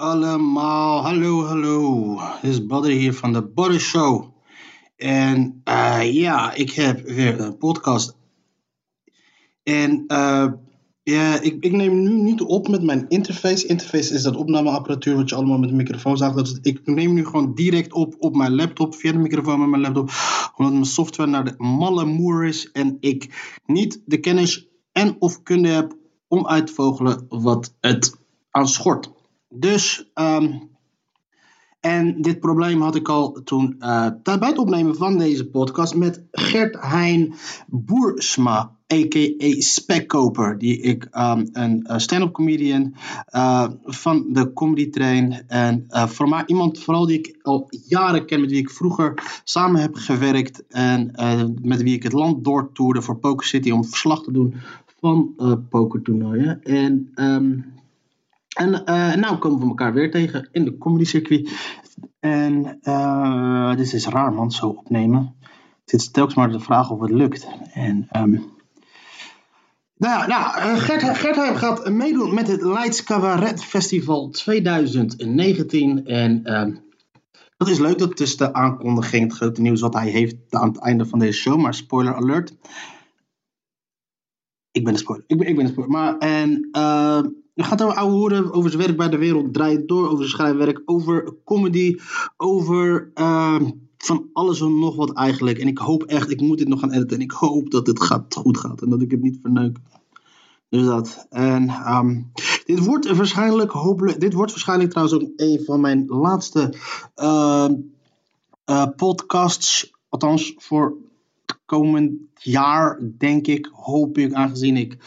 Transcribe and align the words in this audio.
allemaal, 0.00 1.02
hallo, 1.02 1.44
hallo. 1.44 2.16
Dit 2.42 2.50
is 2.50 2.66
Badder 2.66 2.90
hier 2.90 3.14
van 3.14 3.32
de 3.32 3.42
Badder 3.42 3.80
Show. 3.80 4.24
En 4.96 5.60
uh, 5.64 6.12
ja, 6.12 6.54
ik 6.54 6.70
heb 6.70 7.00
weer 7.00 7.40
een 7.40 7.56
podcast. 7.56 8.16
En 9.62 10.04
uh, 10.06 10.46
ja, 11.02 11.40
ik, 11.40 11.64
ik, 11.64 11.72
neem 11.72 12.02
nu 12.02 12.12
niet 12.12 12.40
op 12.40 12.68
met 12.68 12.82
mijn 12.82 13.08
interface. 13.08 13.66
Interface 13.66 14.14
is 14.14 14.22
dat 14.22 14.36
opnameapparatuur 14.36 15.16
wat 15.16 15.28
je 15.28 15.34
allemaal 15.34 15.58
met 15.58 15.68
de 15.68 15.74
microfoon 15.74 16.16
zag. 16.16 16.34
Dus 16.34 16.58
ik 16.62 16.86
neem 16.86 17.14
nu 17.14 17.24
gewoon 17.24 17.54
direct 17.54 17.92
op 17.92 18.14
op 18.18 18.36
mijn 18.36 18.54
laptop, 18.54 18.94
via 18.94 19.12
de 19.12 19.18
microfoon 19.18 19.60
met 19.60 19.68
mijn 19.68 19.82
laptop. 19.82 20.10
Omdat 20.56 20.72
mijn 20.72 20.84
software 20.84 21.30
naar 21.30 21.44
de 21.44 21.54
malle 21.56 22.04
moer 22.04 22.44
is. 22.44 22.70
En 22.72 22.96
ik 23.00 23.54
niet 23.66 24.02
de 24.04 24.18
kennis 24.18 24.68
en 24.92 25.16
of 25.18 25.42
kunde 25.42 25.68
heb 25.68 25.96
om 26.28 26.46
uit 26.46 26.66
te 26.66 26.72
vogelen 26.72 27.26
wat 27.28 27.74
het 27.80 28.18
aan 28.50 28.68
schort. 28.68 29.18
Dus, 29.52 30.10
um, 30.14 30.70
en 31.80 32.22
dit 32.22 32.40
probleem 32.40 32.82
had 32.82 32.94
ik 32.94 33.08
al 33.08 33.32
toen 33.44 33.76
uh, 33.78 34.06
bij 34.22 34.38
het 34.38 34.58
opnemen 34.58 34.96
van 34.96 35.18
deze 35.18 35.48
podcast 35.48 35.94
met 35.94 36.22
Gert 36.30 36.76
Hein 36.80 37.34
Boersma, 37.66 38.76
a.k.a. 38.92 39.60
Spekkoper, 39.60 40.58
die 40.58 40.80
ik 40.80 41.08
um, 41.12 41.48
een 41.52 42.00
stand-up 42.00 42.32
comedian 42.32 42.94
uh, 43.30 43.68
van 43.84 44.26
de 44.28 44.52
Comedy 44.52 44.90
Train 44.90 45.48
en 45.48 45.86
voor 45.88 46.28
mij 46.28 46.42
iemand 46.46 46.78
vooral 46.78 47.06
die 47.06 47.18
ik 47.18 47.38
al 47.42 47.68
jaren 47.86 48.26
ken, 48.26 48.40
met 48.40 48.50
wie 48.50 48.60
ik 48.60 48.70
vroeger 48.70 49.40
samen 49.44 49.80
heb 49.80 49.94
gewerkt 49.94 50.66
en 50.68 51.10
met 51.62 51.82
wie 51.82 51.94
ik 51.94 52.02
het 52.02 52.12
land 52.12 52.44
doortoerde 52.44 53.02
voor 53.02 53.18
Poker 53.18 53.46
City 53.46 53.70
om 53.70 53.84
verslag 53.84 54.22
te 54.22 54.32
doen 54.32 54.54
van 55.00 55.34
pokertoernooien. 55.68 56.62
En 56.62 57.10
um, 57.14 57.78
en 58.60 58.82
uh, 58.84 59.14
nou 59.14 59.36
komen 59.36 59.60
we 59.60 59.66
elkaar 59.66 59.92
weer 59.92 60.10
tegen 60.10 60.48
in 60.52 60.64
de 60.64 60.78
comedy 60.78 61.04
circuit. 61.04 61.50
En 62.20 62.78
uh, 62.82 63.76
dit 63.76 63.92
is 63.92 64.06
raar 64.06 64.32
man, 64.32 64.50
zo 64.50 64.66
opnemen. 64.66 65.34
Het 65.84 65.92
is 65.92 66.10
telkens 66.10 66.36
maar 66.36 66.50
de 66.50 66.60
vraag 66.60 66.90
of 66.90 67.00
het 67.00 67.10
lukt. 67.10 67.46
En 67.72 68.08
um, 68.12 68.50
nou 69.96 70.26
nou, 70.26 70.76
Gert, 70.76 71.18
Gertheim 71.18 71.54
gaat 71.54 71.88
meedoen 71.88 72.34
met 72.34 72.48
het 72.48 72.62
Leids 72.62 73.04
Cabaret 73.04 73.64
Festival 73.64 74.28
2019. 74.28 76.06
En 76.06 76.60
um, 76.60 76.82
dat 77.56 77.68
is 77.68 77.78
leuk, 77.78 77.98
dat 77.98 78.20
is 78.20 78.36
de 78.36 78.52
aankondiging, 78.52 79.22
het 79.22 79.32
grote 79.32 79.60
nieuws 79.60 79.80
wat 79.80 79.94
hij 79.94 80.08
heeft 80.08 80.36
aan 80.48 80.68
het 80.68 80.78
einde 80.78 81.06
van 81.06 81.18
deze 81.18 81.38
show. 81.38 81.60
Maar 81.60 81.74
spoiler 81.74 82.14
alert. 82.14 82.54
Ik 84.70 84.84
ben 84.84 84.92
de 84.92 84.98
spoiler. 84.98 85.24
Ik 85.28 85.38
ben, 85.38 85.46
ik 85.46 85.56
de 85.56 85.66
spoiler. 85.66 85.92
Maar 85.92 86.18
en... 86.18 86.68
Uh, 86.72 87.20
je 87.60 87.66
gaat 87.66 87.82
over 87.82 87.96
ouwe 87.96 88.12
horen, 88.12 88.52
over 88.52 88.70
zijn 88.70 88.82
werk 88.82 88.96
bij 88.96 89.08
de 89.08 89.18
wereld 89.18 89.54
draait 89.54 89.88
door, 89.88 90.04
over 90.04 90.16
zijn 90.16 90.28
schrijfwerk, 90.28 90.82
over 90.84 91.34
comedy, 91.44 91.96
over 92.36 93.10
uh, 93.14 93.60
van 93.98 94.28
alles 94.32 94.60
en 94.60 94.78
nog 94.78 94.96
wat 94.96 95.12
eigenlijk. 95.12 95.58
En 95.58 95.68
ik 95.68 95.78
hoop 95.78 96.02
echt, 96.02 96.30
ik 96.30 96.40
moet 96.40 96.58
dit 96.58 96.68
nog 96.68 96.80
gaan 96.80 96.92
editen 96.92 97.16
en 97.16 97.22
ik 97.22 97.30
hoop 97.30 97.70
dat 97.70 97.86
het 97.86 98.02
gaat, 98.02 98.34
goed 98.34 98.58
gaat 98.58 98.82
en 98.82 98.88
dat 98.88 99.00
ik 99.00 99.10
het 99.10 99.22
niet 99.22 99.38
verneuk. 99.42 99.78
Dus 100.68 100.84
dat. 100.84 101.26
En 101.30 101.70
um, 101.94 102.30
dit 102.64 102.84
wordt 102.84 103.16
waarschijnlijk, 103.16 103.70
hopelijk, 103.70 104.20
dit 104.20 104.32
wordt 104.32 104.50
waarschijnlijk 104.50 104.90
trouwens 104.90 105.18
ook 105.18 105.28
een 105.36 105.60
van 105.64 105.80
mijn 105.80 106.06
laatste 106.06 106.74
uh, 107.16 107.68
uh, 108.70 108.86
podcasts, 108.96 109.92
althans 110.08 110.54
voor 110.56 110.96
komend 111.66 112.12
jaar, 112.34 113.00
denk 113.18 113.46
ik, 113.46 113.70
hoop 113.72 114.18
ik, 114.18 114.32
aangezien 114.32 114.76
ik 114.76 114.98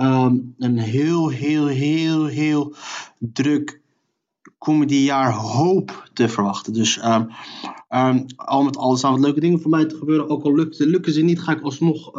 um, 0.00 0.54
een 0.58 0.78
heel, 0.78 1.28
heel, 1.28 1.66
heel, 1.66 2.26
heel 2.26 2.74
druk 3.18 3.80
comedyjaar 4.58 5.32
hoop 5.32 6.10
te 6.12 6.28
verwachten. 6.28 6.72
Dus 6.72 7.04
um, 7.04 7.28
um, 7.88 8.24
al 8.36 8.62
met 8.62 8.76
al 8.76 8.96
staan 8.96 9.12
wat 9.12 9.20
leuke 9.20 9.40
dingen 9.40 9.60
voor 9.60 9.70
mij 9.70 9.86
te 9.86 9.96
gebeuren. 9.96 10.28
Ook 10.28 10.44
al 10.44 10.54
lukken 10.76 11.12
ze 11.12 11.20
niet, 11.20 11.40
ga 11.40 11.52
ik 11.52 11.60
alsnog 11.60 12.12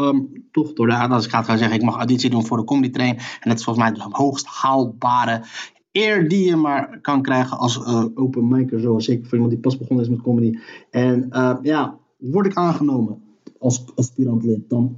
toch 0.51 0.73
door 0.73 0.88
de 0.88 0.95
Als 0.95 1.25
ik 1.25 1.31
ga 1.31 1.57
zeggen, 1.57 1.78
ik 1.78 1.84
mag 1.84 1.95
auditie 1.95 2.29
doen 2.29 2.45
voor 2.45 2.57
de 2.57 2.63
comedy 2.63 2.89
train. 2.89 3.16
En 3.18 3.50
dat 3.50 3.57
is 3.57 3.63
volgens 3.63 3.85
mij 3.85 3.94
de 3.94 4.06
hoogst 4.09 4.45
haalbare 4.45 5.45
eer 5.91 6.29
die 6.29 6.45
je 6.45 6.56
maar 6.56 7.00
kan 7.01 7.22
krijgen 7.22 7.57
als 7.57 7.78
uh, 7.78 8.06
open 8.16 8.47
micer 8.47 8.79
zoals 8.79 9.07
ik. 9.07 9.23
Voor 9.23 9.34
iemand 9.34 9.51
die 9.51 9.59
pas 9.59 9.78
begonnen 9.78 10.06
is 10.06 10.12
met 10.12 10.22
comedy. 10.22 10.57
En 10.89 11.29
ja, 11.62 11.97
word 12.18 12.45
ik 12.45 12.53
aangenomen 12.53 13.22
als 13.59 13.85
aspirant 13.95 14.44
lid, 14.44 14.69
dan 14.69 14.97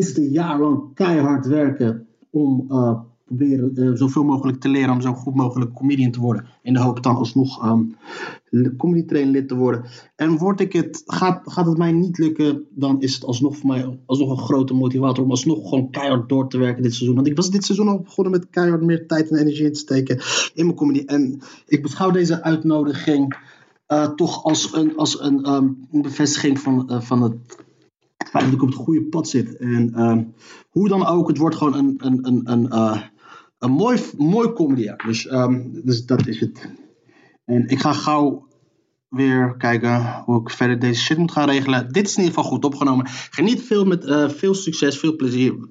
is 0.00 0.08
het 0.08 0.16
een 0.16 0.58
lang 0.58 0.94
keihard 0.94 1.46
werken 1.46 2.06
om 2.30 2.66
uh, 2.68 3.00
proberen 3.24 3.72
uh, 3.74 3.90
zoveel 3.94 4.24
mogelijk 4.24 4.60
te 4.60 4.68
leren 4.68 4.90
om 4.90 5.00
zo 5.00 5.12
goed 5.12 5.34
mogelijk 5.34 5.74
comedian 5.74 6.10
te 6.10 6.20
worden. 6.20 6.46
In 6.62 6.72
de 6.72 6.80
hoop 6.80 7.02
dan 7.02 7.16
alsnog 7.16 7.64
um, 7.70 7.96
comedy 8.76 9.06
train 9.06 9.30
lid 9.30 9.48
te 9.48 9.54
worden. 9.54 9.84
En 10.16 10.36
word 10.36 10.60
ik 10.60 10.72
het, 10.72 11.02
gaat, 11.06 11.42
gaat 11.44 11.66
het 11.66 11.78
mij 11.78 11.92
niet 11.92 12.18
lukken, 12.18 12.64
dan 12.70 13.00
is 13.00 13.14
het 13.14 13.24
alsnog 13.24 13.56
voor 13.56 13.68
mij 13.68 13.98
alsnog 14.06 14.30
een 14.30 14.44
grote 14.44 14.74
motivator 14.74 15.24
om 15.24 15.30
alsnog 15.30 15.68
gewoon 15.68 15.90
keihard 15.90 16.28
door 16.28 16.48
te 16.48 16.58
werken 16.58 16.82
dit 16.82 16.94
seizoen. 16.94 17.16
Want 17.16 17.26
ik 17.26 17.36
was 17.36 17.50
dit 17.50 17.64
seizoen 17.64 17.88
al 17.88 18.00
begonnen 18.00 18.32
met 18.32 18.50
keihard 18.50 18.82
meer 18.82 19.06
tijd 19.06 19.30
en 19.30 19.38
energie 19.38 19.64
in 19.64 19.72
te 19.72 19.78
steken 19.78 20.16
in 20.54 20.64
mijn 20.64 20.76
comedy. 20.76 21.04
En 21.06 21.40
ik 21.66 21.82
beschouw 21.82 22.10
deze 22.10 22.42
uitnodiging 22.42 23.36
uh, 23.88 24.08
toch 24.08 24.44
als 24.44 24.74
een, 24.74 24.96
als 24.96 25.20
een, 25.20 25.48
een 25.48 25.86
bevestiging 25.90 26.60
van, 26.60 27.02
van 27.02 27.22
het 27.22 27.34
feit 28.30 28.44
dat 28.44 28.54
ik 28.54 28.62
op 28.62 28.68
het 28.68 28.76
goede 28.76 29.02
pad 29.02 29.28
zit. 29.28 29.56
En 29.56 29.92
uh, 29.96 30.18
hoe 30.68 30.88
dan 30.88 31.06
ook, 31.06 31.28
het 31.28 31.38
wordt 31.38 31.56
gewoon 31.56 31.74
een, 31.74 31.94
een, 31.98 32.26
een, 32.26 32.40
een, 32.44 32.66
uh, 32.72 33.02
een 33.58 33.70
mooi, 33.70 34.00
mooi 34.16 34.52
comedy. 34.52 34.88
Dus, 35.06 35.32
um, 35.32 35.80
dus 35.84 36.06
dat 36.06 36.26
is 36.26 36.40
het. 36.40 36.70
En 37.44 37.68
ik 37.68 37.80
ga 37.80 37.92
gauw 37.92 38.48
weer 39.08 39.56
kijken 39.56 40.22
hoe 40.24 40.40
ik 40.40 40.50
verder 40.50 40.78
deze 40.78 41.00
shit 41.00 41.18
moet 41.18 41.32
gaan 41.32 41.48
regelen. 41.48 41.92
Dit 41.92 42.06
is 42.06 42.16
in 42.16 42.22
ieder 42.22 42.34
geval 42.34 42.50
goed 42.50 42.64
opgenomen. 42.64 43.06
Geniet 43.08 43.62
veel 43.62 43.84
met 43.84 44.04
uh, 44.04 44.28
veel 44.28 44.54
succes, 44.54 44.98
veel 44.98 45.16
plezier. 45.16 45.68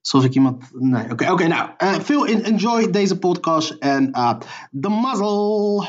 Alsof 0.00 0.24
ik 0.24 0.34
iemand. 0.34 0.64
Nee, 0.72 1.10
oké, 1.10 1.30
oké. 1.32 1.46
Nou, 1.46 1.70
uh, 1.78 1.94
veel 1.94 2.26
enjoy 2.26 2.90
deze 2.90 3.18
podcast 3.18 3.70
en 3.70 4.08
uh, 4.12 4.38
the 4.80 4.90
muzzle. 4.90 5.88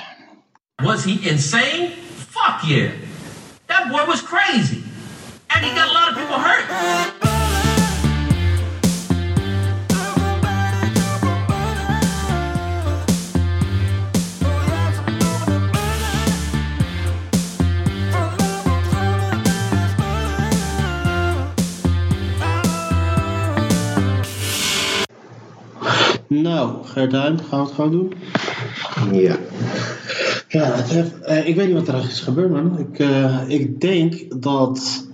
Was 0.76 1.04
he 1.04 1.30
insane? 1.30 1.90
Fuck 2.30 2.62
yeah. 2.62 2.92
That 3.70 3.88
boy 3.92 4.04
was 4.08 4.22
crazy. 4.22 4.84
And 5.52 5.64
he 5.64 5.72
got 5.76 5.90
a 5.90 5.94
lot 5.94 6.10
of 6.10 6.18
people 6.18 6.40
hurt. 6.40 6.66
Nou, 26.28 26.86
Gert 26.86 27.14
gaan 27.14 27.36
we 27.36 27.56
het 27.56 27.72
gewoon 27.72 27.92
doen? 27.92 28.14
Ja. 29.12 29.36
Ja, 30.52 30.76
het 30.76 30.90
heeft, 30.90 31.14
uh, 31.28 31.48
ik 31.48 31.56
weet 31.56 31.68
niet 31.68 31.76
wat 31.76 31.88
er 31.88 32.10
is 32.10 32.20
gebeurd, 32.20 32.52
man. 32.52 32.80
Ik, 32.80 33.00
uh, 33.00 33.42
ik 33.48 33.82
denk 33.82 34.42
dat 34.42 35.08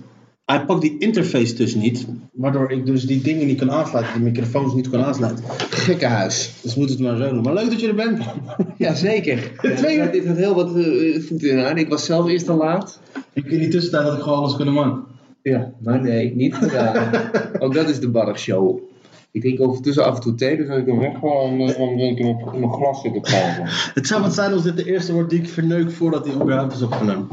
hij 0.44 0.64
pakt 0.64 0.80
die 0.80 0.98
interface 0.98 1.54
dus 1.54 1.74
niet, 1.74 2.06
waardoor 2.32 2.70
ik 2.70 2.86
dus 2.86 3.04
die 3.04 3.22
dingen 3.22 3.46
niet 3.46 3.58
kan 3.58 3.70
aansluiten, 3.70 4.14
die 4.14 4.22
microfoons 4.22 4.74
niet 4.74 4.90
kan 4.90 5.04
aansluiten. 5.04 5.44
Gekke 5.70 6.06
huis. 6.06 6.52
Dus 6.62 6.74
moet 6.74 6.90
het 6.90 6.98
maar 6.98 7.16
zo 7.16 7.28
doen. 7.28 7.42
Maar 7.42 7.54
leuk 7.54 7.70
dat 7.70 7.80
je 7.80 7.88
er 7.88 7.94
bent. 7.94 8.22
Jazeker. 8.78 9.52
Twee 9.76 9.96
uur. 9.96 10.12
Dit 10.12 10.26
had 10.26 10.36
heel 10.36 10.54
wat 10.54 10.76
uh, 10.76 11.20
voeten 11.20 11.68
aan. 11.68 11.76
Ik 11.76 11.88
was 11.88 12.04
zelf 12.04 12.28
eerst 12.28 12.46
te 12.46 12.52
laat. 12.52 13.00
Ik 13.32 13.44
in 13.44 13.58
die 13.58 13.68
tussentijd 13.68 14.04
had 14.04 14.16
ik 14.16 14.22
gewoon 14.22 14.38
alles 14.38 14.56
kunnen 14.56 14.74
maken. 14.74 15.04
Ja, 15.42 15.72
maar 15.82 16.02
nee, 16.02 16.34
niet 16.34 16.54
gedaan. 16.54 17.10
Ook 17.58 17.74
dat 17.74 17.88
is 17.88 18.00
de 18.00 18.08
Barg 18.08 18.38
Show. 18.38 18.80
Ik 19.36 19.42
drink 19.42 19.60
ondertussen 19.60 20.04
af 20.04 20.14
en 20.14 20.20
toe 20.20 20.34
thee, 20.34 20.56
dus 20.56 20.66
ik 20.76 20.86
hem 20.86 20.98
weg 20.98 21.18
gewoon 21.18 21.60
een 21.60 21.96
drink 21.96 22.18
in 22.18 22.36
mijn 22.58 22.72
glas 22.72 23.00
zitten 23.00 23.22
krijgen. 23.22 23.64
Het 23.98 24.06
zou 24.06 24.22
wat 24.22 24.34
zijn 24.34 24.52
als 24.52 24.62
dit 24.62 24.76
de 24.76 24.84
eerste 24.84 25.12
wordt 25.12 25.30
die 25.30 25.38
ik 25.38 25.48
verneuk 25.48 25.90
voordat 25.90 26.26
hij 26.26 26.34
überhaupt 26.34 26.74
is 26.74 26.82
opgenomen. 26.82 27.28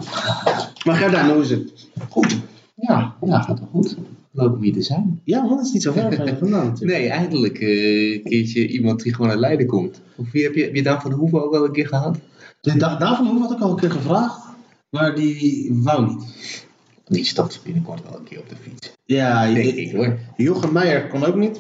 Maar 0.86 0.96
ga 0.96 1.10
daar, 1.10 1.30
hoe 1.30 1.42
is 1.42 1.50
het? 1.50 1.88
Goed. 2.10 2.38
Ja, 2.76 3.16
ja 3.22 3.42
gaat 3.42 3.60
wel 3.60 3.68
goed. 3.72 3.98
Leuk 4.32 4.54
om 4.54 4.62
hier 4.62 4.74
te 4.74 4.82
zijn. 4.82 5.22
Ja, 5.24 5.42
want 5.42 5.58
het 5.58 5.66
is 5.68 5.74
niet 5.74 5.82
zo 5.82 5.92
ver 5.92 6.14
van 6.14 6.26
je 6.26 6.38
vandaan 6.38 6.66
natuurlijk. 6.66 7.00
Nee, 7.00 7.10
eindelijk 7.10 7.60
uh, 7.60 8.14
een 8.14 8.24
keertje 8.24 8.68
iemand 8.68 9.04
die 9.04 9.14
gewoon 9.14 9.32
uit 9.32 9.40
Leiden 9.40 9.68
komt. 9.68 10.02
Of 10.16 10.32
wie 10.32 10.44
heb 10.44 10.54
je, 10.54 10.64
heb 10.64 10.76
je 10.76 10.84
Daan 10.84 11.02
van 11.02 11.10
de 11.10 11.16
Hoeven 11.16 11.44
ook 11.44 11.52
wel 11.52 11.66
een 11.66 11.72
keer 11.72 11.88
gehad? 11.88 12.20
De, 12.62 12.78
da 12.78 12.96
Daan 12.96 13.16
van 13.16 13.26
de 13.26 13.32
Hoeven 13.32 13.48
had 13.48 13.58
ik 13.58 13.64
al 13.64 13.70
een 13.72 13.80
keer 13.80 13.92
gevraagd, 13.92 14.42
maar 14.90 15.16
die 15.16 15.70
wou 15.74 16.08
niet. 16.08 16.26
Die 17.06 17.26
stapt 17.26 17.62
binnenkort 17.64 18.02
wel 18.10 18.18
een 18.18 18.24
keer 18.24 18.40
op 18.40 18.50
de 18.50 18.56
fiets. 18.56 18.94
Ja, 19.06 19.54
Denk 19.54 19.76
ik 19.76 19.92
hoor. 19.92 20.18
Jochem 20.38 20.72
Meijer 20.72 21.08
kon 21.08 21.26
ook 21.26 21.36
niet. 21.36 21.60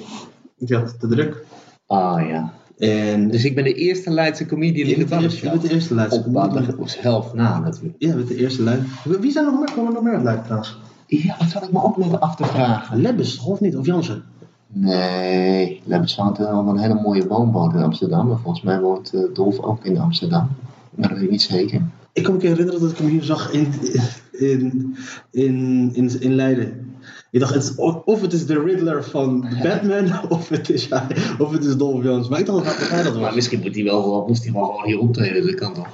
Die 0.65 0.77
had 0.77 0.99
te 0.99 1.07
druk. 1.07 1.45
Ah 1.87 2.27
ja. 2.27 2.53
En 2.77 3.27
Dus 3.29 3.45
ik 3.45 3.55
ben 3.55 3.63
de 3.63 3.73
eerste 3.73 4.09
Leidse 4.09 4.45
comedian 4.45 4.87
in 4.87 4.93
de 4.93 4.99
je 4.99 5.49
bent 5.49 5.61
de 5.61 5.73
eerste 5.73 5.95
Leidse 5.95 6.17
Op 6.17 6.23
comedian. 6.23 6.77
op 6.79 6.87
helft 6.97 7.33
na 7.33 7.59
natuurlijk. 7.59 7.95
Ja, 7.97 8.15
met 8.15 8.27
de 8.27 8.35
eerste 8.35 8.63
lijn. 8.63 8.85
Wie 9.19 9.31
zijn 9.31 9.45
er 9.45 9.51
nog 9.51 9.59
meer? 9.59 9.71
Komen 9.75 9.93
nog 9.93 10.03
meer 10.03 10.13
uit 10.13 10.23
Leiden 10.23 10.43
trouwens? 10.43 10.77
Ja, 11.07 11.35
dat 11.39 11.49
zat 11.49 11.63
ik 11.63 11.71
me 11.71 11.83
ook 11.83 11.97
net 11.97 12.19
af 12.19 12.35
te 12.35 12.45
vragen. 12.45 13.01
Lebbes, 13.01 13.39
of 13.39 13.59
niet? 13.59 13.77
Of 13.77 13.85
Jansen? 13.85 14.23
Nee, 14.67 15.81
Lebensvang 15.85 16.37
heeft 16.37 16.49
allemaal 16.49 16.73
een 16.73 16.79
hele 16.79 17.01
mooie 17.01 17.27
woonboot 17.27 17.73
in 17.73 17.81
Amsterdam. 17.81 18.27
Maar 18.27 18.39
volgens 18.39 18.63
mij 18.63 18.79
woont 18.79 19.13
eh, 19.13 19.21
Dolf 19.33 19.59
ook 19.59 19.85
in 19.85 19.97
Amsterdam. 19.97 20.47
Maar 20.95 21.07
dat 21.07 21.17
weet 21.17 21.25
ik 21.25 21.31
niet 21.31 21.41
zeker. 21.41 21.81
Ik 22.13 22.23
kan 22.23 22.35
me 22.35 22.41
herinneren 22.47 22.81
dat 22.81 22.91
ik 22.91 22.97
hem 22.97 23.07
hier 23.07 23.23
zag 23.23 23.51
in, 23.51 23.67
in, 24.31 24.95
in, 25.31 25.89
in, 25.93 26.21
in 26.21 26.33
Leiden. 26.33 26.92
Ik 27.33 27.39
dacht, 27.39 27.53
het 27.53 27.63
is, 27.63 27.75
of 27.75 27.95
of 28.05 28.21
het 28.21 28.33
is 28.33 28.45
de 28.45 28.63
Riddler 28.63 29.03
van 29.03 29.45
Batman, 29.63 30.29
of 30.29 30.49
het 30.49 30.69
is, 30.69 30.89
hij, 30.89 31.07
of 31.39 31.51
het 31.51 31.63
is 31.65 31.77
Dolph 31.77 32.03
Jones. 32.03 32.27
Maar 32.27 32.39
ik 32.39 32.45
dacht 32.45 32.65
dat 32.65 32.89
hij 32.89 33.03
dat 33.03 33.19
Maar 33.19 33.35
misschien 33.35 33.59
moet 33.61 33.75
hij 33.75 33.83
wel, 33.83 34.25
moest 34.27 34.43
hij 34.43 34.53
wel 34.53 34.65
gewoon 34.65 34.85
hier 34.85 34.99
optreden, 34.99 35.45
dat 35.45 35.55
kan 35.55 35.73
toch? 35.73 35.87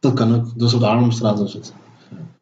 Dat 0.00 0.12
kan 0.12 0.34
ook. 0.34 0.58
Dat 0.58 0.68
is 0.68 0.74
op 0.74 0.80
de 0.80 0.86
Arnhemstraat 0.86 1.38
was 1.38 1.52
het. 1.52 1.72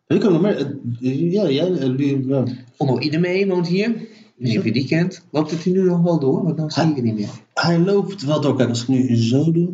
Ik 0.06 0.20
kan 0.20 0.32
nog 0.32 0.42
meer. 0.42 0.76
Ja, 1.00 1.50
jij. 1.50 1.72
eh, 1.72 2.26
ja. 2.26 2.44
Onno 2.76 2.98
Idemee 2.98 3.46
woont 3.46 3.68
hier. 3.68 4.08
Niet 4.36 4.58
of 4.58 4.64
je 4.64 4.72
die 4.72 4.86
kent. 4.86 5.24
Loopt 5.30 5.50
het 5.50 5.60
hier 5.60 5.74
nu 5.74 5.82
nog 5.82 6.00
wel 6.02 6.18
door? 6.18 6.42
Want 6.44 6.56
dan 6.56 6.70
zie 6.70 6.82
ik 6.82 6.94
het 6.94 7.04
niet 7.04 7.14
meer. 7.14 7.28
Hij 7.54 7.78
loopt 7.78 8.24
wel 8.24 8.40
door. 8.40 8.56
Kijk, 8.56 8.68
als 8.68 8.82
ik 8.82 8.88
nu 8.88 9.16
zo 9.16 9.52
doe. 9.52 9.68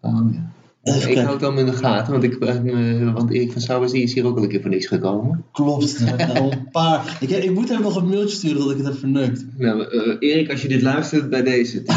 Oh 0.00 0.32
ja. 0.32 0.52
Even 0.84 1.10
ik 1.10 1.18
houd 1.18 1.40
hem 1.40 1.58
in 1.58 1.66
de 1.66 1.72
gaten, 1.72 2.12
want, 2.12 2.24
ik, 2.24 2.34
eh, 2.34 3.14
want 3.14 3.30
Erik 3.30 3.52
van 3.52 3.60
Sauwers 3.60 3.92
die 3.92 4.02
is 4.02 4.14
hier 4.14 4.26
ook 4.26 4.36
al 4.36 4.42
een 4.42 4.48
keer 4.48 4.60
voor 4.60 4.70
niks 4.70 4.86
gekomen. 4.86 5.44
Klopt, 5.52 6.04
al 6.36 6.52
een 6.52 6.70
paar. 6.70 7.18
Ik, 7.20 7.30
ik 7.30 7.50
moet 7.50 7.68
hem 7.68 7.82
nog 7.82 7.96
een 7.96 8.08
mailtje 8.08 8.36
sturen 8.36 8.58
dat 8.58 8.70
ik 8.70 8.76
het 8.76 8.86
heb 8.86 8.98
verneukt. 8.98 9.44
Nou, 9.58 9.82
eh, 9.82 10.30
Erik, 10.30 10.50
als 10.50 10.62
je 10.62 10.68
dit 10.68 10.82
luistert 10.82 11.30
bij 11.30 11.42
deze, 11.42 11.82
het 11.84 11.88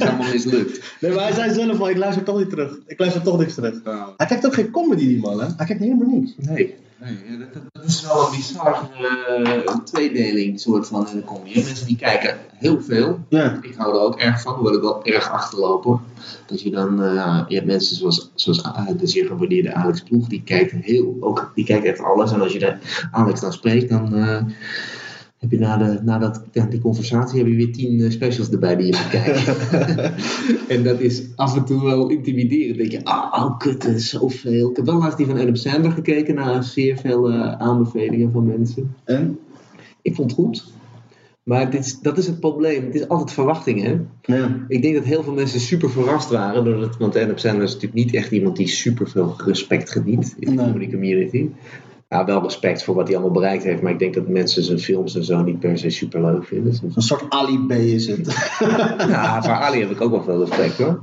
is 0.00 0.06
allemaal 0.08 0.32
mislukt. 0.32 0.96
Nee, 1.00 1.12
maar 1.12 1.22
hij 1.22 1.32
zei 1.32 1.52
zelf 1.52 1.80
al, 1.80 1.90
ik 1.90 1.96
luister 1.96 2.24
toch 2.24 2.38
niet 2.38 2.50
terug. 2.50 2.78
Ik 2.86 2.98
luister 2.98 3.22
toch 3.22 3.38
niks 3.38 3.54
terug. 3.54 3.80
Hij 4.16 4.26
kijkt 4.26 4.46
ook 4.46 4.54
geen 4.54 4.70
comedy, 4.70 5.06
die 5.06 5.20
man, 5.20 5.40
hè? 5.40 5.46
Hij 5.56 5.66
kijkt 5.66 5.82
helemaal 5.82 6.08
niks. 6.08 6.34
Nee. 6.36 6.74
Nee 7.02 7.38
dat, 7.38 7.62
dat 7.72 7.84
is 7.84 8.02
wel 8.02 8.24
een 8.24 8.30
bizar 8.36 8.90
uh, 9.00 9.76
tweedeling 9.84 10.60
soort 10.60 10.86
van 10.86 11.08
in 11.08 11.16
de 11.16 11.24
comedy. 11.24 11.64
Mensen 11.64 11.86
die 11.86 11.96
kijken 11.96 12.38
heel 12.54 12.80
veel. 12.82 13.18
Ja. 13.28 13.58
Ik 13.62 13.74
hou 13.74 13.94
er 13.94 14.00
ook 14.00 14.18
erg 14.18 14.40
van, 14.40 14.54
hoewel 14.54 14.74
ik 14.74 14.80
wel 14.80 15.04
erg 15.04 15.30
achterloop 15.30 15.84
hoor. 15.84 16.00
Dat 16.46 16.62
je 16.62 16.70
dan, 16.70 17.02
uh, 17.02 17.44
je 17.48 17.54
hebt 17.54 17.66
mensen 17.66 17.96
zoals, 17.96 18.30
zoals 18.34 18.62
de 18.96 19.06
zeer 19.06 19.26
gewaardeerde 19.26 19.74
Alex 19.74 20.00
Ploeg, 20.00 20.28
die 20.28 20.42
kijkt 20.42 20.72
heel, 20.72 21.16
ook, 21.20 21.52
die 21.54 21.64
kijkt 21.64 21.84
echt 21.84 22.00
alles. 22.00 22.32
En 22.32 22.40
als 22.40 22.52
je 22.52 22.58
de 22.58 22.76
Alex 23.10 23.40
dan 23.40 23.52
spreekt, 23.52 23.88
dan 23.88 24.18
uh, 24.18 24.42
heb 25.42 25.50
je 25.50 25.58
na, 25.58 25.76
de, 25.76 26.00
na 26.02 26.18
dat, 26.18 26.44
die 26.70 26.80
conversatie 26.80 27.38
heb 27.38 27.46
je 27.46 27.54
weer 27.54 27.72
tien 27.72 27.98
uh, 27.98 28.10
specials 28.10 28.50
erbij 28.50 28.76
die 28.76 28.86
je 28.86 28.92
moet 28.92 29.08
kijken. 29.08 30.14
en 30.76 30.82
dat 30.82 31.00
is 31.00 31.28
af 31.36 31.56
en 31.56 31.64
toe 31.64 31.82
wel 31.82 32.08
intimiderend. 32.08 32.78
Dan 32.78 32.88
denk 32.88 33.02
je, 33.02 33.04
ah, 33.10 33.44
oh, 33.44 33.58
kut, 33.58 33.84
is 33.84 34.10
zoveel. 34.10 34.70
Ik 34.70 34.76
heb 34.76 34.86
wel 34.86 34.98
laatst 34.98 35.16
die 35.16 35.26
van 35.26 35.38
Adam 35.38 35.54
Sandler 35.54 35.92
gekeken, 35.92 36.34
naar 36.34 36.64
zeer 36.64 36.96
veel 36.96 37.30
uh, 37.30 37.52
aanbevelingen 37.52 38.32
van 38.32 38.46
mensen. 38.46 38.94
En? 39.04 39.38
Ik 40.02 40.14
vond 40.14 40.30
het 40.30 40.40
goed. 40.40 40.72
Maar 41.42 41.70
dit 41.70 41.84
is, 41.84 42.00
dat 42.00 42.18
is 42.18 42.26
het 42.26 42.40
probleem. 42.40 42.84
Het 42.84 42.94
is 42.94 43.08
altijd 43.08 43.32
verwachtingen. 43.32 44.08
Ja. 44.22 44.64
Ik 44.68 44.82
denk 44.82 44.94
dat 44.94 45.04
heel 45.04 45.22
veel 45.22 45.32
mensen 45.32 45.60
super 45.60 45.90
verrast 45.90 46.30
waren. 46.30 46.64
Doordat, 46.64 46.96
want 46.96 47.16
Adam 47.16 47.38
Sandler 47.38 47.64
is 47.64 47.72
natuurlijk 47.72 48.04
niet 48.04 48.14
echt 48.14 48.30
iemand 48.30 48.56
die 48.56 48.68
super 48.68 49.08
veel 49.08 49.34
respect 49.44 49.90
geniet 49.90 50.34
in 50.38 50.56
de 50.56 50.62
comedy 50.62 50.90
community. 50.90 51.48
Ja, 52.12 52.24
wel 52.24 52.42
respect 52.42 52.84
voor 52.84 52.94
wat 52.94 53.06
hij 53.06 53.16
allemaal 53.16 53.34
bereikt 53.34 53.64
heeft. 53.64 53.82
Maar 53.82 53.92
ik 53.92 53.98
denk 53.98 54.14
dat 54.14 54.28
mensen 54.28 54.62
zijn 54.62 54.78
films 54.78 55.14
en 55.14 55.24
zo 55.24 55.42
niet 55.42 55.58
per 55.58 55.78
se 55.78 55.90
super 55.90 56.20
leuk 56.20 56.44
vinden. 56.44 56.78
Een 56.94 57.02
soort 57.02 57.24
Ali 57.28 57.66
B 57.66 57.70
is 57.72 58.06
het. 58.06 58.26
ja, 59.08 59.42
voor 59.42 59.52
Ali 59.52 59.80
heb 59.80 59.90
ik 59.90 60.00
ook 60.00 60.10
wel 60.10 60.22
veel 60.22 60.44
respect 60.44 60.78
hoor. 60.78 61.02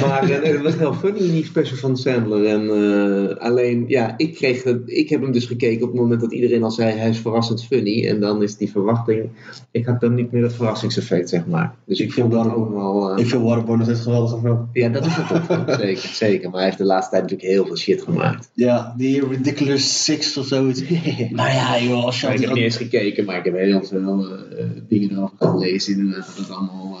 Maar 0.00 0.30
uh, 0.30 0.42
nee, 0.42 0.52
dat 0.52 0.62
was 0.62 0.76
heel 0.76 0.94
funny, 0.94 1.18
die 1.18 1.44
special 1.44 1.76
van 1.76 1.96
Sandler. 1.96 2.46
En 2.46 2.62
uh, 2.62 3.36
alleen, 3.36 3.84
ja, 3.88 4.14
ik, 4.16 4.34
kreeg 4.34 4.62
het, 4.62 4.82
ik 4.84 5.08
heb 5.08 5.22
hem 5.22 5.32
dus 5.32 5.44
gekeken 5.44 5.82
op 5.82 5.92
het 5.92 6.00
moment 6.00 6.20
dat 6.20 6.32
iedereen 6.32 6.62
al 6.62 6.70
zei 6.70 6.98
hij 6.98 7.08
is 7.08 7.18
verrassend 7.18 7.64
funny. 7.64 8.06
En 8.08 8.20
dan 8.20 8.42
is 8.42 8.56
die 8.56 8.70
verwachting, 8.70 9.28
ik 9.70 9.86
had 9.86 10.00
dan 10.00 10.14
niet 10.14 10.32
meer 10.32 10.42
dat 10.42 10.54
verrassingseffect 10.54 11.28
zeg 11.28 11.46
maar. 11.46 11.74
Dus 11.84 12.00
ik, 12.00 12.06
ik 12.06 12.12
vind 12.12 12.30
dat 12.30 12.54
ook 12.54 12.72
wel... 12.72 13.12
Uh, 13.12 13.18
ik 13.18 13.26
vind 13.26 13.42
Waterboy 13.42 13.76
nog 13.76 13.84
steeds 13.84 14.00
geweldig 14.00 14.40
film. 14.40 14.68
Ja, 14.72 14.88
dat 14.88 15.06
is 15.06 15.16
het 15.16 15.50
ook. 15.50 15.70
zeker, 15.80 16.08
zeker. 16.08 16.48
Maar 16.48 16.58
hij 16.58 16.64
heeft 16.64 16.78
de 16.78 16.84
laatste 16.84 17.10
tijd 17.10 17.22
natuurlijk 17.22 17.50
heel 17.50 17.66
veel 17.66 17.76
shit 17.76 18.02
gemaakt. 18.02 18.50
Ja, 18.52 18.94
die 18.96 19.28
Ridiculous 19.28 20.04
Six 20.04 20.32
of 20.52 20.58
zoiets. 20.58 21.30
maar 21.30 21.54
ja, 21.60 21.80
joh, 21.80 22.04
als 22.04 22.20
je... 22.20 22.26
Ik 22.26 22.40
heb 22.40 22.52
niet 22.52 22.62
eens 22.62 22.76
gekeken, 22.76 23.24
maar 23.24 23.36
ik 23.36 23.44
heb 23.44 23.54
heel 23.54 23.84
veel 23.84 24.26
uh, 24.30 24.64
dingen 24.88 25.10
erover 25.10 25.36
gelezen. 25.38 25.94
Inderdaad, 25.98 26.26
dat 26.26 26.36
het 26.36 26.50
allemaal... 26.50 26.92
Uh, 26.92 27.00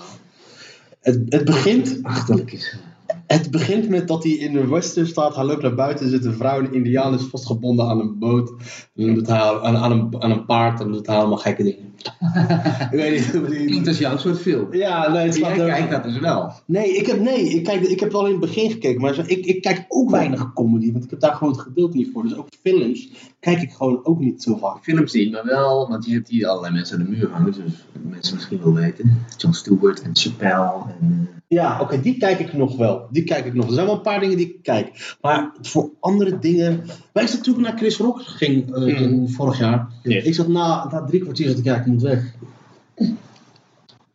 het, 1.00 1.20
het 1.28 1.44
begint... 1.44 1.98
Achterlijk 2.02 2.52
is. 2.52 2.76
Het 3.26 3.50
begint 3.50 3.88
met 3.88 4.08
dat 4.08 4.22
hij 4.22 4.32
in 4.32 4.52
de 4.52 4.68
western 4.68 5.06
staat. 5.06 5.34
Hij 5.34 5.44
loopt 5.44 5.62
naar 5.62 5.74
buiten, 5.74 6.08
zit 6.08 6.24
een 6.24 6.34
vrouw, 6.34 6.58
een 6.58 6.72
indiaan 6.72 7.14
is 7.14 7.22
vastgebonden 7.22 7.88
aan 7.88 8.00
een 8.00 8.18
boot. 8.18 8.52
En 8.96 9.14
doet 9.14 9.26
hij 9.26 9.38
aan, 9.38 9.76
aan, 9.76 9.92
een, 9.92 10.22
aan 10.22 10.30
een 10.30 10.44
paard 10.44 10.80
en 10.80 10.92
doet 10.92 11.06
hij 11.06 11.16
allemaal 11.16 11.38
gekke 11.38 11.62
dingen. 11.62 11.94
ik 12.90 12.98
weet 12.98 13.34
niet 13.34 13.48
die... 13.48 13.66
Klinkt 13.66 13.88
als 13.88 13.98
jouw 13.98 14.16
soort 14.16 14.38
film. 14.38 14.74
Ja, 14.74 15.12
nee, 15.12 15.26
het 15.26 15.36
Jij 15.36 15.56
kijkt 15.56 15.90
dat 15.90 16.02
dus 16.02 16.18
wel. 16.18 16.52
Nee, 16.66 16.96
ik 16.96 17.06
heb, 17.06 17.20
nee 17.20 17.48
ik, 17.48 17.64
kijk, 17.64 17.80
ik 17.80 18.00
heb 18.00 18.12
wel 18.12 18.24
in 18.24 18.30
het 18.30 18.40
begin 18.40 18.70
gekeken, 18.70 19.00
maar 19.00 19.28
ik, 19.28 19.46
ik 19.46 19.62
kijk 19.62 19.84
ook 19.88 20.10
weinig 20.10 20.52
comedy, 20.52 20.92
want 20.92 21.04
ik 21.04 21.10
heb 21.10 21.20
daar 21.20 21.34
gewoon 21.34 21.52
het 21.52 21.62
geduld 21.62 21.94
niet 21.94 22.10
voor. 22.12 22.22
Dus 22.22 22.36
ook 22.36 22.48
films 22.62 23.08
kijk 23.40 23.62
ik 23.62 23.72
gewoon 23.72 24.00
ook 24.04 24.20
niet 24.20 24.42
zo 24.42 24.56
vaak. 24.56 24.82
Films 24.82 25.12
zien, 25.12 25.30
maar 25.30 25.44
wel, 25.44 25.88
want 25.88 26.04
je 26.06 26.12
hebt 26.12 26.28
hier 26.28 26.46
allerlei 26.46 26.74
mensen 26.74 26.98
aan 26.98 27.04
de 27.04 27.10
muur 27.10 27.30
hangen, 27.30 27.52
dus 27.52 27.72
mensen 28.02 28.34
misschien 28.34 28.62
wel 28.62 28.74
weten. 28.74 29.24
John 29.36 29.54
Stewart 29.54 30.02
en 30.02 30.10
Chappelle 30.12 30.84
en... 31.00 31.28
Ja, 31.48 31.74
oké, 31.74 31.82
okay, 31.82 32.02
die 32.02 32.18
kijk 32.18 32.38
ik 32.38 32.52
nog 32.52 32.76
wel. 32.76 33.06
Die 33.16 33.24
kijk 33.24 33.46
ik 33.46 33.54
nog. 33.54 33.66
Er 33.66 33.72
zijn 33.72 33.86
wel 33.86 33.94
een 33.94 34.00
paar 34.00 34.20
dingen 34.20 34.36
die 34.36 34.46
ik 34.46 34.62
kijk. 34.62 35.16
Maar 35.20 35.52
voor 35.62 35.90
andere 36.00 36.38
dingen... 36.38 36.84
Maar 37.12 37.22
ik 37.22 37.28
zat 37.28 37.44
toen 37.44 37.60
naar 37.60 37.76
Chris 37.76 37.96
Rock 37.96 38.20
ging 38.20 38.68
uh, 38.68 38.76
mm. 38.76 38.88
in, 38.88 39.28
vorig 39.28 39.58
jaar. 39.58 39.88
Nee. 40.02 40.22
Ik 40.22 40.34
zat 40.34 40.48
na, 40.48 40.88
na 40.90 41.04
drie 41.04 41.20
kwartier 41.20 41.50
ik, 41.50 41.64
ja, 41.64 41.76
ik 41.76 41.86
moet 41.86 42.02
weg. 42.02 42.34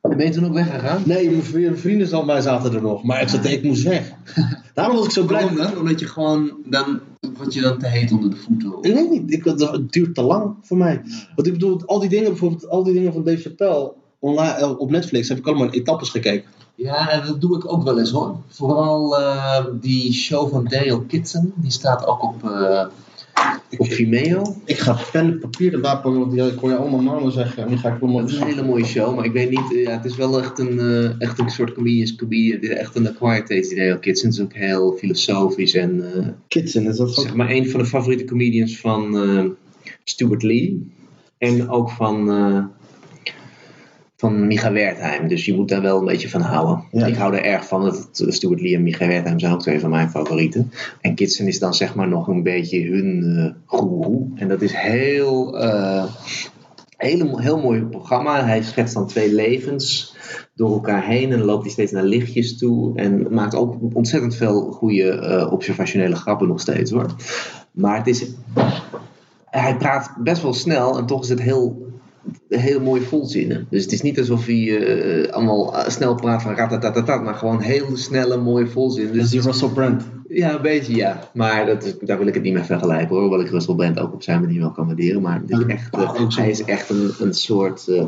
En 0.01 0.17
ben 0.17 0.25
je 0.25 0.31
toen 0.31 0.45
ook 0.45 0.53
weggegaan? 0.53 1.01
Nee, 1.05 1.29
mijn 1.29 1.77
vrienden 1.77 2.09
van 2.09 2.25
mij 2.25 2.41
zaten 2.41 2.73
er 2.73 2.81
nog. 2.81 3.03
Maar 3.03 3.21
ik, 3.21 3.27
zat, 3.27 3.45
ik 3.45 3.63
moest 3.63 3.83
weg. 3.83 4.11
Daarom 4.73 4.95
was 4.95 5.05
ik 5.05 5.11
zo 5.11 5.25
blij. 5.25 5.53
Waarom? 5.53 5.77
Omdat 5.77 5.99
je 5.99 6.07
gewoon, 6.07 6.51
dan 6.65 6.99
word 7.37 7.53
je 7.53 7.61
dan 7.61 7.79
te 7.79 7.87
heet 7.87 8.11
onder 8.11 8.29
de 8.29 8.35
voeten? 8.35 8.77
Ik 8.81 8.93
weet 8.93 9.09
niet, 9.09 9.33
ik, 9.33 9.43
het 9.43 9.91
duurt 9.91 10.15
te 10.15 10.21
lang 10.21 10.55
voor 10.61 10.77
mij. 10.77 11.01
Want 11.35 11.47
ik 11.47 11.53
bedoel, 11.53 11.85
al 11.85 11.99
die 11.99 12.09
dingen, 12.09 12.29
bijvoorbeeld 12.29 12.69
al 12.69 12.83
die 12.83 12.93
dingen 12.93 13.13
van 13.13 13.23
Dave 13.23 13.41
Chappelle 13.41 13.93
online, 14.19 14.77
op 14.77 14.89
Netflix 14.89 15.29
heb 15.29 15.37
ik 15.37 15.47
allemaal 15.47 15.65
in 15.65 15.79
etappes 15.79 16.09
gekeken. 16.09 16.49
Ja, 16.81 17.21
dat 17.25 17.41
doe 17.41 17.55
ik 17.55 17.71
ook 17.71 17.83
wel 17.83 17.99
eens 17.99 18.11
hoor. 18.11 18.35
Vooral 18.47 19.19
uh, 19.19 19.65
die 19.81 20.13
show 20.13 20.51
van 20.51 20.65
Dale 20.65 21.05
Kitson, 21.05 21.53
die 21.55 21.71
staat 21.71 22.05
ook 22.05 22.23
op, 22.23 22.43
uh, 22.43 22.85
op 23.77 23.91
Vimeo. 23.91 24.55
Ik 24.65 24.77
ga 24.77 24.97
pen 25.11 25.25
en 25.25 25.39
papier 25.39 25.73
erbij 25.73 25.93
pakken, 25.93 26.19
want 26.19 26.37
ik 26.37 26.55
kon 26.55 26.69
je 26.69 26.75
allemaal 26.75 27.01
namen 27.01 27.31
zeggen. 27.31 27.63
En 27.63 27.69
die 27.69 27.77
ga 27.77 27.89
ik 27.89 28.01
Het 28.01 28.29
is 28.29 28.37
een 28.37 28.47
hele 28.47 28.63
mooie 28.63 28.85
show, 28.85 29.15
maar 29.15 29.25
ik 29.25 29.31
weet 29.31 29.49
niet, 29.49 29.83
ja, 29.85 29.91
het 29.91 30.05
is 30.05 30.15
wel 30.15 30.39
echt 30.39 30.59
een, 30.59 30.73
uh, 30.73 31.21
echt 31.21 31.39
een 31.39 31.49
soort 31.49 31.73
comedians 31.73 32.15
comedian, 32.15 32.61
echt 32.61 32.95
een 32.95 33.07
acquired 33.07 33.47
taste, 33.47 33.75
die 33.75 33.83
Dale 33.83 33.99
Kitson. 33.99 34.29
is 34.29 34.41
ook 34.41 34.53
heel 34.53 34.91
filosofisch 34.91 35.73
en... 35.73 36.03
Kitson, 36.47 36.87
is 36.87 36.97
dat 36.97 37.13
Zeg 37.13 37.35
maar 37.35 37.49
een 37.49 37.69
van 37.69 37.79
de 37.79 37.85
favoriete 37.85 38.25
comedians 38.25 38.79
van 38.79 39.15
Stuart 40.03 40.43
Lee. 40.43 40.91
En 41.37 41.69
ook 41.69 41.89
van 41.89 42.29
van 44.21 44.47
Micha 44.47 44.71
Wertheim. 44.71 45.27
Dus 45.27 45.45
je 45.45 45.53
moet 45.53 45.69
daar 45.69 45.81
wel 45.81 45.99
een 45.99 46.05
beetje 46.05 46.29
van 46.29 46.41
houden. 46.41 46.83
Ja. 46.91 47.05
Ik 47.05 47.15
hou 47.15 47.35
er 47.35 47.43
erg 47.43 47.67
van. 47.67 47.83
Dat 47.83 48.09
Stuart 48.27 48.61
Lee 48.61 48.75
en 48.75 48.83
Micha 48.83 49.07
Wertheim 49.07 49.39
zijn 49.39 49.53
ook 49.53 49.61
twee 49.61 49.79
van 49.79 49.89
mijn 49.89 50.09
favorieten. 50.09 50.71
En 51.01 51.15
Kitson 51.15 51.47
is 51.47 51.59
dan 51.59 51.73
zeg 51.73 51.95
maar 51.95 52.07
nog 52.07 52.27
een 52.27 52.43
beetje 52.43 52.89
hun 52.89 53.23
uh, 53.23 53.51
goeroe. 53.65 54.27
En 54.35 54.47
dat 54.47 54.61
is 54.61 54.73
heel... 54.73 55.63
Uh, 55.63 56.03
Hele, 56.97 57.41
heel 57.41 57.61
mooi 57.61 57.81
programma. 57.81 58.45
Hij 58.45 58.63
schetst 58.63 58.93
dan 58.93 59.07
twee 59.07 59.33
levens 59.33 60.15
door 60.55 60.71
elkaar 60.71 61.05
heen 61.05 61.31
en 61.31 61.43
loopt 61.43 61.63
hij 61.63 61.71
steeds 61.71 61.91
naar 61.91 62.03
lichtjes 62.03 62.57
toe. 62.57 62.97
En 62.97 63.33
maakt 63.33 63.55
ook 63.55 63.77
ontzettend 63.93 64.35
veel 64.35 64.71
goede 64.71 65.03
uh, 65.03 65.51
observationele 65.51 66.15
grappen 66.15 66.47
nog 66.47 66.59
steeds 66.59 66.91
hoor. 66.91 67.15
Maar 67.71 67.97
het 67.97 68.07
is. 68.07 68.25
Hij 69.45 69.77
praat 69.77 70.11
best 70.23 70.41
wel 70.41 70.53
snel 70.53 70.97
en 70.97 71.05
toch 71.05 71.23
is 71.23 71.29
het 71.29 71.41
heel 71.41 71.90
heel 72.49 72.81
mooi 72.81 73.01
volzinnen. 73.01 73.67
Dus 73.69 73.83
het 73.83 73.91
is 73.91 74.01
niet 74.01 74.19
alsof 74.19 74.45
hij 74.45 74.55
uh, 74.55 75.31
allemaal 75.31 75.75
snel 75.87 76.15
praat 76.15 76.41
van 76.41 76.55
ratatatatat, 76.55 77.23
maar 77.23 77.35
gewoon 77.35 77.61
heel 77.61 77.97
snelle, 77.97 78.37
mooie 78.37 78.67
volzinnen. 78.67 79.13
Dus 79.13 79.29
die 79.29 79.41
Russell 79.41 79.69
Brand? 79.69 80.03
Ja, 80.27 80.55
een 80.55 80.61
beetje 80.61 80.95
ja. 80.95 81.29
Maar 81.33 81.65
dat 81.65 81.83
is, 81.83 81.93
daar 82.01 82.17
wil 82.17 82.27
ik 82.27 82.33
het 82.33 82.43
niet 82.43 82.53
mee 82.53 82.63
vergelijken 82.63 83.07
hoor. 83.07 83.19
Hoewel 83.19 83.41
ik 83.41 83.49
Russell 83.49 83.75
Brand 83.75 83.99
ook 83.99 84.13
op 84.13 84.23
zijn 84.23 84.41
manier 84.41 84.59
wel 84.59 84.71
kan 84.71 84.85
waarderen. 84.85 85.21
Maar 85.21 85.41
is 85.47 85.65
echt, 85.65 85.95
uh, 85.95 86.35
hij 86.35 86.49
is 86.49 86.63
echt 86.63 86.89
een, 86.89 87.11
een 87.19 87.33
soort, 87.33 87.85
uh, 87.89 88.03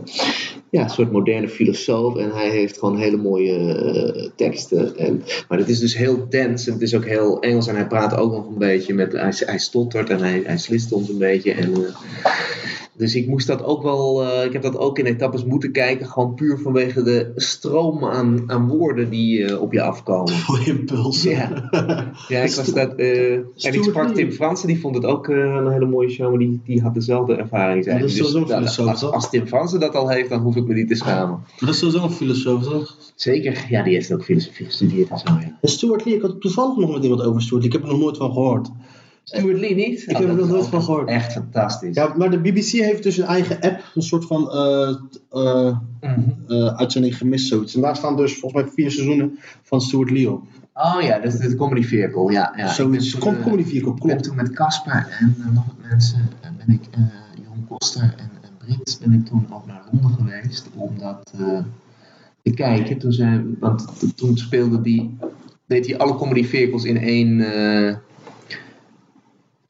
ja, 0.69 0.87
soort 0.87 1.11
moderne 1.11 1.49
filosoof. 1.49 2.15
En 2.17 2.31
hij 2.31 2.49
heeft 2.49 2.77
gewoon 2.77 2.97
hele 2.97 3.17
mooie 3.17 4.31
teksten. 4.35 4.97
En, 4.97 5.23
maar 5.47 5.57
het 5.57 5.69
is 5.69 5.79
dus 5.79 5.97
heel 5.97 6.25
dense. 6.29 6.67
En 6.67 6.73
het 6.73 6.81
is 6.81 6.95
ook 6.95 7.05
heel 7.05 7.41
Engels. 7.41 7.67
En 7.67 7.75
hij 7.75 7.87
praat 7.87 8.15
ook 8.15 8.31
nog 8.31 8.47
een 8.47 8.57
beetje 8.57 8.93
met... 8.93 9.11
Hij, 9.11 9.33
hij 9.35 9.59
stottert 9.59 10.09
en 10.09 10.19
hij, 10.19 10.41
hij 10.45 10.57
slist 10.57 10.91
ons 10.91 11.09
een 11.09 11.17
beetje. 11.17 11.51
En 11.51 11.73
Dus 12.97 13.15
ik 13.15 13.27
moest 13.27 13.47
dat 13.47 13.63
ook 13.63 13.83
wel, 13.83 14.23
eh, 14.23 14.45
ik 14.45 14.53
heb 14.53 14.61
dat 14.61 14.77
ook 14.77 14.99
in 14.99 15.05
etappes 15.05 15.43
moeten 15.43 15.71
kijken, 15.71 16.05
gewoon 16.07 16.33
puur 16.33 16.59
vanwege 16.59 17.03
de 17.03 17.31
stroom 17.35 18.05
aan, 18.05 18.43
aan 18.47 18.67
woorden 18.67 19.09
die 19.09 19.45
eh, 19.45 19.61
op 19.61 19.73
je 19.73 19.81
afkomen. 19.81 20.33
Voor 20.47 20.67
impulsen. 20.67 21.31
Ja, 21.31 21.69
ja 22.27 22.39
ik 22.41 22.51
was 22.51 22.73
dat, 22.73 22.95
eh, 22.95 23.33
en 23.33 23.73
ik 23.73 23.83
sprak 23.83 24.13
Tim 24.13 24.31
Fransen, 24.31 24.67
die 24.67 24.79
vond 24.79 24.95
het 24.95 25.05
ook 25.05 25.27
een 25.27 25.71
hele 25.71 25.85
mooie 25.85 26.09
show, 26.09 26.29
maar 26.29 26.39
die, 26.39 26.61
die 26.65 26.81
had 26.81 26.93
dezelfde 26.93 27.35
ervaring. 27.35 27.83
zei 27.83 27.99
dat 27.99 28.09
is 28.09 28.17
hij. 28.17 28.25
sowieso 28.25 28.47
dat- 28.47 28.57
filosoof, 28.57 28.87
als, 28.87 29.03
als 29.03 29.29
Tim 29.29 29.47
Fransen 29.47 29.79
dat 29.79 29.95
al 29.95 30.09
heeft, 30.09 30.29
dan 30.29 30.39
hoef 30.39 30.55
ik 30.55 30.67
me 30.67 30.73
niet 30.73 30.87
te 30.87 30.95
schamen. 30.95 31.39
Dat 31.59 31.69
is 31.69 31.77
sowieso 31.79 32.03
een 32.03 32.11
filosoof, 32.11 32.63
toch? 32.63 32.97
Zeker, 33.15 33.65
ja, 33.69 33.83
die 33.83 33.93
heeft 33.93 34.13
ook 34.13 34.23
filosofie 34.23 34.65
gestudeerd 34.65 35.09
en 35.09 35.17
zo, 35.17 35.25
ja. 35.39 35.57
En 35.61 35.69
Stuart 35.69 36.05
Lee, 36.05 36.15
ik 36.15 36.21
had 36.21 36.41
toevallig 36.41 36.77
nog 36.77 36.93
met 36.93 37.03
iemand 37.03 37.21
over 37.23 37.41
Stuart 37.41 37.63
Lee. 37.63 37.71
Ik 37.73 37.79
heb 37.79 37.87
er 37.87 37.93
nog 37.93 38.03
nooit 38.03 38.17
van 38.17 38.31
gehoord. 38.33 38.69
Stuart 39.23 39.59
Lee 39.59 39.75
niet? 39.75 40.03
Ik 40.09 40.17
heb 40.17 40.27
er 40.29 40.35
nog 40.35 40.47
nooit 40.49 40.65
van 40.67 40.83
gehoord. 40.83 41.09
Echt 41.09 41.31
fantastisch. 41.33 41.95
Ja, 41.95 42.13
maar 42.17 42.31
de 42.31 42.39
BBC 42.39 42.65
heeft 42.71 43.03
dus 43.03 43.17
een 43.17 43.25
eigen 43.25 43.59
app, 43.59 43.91
een 43.95 44.01
soort 44.01 44.25
van 44.25 44.51
eh, 44.51 44.95
eh, 45.31 45.77
Mhm. 46.01 46.19
eh, 46.47 46.75
uitzending 46.75 47.17
gemist 47.17 47.47
zoiets. 47.47 47.75
En 47.75 47.81
daar 47.81 47.95
staan 47.95 48.15
dus 48.15 48.39
volgens 48.39 48.63
mij 48.63 48.71
vier 48.73 48.91
seizoenen 48.91 49.39
van 49.63 49.81
Stuart 49.81 50.11
Lee 50.11 50.31
op. 50.31 50.43
Oh 50.73 51.01
ja, 51.01 51.19
dat 51.19 51.33
is 51.33 51.39
de 51.39 51.55
Comedy 51.55 51.83
Vehicle, 51.87 52.31
ja. 52.31 52.53
ja. 52.57 52.73
zoiets. 52.73 53.05
Ik 53.05 53.11
ben 53.11 53.21
toen, 53.21 53.31
Kom, 53.33 53.39
eh, 53.41 53.43
comedy 53.49 53.69
vehicle, 53.69 53.89
Ik 53.91 53.95
ben 53.99 54.07
klopt. 54.07 54.23
toen 54.23 54.35
met 54.35 54.51
Casper 54.51 55.07
en 55.19 55.35
nog 55.53 55.65
wat 55.65 55.89
mensen, 55.89 56.29
ben 56.57 56.75
ik, 56.75 56.81
eh 56.91 57.01
Jon 57.43 57.65
Koster 57.67 58.01
en, 58.17 58.29
en 58.41 58.49
Brit, 58.57 58.99
ben 59.03 59.13
ik 59.13 59.25
toen 59.25 59.45
ook 59.49 59.65
naar 59.65 59.81
Londen 59.91 60.11
geweest 60.11 60.69
om 60.75 60.97
dat 60.99 61.33
eh, 61.39 61.59
te 62.41 62.51
kijken. 62.51 62.97
Toen 62.97 63.11
zijn, 63.11 63.55
want 63.59 63.85
toen 64.15 64.37
speelde 64.37 64.81
die, 64.81 65.17
deed 65.65 65.85
hij 65.85 65.97
alle 65.97 66.15
comedy 66.15 66.43
vehicles 66.45 66.83
in 66.83 66.97
één, 66.97 67.41
eh, 67.41 67.95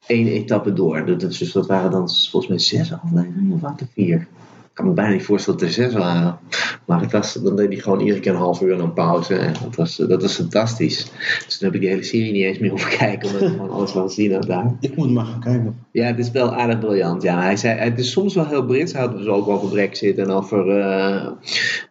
één 0.06 0.26
etappe 0.26 0.72
door. 0.72 1.06
Dat, 1.06 1.20
dus, 1.20 1.52
dat 1.52 1.66
waren 1.66 1.90
dan 1.90 2.08
volgens 2.08 2.46
mij 2.46 2.58
zes 2.58 2.92
afleveringen 2.92 3.54
of 3.54 3.60
waren 3.60 3.78
er 3.78 3.86
vier? 3.92 4.26
Ik 4.74 4.80
kan 4.80 4.88
me 4.88 4.94
bijna 4.94 5.12
niet 5.12 5.24
voorstellen 5.24 5.60
dat 5.60 5.68
er 5.68 5.74
zes 5.74 5.92
waren. 5.92 6.38
Maar 6.84 7.00
het 7.00 7.12
was, 7.12 7.32
dan 7.32 7.56
deed 7.56 7.68
hij 7.68 7.76
gewoon 7.76 8.00
iedere 8.00 8.20
keer 8.20 8.32
een 8.32 8.38
half 8.38 8.60
uur 8.60 8.72
en 8.72 8.80
een 8.80 8.92
pauze. 8.92 9.34
En 9.34 9.52
dat 9.62 9.76
was, 9.76 9.96
dat 9.96 10.22
was 10.22 10.34
fantastisch. 10.34 11.10
Dus 11.44 11.58
toen 11.58 11.66
heb 11.66 11.74
ik 11.74 11.80
die 11.80 11.90
hele 11.90 12.02
serie 12.02 12.32
niet 12.32 12.42
eens 12.42 12.58
meer 12.58 12.70
hoeven 12.76 12.98
kijken. 12.98 13.28
Omdat 13.28 13.42
ik 13.42 13.48
gewoon 13.48 13.70
alles 13.70 13.94
wel 13.94 14.32
had 14.32 14.46
daar. 14.46 14.76
Ik 14.80 14.96
moet 14.96 15.10
maar 15.10 15.24
gaan 15.24 15.40
kijken. 15.40 15.76
Ja, 15.90 16.06
het 16.06 16.18
is 16.18 16.30
wel 16.30 16.54
aardig 16.54 16.78
briljant. 16.78 17.22
Ja, 17.22 17.40
hij 17.40 17.56
zei, 17.56 17.78
het 17.78 17.98
is 17.98 18.10
soms 18.10 18.34
wel 18.34 18.46
heel 18.46 18.64
Brits. 18.64 18.92
Hij 18.92 19.00
had 19.02 19.16
dus 19.16 19.26
ook 19.26 19.48
over 19.48 19.68
Brexit 19.68 20.18
en 20.18 20.30
over, 20.30 20.80
eh, 20.80 21.30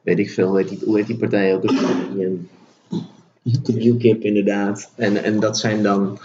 weet 0.02 0.20
ik 0.20 0.30
veel, 0.30 0.48
hoe 0.48 0.58
heet 0.58 0.70
die, 0.70 0.80
hoe 0.86 0.98
heet 0.98 1.08
die 1.08 1.18
partij 1.18 1.56
ook? 1.56 1.62
Die, 3.44 3.94
UKIP 3.94 4.24
inderdaad. 4.24 4.92
En, 4.96 5.24
en 5.24 5.40
dat 5.40 5.58
zijn 5.58 5.84
dan... 5.84 6.20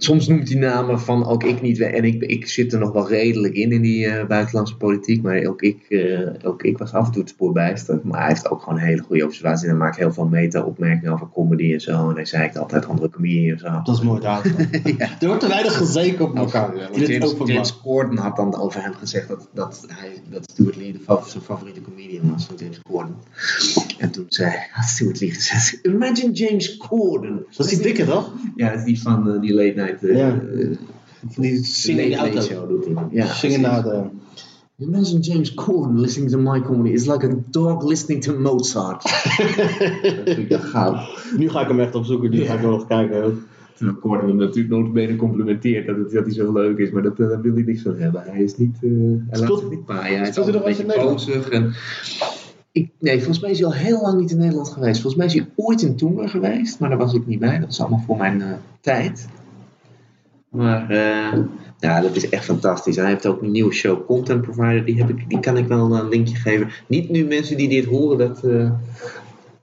Soms 0.00 0.26
noemt 0.26 0.48
hij 0.48 0.58
namen 0.58 1.00
van 1.00 1.26
ook 1.26 1.44
ik 1.44 1.60
niet. 1.60 1.80
En 1.80 2.04
ik, 2.04 2.22
ik 2.22 2.48
zit 2.48 2.72
er 2.72 2.78
nog 2.78 2.92
wel 2.92 3.08
redelijk 3.08 3.54
in, 3.54 3.72
in 3.72 3.82
die 3.82 4.06
eh, 4.06 4.26
buitenlandse 4.26 4.76
politiek. 4.76 5.22
Maar 5.22 5.44
ook 5.44 5.62
ik, 5.62 5.84
eh, 5.88 6.28
ook 6.42 6.62
ik 6.62 6.78
was 6.78 6.92
af 6.92 7.06
en 7.06 7.12
toe 7.12 7.20
het 7.20 7.30
spoor 7.30 7.52
bijster. 7.52 8.00
Maar 8.02 8.18
hij 8.18 8.28
heeft 8.28 8.50
ook 8.50 8.62
gewoon 8.62 8.78
een 8.78 8.84
hele 8.84 9.02
goede 9.02 9.24
observaties. 9.24 9.62
En 9.62 9.68
hij 9.68 9.78
maakt 9.78 9.96
heel 9.96 10.12
veel 10.12 10.26
meta-opmerkingen 10.26 11.12
over 11.12 11.28
comedy 11.32 11.72
en 11.72 11.80
zo. 11.80 12.08
En 12.08 12.14
hij 12.14 12.24
zei 12.24 12.50
altijd 12.54 12.86
andere 12.86 13.10
comedians 13.10 13.62
en 13.62 13.70
zo. 13.74 13.80
Dat 13.84 13.96
is 13.96 14.02
mooi 14.02 14.20
daar. 14.20 14.46
Ja. 14.98 15.08
Er 15.20 15.26
wordt 15.26 15.40
te 15.40 15.48
weinig 15.48 15.76
gezeken 15.76 16.24
op 16.24 16.36
elkaar. 16.36 16.76
Ja, 16.76 16.88
James. 16.92 17.34
James 17.44 17.80
Corden 17.80 18.18
had 18.18 18.36
dan 18.36 18.56
over 18.56 18.82
hem 18.82 18.94
gezegd 18.94 19.28
dat, 19.28 19.48
dat, 19.52 19.84
hij, 19.88 20.12
dat 20.30 20.50
Stuart 20.50 20.76
Lee 20.76 20.92
de 20.92 21.20
zijn 21.26 21.42
favoriete 21.42 21.80
comedian 21.80 22.30
was 22.32 22.44
van 22.44 22.56
James 22.56 22.80
Corden. 22.82 23.14
En 23.98 24.10
toen 24.10 24.24
zei 24.28 24.52
had 24.70 24.84
Stuart 24.84 25.20
Lee 25.20 25.30
gezegd, 25.30 25.78
imagine 25.82 26.32
James 26.32 26.76
Corden. 26.76 27.46
Dat 27.56 27.66
is 27.66 27.72
die 27.72 27.82
dikke, 27.82 28.04
toch? 28.04 28.32
Ja, 28.56 28.70
dat 28.70 28.78
is 28.78 28.84
die 28.84 29.02
van 29.02 29.32
eh, 29.32 29.40
die 29.40 29.54
late 29.54 29.72
night, 29.74 29.87
eh, 29.94 30.16
Ja. 30.16 30.28
eh, 30.28 30.76
Van 31.28 31.42
die 31.42 32.10
late 32.10 32.16
auto. 32.16 32.40
show 32.40 32.68
doet 32.68 32.84
hij. 32.84 32.94
Ja. 33.10 34.10
Imagine 34.80 35.20
James 35.20 35.54
Corden 35.54 36.00
listening 36.00 36.30
to 36.30 36.38
my 36.38 36.60
comedy. 36.60 36.94
It's 36.94 37.06
like 37.06 37.26
a 37.26 37.34
dog 37.50 37.82
listening 37.84 38.22
to 38.22 38.38
Mozart. 38.38 39.02
dat 40.24 40.34
vind 40.34 40.50
ik 40.50 40.52
gaaf. 40.60 41.24
Nu 41.36 41.48
ga 41.48 41.60
ik 41.60 41.68
hem 41.68 41.80
echt 41.80 41.94
opzoeken. 41.94 42.30
Nu 42.30 42.40
Ja. 42.40 42.46
ga 42.46 42.54
ik 42.54 42.60
wel 42.60 42.70
nog 42.70 42.86
kijken. 42.86 43.24
ook. 43.24 43.34
Terwijl 43.74 43.98
Corden 43.98 44.28
hem 44.28 44.36
natuurlijk 44.36 44.68
notabene 44.74 45.16
complimenteert 45.16 45.86
dat, 45.86 45.96
het, 45.96 46.10
dat 46.10 46.24
hij 46.24 46.34
zo 46.34 46.52
leuk 46.52 46.78
is, 46.78 46.90
maar 46.90 47.02
dat, 47.02 47.20
eh, 47.20 47.28
daar 47.28 47.40
wil 47.40 47.54
hij 47.54 47.62
niks 47.62 47.82
van 47.82 47.96
hebben. 47.96 48.22
Hij 48.26 48.42
is 48.42 48.56
niet, 48.56 48.76
eh 48.82 48.90
hij 49.30 49.40
laat 49.40 49.58
zich 49.58 49.70
niet 49.70 49.84
paaien. 49.84 50.18
Hij 50.18 50.28
is 50.28 50.36
altijd 50.38 50.56
een 50.56 50.62
nog 50.62 50.86
beetje 50.86 51.00
bozig. 51.04 51.48
En, 51.48 51.72
ik, 52.72 52.90
nee, 52.98 53.16
volgens 53.16 53.40
mij 53.40 53.50
is 53.50 53.58
hij 53.58 53.66
al 53.66 53.74
heel 53.74 54.00
lang 54.02 54.20
niet 54.20 54.30
in 54.30 54.38
Nederland 54.38 54.68
geweest. 54.68 55.00
Volgens 55.00 55.14
mij 55.14 55.26
is 55.26 55.32
hij 55.34 55.48
ooit 55.56 55.82
in 55.82 55.96
Toemler 55.96 56.28
geweest, 56.28 56.80
maar 56.80 56.88
daar 56.88 56.98
was 56.98 57.14
ik 57.14 57.26
niet 57.26 57.38
bij. 57.38 57.58
Dat 57.58 57.68
is 57.68 57.80
allemaal 57.80 58.02
voor 58.06 58.16
mijn 58.16 58.42
eh, 58.42 58.48
tijd. 58.80 59.28
Maar 60.48 60.90
eh, 60.90 61.38
ja, 61.78 62.00
dat 62.00 62.16
is 62.16 62.28
echt 62.28 62.44
fantastisch. 62.44 62.96
Hij 62.96 63.06
heeft 63.06 63.26
ook 63.26 63.42
een 63.42 63.50
nieuwe 63.50 63.72
show, 63.72 64.06
Content 64.06 64.42
Provider. 64.42 64.84
Die, 64.84 64.98
heb 64.98 65.08
ik, 65.08 65.28
die 65.28 65.40
kan 65.40 65.56
ik 65.56 65.66
wel 65.66 65.94
een 65.94 66.08
linkje 66.08 66.36
geven. 66.36 66.70
Niet 66.86 67.08
nu 67.08 67.24
mensen 67.24 67.56
die 67.56 67.68
dit 67.68 67.84
horen, 67.84 68.18
dat 68.18 68.44
eh, 68.44 68.70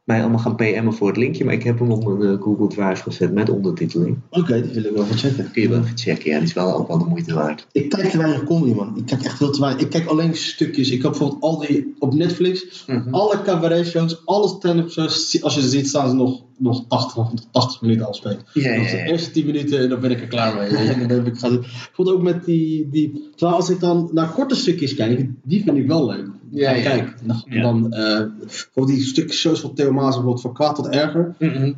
mij 0.06 0.22
allemaal 0.22 0.40
gaan 0.40 0.56
PM'en 0.56 0.94
voor 0.94 1.08
het 1.08 1.18
linkje. 1.18 1.46
Maar 1.46 1.54
ik 1.54 1.64
heb 1.64 1.80
hem 1.80 1.92
op 1.92 2.06
mijn 2.18 2.32
eh, 2.32 2.42
Google 2.42 2.68
Drive 2.68 3.04
gezet 3.04 3.34
met 3.34 3.50
ondertiteling. 3.50 4.18
Oké, 4.30 4.62
die 4.62 4.74
wil 4.74 4.84
ik 4.84 4.92
wel 4.96 5.04
even 5.04 5.18
checken. 5.18 5.52
Kun 5.52 5.62
je 5.62 5.70
wel 5.70 5.80
even 5.80 5.98
checken, 5.98 6.30
ja, 6.32 6.38
die 6.38 6.48
is 6.48 6.54
wel 6.54 6.74
ook 6.78 6.88
wel 6.88 6.98
de 6.98 7.06
moeite 7.06 7.34
waard. 7.34 7.68
Ik 7.72 7.90
kijk 7.90 8.10
te 8.10 8.18
weinig 8.18 8.44
comedy, 8.44 8.74
man. 8.74 8.98
Ik 8.98 9.06
kijk 9.06 9.24
echt 9.24 9.38
veel 9.38 9.50
te 9.52 9.60
weinig. 9.60 9.82
Ik 9.82 9.90
kijk 9.90 10.06
alleen 10.08 10.36
stukjes. 10.36 10.92
Ik 10.92 11.02
heb 11.02 11.12
bijvoorbeeld 11.12 11.42
al 11.42 11.60
die 11.60 11.94
op 12.00 12.14
Netflix, 12.14 12.84
Mhm. 12.88 13.14
alle 13.14 13.42
cabaret 13.42 13.88
shows, 13.88 14.26
alle 14.26 14.48
stand-up 14.48 14.90
shows. 14.92 15.42
Als 15.44 15.56
je 15.56 15.62
ze 15.62 15.70
ziet, 15.70 15.88
staan 15.88 16.10
ze 16.10 16.16
nog, 16.16 16.42
nog 16.58 16.86
80, 16.88 17.16
nog 17.16 17.32
80 17.52 17.82
minuten 17.82 18.08
afspelen. 18.08 18.40
Ja, 18.54 18.72
ja, 18.74 18.92
de 18.92 19.04
eerste 19.12 19.32
10 19.32 19.46
minuten 19.46 19.80
en 19.80 19.90
dan 19.90 20.00
ben 20.00 20.12
ik 20.12 20.22
er 20.22 20.28
klaar 20.28 20.56
mee. 20.56 20.70
weet 20.70 20.80
je. 20.80 20.94
En 20.94 21.08
dan 21.08 21.18
heb 21.18 21.28
ik 21.28 21.38
gaan. 21.38 21.60
Bijvoorbeeld 21.60 22.18
ook 22.18 22.24
met 22.24 22.46
die, 22.46 22.90
die. 22.92 23.30
Terwijl 23.36 23.58
als 23.58 23.70
ik 23.70 23.80
dan 23.80 24.10
naar 24.14 24.30
korte 24.32 24.56
stukjes 24.56 24.96
kijk, 24.96 25.30
die 25.44 25.64
vind 25.64 25.78
ik 25.78 25.88
wel 25.88 26.06
leuk. 26.06 26.28
Ja, 26.56 26.72
Ja, 26.72 26.76
ja. 26.76 26.84
kijk. 26.84 27.14
En 27.48 27.62
dan, 27.62 27.88
Ja. 27.90 28.20
eh, 28.20 28.26
bijvoorbeeld 28.40 28.98
die 28.98 29.06
stukjes 29.06 29.40
shows 29.40 29.60
van 29.60 29.74
Theo 29.74 29.92
Maas, 29.92 30.06
bijvoorbeeld 30.14 30.42
van 30.42 30.54
kwaad 30.54 30.76
tot 30.76 30.88
erger. 30.88 31.36
Mhm. 31.40 31.74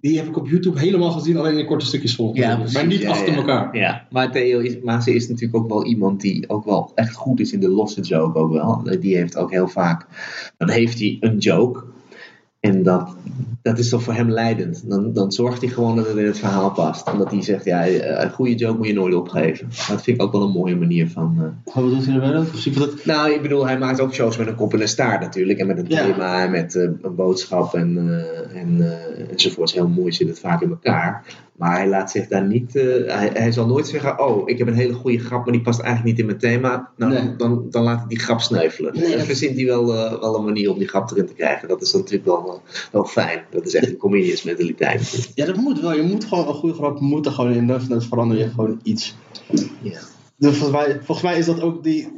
Die 0.00 0.16
heb 0.16 0.26
ik 0.26 0.36
op 0.36 0.48
YouTube 0.48 0.78
helemaal 0.78 1.10
gezien, 1.10 1.36
alleen 1.36 1.58
in 1.58 1.66
korte 1.66 1.86
stukjes 1.86 2.14
volgen. 2.14 2.58
maar 2.72 2.86
niet 2.86 3.00
ja, 3.00 3.10
achter 3.10 3.30
ja. 3.32 3.36
elkaar. 3.36 3.76
Ja, 3.76 4.06
maar 4.10 4.32
Theo 4.32 4.58
is, 4.58 4.76
Maas 4.82 5.06
is 5.06 5.28
natuurlijk 5.28 5.56
ook 5.56 5.68
wel 5.68 5.84
iemand 5.84 6.20
die 6.20 6.48
ook 6.48 6.64
wel 6.64 6.92
echt 6.94 7.14
goed 7.14 7.40
is 7.40 7.52
in 7.52 7.60
de 7.60 7.68
losse 7.68 8.00
joke 8.00 8.38
ook 8.38 8.52
wel. 8.52 8.82
Die 9.00 9.16
heeft 9.16 9.36
ook 9.36 9.50
heel 9.50 9.68
vaak, 9.68 10.06
dan 10.58 10.70
heeft 10.70 10.98
hij 10.98 11.16
een 11.20 11.38
joke. 11.38 11.84
En 12.60 12.82
dat, 12.82 13.16
dat 13.66 13.78
is 13.78 13.88
toch 13.88 14.02
voor 14.02 14.14
hem 14.14 14.30
leidend. 14.30 14.82
Dan, 14.90 15.12
dan 15.12 15.32
zorgt 15.32 15.60
hij 15.62 15.70
gewoon 15.70 15.96
dat 15.96 16.06
het 16.08 16.16
in 16.16 16.24
het 16.26 16.38
verhaal 16.38 16.70
past. 16.70 17.12
Omdat 17.12 17.30
hij 17.30 17.42
zegt, 17.42 17.64
ja, 17.64 17.86
eh, 17.86 18.24
een 18.24 18.30
goede 18.30 18.54
joke 18.54 18.76
moet 18.76 18.86
je 18.86 18.92
nooit 18.92 19.14
opgeven. 19.14 19.66
Dat 19.88 20.02
vind 20.02 20.06
ik 20.16 20.22
ook 20.22 20.32
wel 20.32 20.42
een 20.42 20.50
mooie 20.50 20.76
manier 20.76 21.08
van... 21.10 21.34
eh, 21.64 21.74
Wat 21.74 21.84
doet 21.84 22.06
hij 22.06 22.14
er 22.20 22.46
zie 22.54 22.72
je 22.72 22.78
dat? 22.78 23.04
Nou, 23.04 23.30
ik 23.32 23.42
bedoel, 23.42 23.66
hij 23.66 23.78
maakt 23.78 24.00
ook 24.00 24.14
shows 24.14 24.36
met 24.36 24.46
een 24.46 24.54
kop 24.54 24.72
en 24.74 24.80
een 24.80 24.88
staart 24.88 25.20
natuurlijk. 25.20 25.58
En 25.58 25.66
met 25.66 25.78
een 25.78 25.84
Ja. 25.88 26.02
thema 26.04 26.42
en 26.44 26.50
met 26.50 26.74
eh, 26.74 26.82
een 26.82 27.14
boodschap 27.14 27.74
en, 27.74 27.96
eh, 27.98 28.60
en, 28.60 28.76
eh, 28.80 29.30
enzovoorts. 29.32 29.72
Heel 29.74 29.88
mooi 29.88 30.12
zit 30.12 30.28
het 30.28 30.38
vaak 30.38 30.62
in 30.62 30.68
elkaar. 30.70 31.24
Maar 31.56 31.76
hij 31.76 31.88
laat 31.88 32.10
zich 32.10 32.28
daar 32.28 32.46
niet... 32.46 32.72
hij, 33.06 33.30
hij 33.34 33.52
zal 33.52 33.66
nooit 33.66 33.86
zeggen, 33.86 34.20
oh, 34.26 34.48
ik 34.48 34.58
heb 34.58 34.66
een 34.66 34.74
hele 34.74 34.92
goede 34.92 35.18
grap, 35.18 35.44
maar 35.44 35.52
die 35.52 35.62
past 35.62 35.80
eigenlijk 35.80 36.08
niet 36.10 36.18
in 36.18 36.26
mijn 36.26 36.38
thema. 36.38 36.90
Nou, 36.96 37.12
Nee. 37.12 37.22
dan, 37.22 37.34
dan, 37.36 37.66
dan 37.70 37.82
laat 37.82 38.02
ik 38.02 38.08
die 38.08 38.18
grap 38.18 38.40
sneuvelen. 38.40 38.92
Nee, 38.94 39.02
dan 39.08 39.16
dat- 39.16 39.26
verzint 39.26 39.56
hij 39.56 39.64
wel, 39.66 39.86
wel 40.20 40.36
een 40.38 40.44
manier 40.44 40.70
om 40.70 40.78
die 40.78 40.88
grap 40.88 41.10
erin 41.10 41.26
te 41.26 41.34
krijgen. 41.34 41.68
Dat 41.68 41.82
is 41.82 41.90
dan 41.92 42.00
natuurlijk 42.00 42.26
wel, 42.28 42.62
wel 42.92 43.04
fijn. 43.04 43.40
Dat 43.56 43.66
is 43.66 43.74
echt 43.74 43.88
een 43.88 43.96
comedians 43.96 44.42
mentaliteit. 44.42 45.30
Ja, 45.34 45.46
dat 45.46 45.56
moet 45.56 45.80
wel. 45.80 45.94
Je 45.94 46.02
moet 46.02 46.24
gewoon 46.24 46.48
een 46.48 46.54
goede 46.54 46.74
grap 46.74 47.00
moet 47.00 47.26
er 47.26 47.32
gewoon 47.32 47.52
in. 47.52 47.66
Dan 47.66 48.02
verander 48.02 48.38
je 48.38 48.48
gewoon 48.48 48.80
iets. 48.82 49.14
Ja. 49.82 49.98
Dus 50.38 50.56
volgens, 50.56 50.70
mij, 50.70 50.94
volgens 51.02 51.22
mij 51.22 51.38
is 51.38 51.46
dat 51.46 51.60
ook 51.60 51.84
die. 51.84 52.08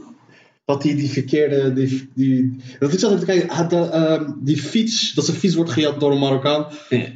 Dat 0.64 0.82
die, 0.82 0.94
die 0.94 1.10
verkeerde. 1.10 1.72
Die, 1.72 2.10
die, 2.14 2.56
dat 2.78 2.92
ik 2.92 2.98
zat 2.98 3.10
even 3.10 3.26
te 3.26 3.32
kijken. 3.32 3.48
had 3.48 3.70
de, 3.70 3.76
ehm, 3.76 4.30
die 4.40 4.62
fiets. 4.62 5.14
Dat 5.14 5.24
zijn 5.24 5.36
fiets 5.36 5.54
wordt 5.54 5.70
gejat 5.70 6.00
door 6.00 6.12
een 6.12 6.18
Marokkaan. 6.18 6.66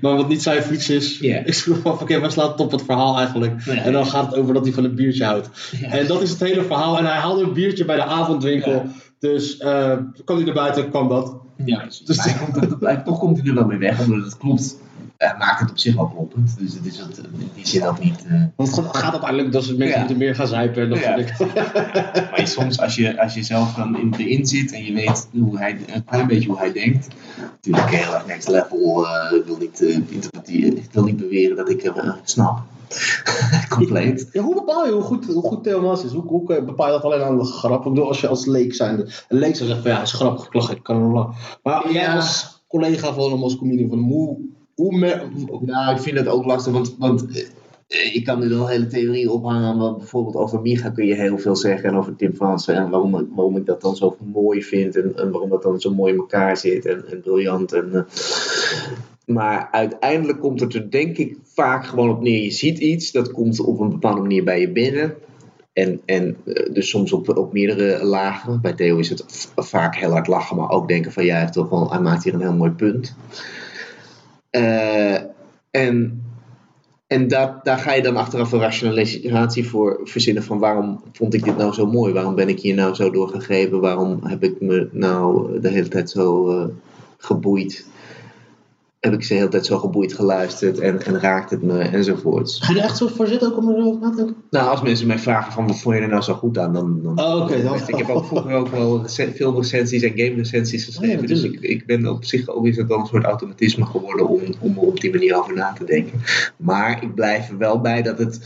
Maar 0.01 0.17
wat 0.17 0.29
niet 0.29 0.43
zijn 0.43 0.63
fiets 0.63 0.91
is. 0.91 1.21
Ik 1.21 1.55
vroeg 1.55 1.83
me 1.83 1.91
af, 1.91 2.03
oké, 2.03 2.21
waar 2.21 2.33
slaat 2.33 2.51
het 2.51 2.61
op 2.61 2.71
het 2.71 2.83
verhaal 2.83 3.17
eigenlijk? 3.17 3.67
En 3.67 3.93
dan 3.93 4.07
gaat 4.07 4.31
het 4.31 4.41
over 4.41 4.55
dat 4.55 4.65
hij 4.65 4.73
van 4.73 4.85
een 4.85 4.95
biertje 4.95 5.25
houdt. 5.25 5.49
En 5.83 6.07
dat 6.07 6.23
is 6.23 6.31
het 6.31 6.41
hele 6.41 6.65
verhaal. 6.65 6.99
En 6.99 7.05
hij 7.05 7.17
haalde 7.17 7.43
een 7.43 7.53
biertje 7.53 7.85
bij 7.85 7.97
de 7.97 8.05
avondwinkel. 8.05 8.87
Dus 9.19 9.57
eh 9.57 9.97
kwam 10.25 10.37
hij 10.37 10.47
naar 10.47 10.55
buiten, 10.55 10.91
kwam 10.91 11.09
dat. 11.09 11.42
Ja, 11.65 11.85
dus 12.05 12.25
hij 12.25 12.35
komt 12.45 12.57
er, 12.57 12.77
hij- 12.81 12.97
toch 12.97 13.19
komt 13.19 13.39
hij 13.39 13.47
er 13.49 13.55
wel 13.55 13.67
mee 13.67 13.79
weg, 13.79 14.01
omdat 14.05 14.25
het 14.25 14.37
klopt. 14.37 14.77
Hij 15.17 15.35
maakt 15.39 15.61
het 15.61 15.71
op 15.71 15.79
zich 15.79 15.95
wel 15.95 16.07
kloppend, 16.09 16.55
dus 16.59 16.75
het 16.75 16.87
is 16.87 16.99
het, 16.99 17.19
in 17.39 17.51
die 17.55 17.67
zin 17.67 17.85
ook 17.87 17.99
niet. 18.05 18.25
eh, 18.27 18.43
Want 18.57 18.77
het 18.77 18.97
gaat, 18.97 19.13
uiteindelijk 19.13 19.53
dat 19.53 19.65
ze 19.65 19.71
mensen 19.71 19.89
Ja. 19.93 19.99
moeten 19.99 20.17
meer 20.17 20.35
gaan 20.35 20.47
zuipen. 20.47 20.89
Dat 20.89 20.99
Ja. 20.99 21.17
Maar 22.31 22.41
je- 22.41 22.47
soms 22.47 22.81
als 22.81 22.95
je, 22.95 23.21
als 23.21 23.35
je 23.35 23.43
zelf 23.43 23.75
dan 23.75 23.99
in, 23.99 24.15
erin 24.17 24.47
zit 24.47 24.73
en 24.73 24.85
je 24.85 24.93
weet 24.93 25.29
hoe 25.33 25.59
hij, 25.59 25.79
een 25.87 26.05
klein 26.05 26.27
beetje 26.27 26.49
hoe 26.49 26.59
hij 26.59 26.73
denkt. 26.73 27.07
Natuurlijk 27.53 27.87
heel 27.95 28.15
erg 28.15 28.27
next 28.27 28.49
level. 28.49 29.07
eh, 29.07 29.37
ik, 29.39 29.45
wil 29.47 29.57
niet, 29.57 29.81
eh, 29.83 29.97
ik 30.77 30.89
wil 30.93 31.05
niet 31.05 31.17
beweren 31.17 31.57
dat 31.57 31.69
ik 31.71 31.83
hem 31.83 31.95
snap. 32.25 32.61
Compleet. 33.77 34.29
Ja, 34.33 34.43
hoe 34.43 34.55
bepaal 34.55 34.87
je 34.87 34.93
hoe 34.93 35.03
goed, 35.03 35.27
hoe 35.27 35.43
goed 35.43 35.65
Theo 35.65 35.81
Maas 35.81 36.05
is? 36.05 36.13
Hoe, 36.13 36.23
hoe 36.27 36.63
bepaal 36.63 36.87
je 36.87 36.93
dat 36.93 37.03
alleen 37.03 37.23
aan 37.23 37.39
de 37.39 37.45
grap? 37.45 37.85
Ik 37.85 37.93
bedoel, 37.93 38.09
als 38.09 38.21
je 38.21 38.29
als 38.29 38.47
leek 38.47 38.75
zijn, 38.75 38.99
een 39.29 39.39
leek 39.39 39.57
zou 39.57 39.69
zeggen 39.69 39.83
van 39.83 39.91
ja, 39.91 39.97
hij 39.97 40.07
is 40.07 40.13
grappig, 40.13 40.47
ik 40.47 40.55
lach, 40.55 40.71
ik 40.71 40.83
kan 40.83 41.03
hem 41.03 41.13
lachen. 41.13 41.35
Maar 41.63 41.93
jij 41.93 42.03
Ja. 42.03 42.15
als 42.17 42.63
collega 42.69 43.13
van 43.15 43.31
hem, 43.31 43.43
als 43.43 43.57
comedian 43.57 43.89
van 43.89 43.99
hem, 43.99 44.09
hoe, 44.09 44.39
hoe 44.75 44.99
mer- 44.99 45.29
Nou, 45.61 45.95
ik 45.95 46.01
vind 46.03 46.17
dat 46.17 46.27
ook 46.29 46.45
lastig, 46.45 46.73
want, 46.73 46.95
want 46.99 47.27
eh, 47.29 47.43
eh, 47.89 48.15
je 48.15 48.23
kan 48.23 48.39
nu 48.41 48.49
wel 48.49 48.67
hele 48.67 48.87
theorieën 48.87 49.29
ophangen, 49.31 49.77
maar 49.77 49.97
bijvoorbeeld 49.97 50.37
over 50.37 50.61
Miga 50.61 50.91
kun 50.91 51.07
je 51.07 51.15
heel 51.15 51.39
veel 51.39 51.57
zeggen 51.57 51.89
en 51.89 51.97
over 51.97 52.17
Tim 52.17 52.35
Fransen 52.35 52.75
en 52.75 52.91
waarom, 52.91 53.29
waarom 53.35 53.57
ik 53.57 53.67
dat 53.67 53.81
dan 53.81 53.97
zo 53.97 54.17
mooi 54.33 54.63
vind 54.63 54.97
en, 54.97 55.13
en 55.17 55.31
waarom 55.31 55.51
dat 55.51 55.63
dan 55.63 55.81
zo 55.81 55.95
mooi 55.95 56.13
in 56.13 56.19
elkaar 56.19 56.57
zit 56.57 56.87
en, 56.87 57.05
en 57.11 57.21
briljant. 57.21 57.73
En, 57.73 57.89
uh, 57.93 58.01
maar 59.27 59.69
uiteindelijk 59.71 60.41
komt 60.41 60.61
het 60.61 60.75
er 60.75 60.91
denk 60.91 61.17
ik 61.17 61.37
vaak 61.43 61.87
gewoon 61.87 62.11
op 62.11 62.23
neer. 62.23 62.43
Je 62.43 62.51
ziet 62.51 62.79
iets, 62.79 63.13
dat 63.13 63.33
komt 63.33 63.61
op 63.61 63.81
een 63.81 63.91
bepaalde 63.91 64.21
manier 64.21 64.45
bij 64.45 64.61
je 64.61 64.71
binnen. 64.71 65.15
En, 65.73 66.01
en 66.05 66.37
dus 66.73 66.89
soms 66.89 67.13
op, 67.13 67.37
op 67.37 67.53
meerdere 67.53 68.05
lagen. 68.05 68.61
Bij 68.61 68.73
Theo 68.73 68.99
is 68.99 69.09
het 69.09 69.51
vaak 69.57 69.97
heel 69.97 70.11
hard 70.11 70.27
lachen, 70.27 70.57
maar 70.57 70.71
ook 70.71 70.89
denken 70.89 71.13
van 71.13 71.25
ja, 71.25 71.33
hij, 71.33 71.41
heeft 71.41 71.53
toch 71.53 71.69
wel, 71.69 71.91
hij 71.91 72.01
maakt 72.01 72.25
hier 72.25 72.35
een 72.35 72.41
heel 72.41 72.55
mooi 72.55 72.71
punt. 72.71 73.17
Uh, 74.51 75.19
en 75.71 76.23
en 77.13 77.29
daar, 77.29 77.61
daar 77.63 77.79
ga 77.79 77.93
je 77.93 78.03
dan 78.03 78.17
achteraf 78.17 78.53
een 78.53 78.61
rationalisatie 78.61 79.69
voor 79.69 80.01
verzinnen 80.05 80.43
van 80.43 80.59
waarom 80.59 81.03
vond 81.13 81.35
ik 81.35 81.45
dit 81.45 81.57
nou 81.57 81.73
zo 81.73 81.87
mooi? 81.87 82.13
Waarom 82.13 82.35
ben 82.35 82.49
ik 82.49 82.61
hier 82.61 82.75
nou 82.75 82.95
zo 82.95 83.11
doorgegrepen? 83.11 83.81
Waarom 83.81 84.21
heb 84.25 84.43
ik 84.43 84.61
me 84.61 84.89
nou 84.93 85.61
de 85.61 85.69
hele 85.69 85.89
tijd 85.89 86.11
zo 86.11 86.51
uh, 86.51 86.65
geboeid? 87.19 87.87
Heb 89.03 89.13
ik 89.13 89.23
ze 89.23 89.29
de 89.29 89.39
hele 89.39 89.49
tijd 89.49 89.67
zo 89.67 89.79
geboeid 89.79 90.13
geluisterd 90.13 90.79
en, 90.79 91.05
en 91.05 91.21
raakt 91.21 91.51
het 91.51 91.63
me 91.63 91.79
enzovoorts. 91.79 92.61
Ga 92.61 92.73
je 92.73 92.79
er 92.79 92.85
echt 92.85 92.97
zo 92.97 93.07
voor 93.07 93.27
zitten 93.27 93.49
ook 93.49 93.57
om 93.57 93.69
erover 93.69 94.01
na 94.01 94.11
te 94.11 94.17
denken? 94.17 94.37
Nou, 94.51 94.69
als 94.69 94.83
mensen 94.83 95.07
mij 95.07 95.19
vragen 95.19 95.53
van 95.53 95.67
wat 95.67 95.81
vond 95.81 95.97
je 95.97 96.01
er 96.01 96.09
nou 96.09 96.23
zo 96.23 96.35
goed 96.35 96.59
aan, 96.59 96.73
dan... 96.73 97.01
dan 97.03 97.19
oh, 97.19 97.35
oké. 97.35 97.43
Okay, 97.43 97.63
dan... 97.63 97.79
Ik 97.87 97.97
heb 97.97 98.09
ook 98.09 98.25
vroeger 98.25 98.55
ook 98.55 98.69
wel 98.69 99.05
filmrecensies 99.09 100.03
en 100.03 100.11
game 100.17 100.35
recensies 100.35 100.85
geschreven, 100.85 101.15
oh, 101.17 101.21
ja, 101.21 101.27
dus 101.27 101.43
ik, 101.43 101.61
ik 101.61 101.87
ben 101.87 102.07
op 102.07 102.25
zich 102.25 102.49
ook 102.49 102.67
is 102.67 102.77
het 102.77 102.89
dan 102.89 103.01
een 103.01 103.07
soort 103.07 103.25
automatisme 103.25 103.87
geworden 103.87 104.29
om, 104.29 104.41
om 104.61 104.77
er 104.77 104.83
op 104.83 105.01
die 105.01 105.11
manier 105.11 105.37
over 105.37 105.55
na 105.55 105.73
te 105.73 105.85
denken. 105.85 106.21
Maar 106.57 107.03
ik 107.03 107.15
blijf 107.15 107.49
er 107.49 107.59
wel 107.59 107.81
bij 107.81 108.03
dat 108.03 108.19
het 108.19 108.41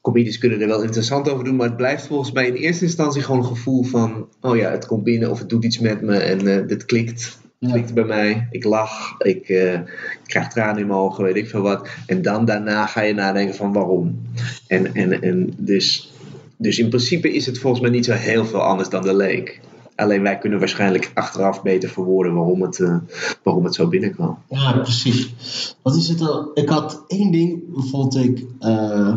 comedies 0.00 0.38
kunnen 0.38 0.60
er 0.60 0.68
wel 0.68 0.82
interessant 0.82 1.30
over 1.30 1.44
doen, 1.44 1.56
maar 1.56 1.66
het 1.66 1.76
blijft 1.76 2.06
volgens 2.06 2.32
mij 2.32 2.46
in 2.46 2.54
eerste 2.54 2.84
instantie 2.84 3.22
gewoon 3.22 3.40
een 3.40 3.46
gevoel 3.46 3.82
van, 3.82 4.28
oh 4.40 4.56
ja, 4.56 4.70
het 4.70 4.86
komt 4.86 5.04
binnen 5.04 5.30
of 5.30 5.38
het 5.38 5.48
doet 5.48 5.64
iets 5.64 5.78
met 5.78 6.00
me 6.02 6.16
en 6.16 6.46
uh, 6.46 6.66
dit 6.66 6.84
klikt 6.84 7.38
klikt 7.68 7.94
bij 7.94 8.04
mij. 8.04 8.48
Ik 8.50 8.64
lach, 8.64 9.14
ik, 9.18 9.48
uh, 9.48 9.80
krijg 10.26 10.48
tranen 10.48 10.80
in 10.80 10.86
mijn 10.86 10.98
ogen, 10.98 11.24
weet 11.24 11.36
ik 11.36 11.48
veel 11.48 11.62
wat. 11.62 11.88
En 12.06 12.22
dan 12.22 12.44
daarna 12.44 12.86
ga 12.86 13.00
je 13.00 13.14
nadenken 13.14 13.54
van 13.54 13.72
waarom. 13.72 14.20
En, 14.66 14.94
en, 14.94 15.22
en 15.22 15.54
dus, 15.56 16.12
dus 16.56 16.78
in 16.78 16.88
principe 16.88 17.34
is 17.34 17.46
het 17.46 17.58
volgens 17.58 17.82
mij 17.82 17.90
niet 17.90 18.04
zo 18.04 18.12
heel 18.12 18.44
veel 18.44 18.60
anders 18.60 18.88
dan 18.88 19.02
de 19.02 19.16
leek. 19.16 19.60
Alleen 19.94 20.22
wij 20.22 20.38
kunnen 20.38 20.58
waarschijnlijk 20.58 21.10
achteraf 21.14 21.62
beter 21.62 21.88
verwoorden 21.88 22.34
waarom 22.34 22.62
het, 22.62 22.78
uh, 22.78 22.96
waarom 23.42 23.64
het 23.64 23.74
zo 23.74 23.88
binnenkwam. 23.88 24.38
Ja, 24.48 24.72
precies. 24.72 25.34
Wat 25.82 25.96
is 25.96 26.08
het 26.08 26.20
al? 26.20 26.50
Ik 26.54 26.68
had 26.68 27.04
één 27.06 27.30
ding, 27.30 27.62
vond 27.74 28.16
ik. 28.16 28.44
Uh, 28.60 29.16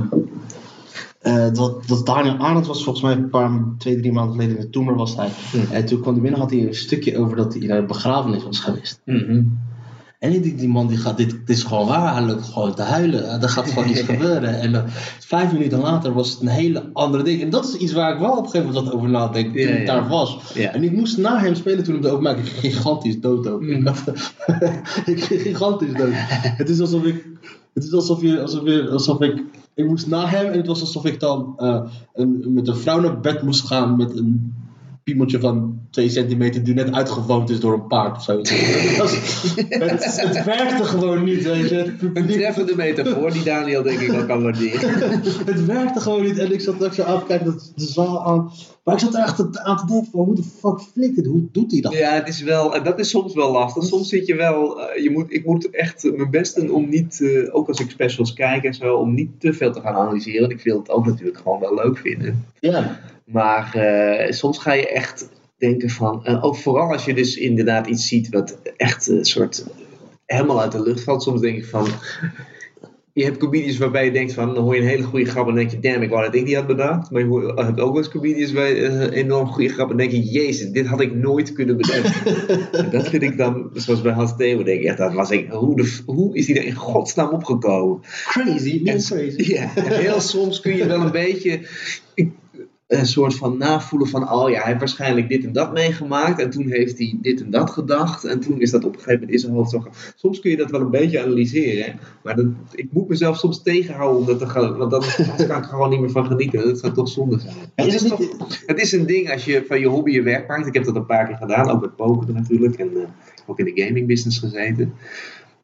uh, 1.23 1.53
dat, 1.53 1.87
dat 1.87 2.05
Daniel 2.05 2.37
Arnold 2.37 2.67
was 2.67 2.83
volgens 2.83 3.05
mij 3.05 3.13
een 3.13 3.29
paar, 3.29 3.63
twee, 3.77 3.99
drie 3.99 4.11
maanden 4.11 4.35
geleden 4.35 4.55
in 4.55 4.61
de 4.61 4.69
Toemer 4.69 4.95
was 4.95 5.15
hij. 5.15 5.29
Mm. 5.53 5.71
En 5.71 5.85
toen 5.85 6.01
kwam 6.01 6.13
hij 6.13 6.21
binnen, 6.21 6.39
had 6.39 6.51
hij 6.51 6.67
een 6.67 6.75
stukje 6.75 7.17
over 7.17 7.37
dat 7.37 7.53
hij 7.53 7.67
naar 7.67 7.77
een 7.77 7.87
begrafenis 7.87 8.43
was 8.43 8.59
geweest. 8.59 9.01
Mm 9.05 9.17
-hmm. 9.17 9.57
En 10.23 10.41
denk, 10.41 10.59
die 10.59 10.67
man 10.67 10.87
die 10.87 10.97
gaat, 10.97 11.17
dit, 11.17 11.29
dit 11.29 11.57
is 11.57 11.63
gewoon 11.63 11.87
waar, 11.87 12.13
hij 12.13 12.23
loopt 12.23 12.43
gewoon 12.43 12.75
te 12.75 12.81
huilen. 12.81 13.41
Er 13.41 13.49
gaat 13.49 13.69
gewoon 13.69 13.89
iets 13.89 14.01
gebeuren. 14.11 14.59
En 14.59 14.71
uh, 14.71 14.83
vijf 15.19 15.51
minuten 15.51 15.79
later 15.79 16.13
was 16.13 16.29
het 16.29 16.41
een 16.41 16.47
hele 16.47 16.89
andere 16.93 17.23
ding. 17.23 17.41
En 17.41 17.49
dat 17.49 17.65
is 17.65 17.75
iets 17.75 17.93
waar 17.93 18.13
ik 18.13 18.19
wel 18.19 18.31
op 18.31 18.43
een 18.43 18.49
gegeven 18.49 18.73
moment 18.73 18.93
over 18.93 19.09
nadenk 19.09 19.57
toen 19.57 19.67
ik 19.67 19.85
daar 19.85 20.07
was. 20.07 20.53
En 20.53 20.83
ik 20.83 20.91
moest 20.91 21.17
na 21.17 21.39
hem 21.39 21.55
spelen 21.55 21.83
toen 21.83 21.95
ik 21.95 22.01
de 22.01 22.09
openmaak. 22.09 22.37
Ik 22.37 22.45
ging 22.45 22.73
gigantisch 22.73 23.19
dood 23.19 23.47
ook. 23.47 23.61
Mm. 23.61 23.87
ik 25.05 25.23
ging 25.23 25.41
gigantisch 25.41 25.93
dood. 25.93 26.13
het 26.61 26.69
is 26.69 26.79
alsof 26.79 27.03
ik, 27.03 27.25
het 27.73 27.83
is 27.83 27.93
alsof, 27.93 28.21
je, 28.21 28.41
alsof, 28.41 28.63
je, 28.65 28.89
alsof 28.89 29.21
ik 29.21 29.43
ik 29.73 29.87
moest 29.87 30.07
na 30.07 30.27
hem 30.27 30.45
en 30.45 30.57
het 30.57 30.67
was 30.67 30.81
alsof 30.81 31.05
ik 31.05 31.19
dan 31.19 31.53
uh, 31.57 31.81
een, 32.13 32.53
met 32.53 32.67
een 32.67 32.75
vrouw 32.75 32.99
naar 32.99 33.19
bed 33.19 33.41
moest 33.41 33.65
gaan 33.65 33.95
met 33.95 34.17
een 34.17 34.53
piemeltje 35.03 35.39
van 35.39 35.79
2 35.89 36.09
centimeter 36.09 36.63
die 36.63 36.73
net 36.73 36.91
uitgewoond 36.91 37.49
is 37.49 37.59
door 37.59 37.73
een 37.73 37.87
paard 37.87 38.15
of 38.15 38.23
zo. 38.23 38.37
het, 38.37 38.49
het, 40.03 40.21
het, 40.21 40.43
werkte 40.43 40.83
gewoon 40.83 41.23
niet, 41.23 41.43
weet 41.43 41.69
je. 41.69 41.93
Een 42.13 42.27
treffende 42.27 42.75
metafoor 42.75 43.31
die 43.31 43.43
Daniel 43.43 43.83
denk 43.83 43.99
ik 43.99 44.11
wel 44.11 44.25
kan 44.25 44.43
waarderen. 44.43 44.99
het 45.53 45.65
werkte 45.65 45.99
gewoon 45.99 46.23
niet 46.23 46.37
en 46.37 46.53
ik 46.53 46.61
zat 46.61 46.85
ook 46.85 46.93
zo 46.93 47.03
aan 47.03 47.19
te 47.19 47.25
kijken 47.25 47.45
dat 47.45 47.71
de 47.75 47.85
zaal 47.85 48.25
aan. 48.25 48.51
Maar 48.83 48.95
ik 48.95 49.01
zat 49.01 49.13
er 49.13 49.19
echt 49.19 49.39
aan 49.39 49.77
te 49.77 49.85
denken 49.85 50.11
van 50.11 50.25
hoe 50.25 50.35
de 50.35 50.43
fuck 50.43 50.79
flikt 50.79 51.15
dit? 51.15 51.25
Hoe 51.25 51.47
doet 51.51 51.71
hij 51.71 51.81
dat? 51.81 51.93
Ja, 51.93 52.13
het 52.13 52.27
is 52.27 52.41
wel, 52.41 52.75
en 52.75 52.83
dat 52.83 52.99
is 52.99 53.09
soms 53.09 53.33
wel 53.33 53.51
lastig. 53.51 53.83
Soms 53.83 54.09
zit 54.09 54.25
je 54.25 54.35
wel, 54.35 54.79
uh, 54.79 55.03
je 55.03 55.11
moet, 55.11 55.33
ik 55.33 55.45
moet 55.45 55.69
echt 55.69 56.03
mijn 56.15 56.29
best 56.29 56.55
doen 56.55 56.69
om 56.69 56.89
niet, 56.89 57.19
uh, 57.19 57.55
ook 57.55 57.67
als 57.67 57.79
ik 57.79 57.89
specials 57.89 58.33
kijk 58.33 58.63
en 58.63 58.73
zo, 58.73 58.95
om 58.95 59.13
niet 59.13 59.39
te 59.39 59.53
veel 59.53 59.71
te 59.71 59.81
gaan 59.81 59.95
analyseren. 59.95 60.39
Want 60.39 60.51
ik 60.51 60.63
wil 60.63 60.79
het 60.79 60.89
ook 60.89 61.05
natuurlijk 61.05 61.37
gewoon 61.37 61.59
wel 61.59 61.75
leuk 61.75 61.97
vinden. 61.97 62.45
Ja. 62.59 62.99
Maar 63.25 63.73
uh, 63.75 64.31
soms 64.31 64.57
ga 64.57 64.73
je 64.73 64.87
echt 64.87 65.29
denken 65.57 65.89
van, 65.89 66.25
en 66.25 66.41
ook 66.41 66.55
vooral 66.55 66.91
als 66.91 67.05
je 67.05 67.13
dus 67.13 67.37
inderdaad 67.37 67.87
iets 67.87 68.07
ziet 68.07 68.29
wat 68.29 68.57
echt 68.77 69.07
een 69.07 69.25
soort 69.25 69.65
helemaal 70.25 70.61
uit 70.61 70.71
de 70.71 70.81
lucht 70.81 71.03
valt. 71.03 71.23
Soms 71.23 71.41
denk 71.41 71.57
ik 71.57 71.65
van, 71.65 71.87
je 73.13 73.23
hebt 73.23 73.37
comedians 73.37 73.77
waarbij 73.77 74.05
je 74.05 74.11
denkt 74.11 74.33
van, 74.33 74.53
dan 74.53 74.63
hoor 74.63 74.75
je 74.75 74.81
een 74.81 74.87
hele 74.87 75.03
goede 75.03 75.25
grap 75.25 75.47
en 75.47 75.55
denk 75.55 75.71
je, 75.71 75.79
damn, 75.79 76.01
ik 76.01 76.09
wou 76.09 76.25
dat 76.25 76.35
ik 76.35 76.45
die 76.45 76.55
had 76.55 76.67
bedacht. 76.67 77.11
Maar 77.11 77.21
je 77.21 77.53
hebt 77.55 77.79
ook 77.79 77.93
wel 77.93 77.97
eens 77.97 78.09
comedians 78.09 78.51
bij 78.51 78.85
een 78.85 79.11
uh, 79.11 79.17
enorm 79.17 79.47
goede 79.47 79.69
grap 79.69 79.91
en 79.91 79.97
denk 79.97 80.11
je, 80.11 80.23
jezus, 80.23 80.69
dit 80.69 80.85
had 80.85 81.01
ik 81.01 81.15
nooit 81.15 81.53
kunnen 81.53 81.77
bedenken. 81.77 82.13
en 82.79 82.89
dat 82.91 83.07
vind 83.07 83.23
ik 83.23 83.37
dan, 83.37 83.69
zoals 83.73 84.01
bij 84.01 84.11
Hans 84.11 84.35
Theo, 84.35 84.63
denk 84.63 84.79
ik 84.79 84.87
echt, 84.87 84.97
dat 84.97 85.13
was 85.13 85.31
ik, 85.31 85.49
hoe, 85.49 85.75
de, 85.75 85.97
hoe 86.05 86.35
is 86.35 86.45
die 86.45 86.59
er 86.59 86.65
in 86.65 86.75
godsnaam 86.75 87.29
opgekomen? 87.29 88.01
Crazy, 88.25 88.81
niet 88.83 89.05
crazy. 89.05 89.53
Ja, 89.53 89.75
en 89.75 89.99
heel 89.99 90.19
soms 90.35 90.59
kun 90.59 90.75
je 90.75 90.85
wel 90.85 91.01
een 91.01 91.11
beetje, 91.11 91.59
ik, 92.13 92.31
een 92.99 93.05
soort 93.05 93.35
van 93.35 93.57
navoelen 93.57 94.07
van, 94.07 94.31
oh 94.31 94.49
ja, 94.49 94.55
hij 94.55 94.65
heeft 94.65 94.79
waarschijnlijk 94.79 95.29
dit 95.29 95.45
en 95.45 95.51
dat 95.51 95.73
meegemaakt 95.73 96.39
en 96.39 96.49
toen 96.49 96.69
heeft 96.69 96.97
hij 96.97 97.17
dit 97.21 97.41
en 97.41 97.49
dat 97.49 97.69
gedacht 97.69 98.23
en 98.23 98.39
toen 98.39 98.61
is 98.61 98.71
dat 98.71 98.83
op 98.83 98.93
een 98.93 98.99
gegeven 98.99 99.19
moment 99.19 99.31
in 99.31 99.39
zijn 99.39 99.53
hoofd 99.53 99.69
zo 99.69 99.87
Soms 100.15 100.39
kun 100.39 100.51
je 100.51 100.57
dat 100.57 100.71
wel 100.71 100.81
een 100.81 100.89
beetje 100.89 101.21
analyseren, 101.21 101.99
maar 102.23 102.35
dat, 102.35 102.45
ik 102.71 102.87
moet 102.91 103.07
mezelf 103.07 103.37
soms 103.37 103.63
tegenhouden 103.63 104.19
om 104.19 104.25
dat 104.25 104.39
te 104.39 104.47
gaan, 104.47 104.77
want 104.77 104.91
dan 104.91 105.01
kan 105.47 105.57
ik 105.57 105.63
er 105.63 105.63
gewoon 105.63 105.89
niet 105.89 105.99
meer 105.99 106.09
van 106.09 106.25
genieten. 106.25 106.63
Dat 106.63 106.79
zou 106.79 106.93
toch 106.93 107.09
zonde 107.09 107.39
zijn. 107.39 107.55
Het 107.75 107.93
is, 107.93 108.07
toch, 108.07 108.19
het 108.65 108.81
is 108.81 108.91
een 108.91 109.05
ding 109.05 109.31
als 109.31 109.45
je 109.45 109.63
van 109.67 109.79
je 109.79 109.87
hobby 109.87 110.11
je 110.11 110.21
werk 110.21 110.47
maakt. 110.47 110.67
Ik 110.67 110.73
heb 110.73 110.83
dat 110.83 110.95
een 110.95 111.05
paar 111.05 111.27
keer 111.27 111.37
gedaan, 111.37 111.69
ook 111.69 111.81
met 111.81 111.95
poker 111.95 112.33
natuurlijk 112.33 112.75
en 112.75 112.89
uh, 112.93 113.03
ook 113.45 113.59
in 113.59 113.65
de 113.65 113.83
gaming 113.83 114.07
business 114.07 114.39
gezeten. 114.39 114.93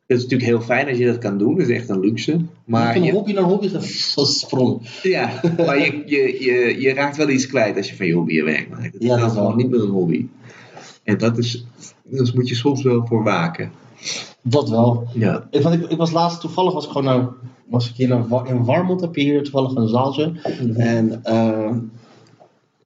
Het 0.09 0.17
is 0.17 0.23
natuurlijk 0.23 0.49
heel 0.49 0.61
fijn 0.61 0.87
als 0.87 0.97
je 0.97 1.05
dat 1.05 1.17
kan 1.17 1.37
doen. 1.37 1.57
Dat 1.57 1.67
is 1.67 1.75
echt 1.75 1.89
een 1.89 1.99
luxe. 1.99 2.39
Maar 2.65 2.93
van 2.93 3.03
je, 3.03 3.11
hobby 3.11 3.33
naar 3.33 3.43
hobby 3.43 3.67
gesprongen. 3.67 4.79
Ja, 5.03 5.41
maar 5.65 5.79
je, 5.79 6.03
je, 6.05 6.43
je, 6.43 6.81
je 6.81 6.93
raakt 6.93 7.17
wel 7.17 7.29
iets 7.29 7.47
kwijt 7.47 7.77
als 7.77 7.89
je 7.89 7.95
van 7.95 8.05
je 8.05 8.13
hobby 8.13 8.33
je 8.33 8.43
werk 8.43 8.69
maakt. 8.69 8.83
Het 8.83 8.95
Ja, 8.99 9.15
is 9.15 9.21
dat 9.21 9.31
gewoon 9.31 9.47
wel. 9.47 9.55
niet 9.55 9.69
meer 9.69 9.81
een 9.81 9.89
hobby. 9.89 10.25
En 11.03 11.17
dat 11.17 11.37
is, 11.37 11.65
daar 12.03 12.31
moet 12.33 12.49
je 12.49 12.55
soms 12.55 12.83
wel 12.83 13.05
voor 13.07 13.23
waken. 13.23 13.71
Dat 14.41 14.69
wel. 14.69 15.07
Ja. 15.13 15.47
Ik, 15.51 15.61
want 15.61 15.75
ik, 15.75 15.89
ik 15.89 15.97
was 15.97 16.11
laatst 16.11 16.41
toevallig 16.41 16.73
was 16.73 16.85
ik 16.85 16.91
gewoon 16.91 17.17
naar, 17.17 17.29
was 17.65 17.89
ik 17.89 17.95
hier 17.95 18.07
naar, 18.07 18.47
in 18.47 18.65
Warmond 18.65 19.01
heb 19.01 19.15
je 19.15 19.21
hier 19.23 19.43
toevallig 19.43 19.75
een 19.75 19.87
zaaltje. 19.87 20.31
En, 20.75 21.23
eh, 21.23 21.65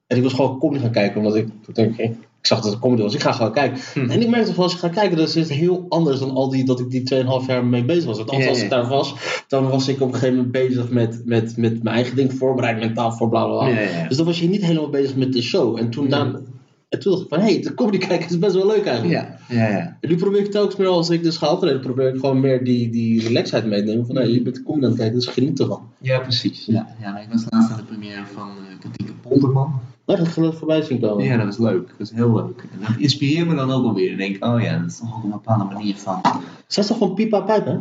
en 0.07 0.17
ik 0.17 0.23
was 0.23 0.33
gewoon 0.33 0.59
comedy 0.59 0.81
gaan 0.81 0.91
kijken, 0.91 1.17
omdat 1.17 1.35
ik, 1.35 1.47
ik, 1.67 1.75
denk, 1.75 1.97
ik, 2.43 2.49
zag 2.49 2.61
dat 2.61 2.71
het 2.71 2.81
comedy 2.81 3.01
was, 3.01 3.13
ik 3.13 3.21
ga 3.21 3.31
gewoon 3.31 3.51
kijken. 3.51 3.79
Hm. 3.93 4.09
En 4.09 4.21
ik 4.21 4.29
merkte 4.29 4.47
toch 4.47 4.55
wel, 4.55 4.65
als 4.65 4.73
ik 4.73 4.79
ga 4.79 4.89
kijken, 4.89 5.17
dat 5.17 5.27
is 5.27 5.35
het 5.35 5.49
heel 5.49 5.85
anders 5.89 6.19
dan 6.19 6.31
al 6.31 6.49
die, 6.49 6.65
dat 6.65 6.79
ik 6.79 6.89
die 6.89 7.23
2,5 7.23 7.47
jaar 7.47 7.65
mee 7.65 7.85
bezig 7.85 8.05
was. 8.05 8.17
Want 8.17 8.31
Ja, 8.31 8.47
als 8.47 8.61
ik 8.61 8.69
daar 8.69 8.87
was, 8.87 9.15
dan 9.47 9.69
was 9.69 9.87
ik 9.87 10.01
op 10.01 10.07
een 10.07 10.13
gegeven 10.13 10.35
moment 10.35 10.51
bezig 10.51 10.89
met, 10.89 11.21
met, 11.25 11.57
met 11.57 11.83
mijn 11.83 11.95
eigen 11.95 12.15
ding 12.15 12.33
voorbereid, 12.33 12.79
mentaal 12.79 13.11
voor 13.11 13.29
bla 13.29 13.45
bla 13.45 13.57
bla. 13.57 14.07
Dus 14.07 14.17
dan 14.17 14.25
was 14.25 14.39
je 14.39 14.49
niet 14.49 14.65
helemaal 14.65 14.89
bezig 14.89 15.15
met 15.15 15.33
de 15.33 15.41
show. 15.41 15.77
En 15.77 15.89
toen, 15.89 16.03
Hm. 16.03 16.09
dan, 16.09 16.41
en 16.89 16.99
toen 16.99 17.11
dacht 17.11 17.23
ik 17.23 17.29
van, 17.29 17.39
hé, 17.39 17.45
hey, 17.53 17.61
de 17.61 17.73
comedy 17.73 17.97
kijken 17.97 18.29
is 18.29 18.39
best 18.39 18.55
wel 18.55 18.67
leuk 18.67 18.85
eigenlijk. 18.85 19.13
Ja, 19.13 19.37
ja, 19.55 19.67
ja. 19.69 19.97
En 20.01 20.09
nu 20.09 20.15
probeer 20.15 20.39
ik 20.39 20.51
telkens 20.51 20.75
meer 20.75 20.87
als 20.87 21.09
ik 21.09 21.23
dus 21.23 21.37
ga 21.37 21.51
optreden, 21.51 21.79
probeer 21.81 22.07
ik 22.07 22.19
gewoon 22.19 22.39
meer 22.39 22.63
die, 22.63 22.89
die 22.89 23.27
relaxheid 23.27 23.65
mee 23.65 23.79
te 23.83 23.85
nemen. 23.89 24.05
Van 24.05 24.15
nee, 24.15 24.33
je 24.33 24.41
bent 24.41 24.63
comedy 24.63 24.83
aan 24.83 24.89
het 24.91 24.99
kijken, 24.99 25.19
dus 25.19 25.27
geniet 25.27 25.59
ervan. 25.59 25.81
Ja, 26.01 26.19
precies. 26.19 26.65
Ja, 26.65 26.87
ja 27.01 27.11
nou, 27.11 27.23
ik 27.23 27.29
was 27.31 27.45
laatst 27.49 27.71
aan 27.71 27.77
de 27.77 27.83
première 27.83 28.23
van 28.33 28.49
uh, 28.49 28.79
Katieke 28.79 29.13
Polderman. 29.21 29.79
Maar 30.05 30.17
dat 30.17 30.27
geloof 30.27 30.57
voorbij 30.57 30.81
zien 30.81 30.99
komen. 30.99 31.25
Ja, 31.25 31.37
dat 31.37 31.45
was 31.45 31.57
leuk. 31.57 31.87
Dat 31.87 31.97
was 31.97 32.11
heel 32.11 32.33
leuk. 32.33 32.65
En 32.71 32.79
dat 32.79 32.97
inspireert 32.97 33.47
me 33.47 33.55
dan 33.55 33.71
ook 33.71 33.83
alweer. 33.83 34.09
Dan 34.09 34.17
denk 34.17 34.35
ik, 34.35 34.45
oh 34.45 34.61
ja, 34.61 34.77
dat 34.77 34.89
is 34.89 34.97
toch 34.97 35.15
ook 35.15 35.23
een 35.23 35.29
bepaalde 35.29 35.63
manier 35.63 35.95
van... 35.95 36.21
Is 36.67 36.87
toch 36.87 36.97
van 36.97 37.13
Pipa 37.13 37.41
Pijp, 37.41 37.65
hè? 37.65 37.77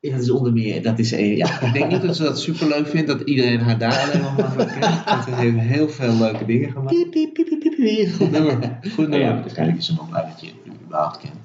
Ja, 0.00 0.12
dat 0.12 0.20
is 0.20 0.30
onder 0.30 0.52
meer, 0.52 0.82
dat 0.82 0.98
is 0.98 1.12
een, 1.12 1.36
ja, 1.36 1.60
ik 1.60 1.72
denk 1.72 1.90
niet 1.90 2.02
dat 2.02 2.16
ze 2.16 2.22
dat 2.22 2.40
super 2.40 2.68
leuk 2.68 2.86
vindt, 2.86 3.06
dat 3.06 3.20
iedereen 3.20 3.60
haar 3.60 3.78
daar 3.78 3.98
alleen 3.98 4.22
maar 4.22 4.52
van 4.52 4.66
kent. 4.66 5.04
Want 5.04 5.24
ze 5.24 5.30
heeft 5.34 5.58
heel 5.58 5.88
veel 5.88 6.12
leuke 6.12 6.44
dingen 6.44 6.70
gemaakt. 6.70 6.94
Piep, 6.94 7.10
piep, 7.10 7.34
piep, 7.34 7.60
piep. 7.60 8.12
Goed 8.12 8.30
nummer. 8.30 8.78
Goed 8.94 9.04
ja, 9.04 9.18
nummer. 9.18 9.40
waarschijnlijk 9.40 9.78
is 9.78 9.86
ze 9.86 9.94
nog 9.94 10.08
blij 10.08 10.22
dat 10.22 10.40
je 10.40 10.46
het 10.46 10.74
überhaupt 10.84 11.18
kent. 11.18 11.39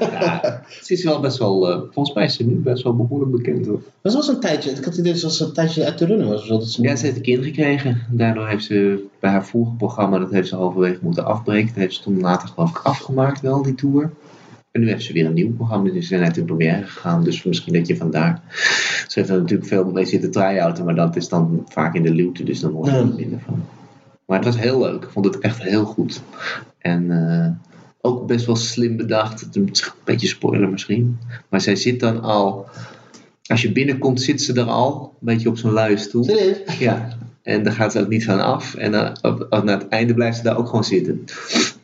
Ja, 0.00 0.62
ze 0.82 0.92
is 0.92 1.04
wel 1.04 1.20
best 1.20 1.38
wel, 1.38 1.70
eh, 1.70 1.80
volgens 1.90 2.14
mij 2.14 2.24
is 2.24 2.34
ze 2.34 2.44
nu 2.44 2.54
best 2.54 2.82
wel 2.82 2.96
behoorlijk 2.96 3.30
bekend 3.30 3.66
hoor. 3.66 3.82
Dat 4.02 4.14
was 4.14 4.28
een 4.28 4.40
tijdje, 4.40 4.70
ik 4.70 4.76
had 4.76 4.84
het 4.84 4.96
idee 4.96 5.20
dat 5.20 5.32
ze 5.32 5.44
een 5.44 5.52
tijdje 5.52 5.84
uit 5.84 5.98
de 5.98 6.06
running 6.06 6.30
was. 6.30 6.46
Zodat 6.46 6.68
ze 6.68 6.82
Ja, 6.82 6.96
ze 6.96 7.04
heeft 7.04 7.16
een 7.16 7.22
kind 7.22 7.44
gekregen. 7.44 8.06
Daardoor 8.10 8.48
heeft 8.48 8.64
ze 8.64 9.04
bij 9.20 9.30
haar 9.30 9.46
vorige 9.46 9.76
programma, 9.76 10.18
dat 10.18 10.30
heeft 10.30 10.48
ze 10.48 10.56
halverwege 10.56 10.98
moeten 11.00 11.24
afbreken. 11.24 11.66
Dat 11.66 11.76
heeft 11.76 11.94
ze 11.94 12.02
toen 12.02 12.20
later 12.20 12.48
geloof 12.48 12.70
ik 12.70 12.80
afgemaakt 12.82 13.40
wel, 13.40 13.62
die 13.62 13.74
tour. 13.74 14.10
En 14.70 14.80
nu 14.80 14.88
heeft 14.88 15.04
ze 15.04 15.12
weer 15.12 15.26
een 15.26 15.32
nieuw 15.34 15.54
programma. 15.54 15.90
Dus 15.90 16.02
ze 16.02 16.08
zijn 16.08 16.20
net 16.20 16.36
in 16.36 16.44
première 16.44 16.82
gegaan. 16.82 17.24
Dus 17.24 17.42
misschien 17.42 17.72
dat 17.72 17.86
je 17.86 17.96
vandaar. 17.96 18.42
Ze 19.06 19.18
heeft 19.18 19.28
er 19.28 19.38
natuurlijk 19.38 19.68
veel 19.68 19.84
mee 19.84 20.04
zitten 20.04 20.30
try-outen. 20.30 20.84
Maar 20.84 20.94
dat 20.94 21.16
is 21.16 21.28
dan 21.28 21.64
vaak 21.68 21.94
in 21.94 22.02
de 22.02 22.14
luwte. 22.14 22.44
Dus 22.44 22.60
dan 22.60 22.72
hoor 22.72 22.84
je 22.86 22.90
er 22.90 23.06
minder 23.06 23.40
van. 23.40 23.64
Maar 24.26 24.36
het 24.36 24.46
was 24.46 24.58
heel 24.58 24.78
leuk. 24.78 25.02
Ik 25.02 25.10
vond 25.10 25.24
het 25.24 25.38
echt 25.38 25.62
heel 25.62 25.84
goed. 25.84 26.22
En 26.78 27.10
eh, 27.10 27.50
ook 28.00 28.26
best 28.26 28.46
wel 28.46 28.56
slim 28.56 28.96
bedacht. 28.96 29.48
Een 29.52 29.72
beetje 30.04 30.26
spoiler 30.28 30.68
misschien. 30.68 31.18
Maar 31.48 31.60
zij 31.60 31.76
zit 31.76 32.00
dan 32.00 32.22
al... 32.22 32.66
Als 33.46 33.62
je 33.62 33.72
binnenkomt 33.72 34.22
zit 34.22 34.42
ze 34.42 34.52
er 34.52 34.64
al. 34.66 35.02
Een 35.20 35.26
beetje 35.26 35.48
op 35.48 35.58
zo'n 35.58 35.72
luie 35.72 35.96
stoel. 35.96 36.24
Serieus? 36.24 36.78
Ja, 36.78 37.08
en 37.42 37.62
daar 37.62 37.72
gaat 37.72 37.92
ze 37.92 38.00
ook 38.00 38.08
niet 38.08 38.24
van 38.24 38.40
af. 38.40 38.74
En 38.74 38.92
dan, 38.92 39.16
op, 39.22 39.46
op- 39.50 39.64
naar 39.64 39.78
het 39.78 39.88
einde 39.88 40.14
blijft 40.14 40.36
ze 40.36 40.42
daar 40.42 40.58
ook 40.58 40.66
gewoon 40.66 40.84
zitten. 40.84 41.24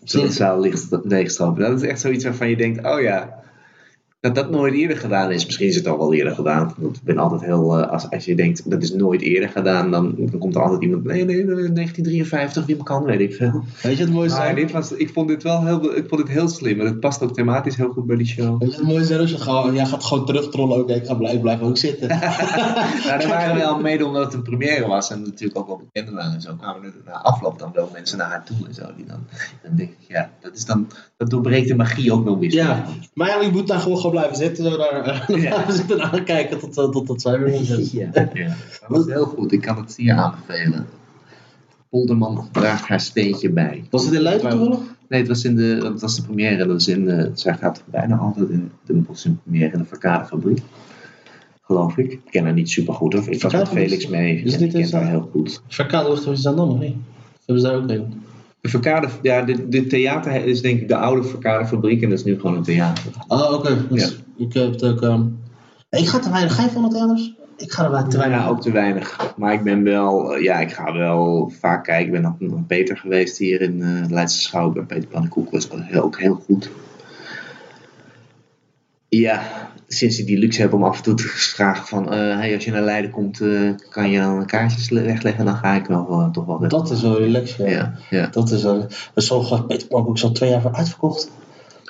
Zodat 0.04 0.28
de 0.28 0.34
zaal 0.34 0.60
ligt 0.60 0.86
leegstropen. 1.02 1.62
Dat 1.62 1.82
is 1.82 1.88
echt 1.88 2.00
zoiets 2.00 2.24
waarvan 2.24 2.48
je 2.48 2.56
denkt, 2.56 2.84
oh 2.86 3.00
ja, 3.00 3.42
dat 4.24 4.34
dat 4.34 4.50
nooit 4.50 4.74
eerder 4.74 4.96
gedaan 4.96 5.32
is. 5.32 5.44
Misschien 5.44 5.66
is 5.66 5.76
het 5.76 5.86
al 5.86 5.98
wel 5.98 6.14
eerder 6.14 6.34
gedaan. 6.34 6.74
Want 6.78 6.96
ik 6.96 7.02
ben 7.02 7.18
altijd 7.18 7.40
heel, 7.40 7.78
eh, 7.78 7.90
als, 7.90 8.10
als 8.10 8.24
je 8.24 8.34
denkt, 8.34 8.70
dat 8.70 8.82
is 8.82 8.92
nooit 8.92 9.20
eerder 9.20 9.48
gedaan, 9.48 9.90
dan, 9.90 10.14
dan 10.16 10.38
komt 10.38 10.54
er 10.54 10.62
altijd 10.62 10.82
iemand, 10.82 11.04
nee, 11.04 11.24
nee, 11.24 11.36
nee, 11.36 11.44
1953, 11.44 12.66
wie 12.66 12.82
kan, 12.82 13.04
weet 13.04 13.20
ik 13.20 13.34
veel. 13.34 13.64
Weet 13.82 13.96
je 13.96 14.04
het 14.04 14.12
mooiste? 14.12 14.38
Maar 14.38 14.46
zijn? 14.46 14.56
dit 14.56 14.70
was, 14.70 14.92
ik 14.92 15.10
vond 15.12 15.28
dit 15.28 15.42
wel 15.42 15.64
heel, 15.64 15.96
ik 15.96 16.08
vond 16.08 16.26
dit 16.26 16.30
heel 16.30 16.48
slim. 16.48 16.80
En 16.80 16.86
het 16.86 17.00
past 17.00 17.22
ook 17.22 17.34
thematisch 17.34 17.76
heel 17.76 17.90
goed 17.90 18.06
bij 18.06 18.16
die 18.16 18.26
show. 18.26 18.60
Weet 18.60 18.70
je 18.70 18.76
het 18.76 18.86
mooiste? 18.86 19.06
zijn? 19.06 19.20
Als 19.20 19.30
je 19.30 19.38
gewoon, 19.38 19.74
jij 19.74 19.86
gaat 19.86 20.04
gewoon 20.04 20.26
terugtrollen. 20.26 20.78
Oké, 20.78 20.94
ik 20.94 21.06
ga 21.06 21.14
blijven, 21.14 21.40
blijf 21.40 21.60
ook 21.60 21.76
zitten. 21.76 22.08
Nou, 23.04 23.20
er 23.20 23.28
waren 23.28 23.56
wel 23.56 23.80
mede 23.80 24.06
omdat 24.06 24.24
het 24.24 24.34
een 24.34 24.42
première 24.42 24.86
was 24.86 25.10
en 25.10 25.22
natuurlijk 25.22 25.58
ook 25.58 25.66
wel 25.66 25.76
bekend 25.92 26.14
waren 26.14 26.32
en 26.32 26.40
zo 26.40 26.54
kwamen 26.54 26.84
er 26.84 26.92
na 27.04 27.12
afloop 27.12 27.58
dan 27.58 27.70
wel 27.74 27.88
mensen 27.92 28.18
naar 28.18 28.28
haar 28.28 28.44
toe 28.44 28.56
en 28.66 28.74
zo. 28.74 28.82
Die 28.96 29.06
dan, 29.06 29.26
dan 29.62 29.76
denk 29.76 29.90
ik, 29.90 30.08
ja, 30.08 30.30
dat 30.40 30.56
is 30.56 30.64
dan, 30.64 30.88
dat 31.16 31.30
doorbreekt 31.30 31.68
de 31.68 31.74
magie 31.74 32.12
ook 32.12 32.24
nog 32.24 32.38
weer. 32.38 32.52
ja, 32.52 32.84
maar 33.14 33.28
ja, 33.28 33.40
je 33.40 33.50
moet 33.50 33.66
daar 33.66 33.80
gewoon, 33.80 33.98
gewoon 33.98 34.13
blijven 34.14 34.36
zitten. 34.36 34.64
Zo 34.64 34.76
daar, 34.76 35.02
eh, 35.04 35.42
Ja. 35.42 35.50
blijven 35.50 35.72
zitten 35.74 36.00
en 36.00 36.10
aankijken 36.10 36.58
tot, 36.58 36.72
tot, 36.72 36.92
tot, 36.92 37.06
tot 37.06 37.20
zij 37.22 37.38
weer 37.38 37.64
zit. 37.64 37.90
Ja, 37.90 38.10
ja. 38.32 38.46
Dat 38.80 38.88
was 38.88 39.06
heel 39.06 39.24
goed, 39.24 39.52
ik 39.52 39.60
kan 39.60 39.76
het 39.76 39.92
zeer 39.92 40.12
aanbevelen. 40.12 40.86
Polderman 41.88 42.48
draagt 42.52 42.86
haar 42.88 43.00
steentje 43.00 43.50
bij. 43.50 43.84
Was 43.90 44.04
het 44.04 44.14
in 44.14 44.20
Leiden 44.20 44.50
toevallig? 44.50 44.78
Nee, 45.08 45.20
het 45.20 45.28
was, 45.28 45.44
in 45.44 45.56
de, 45.56 45.78
dat 45.80 46.00
was 46.00 46.16
de 46.16 46.22
première. 46.22 46.56
Dat 46.56 46.66
was 46.66 46.88
in 46.88 47.04
de, 47.04 47.30
zij 47.34 47.54
gaat 47.54 47.82
bijna 47.90 48.16
altijd 48.16 48.48
in 48.48 48.70
de 48.86 48.92
Boston 48.92 49.40
première 49.42 49.72
in 49.72 49.78
de 49.78 49.84
Verkadefabriek. 49.84 50.60
Geloof 51.62 51.96
ik. 51.96 52.12
Ik 52.12 52.20
ken 52.30 52.44
haar 52.44 52.52
niet 52.52 52.70
super 52.70 52.94
goed 52.94 53.12
hoor. 53.12 53.28
Ik 53.28 53.42
was 53.42 53.52
met? 53.52 53.68
Felix 53.68 54.06
mee. 54.06 54.42
Is 54.42 54.52
en 54.52 54.58
dit 54.58 54.66
ik 54.68 54.72
ken 54.72 54.80
eens, 54.80 54.92
haar 54.92 55.02
eh, 55.02 55.08
heel 55.08 55.28
goed. 55.32 55.62
Verkade 55.68 56.08
lucht 56.08 56.26
is 56.26 56.42
dan 56.42 56.54
nog 56.54 56.80
niet? 56.80 56.94
Of 56.94 57.46
hebben 57.46 57.64
ze 57.64 57.70
daar 57.70 57.76
ook 57.76 57.88
een? 57.88 58.22
De 58.64 58.70
verkade, 58.70 59.08
ja, 59.22 59.42
de, 59.42 59.68
de 59.68 59.86
theater 59.86 60.44
is 60.46 60.60
denk 60.62 60.80
ik 60.80 60.88
de 60.88 60.96
oude 60.96 61.22
verkadefabriek 61.22 62.02
en 62.02 62.08
dat 62.08 62.18
is 62.18 62.24
nu 62.24 62.40
gewoon 62.40 62.56
een 62.56 62.62
theater. 62.62 63.02
Oh, 63.28 63.52
oké. 63.52 63.86
Ik 64.36 64.52
heb 64.52 64.70
het 64.72 64.84
ook... 64.84 65.02
ehm, 65.02 65.22
Ik 65.90 66.08
ga 66.08 66.18
te 66.18 66.30
weinig. 66.30 66.54
Ga 66.54 66.62
je 66.62 66.70
van 66.70 66.84
het 66.84 66.94
anders? 66.94 67.34
Ik 67.56 67.72
ga 67.72 67.84
er 67.84 67.90
wel 67.90 68.08
te 68.08 68.16
weinig. 68.18 68.38
Ja, 68.40 68.48
ook 68.48 68.60
te 68.60 68.70
weinig. 68.70 69.34
Maar 69.36 69.52
ik 69.52 69.62
ben 69.62 69.82
wel, 69.82 70.34
eh, 70.34 70.42
ja, 70.42 70.58
ik 70.58 70.72
ga 70.72 70.92
wel 70.92 71.52
vaak 71.60 71.84
kijken. 71.84 72.06
Ik 72.06 72.12
ben 72.12 72.22
nog 72.22 72.34
naar 72.38 72.62
Peter 72.66 72.96
geweest 72.96 73.38
hier 73.38 73.60
in 73.60 73.82
eh 73.82 74.10
Leidse 74.10 74.40
Schouw. 74.40 74.70
Bij 74.72 74.82
Peter 74.82 75.08
Pannenkoek 75.08 75.50
was 75.50 75.68
ook 76.00 76.18
heel 76.18 76.34
goed. 76.46 76.70
Ja, 79.16 79.42
sinds 79.88 80.18
ik 80.18 80.26
die 80.26 80.38
luxe 80.38 80.60
heb 80.60 80.72
om 80.72 80.84
af 80.84 80.96
en 80.96 81.02
toe 81.02 81.14
te 81.14 81.22
vragen 81.28 81.86
van... 81.86 82.12
eh, 82.12 82.18
hey, 82.18 82.54
als 82.54 82.64
je 82.64 82.70
naar 82.70 82.82
Leiden 82.82 83.10
komt, 83.10 83.40
eh, 83.40 83.70
kan 83.90 84.10
je 84.10 84.18
dan 84.18 84.46
kaartjes 84.46 84.90
le- 84.90 85.02
wegleggen? 85.02 85.44
Dan 85.44 85.56
ga 85.56 85.74
ik 85.74 85.86
wel, 85.86 86.08
eh, 86.10 86.30
toch 86.30 86.44
wel 86.46 86.60
weg. 86.60 86.70
Dat 86.70 86.90
is 86.90 87.02
wel 87.02 87.18
relaxed, 87.18 87.56
ja. 87.56 87.66
Ja, 87.66 87.94
ja. 88.10 88.26
Dat 88.26 88.50
is 88.50 88.62
wel... 88.62 88.86
Zo 89.16 89.40
gaat 89.42 89.66
Peter 89.66 89.88
Plank 89.88 90.08
ook 90.08 90.18
zo 90.18 90.32
twee 90.32 90.50
jaar 90.50 90.60
voor 90.60 90.74
uitverkocht. 90.74 91.30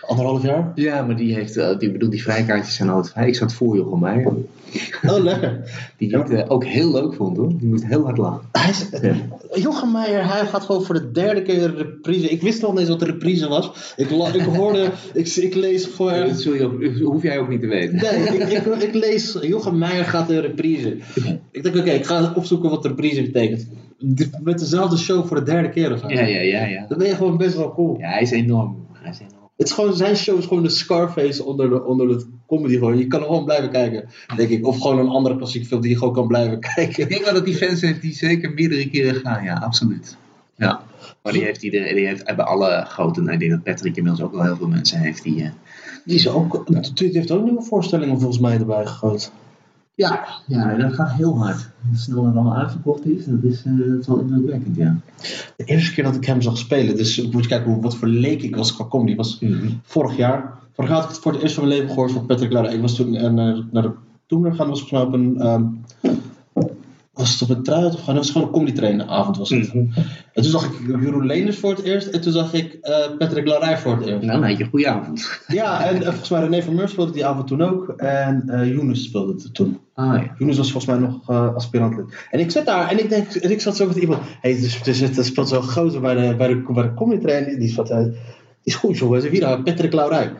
Anderhalf 0.06 0.42
jaar. 0.42 0.72
ja, 0.74 1.02
maar 1.02 1.16
die 1.16 1.34
heeft, 1.34 1.56
eh, 1.56 1.78
die 1.78 1.92
bedoel, 1.92 2.10
die 2.10 2.22
vrijkaartjes 2.22 2.74
zijn 2.74 2.88
altijd 2.88 3.12
vrij. 3.12 3.28
Ik 3.28 3.34
zat 3.34 3.52
voor 3.52 3.76
Jochem 3.76 3.98
Meijer. 4.00 4.32
Oh, 5.06 5.18
lekker. 5.22 5.60
Die 5.96 6.16
ik 6.18 6.28
eh, 6.28 6.44
ook 6.50 6.64
heel 6.64 6.92
leuk 6.92 7.14
vond 7.14 7.36
hoor. 7.36 7.58
Die 7.58 7.68
moest 7.68 7.86
heel 7.86 8.02
hard 8.04 8.18
lachen. 8.18 8.40
Hij 8.52 8.70
is, 8.70 8.88
Ja. 9.02 9.14
Jochem 9.54 9.92
Meijer, 9.92 10.32
hij 10.32 10.46
gaat 10.46 10.62
gewoon 10.62 10.82
voor 10.84 10.94
de 10.94 11.10
derde 11.10 11.42
keer 11.42 11.58
de 11.58 11.66
reprise. 11.76 12.28
Ik 12.28 12.40
wist 12.42 12.64
al 12.64 12.70
niet 12.70 12.80
eens 12.80 12.88
wat 12.88 12.98
de 12.98 13.04
reprise 13.04 13.48
was. 13.48 13.92
Ik, 13.96 14.10
la- 14.10 14.32
ik 14.32 14.40
hoorde, 14.42 14.90
ik, 15.12 15.28
ik 15.28 15.54
lees 15.54 15.84
gewoon 15.86 16.12
Dat 16.12 16.20
ergens. 16.20 16.42
zul 16.42 16.54
je 16.54 16.64
ook, 16.64 16.82
hoef 17.12 17.22
jij 17.22 17.38
ook 17.38 17.48
niet 17.48 17.60
te 17.60 17.66
weten. 17.66 17.94
Nee, 17.96 18.38
ik, 18.38 18.48
ik, 18.66 18.82
ik 18.82 18.94
lees 18.94 19.38
Jochem 19.42 19.78
Meijer 19.78 20.04
gaat 20.04 20.28
de 20.28 20.40
reprise. 20.40 20.96
Ik 21.50 21.62
denk, 21.62 21.76
oké, 21.76 21.90
ik 21.90 22.06
ga 22.06 22.32
opzoeken 22.36 22.70
wat 22.70 22.82
de 22.82 22.88
reprise 22.88 23.22
betekent. 23.22 23.66
Met 24.42 24.58
dezelfde 24.58 24.96
show 24.96 25.26
voor 25.26 25.36
de 25.36 25.42
derde 25.42 25.68
keer 25.70 25.92
of 25.92 25.98
zo. 26.00 26.08
Ja, 26.08 26.20
ja, 26.20 26.40
ja, 26.40 26.64
ja. 26.66 26.86
Dan 26.88 26.98
ben 26.98 27.06
je 27.06 27.14
gewoon 27.14 27.36
best 27.36 27.56
wel 27.56 27.72
cool. 27.74 27.98
Ja, 27.98 28.08
hij 28.08 28.22
is 28.22 28.30
enorm. 28.30 28.76
Hij 28.92 29.10
is 29.10 29.18
enorm. 29.18 29.33
Het 29.56 29.66
is 29.66 29.72
gewoon, 29.72 29.94
zijn 29.96 30.16
show 30.16 30.38
is 30.38 30.46
gewoon 30.46 30.62
de 30.62 30.68
Scarface 30.68 31.44
onder, 31.44 31.68
de, 31.68 31.84
onder 31.84 32.08
het 32.08 32.26
comedy 32.46 32.74
gewoon. 32.74 32.98
Je 32.98 33.06
kan 33.06 33.20
er 33.20 33.26
gewoon 33.26 33.44
blijven 33.44 33.70
kijken, 33.70 34.08
denk 34.36 34.48
ik. 34.48 34.66
Of 34.66 34.80
gewoon 34.80 34.98
een 34.98 35.08
andere 35.08 35.36
klassieke 35.36 35.66
film 35.66 35.80
die 35.80 35.90
je 35.90 35.98
gewoon 35.98 36.12
kan 36.14 36.26
blijven 36.26 36.60
kijken. 36.74 37.02
Ik 37.02 37.08
denk 37.08 37.24
wel 37.24 37.34
dat 37.34 37.44
die 37.44 37.54
fans 37.56 37.80
heeft 37.80 38.00
die 38.02 38.14
zeker 38.14 38.50
meerdere 38.52 38.90
keren 38.90 39.14
gaan, 39.14 39.44
ja, 39.44 39.54
absoluut. 39.54 40.16
Ja. 40.56 40.82
Maar 41.22 41.32
die 41.32 41.42
heeft 41.42 41.62
iedereen, 41.62 41.94
die 41.94 42.06
heeft 42.06 42.24
bij 42.24 42.36
alle 42.44 42.84
grote, 42.88 43.20
nou, 43.20 43.32
ik 43.32 43.38
denk 43.38 43.50
dat 43.50 43.62
Patrick 43.62 43.96
inmiddels 43.96 44.24
ook 44.24 44.32
wel 44.32 44.42
heel 44.42 44.56
veel 44.56 44.68
mensen 44.68 44.98
heeft 44.98 45.22
die. 45.22 45.42
eh, 45.42 45.50
Die, 46.04 46.14
is 46.16 46.28
ook, 46.28 46.66
die 46.94 47.08
heeft 47.12 47.30
ook 47.30 47.44
nieuwe 47.44 47.62
voorstellingen 47.62 48.16
volgens 48.18 48.40
mij 48.40 48.58
erbij 48.58 48.86
gegooid. 48.86 49.32
Ja, 49.94 50.26
ja, 50.46 50.76
dat 50.76 50.92
gaat 50.92 51.12
heel 51.12 51.38
hard. 51.38 51.70
Hoe 51.88 51.96
snel 51.96 52.26
het 52.26 52.34
allemaal 52.34 52.56
uitverkocht 52.56 53.06
is, 53.06 53.24
dat 53.24 53.42
is, 53.42 53.64
eh, 53.64 53.78
dat 53.78 54.00
is 54.00 54.06
wel 54.06 54.18
indrukwekkend, 54.18 54.76
ja. 54.76 54.96
De 55.56 55.64
eerste 55.64 55.94
keer 55.94 56.04
dat 56.04 56.14
ik 56.14 56.24
hem 56.24 56.42
zag 56.42 56.58
spelen, 56.58 56.96
dus 56.96 57.18
ik 57.18 57.32
moet 57.32 57.46
kijken 57.46 57.72
hoe, 57.72 57.82
wat 57.82 57.96
voor 57.96 58.08
leek 58.08 58.42
ik 58.42 58.56
was 58.56 58.74
qua 58.74 58.86
comedy, 58.88 59.16
was 59.16 59.42
vorig 59.82 60.16
jaar. 60.16 60.52
Vorig 60.72 60.90
jaar 60.90 61.00
had 61.00 61.08
ik 61.08 61.14
het 61.14 61.22
voor 61.22 61.32
het 61.32 61.42
eerst 61.42 61.54
van 61.54 61.64
mijn 61.64 61.76
leven 61.76 61.94
gehoord 61.94 62.12
van 62.12 62.26
Patrick 62.26 62.52
Lara. 62.52 62.68
Ik 62.68 62.80
was 62.80 62.94
toen 62.94 63.14
eh, 63.14 63.30
naar, 63.30 63.62
naar 63.70 63.82
de 63.82 63.92
Toener 64.26 64.54
gaan, 64.54 64.68
was 64.68 64.80
volgens 64.80 65.00
mij 65.00 65.02
op 65.02 65.12
een... 65.12 65.40
ehm, 65.40 65.64
was 67.14 67.32
het 67.32 67.42
op 67.42 67.56
een 67.56 67.62
trui 67.62 67.84
of 67.84 67.90
gewoon, 67.90 68.06
het 68.06 68.16
was 68.16 68.30
gewoon 68.30 68.46
een 68.46 68.52
comedy 68.52 68.72
trainen 68.72 69.08
avond 69.08 69.36
was 69.36 69.50
het. 69.50 69.74
Mhm. 69.74 69.98
En 70.32 70.42
toen 70.42 70.50
zag 70.50 70.64
ik 70.64 70.72
Jeroen 70.86 71.26
Leenders 71.26 71.58
voor 71.58 71.70
het 71.70 71.82
eerst 71.82 72.06
en 72.06 72.20
toen 72.20 72.32
zag 72.32 72.52
ik 72.54 72.78
eh, 72.80 72.96
Patrick 73.18 73.46
Larij 73.46 73.78
voor 73.78 73.96
het 73.96 74.06
eerst. 74.06 74.26
Nou, 74.26 74.40
dan 74.40 74.48
had 74.48 74.58
je 74.58 74.64
een 74.64 74.70
goede 74.70 74.88
avond. 74.88 75.40
Ja, 75.46 75.84
en 75.84 75.96
eh, 75.96 76.02
volgens 76.02 76.28
mij 76.28 76.40
René 76.40 76.62
Vermeur 76.62 76.88
speelde 76.88 77.12
die 77.12 77.26
avond 77.26 77.46
toen 77.46 77.62
ook 77.62 77.88
en 77.96 78.42
eh 78.46 78.68
Younes 78.68 79.04
speelde 79.04 79.32
het 79.32 79.54
toen. 79.54 79.78
Ah 79.94 80.04
ja. 80.04 80.34
Younes 80.38 80.56
was 80.56 80.72
volgens 80.72 80.98
mij 80.98 81.08
nog 81.08 81.30
eh 81.30 81.54
aspirant 81.54 81.96
lid. 81.96 82.26
En 82.30 82.40
ik 82.40 82.50
zat 82.50 82.66
daar 82.66 82.90
en 82.90 82.98
ik, 82.98 83.08
denk, 83.08 83.34
en 83.34 83.50
ik 83.50 83.60
zat 83.60 83.76
zo 83.76 83.86
met 83.86 83.96
iemand. 83.96 84.20
Hé, 84.20 84.50
hey, 84.50 84.60
dus, 84.60 84.82
dus, 84.82 85.00
er 85.00 85.24
speelt 85.24 85.48
zo'n 85.48 85.62
gozer 85.62 86.00
bij 86.00 86.14
de, 86.14 86.36
bij 86.36 86.48
de, 86.48 86.62
bij 86.72 86.82
de 86.82 86.94
comedy 86.94 87.20
train. 87.20 87.58
Die, 87.58 87.68
zat, 87.68 87.90
eh, 87.90 88.02
die 88.02 88.14
is 88.62 88.74
goed, 88.74 88.98
jongen. 88.98 89.30
Wie 89.30 89.40
daar? 89.40 89.62
Patrick 89.62 89.92
Laurij. 89.92 90.32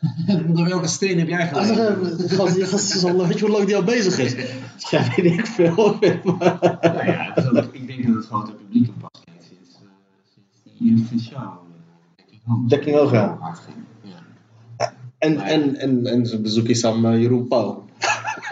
Onder 0.48 0.64
welke 0.68 0.86
steen 0.88 1.18
heb 1.18 1.28
jij 1.28 1.50
eh, 1.50 1.96
gast, 2.28 2.54
die 2.54 2.64
gast 2.66 2.94
is 2.94 3.04
al, 3.04 3.26
weet 3.26 3.38
je 3.38 3.44
hoe 3.44 3.54
lang 3.54 3.66
die 3.66 3.76
al 3.76 3.82
bezig 3.84 4.18
is? 4.18 4.34
Ja, 4.90 5.02
weet 5.16 5.24
ik 5.38 5.46
veel. 5.46 5.74
Nou 5.74 7.06
ja, 7.06 7.36
ik 7.72 7.86
denk 7.86 8.06
dat 8.06 8.14
het 8.14 8.26
grote 8.26 8.52
publiek 8.52 8.86
hem 8.86 8.94
pas 9.00 9.10
kent 9.24 9.42
sinds, 9.48 9.74
eh, 9.74 9.88
sinds 10.34 10.78
die 10.78 10.90
eerste 10.90 11.30
show. 11.30 11.42
eh, 12.46 12.68
Dekking 12.68 12.96
ging. 13.08 13.12
Ja. 14.02 14.92
En, 15.18 15.40
en, 15.40 15.76
en, 15.76 16.06
en 16.06 16.26
zijn 16.26 16.42
bezoek 16.42 16.66
is 16.68 16.84
aan 16.84 17.06
eh, 17.06 17.20
Jeroen 17.20 17.48
Pauw. 17.48 17.84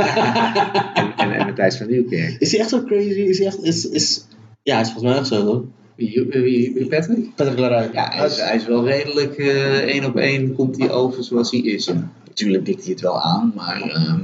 En, 0.95 1.13
en, 1.17 1.33
en 1.33 1.47
Matthijs 1.47 1.77
van 1.77 1.87
Nieuwkerk. 1.87 2.37
Is 2.39 2.51
hij 2.51 2.61
echt 2.61 2.69
zo 2.69 2.83
crazy? 2.85 3.21
Is 3.21 3.39
hij 3.39 3.47
echt, 3.47 3.63
is, 3.63 3.89
is, 3.89 4.27
ja, 4.63 4.73
hij 4.73 4.83
is 4.83 4.91
volgens 4.91 5.11
mij 5.13 5.21
echt 5.21 5.29
zo, 5.29 5.45
hoor. 5.45 5.65
Wie, 5.97 6.27
wie, 6.31 6.73
wie 6.75 6.87
Patrick? 6.87 7.35
Patrick. 7.35 7.93
Ja, 7.93 8.11
hij 8.11 8.27
is, 8.27 8.41
hij 8.41 8.57
is 8.57 8.67
wel 8.67 8.87
redelijk 8.87 9.37
eh, 9.39 9.77
één 9.77 10.05
op 10.05 10.17
één 10.17 10.55
komt 10.55 10.79
hij 10.79 10.91
over 10.91 11.25
zoals 11.25 11.51
hij 11.51 11.61
is. 11.61 11.85
Ja. 11.85 12.11
Natuurlijk 12.27 12.65
dikt 12.65 12.83
hij 12.83 12.93
het 12.93 13.01
wel 13.01 13.21
aan, 13.21 13.53
maar 13.55 13.81
ehm, 13.83 14.19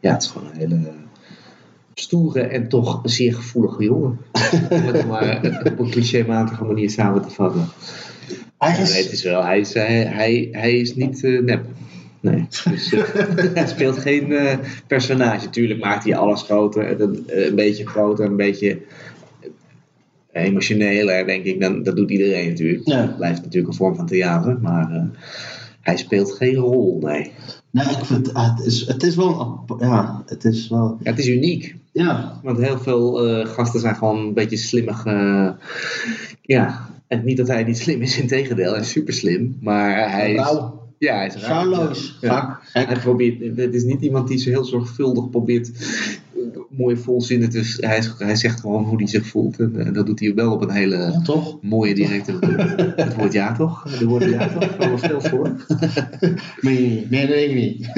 ja, 0.00 0.12
het 0.12 0.22
is 0.22 0.28
gewoon 0.28 0.48
een 0.48 0.58
hele 0.58 0.92
stoere 1.94 2.40
en 2.40 2.68
toch 2.68 3.00
zeer 3.04 3.34
gevoelige 3.34 3.84
jongen. 3.84 4.18
Om 4.70 4.86
het 4.86 5.06
maar 5.06 5.62
op 5.64 5.78
een 5.78 5.90
clichématige 5.90 6.64
manier 6.64 6.90
samen 6.90 7.22
te 7.22 7.30
vatten. 7.30 7.68
Hij 8.58 8.70
Ja, 8.70 8.76
nee, 8.76 8.86
het 8.86 8.90
is, 8.90 9.10
is 9.10 9.22
wel, 9.22 9.44
hij 9.44 9.60
is, 9.60 9.74
hij, 9.74 10.04
hij, 10.04 10.48
hij 10.52 10.76
is 10.76 10.94
niet 10.94 11.24
eh, 11.24 11.40
nep. 11.40 11.64
Nee, 12.20 12.46
dus, 12.70 12.92
eh, 12.92 13.02
hij 13.54 13.66
speelt 13.66 13.98
geen 13.98 14.32
eh, 14.32 14.58
personage. 14.86 15.50
Tuurlijk 15.50 15.80
maakt 15.80 16.04
hij 16.04 16.16
alles 16.16 16.42
groter, 16.42 16.86
en 16.86 16.96
dan, 16.96 17.28
eh, 17.28 17.46
een 17.46 17.54
beetje 17.54 17.86
groter, 17.86 18.24
een 18.24 18.36
beetje 18.36 18.70
eh, 18.70 18.76
emotioneler, 20.32 21.26
denk 21.26 21.44
ik. 21.44 21.60
Dan, 21.60 21.82
dat 21.82 21.96
doet 21.96 22.10
iedereen 22.10 22.48
natuurlijk. 22.48 22.88
Ja. 22.88 23.00
Het 23.00 23.16
blijft 23.16 23.42
natuurlijk 23.42 23.72
een 23.72 23.78
vorm 23.78 23.94
van 23.96 24.06
theater, 24.06 24.58
maar 24.60 24.90
eh, 24.90 25.02
hij 25.80 25.96
speelt 25.96 26.32
geen 26.32 26.54
rol, 26.54 26.98
nee. 27.02 27.32
nee, 27.70 27.84
ik 27.84 28.04
vind, 28.04 28.34
ah, 28.34 28.56
het, 28.56 28.66
is, 28.66 28.86
het 28.86 29.02
is 29.02 29.16
wel, 29.16 29.64
ja, 29.78 30.22
het 30.26 30.44
is 30.44 30.68
wel, 30.68 30.98
Ja, 31.02 31.10
het 31.10 31.18
is 31.18 31.28
uniek, 31.28 31.76
ja, 31.92 32.40
want 32.42 32.58
heel 32.58 32.78
veel 32.78 33.26
eh, 33.26 33.46
gasten 33.46 33.80
zijn 33.80 33.96
gewoon 33.96 34.18
een 34.18 34.34
beetje 34.34 34.56
slimmig. 34.56 35.04
eh, 35.04 35.50
ja, 36.42 36.88
en 37.06 37.24
niet 37.24 37.36
dat 37.36 37.48
hij 37.48 37.64
niet 37.64 37.78
slim 37.78 38.02
is, 38.02 38.18
in 38.18 38.26
tegendeel, 38.26 38.72
hij 38.72 38.80
is 38.80 38.90
super 38.90 39.14
slim, 39.14 39.58
maar 39.60 40.10
hij 40.10 40.32
is... 40.32 40.56
Ja, 40.98 41.16
hij 41.16 41.26
is 41.26 41.34
raar. 41.34 41.96
Ja. 42.20 42.60
Hij 42.72 42.98
probeert, 43.00 43.56
het 43.56 43.74
is 43.74 43.84
niet 43.84 44.00
iemand 44.02 44.28
die 44.28 44.38
zo 44.38 44.50
heel 44.50 44.64
zorgvuldig 44.64 45.30
probeert 45.30 45.70
mooie 46.76 46.96
volzinnen. 46.96 47.50
Dus 47.50 47.76
hij, 47.80 48.02
hij 48.18 48.36
zegt 48.36 48.60
gewoon 48.60 48.84
hoe 48.84 48.96
hij 48.96 49.06
zich 49.06 49.26
voelt. 49.26 49.58
En, 49.58 49.76
en 49.86 49.92
dat 49.92 50.06
doet 50.06 50.20
hij 50.20 50.34
wel 50.34 50.52
op 50.52 50.62
een 50.62 50.70
hele 50.70 50.96
Ja, 50.96 51.20
toch? 51.20 51.58
mooie 51.62 51.94
directe 51.94 52.32
manier. 52.32 52.74
Het 52.96 53.14
woord 53.14 53.32
ja 53.32 53.54
toch? 53.56 53.98
De 53.98 54.06
woorden 54.06 54.30
ja 54.30 54.48
toch? 54.48 54.76
Komen 54.76 54.98
veel 54.98 55.20
voor. 55.20 55.56
Nee, 56.60 57.06
nee, 57.10 57.26
nee, 57.26 57.54
niet. 57.54 57.88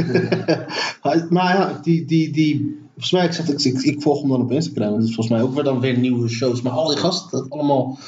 maar 1.30 1.56
ja, 1.56 1.80
die, 1.82 2.04
die, 2.04 2.32
die, 2.32 2.78
volgens 2.92 3.12
mij, 3.12 3.24
ik, 3.24 3.32
zeg, 3.32 3.48
ik, 3.48 3.60
ik, 3.60 3.82
ik 3.82 4.02
volg 4.02 4.20
hem 4.20 4.30
dan 4.30 4.40
op 4.40 4.52
Instagram. 4.52 5.00
Dus 5.00 5.14
volgens 5.14 5.28
mij 5.28 5.42
ook 5.42 5.54
weer 5.54 5.64
dan 5.64 5.80
weer 5.80 5.98
nieuwe 5.98 6.28
shows. 6.28 6.62
Maar 6.62 6.72
al 6.72 6.88
die 6.88 6.96
gasten, 6.96 7.38
dat 7.38 7.50
allemaal. 7.50 7.98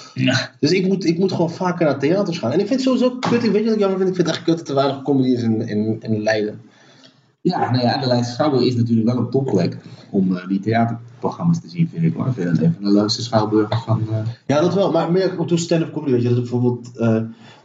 Dus 0.60 0.70
ik 0.70 0.86
moet, 0.86 1.04
ik 1.04 1.18
moet 1.18 1.32
gewoon 1.32 1.50
vaker 1.50 1.86
naar 1.86 1.98
theaters 1.98 2.38
gaan. 2.38 2.52
En 2.52 2.60
ik 2.60 2.66
vind 2.66 2.84
het 2.84 2.88
sowieso 2.88 3.16
kut. 3.18 3.44
Ik 3.44 3.50
weet 3.50 3.60
je 3.60 3.64
wat 3.64 3.74
ik 3.74 3.80
jammer 3.80 3.98
vind? 3.98 4.08
Ik 4.10 4.14
vind 4.16 4.26
het 4.26 4.36
echt 4.36 4.44
kut 4.44 4.58
dat 4.58 4.68
er 4.68 4.74
weinig 4.74 5.02
comedy 5.02 5.28
is 5.28 5.42
in, 5.42 5.68
in, 5.68 5.96
in 6.00 6.22
Leiden. 6.22 6.60
Ja, 7.50 7.70
nou 7.70 7.84
ja, 7.84 7.98
de 7.98 8.06
Leidse 8.06 8.32
Schouwburg 8.32 8.64
is 8.64 8.76
natuurlijk 8.76 9.08
wel 9.08 9.18
een 9.18 9.30
topplek 9.30 9.76
om 10.10 10.36
eh, 10.36 10.48
die 10.48 10.60
theaterprogramma's 10.60 11.60
te 11.60 11.68
zien, 11.68 11.88
vind 11.92 12.04
ik 12.04 12.14
hoor. 12.14 12.26
Ik 12.26 12.32
vind 12.32 12.48
het 12.48 12.62
een 12.62 12.72
van 12.74 12.84
de 12.84 12.90
leukste 12.92 13.22
schouwburgen 13.22 13.78
van... 13.78 14.00
eh, 14.10 14.16
Ja, 14.46 14.60
dat 14.60 14.74
wel. 14.74 14.92
Maar 14.92 15.12
meer 15.12 15.38
op 15.38 15.50
stand-up 15.54 15.92
comedy, 15.92 16.12
weet 16.12 16.22
je. 16.22 16.28
Dat 16.28 16.38
bijvoorbeeld... 16.38 16.96
eh, 16.96 17.20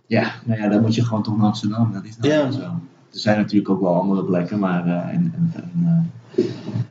Ja, 0.08 0.32
nou 0.46 0.62
ja, 0.62 0.68
dan 0.70 0.82
moet 0.82 0.96
je 0.96 1.06
gewoon 1.06 1.24
toch 1.24 1.38
naar 1.38 1.46
Amsterdam. 1.46 1.92
Dat 1.94 2.04
is 2.04 2.18
nou 2.18 2.34
Ja. 2.34 2.52
zo. 2.52 2.60
Er 2.60 3.20
zijn 3.20 3.38
natuurlijk 3.38 3.70
ook 3.70 3.82
wel 3.82 3.94
andere 4.02 4.24
plekken, 4.24 4.60
maar 4.60 4.86
en, 4.86 5.34
en, 5.36 5.52
en, 5.56 6.12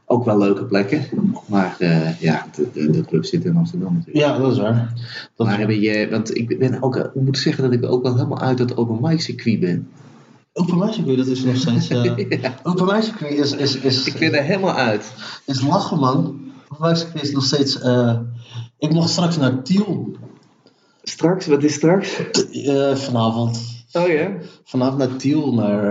ook 0.04 0.24
wel 0.24 0.38
leuke 0.38 0.64
plekken. 0.64 1.02
Maar 1.46 1.76
ja, 2.20 2.46
de, 2.56 2.68
de, 2.72 2.90
de 2.90 3.04
club 3.04 3.24
zit 3.24 3.44
in 3.44 3.56
Amsterdam 3.56 3.94
natuurlijk. 3.94 4.26
ja, 4.26 4.38
dat 4.38 4.52
is 4.52 4.58
waar. 4.58 4.92
Dat 5.36 5.46
is 5.46 5.56
maar 5.56 5.66
ben 5.66 5.80
je, 5.80 6.08
want 6.10 6.36
ik 6.36 6.58
ben 6.58 6.82
ook, 6.82 6.96
ik 6.96 7.14
moet 7.14 7.38
zeggen 7.38 7.64
dat 7.64 7.72
ik 7.72 7.86
ook 7.90 8.02
wel 8.02 8.14
helemaal 8.14 8.40
uit 8.40 8.58
dat 8.58 8.76
open 8.76 8.98
mic 9.00 9.20
circuit 9.20 9.60
ben. 9.60 9.88
Open 10.60 10.78
Mic 10.78 11.16
dat 11.16 11.26
is 11.26 11.44
nog 11.44 11.56
steeds... 11.64 11.88
eh 11.88 12.50
Open 12.62 12.86
Mic 12.86 13.30
is, 13.30 13.52
is, 13.52 13.76
is, 13.76 14.06
Ik 14.06 14.18
ben 14.18 14.34
er 14.34 14.42
helemaal 14.42 14.74
uit. 14.74 15.12
is 15.46 15.60
lachen, 15.60 15.98
man. 15.98 16.40
Open 16.68 16.90
Mic 16.90 17.22
is 17.22 17.32
nog 17.32 17.44
steeds... 17.44 17.80
eh, 17.80 18.18
ik 18.78 18.92
mag 18.92 19.08
straks 19.08 19.36
naar 19.36 19.62
Tiel. 19.62 20.16
Straks, 21.02 21.46
wat 21.46 21.62
is 21.62 21.74
straks? 21.74 22.30
Eh, 22.52 22.94
vanavond. 22.94 23.78
Oh 23.92 24.08
ja? 24.08 24.30
Vanavond 24.64 24.98
naar 24.98 25.16
Tiel, 25.16 25.54
naar... 25.54 25.84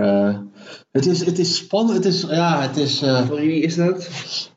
het, 0.90 1.06
is, 1.06 1.24
het 1.24 1.38
is 1.38 1.56
spannend. 1.56 1.96
Het 1.96 2.14
is... 2.14 2.20
Ja, 2.20 2.62
het 2.62 2.76
is... 2.76 2.98
Voor 3.26 3.36
wie 3.36 3.62
is 3.62 3.74
dat? 3.74 4.08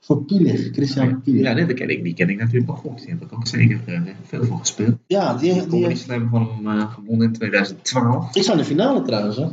voor 0.03 0.23
Pielig. 0.23 0.69
Christian 0.71 1.21
Pielig. 1.21 1.41
Ja, 1.41 1.53
nee, 1.53 1.65
dat 1.65 1.75
ken 1.75 1.89
ik, 1.89 2.03
die 2.03 2.13
ken 2.13 2.29
ik 2.29 2.37
natuurlijk 2.37 2.65
wel 2.65 2.75
goed. 2.75 2.99
Die 2.99 3.09
heb 3.09 3.21
ik 3.21 3.33
ook 3.33 3.47
zeker 3.47 3.79
veel 4.23 4.43
voor 4.43 4.57
gespeeld. 4.57 4.95
Ja, 5.07 5.33
die, 5.33 5.67
Die 5.67 5.87
die, 5.87 5.95
slam 5.95 6.29
van 6.29 6.67
hem 6.67 6.87
gewonnen 6.87 7.27
in 7.27 7.33
2012. 7.33 8.35
ik 8.35 8.43
sta 8.43 8.51
in 8.51 8.57
de 8.57 8.65
finale 8.65 9.01
trouwens, 9.01 9.37
hè. 9.37 9.47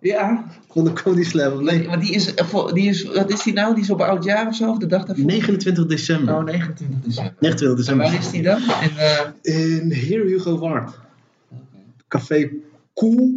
Ja, 0.00 0.44
Van 0.70 0.84
de 0.84 0.92
Comedy 0.92 1.22
Slam. 1.22 1.64
Nee, 1.64 1.86
maar 1.86 2.00
die 2.00 2.10
is, 2.12 2.34
eh, 2.34 2.44
voor- 2.46 2.74
die 2.74 2.88
is, 2.88 3.02
wat 3.04 3.30
is 3.30 3.42
die 3.42 3.52
nou? 3.52 3.74
Die 3.74 3.82
is 3.82 3.90
op 3.90 4.00
oud 4.00 4.24
jaar 4.24 4.46
of 4.46 4.54
zo? 4.54 4.70
Of 4.70 4.78
de 4.78 4.86
dag 4.86 5.04
daarvoor? 5.04 5.24
29 5.24 5.86
december. 5.86 6.34
Oh, 6.34 6.44
29 6.44 7.00
december. 7.04 7.34
29 7.40 7.68
En 7.70 7.76
december. 7.76 8.06
waar 8.06 8.18
is 8.18 8.30
die 8.30 8.42
dan? 8.42 8.58
In, 8.60 8.96
eh, 8.96 9.78
In 9.80 9.90
Heer 9.92 10.24
Hugo 10.24 10.58
Waard. 10.58 10.98
Café 12.08 12.50
Cool. 12.94 13.34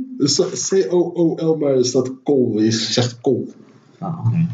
C-O-O-L, 0.69 1.55
maar 1.57 1.71
er 1.75 1.85
staat 1.85 2.11
Kool. 2.23 2.61
Je 2.61 2.71
zegt 2.71 3.17
Kool. 3.21 3.53
Oh, 3.99 4.25
oké. 4.25 4.47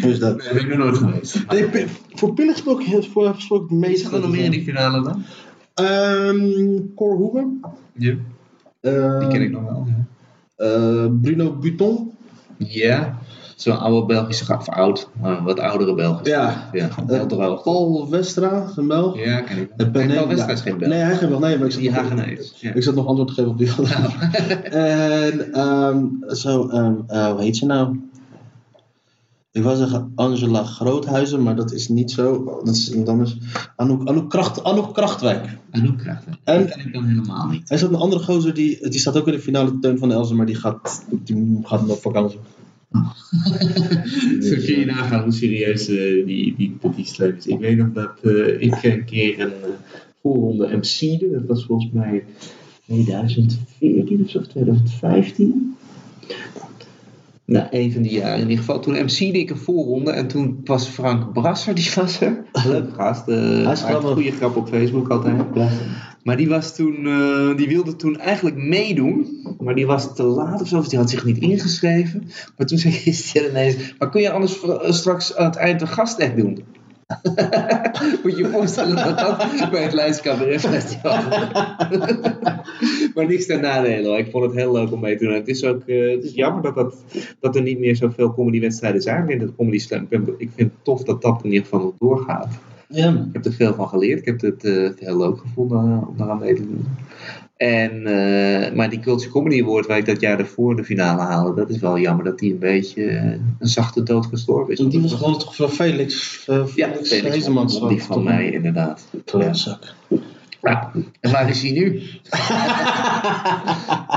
Dus 0.00 0.18
dat. 0.18 0.36
Nee, 0.36 0.52
ben 0.52 0.62
ik 0.62 0.68
nog 0.68 0.78
nooit 0.78 0.96
geweest. 0.98 1.50
Nee, 1.50 1.68
Pi- 1.68 1.86
voor 2.14 2.34
Pillig 2.34 2.52
gesproken 2.52 3.04
voor 3.12 3.34
gesproken 3.34 3.64
het 3.64 3.70
Wie 3.80 3.90
meest. 3.90 4.06
is 4.06 4.12
er 4.12 4.20
nog 4.20 4.30
meer 4.30 4.44
in 4.44 4.50
die 4.50 4.62
finale 4.64 5.02
dan? 5.02 5.22
Ehm 5.74 6.78
Cor 6.94 7.16
Hoeven. 7.16 7.60
Ja. 7.92 8.14
Eh, 8.80 9.18
Die 9.18 9.28
ken 9.28 9.42
ik 9.42 9.50
nog 9.50 9.62
wel. 9.62 9.84
Ja. 9.86 10.04
Eh, 10.56 11.06
Bruno 11.22 11.52
Buton. 11.52 12.10
Ja. 12.58 13.18
Zo'n 13.56 13.78
oude 13.78 14.06
Belgische 14.06 14.44
gast, 14.44 14.68
of 14.68 14.74
oud, 14.74 15.08
maar 15.20 15.42
wat 15.42 15.60
oudere 15.60 15.94
Belgische. 15.94 16.30
Ja. 16.32 16.68
Ja, 16.72 16.88
Eh, 16.88 17.08
heel 17.08 17.26
droog. 17.26 17.62
Paul 17.62 18.10
Westra, 18.10 18.66
zijn 18.74 18.86
Belg. 18.86 19.24
Ja, 19.24 19.40
ken 19.40 19.58
ik. 19.58 19.70
Eh, 19.76 19.90
Paul 19.90 20.04
nee, 20.06 20.26
Westra 20.26 20.52
is 20.52 20.60
geen 20.60 20.78
Belg. 20.78 20.90
Nee, 20.90 21.00
hij 21.00 21.12
is 21.12 21.18
geen 21.18 21.28
Belg. 21.28 21.40
Nee, 21.40 21.56
maar 21.56 21.66
ik 21.66 21.72
zat 21.72 21.80
Die 21.80 21.90
nog-. 21.90 22.60
Ja. 22.60 22.74
Ik 22.74 22.82
zat 22.82 22.94
nog 22.94 23.06
antwoord 23.06 23.28
te 23.28 23.34
geven 23.34 23.50
op 23.50 23.58
die 23.58 23.70
andere. 23.70 23.94
en 24.70 25.52
ehm, 25.52 26.04
zo, 26.28 26.68
eh, 26.68 27.30
hoe 27.30 27.42
heet 27.42 27.56
ze 27.56 27.66
nou? 27.66 28.00
Ik 29.54 29.62
wou 29.62 29.76
zeggen 29.76 30.12
Angela 30.14 30.64
Groothuizen, 30.64 31.42
maar 31.42 31.56
dat 31.56 31.72
is 31.72 31.88
niet 31.88 32.10
zo. 32.10 32.44
Dat 32.64 32.74
is 32.74 32.90
iemand 32.90 33.08
anders. 33.08 33.36
Anouk, 33.76 34.08
Anouk, 34.08 34.30
Kracht, 34.30 34.64
Anouk 34.64 34.94
Krachtwijk. 34.94 35.58
Krijgt 35.96 36.24
hij? 36.24 36.34
En- 36.44 36.60
Dat 36.66 36.76
ken 36.76 36.86
ik 36.86 36.92
dan 36.92 37.04
helemaal 37.04 37.48
niet. 37.48 37.70
Er 37.70 37.78
zat 37.78 37.88
een 37.88 37.94
andere 37.96 38.22
gozer, 38.22 38.54
die, 38.54 38.88
die 38.88 39.00
staat 39.00 39.16
ook 39.16 39.26
in 39.26 39.32
de 39.32 39.40
finale 39.40 39.78
teun 39.78 39.98
van 39.98 40.12
Elzen, 40.12 40.36
maar 40.36 40.46
die 40.46 40.54
gaat, 40.54 41.04
die 41.24 41.58
gaat 41.62 41.88
op 41.88 42.00
vakantie. 42.00 42.38
Zo 44.40 44.54
kun 44.54 44.78
je 44.78 44.84
nagaan 44.86 45.22
hoe 45.22 45.32
serieus 45.32 45.88
eh, 45.88 46.26
die, 46.26 46.54
die, 46.56 46.76
die 46.96 47.06
slam 47.06 47.32
is. 47.38 47.46
Ik 47.46 47.58
weet 47.58 47.76
nog 47.76 47.92
dat 47.92 48.12
eh, 48.22 48.60
ik 48.60 48.82
een 48.82 49.04
keer 49.04 49.40
een 49.40 49.48
uh, 49.48 49.68
voorronde 50.22 50.76
MC'de. 50.76 51.30
Dat 51.32 51.46
was 51.46 51.64
volgens 51.64 51.90
mij 51.92 52.24
2014 52.86 54.22
of 54.24 54.30
zo, 54.30 54.38
of 54.38 54.46
2015. 54.46 55.76
Nou, 57.46 57.66
een 57.70 57.92
van 57.92 58.02
die 58.02 58.12
jaren 58.12 58.34
in 58.34 58.48
ieder 58.48 58.64
geval. 58.64 58.80
Toen 58.80 59.04
MC'de 59.04 59.38
ik 59.38 59.50
een 59.50 59.56
voorronde 59.56 60.10
en 60.10 60.26
toen 60.26 60.60
was 60.64 60.86
Frank 60.88 61.32
Brasser, 61.32 61.74
die 61.74 61.90
was 61.94 62.20
er. 62.20 62.44
Leuke 62.66 62.92
gast. 62.92 63.26
Hij 63.26 63.36
is 63.36 63.64
maakt 63.64 63.80
grappig. 63.80 64.12
goede 64.12 64.32
grap 64.32 64.56
op 64.56 64.68
Facebook 64.68 65.08
altijd. 65.08 65.36
Maar 66.22 66.36
die, 66.36 66.48
was 66.48 66.74
toen, 66.74 67.06
eh, 67.06 67.56
die 67.56 67.68
wilde 67.68 67.96
toen 67.96 68.18
eigenlijk 68.18 68.56
meedoen, 68.56 69.26
maar 69.58 69.74
die 69.74 69.86
was 69.86 70.14
te 70.14 70.22
laat 70.22 70.60
of 70.60 70.68
zo, 70.68 70.78
of 70.78 70.88
die 70.88 70.98
had 70.98 71.10
zich 71.10 71.24
niet 71.24 71.38
ingeschreven. 71.38 72.28
Maar 72.56 72.66
toen 72.66 72.78
zei 72.78 72.94
hij 73.32 73.48
ineens, 73.48 73.94
maar 73.98 74.10
kun 74.10 74.20
je 74.20 74.30
anders 74.30 74.62
eh, 74.62 74.92
straks 74.92 75.36
aan 75.36 75.44
het 75.44 75.56
eind 75.56 75.80
een 75.80 75.88
gast 75.88 76.18
echt 76.18 76.36
doen? 76.36 76.64
Moet 78.22 78.36
je 78.36 78.42
je 78.42 78.48
voorstellen 78.52 78.96
dat 78.96 79.18
dat 79.18 79.70
bij 79.70 79.82
het 79.82 79.92
Leids 79.92 80.20
Cabaret 80.20 80.60
Festival 80.60 81.22
Maar 83.14 83.26
niks 83.26 83.46
ten 83.46 83.60
nadele 83.60 84.08
hoor. 84.08 84.18
Ik 84.18 84.30
vond 84.30 84.44
het 84.44 84.54
heel 84.54 84.72
leuk 84.72 84.92
om 84.92 85.00
mee 85.00 85.16
te 85.16 85.24
doen. 85.24 85.34
Het 85.34 85.48
is 85.48 85.64
ook 85.64 85.82
eh, 85.86 86.10
het 86.10 86.24
is 86.24 86.34
jammer 86.34 86.62
dat, 86.62 86.74
dat, 86.74 86.94
dat 87.40 87.56
er 87.56 87.62
niet 87.62 87.78
meer 87.78 87.96
zoveel 87.96 88.34
comedywedstrijden 88.34 89.02
zijn 89.02 89.28
in 89.28 89.38
de 89.38 89.54
Comedy 89.56 89.78
Slam. 89.78 90.06
Ik, 90.08 90.20
ik 90.38 90.50
vind 90.54 90.70
het 90.70 90.84
tof 90.84 91.02
dat 91.02 91.22
dat 91.22 91.40
in 91.44 91.50
ieder 91.50 91.62
geval 91.62 91.80
nog 91.80 91.94
doorgaat. 91.98 92.48
Ja. 92.88 93.10
Ik 93.10 93.32
heb 93.32 93.44
er 93.44 93.52
veel 93.52 93.74
van 93.74 93.88
geleerd. 93.88 94.18
Ik 94.18 94.24
heb 94.24 94.40
het 94.40 94.64
eh, 94.64 94.90
heel 94.98 95.18
leuk 95.18 95.38
gevonden 95.38 96.06
om 96.08 96.14
daaraan 96.16 96.38
mee 96.38 96.54
te 96.54 96.62
doen. 96.62 96.86
En, 97.56 98.06
eh, 98.06 98.74
maar 98.74 98.90
die 98.90 99.00
Culture 99.00 99.30
Comedy 99.30 99.62
Award 99.62 99.86
waar 99.86 99.98
ik 99.98 100.06
dat 100.06 100.20
jaar 100.20 100.38
ervoor 100.38 100.76
de 100.76 100.84
finale 100.84 101.22
haalde, 101.22 101.54
dat 101.54 101.70
is 101.70 101.78
wel 101.78 101.98
jammer 101.98 102.24
dat 102.24 102.38
die 102.38 102.52
een 102.52 102.58
beetje 102.58 103.04
eh, 103.04 103.30
een 103.58 103.68
zachte 103.68 104.02
dood 104.02 104.26
gestorven 104.26 104.72
is. 104.72 104.78
Die 104.78 105.00
was 105.00 105.12
gewoon 105.12 105.38
toch 105.38 105.56
van 105.56 105.70
Felix. 105.70 106.44
Uh, 106.50 106.56
ja, 106.74 106.88
Felix, 106.88 107.08
Felix 107.08 107.28
Heizemans. 107.28 107.78
vond 107.78 107.90
die 107.90 108.02
van 108.02 108.22
mij 108.22 108.50
inderdaad. 108.50 109.08
Ja. 109.10 109.18
Klootzak. 109.24 109.94
Ja. 110.62 110.90
En 111.20 111.30
waar 111.30 111.48
is 111.48 111.62
hij 111.62 111.72
nu? 111.72 111.88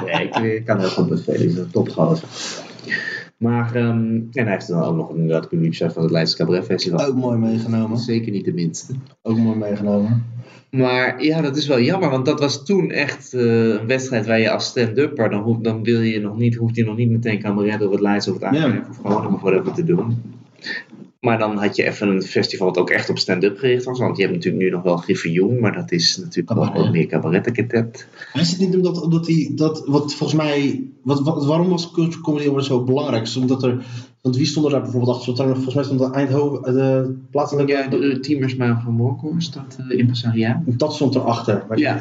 nee, 0.06 0.56
ik, 0.56 0.66
kan 0.66 0.80
heel 0.80 0.90
goed 0.90 1.10
met 1.10 1.24
Felix, 1.24 1.56
een 1.56 1.72
topgozer. 1.72 2.28
Maar, 3.38 3.76
ehm, 3.76 4.16
en 4.16 4.30
hij 4.32 4.52
heeft 4.52 4.68
dan 4.68 4.84
ook 4.84 4.96
nog 4.96 5.10
inderdaad 5.10 5.50
publiekschef 5.50 5.94
van 5.94 6.04
het 6.04 6.12
Leidse 6.12 6.38
Cabaret 6.38 6.66
Festival. 6.66 7.06
Ook 7.06 7.16
mooi 7.16 7.38
meegenomen. 7.38 7.98
Zeker 7.98 8.32
niet 8.32 8.46
de 8.46 8.54
minste. 8.54 8.94
Ook 9.22 9.38
mooi 9.38 9.58
meegenomen. 9.58 10.26
Maar 10.70 11.24
ja, 11.24 11.42
dat 11.42 11.58
is 11.58 11.68
wel 11.68 11.82
jammer, 11.82 12.10
want 12.10 12.26
dat 12.26 12.40
was 12.40 12.66
toen 12.66 12.92
echt 12.92 13.34
eh, 13.34 13.68
een 13.68 13.88
wedstrijd 13.88 14.26
waar 14.26 14.40
je 14.40 14.52
als 14.52 14.66
stand-upper, 14.66 15.30
dan, 15.30 15.42
hoef, 15.42 15.58
dan 15.58 15.84
wil 15.84 16.02
je 16.02 16.20
nog 16.20 16.38
niet, 16.38 16.56
hoeft 16.56 16.76
je 16.76 16.86
nog 16.86 16.98
niet 16.98 17.10
meteen 17.10 17.40
cabaret 17.40 17.82
of 17.82 17.92
het 17.92 18.02
Leids 18.02 18.28
of 18.28 18.34
het 18.34 18.44
Aangeven 18.44 18.86
of 18.90 18.98
Groningen 18.98 19.40
voor 19.40 19.54
hebben 19.54 19.74
te 19.74 19.84
doen. 19.84 20.22
Maar 21.20 21.40
dan 21.40 21.58
had 21.58 21.76
je 21.76 21.84
even 21.84 22.08
een 22.08 22.22
festival 22.22 22.68
dat 22.68 22.78
ook 22.78 22.90
echt 22.90 23.10
op 23.10 23.18
stand-up 23.18 23.58
gericht 23.58 23.84
was, 23.84 24.00
want 24.00 24.18
je 24.18 24.24
hebt 24.24 24.36
natuurlijk 24.36 24.64
nu 24.64 24.70
nog 24.70 24.84
wel 24.84 24.98
Griffioen, 24.98 25.60
maar 25.60 25.74
dat 25.74 25.92
is 25.92 26.18
natuurlijk 26.18 26.54
wel 26.54 26.58
Cabaret. 26.58 26.84
wat 26.84 26.92
meer 26.92 27.06
cabaret 27.08 28.08
Maar 28.34 28.42
is 28.42 28.50
het 28.50 28.60
niet 28.60 28.76
omdat, 28.76 29.02
omdat 29.02 29.26
die, 29.26 29.54
dat, 29.54 29.84
wat 29.86 30.14
volgens 30.14 30.40
mij, 30.40 30.84
wat, 31.04 31.20
wat, 31.20 31.46
waarom 31.46 31.70
was 31.70 31.92
Comedy 32.22 32.60
zo 32.62 32.84
belangrijk? 32.84 33.24
Is 33.24 33.38
omdat 33.38 33.64
er, 33.64 33.86
want 34.28 34.40
wie 34.40 34.46
stond 34.46 34.66
er 34.66 34.72
daar 34.72 34.82
bijvoorbeeld 34.82 35.18
achter? 35.18 35.46
Er, 35.46 35.54
volgens 35.54 35.76
mij 35.76 35.84
stond 35.84 36.02
er 36.02 36.12
Eindhoven, 36.12 36.64
eh, 36.64 36.74
de 36.74 37.16
plaatselijke, 37.32 37.72
Ja, 37.72 37.88
de, 37.88 38.00
de 38.00 38.20
Teamersma 38.20 38.82
van 38.84 38.94
Morkhorst, 38.94 39.54
dat 39.54 39.78
uh, 39.90 40.00
impresariaat. 40.00 40.58
dat 40.66 40.94
stond 40.94 41.16
erachter. 41.16 41.66
Ja. 41.76 42.00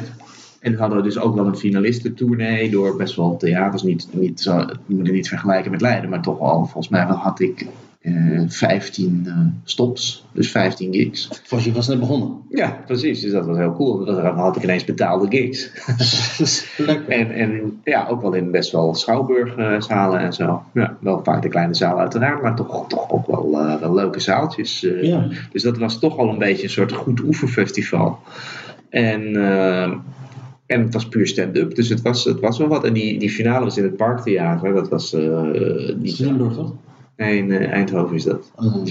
En 0.59 0.71
dan 0.71 0.79
hadden 0.79 0.97
we 0.97 1.03
dus 1.03 1.19
ook 1.19 1.35
wel 1.35 1.45
een 1.45 1.57
finalistentournee 1.57 2.69
door 2.69 2.95
best 2.95 3.15
wel 3.15 3.37
theaters. 3.37 3.83
Niet, 3.83 4.07
niet, 4.11 4.41
zo, 4.41 4.59
ik 4.59 4.77
moet 4.85 5.05
het 5.05 5.15
niet 5.15 5.27
vergelijken 5.27 5.71
met 5.71 5.81
Leiden, 5.81 6.09
maar 6.09 6.21
toch 6.21 6.39
al, 6.39 6.65
volgens 6.65 6.89
mij 6.89 7.03
had 7.03 7.39
ik 7.39 7.67
eh 8.07 8.41
15 8.47 9.23
eh, 9.25 9.33
stops, 9.63 10.25
dus 10.31 10.51
15 10.51 10.93
gigs. 10.93 11.29
Volgens 11.43 11.69
je 11.69 11.75
was 11.75 11.87
net 11.87 11.99
begonnen. 11.99 12.37
Ja, 12.49 12.83
precies. 12.85 13.21
Dus 13.21 13.31
dat 13.31 13.45
was 13.45 13.57
heel 13.57 13.73
cool. 13.73 14.05
Dan 14.05 14.37
had 14.37 14.55
ik 14.55 14.63
ineens 14.63 14.83
betaalde 14.85 15.27
gigs. 15.29 15.69
En, 17.07 17.31
en 17.31 17.79
ja, 17.83 18.07
ook 18.09 18.21
wel 18.21 18.33
in 18.33 18.51
best 18.51 18.71
wel 18.71 18.95
schouwburgzalen 18.95 20.19
en 20.19 20.33
zo. 20.33 20.63
Ja, 20.73 20.97
wel 21.01 21.23
vaak 21.23 21.41
de 21.41 21.47
kleine 21.49 21.73
zaal 21.73 21.99
uiteraard, 21.99 22.41
maar 22.41 22.55
toch, 22.55 22.87
toch 22.87 23.09
ook 23.11 23.27
wel, 23.27 23.59
eh, 23.59 23.79
wel 23.79 23.93
leuke 23.93 24.19
zaaltjes. 24.19 24.83
eh. 24.83 25.03
Ja. 25.03 25.27
Dus 25.51 25.63
dat 25.63 25.77
was 25.77 25.99
toch 25.99 26.17
al 26.17 26.29
een 26.29 26.37
beetje 26.37 26.63
een 26.63 26.69
soort 26.69 26.91
goed 26.91 27.23
oefenfestival. 27.23 28.19
En, 28.89 29.35
eh, 29.35 29.91
en 30.65 30.81
het 30.81 30.93
was 30.93 31.07
puur 31.07 31.27
stand-up, 31.27 31.75
dus 31.75 31.89
het 31.89 32.01
was, 32.01 32.23
het 32.23 32.39
was 32.39 32.57
wel 32.57 32.67
wat. 32.67 32.83
En 32.83 32.93
die, 32.93 33.19
die 33.19 33.29
finale 33.29 33.63
was 33.63 33.77
in 33.77 33.83
het 33.83 33.97
Parktheater. 33.97 34.73
Dat 34.73 34.89
was... 34.89 35.13
eh 35.13 35.51
die 35.97 36.15
toch? 36.37 36.73
Nee, 37.17 37.37
in 37.37 37.51
eh, 37.51 37.71
Eindhoven 37.71 38.15
is 38.15 38.23
dat. 38.23 38.51
Oh. 38.55 38.85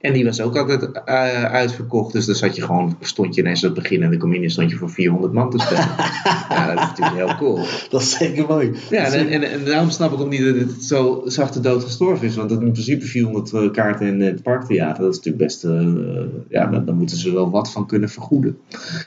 En 0.00 0.12
die 0.12 0.24
was 0.24 0.40
ook 0.40 0.56
altijd 0.56 0.90
eh, 1.04 1.44
uitverkocht. 1.44 2.12
Dus 2.12 2.26
dan 2.26 2.34
zat 2.34 2.56
je 2.56 2.62
gewoon, 2.62 2.96
stond 3.00 3.34
je 3.34 3.40
ineens 3.40 3.64
aan 3.64 3.70
het 3.70 3.82
begin 3.82 4.02
en 4.02 4.10
de 4.10 4.16
comedian 4.16 4.50
stond 4.50 4.70
je 4.70 4.76
voor 4.76 4.90
400 4.90 5.32
man 5.32 5.50
te 5.50 5.58
spelen. 5.58 5.88
ja, 6.58 6.66
dat 6.66 6.78
is 6.78 6.88
natuurlijk 6.88 7.16
heel 7.16 7.36
cool. 7.36 7.64
Dat 7.90 8.00
is 8.00 8.16
zeker 8.16 8.46
mooi. 8.48 8.72
Ja, 8.90 9.04
en, 9.04 9.28
en, 9.28 9.42
en 9.42 9.64
daarom 9.64 9.90
snap 9.90 10.12
ik 10.12 10.20
ook 10.20 10.30
niet 10.30 10.44
dat 10.44 10.54
het 10.54 10.84
zo 10.84 11.22
zachte 11.24 11.60
dood 11.60 11.84
gestorven 11.84 12.26
is. 12.26 12.36
Want 12.36 12.48
dat 12.48 12.60
in 12.60 12.72
principe 12.72 13.06
400 13.06 13.52
eh, 13.52 13.70
kaarten 13.70 14.06
in 14.06 14.20
het 14.20 14.42
parktheater, 14.42 15.02
dat 15.02 15.12
is 15.12 15.16
natuurlijk 15.16 15.44
best... 15.44 15.64
eh, 15.64 15.86
ja, 16.48 16.66
dan, 16.66 16.84
dan 16.84 16.96
moeten 16.96 17.16
ze 17.16 17.32
wel 17.32 17.50
wat 17.50 17.72
van 17.72 17.86
kunnen 17.86 18.08
vergoeden. 18.08 18.58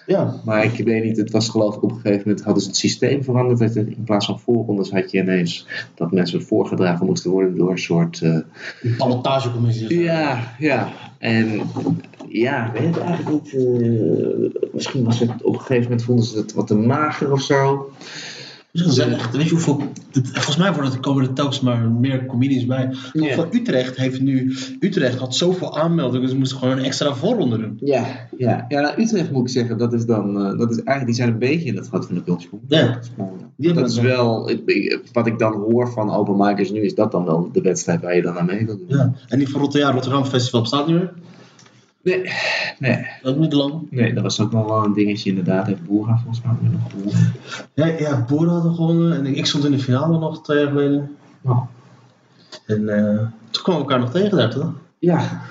Ja. 0.05 0.41
Maar 0.45 0.63
ik 0.63 0.85
weet 0.85 1.03
niet, 1.03 1.17
het 1.17 1.31
was 1.31 1.49
geloof 1.49 1.75
ik 1.75 1.83
op 1.83 1.91
een 1.91 1.99
gegeven 1.99 2.23
moment 2.25 2.43
hadden 2.43 2.63
ze 2.63 2.69
het 2.69 2.77
systeem 2.77 3.23
veranderd. 3.23 3.59
Dat 3.59 3.75
er 3.75 3.87
in 3.87 4.03
plaats 4.05 4.25
van 4.25 4.39
voorrondes 4.39 4.91
had 4.91 5.11
je 5.11 5.17
ineens 5.17 5.67
dat 5.95 6.11
mensen 6.11 6.43
voorgedragen 6.43 7.05
moesten 7.05 7.31
worden 7.31 7.57
door 7.57 7.71
een 7.71 7.79
soort... 7.79 8.19
Die 8.81 8.95
ballotagecommissie. 8.97 9.99
ja, 9.99 10.55
ja. 10.59 10.82
En 11.17 11.61
ja, 12.27 12.71
weet 12.73 12.95
het 12.95 12.97
eigenlijk 12.97 13.43
niet. 13.43 13.53
eh, 13.53 14.71
misschien 14.73 15.03
was 15.03 15.19
het 15.19 15.43
op 15.43 15.53
een 15.53 15.59
gegeven 15.59 15.83
moment 15.83 16.03
vonden 16.03 16.25
ze 16.25 16.37
het 16.37 16.53
wat 16.53 16.67
te 16.67 16.75
mager 16.75 17.31
of 17.31 17.41
zo. 17.41 17.91
Dus 18.73 18.85
zijn 18.93 19.13
echt, 19.13 19.35
weet 19.35 19.43
je 19.45 19.49
hoeveel. 19.49 19.81
het- 20.11 20.27
volgens 20.31 20.57
mij 20.57 20.73
worden 20.73 20.91
er 20.91 20.99
komen 20.99 21.23
er 21.23 21.33
telkens 21.33 21.59
maar 21.61 21.91
meer 21.91 22.25
comedians 22.25 22.65
bij. 22.65 22.89
Ja. 23.13 23.33
Van 23.35 23.47
Utrecht 23.51 23.95
heeft 23.97 24.21
nu. 24.21 24.55
Utrecht 24.79 25.17
had 25.17 25.35
zoveel 25.35 25.77
aanmeldingen, 25.77 26.21
dus 26.21 26.29
ze 26.31 26.37
moesten 26.37 26.57
gewoon 26.57 26.77
een 26.77 26.83
extra 26.83 27.13
voorronde 27.15 27.57
doen. 27.57 27.77
Ja, 27.79 28.05
ja. 28.37 28.65
ja 28.67 28.81
nou, 28.81 29.01
Utrecht 29.01 29.31
moet 29.31 29.41
ik 29.41 29.49
zeggen, 29.49 29.77
dat 29.77 29.93
is 29.93 30.05
dan, 30.05 30.37
eh, 30.37 30.57
dat 30.59 30.69
is 30.71 30.75
eigenlijk, 30.77 31.05
die 31.05 31.15
zijn 31.15 31.29
een 31.29 31.39
beetje 31.39 31.65
in 31.69 31.75
het 31.75 31.87
gat 31.87 32.05
van 32.05 32.15
de 32.15 32.23
cultuur. 32.23 32.49
Ja. 32.67 32.99
Dat 33.73 33.89
is 33.89 33.95
het 33.95 34.05
wel, 34.05 34.49
ik- 34.49 34.99
wat 35.11 35.27
ik 35.27 35.39
dan 35.39 35.53
hoor 35.53 35.91
van 35.91 36.11
open 36.13 36.35
micers 36.37 36.71
nu, 36.71 36.79
is 36.81 36.95
dat 36.95 37.11
dan 37.11 37.25
wel 37.25 37.49
de 37.51 37.61
wedstrijd 37.61 38.01
waar 38.01 38.15
je 38.15 38.21
dan 38.21 38.37
aan 38.39 38.45
mee 38.45 38.65
wil 38.65 38.77
doen. 38.77 38.97
Ja. 38.97 39.13
En 39.27 39.37
die 39.37 39.49
van 39.49 39.61
Rotterdam, 39.61 39.93
Rotterdam 39.93 40.25
Festival 40.25 40.61
bestaat 40.61 40.87
niet 40.87 40.95
meer. 40.95 41.13
Nee, 42.03 42.31
nee, 42.79 43.07
Ook 43.23 43.37
niet 43.37 43.53
lang. 43.53 43.87
nee, 43.89 44.13
dat 44.13 44.23
was 44.23 44.39
ook 44.39 44.51
nog 44.51 44.67
wel 44.67 44.83
een 44.83 44.93
dingetje 44.93 45.29
inderdaad. 45.29 45.67
Heeft 45.67 45.85
Boera 45.85 46.17
volgens 46.17 46.41
mij 46.41 46.51
ook 46.51 46.71
nog 46.71 46.91
gewonnen. 46.91 47.33
Ja, 47.73 47.85
ja 47.85 48.25
Boer 48.27 48.47
hadden 48.47 48.75
gewonnen 48.75 49.13
en 49.17 49.25
ik 49.25 49.45
stond 49.45 49.65
in 49.65 49.71
de 49.71 49.79
finale 49.79 50.19
nog 50.19 50.43
twee 50.43 50.59
jaar 50.59 50.67
geleden. 50.67 51.15
Oh. 51.41 51.61
En 52.65 52.89
eh, 52.89 53.17
toen 53.49 53.63
kwamen 53.63 53.81
we 53.85 53.87
elkaar 53.87 53.99
nog 53.99 54.11
tegen 54.11 54.37
daar, 54.37 54.49
toch? 54.49 54.71
Ja, 54.99 55.41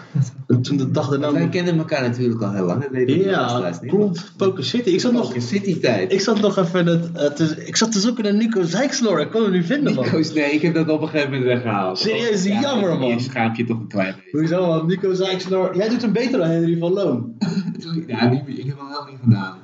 toen 0.63 0.77
de 0.77 0.91
dag 0.91 1.09
daarna. 1.09 1.33
wij 1.33 1.49
kennen 1.49 1.79
elkaar 1.79 2.03
natuurlijk 2.03 2.43
al 2.43 2.53
heel 2.53 2.65
lang. 2.65 2.89
Dat 2.91 3.09
ja, 3.09 3.71
klopt. 3.87 4.33
Poker 4.37 4.65
City. 4.65 4.89
Ik 4.91 5.01
zat 5.01 5.13
nog, 5.13 5.27
Poker 5.27 5.43
City 5.43 5.81
tijd. 5.81 6.13
ik 6.13 6.21
zat 6.21 6.41
nog 6.41 6.59
even. 6.59 6.87
Het, 6.87 7.09
het 7.13 7.39
is- 7.41 7.55
ik 7.55 7.77
zat 7.77 7.93
te 7.93 8.01
zoeken 8.01 8.25
naar 8.25 8.35
Nico 8.35 8.63
Zijksnor. 8.63 9.21
Ik 9.21 9.31
kon 9.31 9.43
hem 9.43 9.53
niet 9.53 9.67
vinden, 9.67 9.95
man. 9.95 10.05
Nico's, 10.05 10.33
nee, 10.33 10.53
ik 10.53 10.63
heb 10.63 10.75
dat 10.75 10.89
op 10.89 11.01
een 11.03 11.09
gegeven 11.09 11.31
moment 11.31 11.49
weggehaald. 11.49 11.99
Serieus, 11.99 12.45
jammer, 12.45 12.99
man. 12.99 13.09
Je 13.09 13.21
schaamt 13.21 13.57
je 13.57 13.65
toch 13.65 13.79
een 13.79 13.89
klein 13.89 14.15
beetje. 14.15 14.39
Hoezo, 14.39 14.67
man? 14.67 14.87
Nico 14.87 15.15
Zijksnor. 15.15 15.77
Jij 15.77 15.89
doet 15.89 16.03
hem 16.03 16.13
beter 16.13 16.39
dan 16.39 16.49
Henry 16.49 16.79
van 16.79 16.93
Loon. 16.93 17.35
Ja, 18.07 18.27
die, 18.27 18.43
ik 18.47 18.67
heb 18.67 18.77
wel 18.77 18.89
heel 18.89 19.05
niet 19.11 19.19
gedaan. 19.25 19.57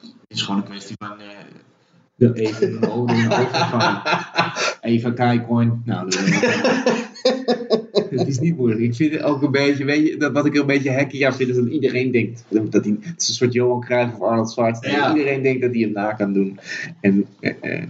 Het 0.00 0.10
is 0.38 0.42
gewoon 0.42 0.60
een 0.60 0.66
kwestie 0.66 0.96
van 0.98 1.16
de 2.16 2.32
even 2.34 2.72
een 2.82 2.90
ode 2.90 3.12
in 3.12 3.28
de 3.28 3.34
ogen 3.34 3.68
van 3.68 3.80
het 8.18 8.28
is 8.28 8.38
niet 8.38 8.56
moeilijk. 8.56 8.80
Ik 8.80 8.94
vind 8.94 9.12
het 9.12 9.22
ook 9.22 9.42
een 9.42 9.50
beetje, 9.50 9.84
weet 9.84 10.06
je, 10.08 10.16
dat 10.16 10.32
wat 10.32 10.46
ik 10.46 10.54
een 10.54 10.66
beetje 10.66 10.92
hacky 10.92 11.26
aan 11.26 11.34
vind, 11.34 11.48
is 11.48 11.56
dat 11.56 11.66
iedereen 11.66 12.10
denkt 12.10 12.44
dat 12.48 12.84
hij, 12.84 12.96
het 13.00 13.22
is 13.22 13.28
een 13.28 13.34
soort 13.34 13.52
Johan 13.52 13.80
Cruijff 13.80 14.14
of 14.14 14.20
Arnold 14.28 14.50
Schwarzenegger. 14.50 15.00
Ja. 15.02 15.14
Iedereen 15.16 15.42
denkt 15.42 15.60
dat 15.60 15.72
hij 15.72 15.80
hem 15.80 15.92
na 15.92 16.12
kan 16.12 16.32
doen. 16.32 16.58
En, 17.00 17.26
eh, 17.40 17.52
eh, 17.60 17.82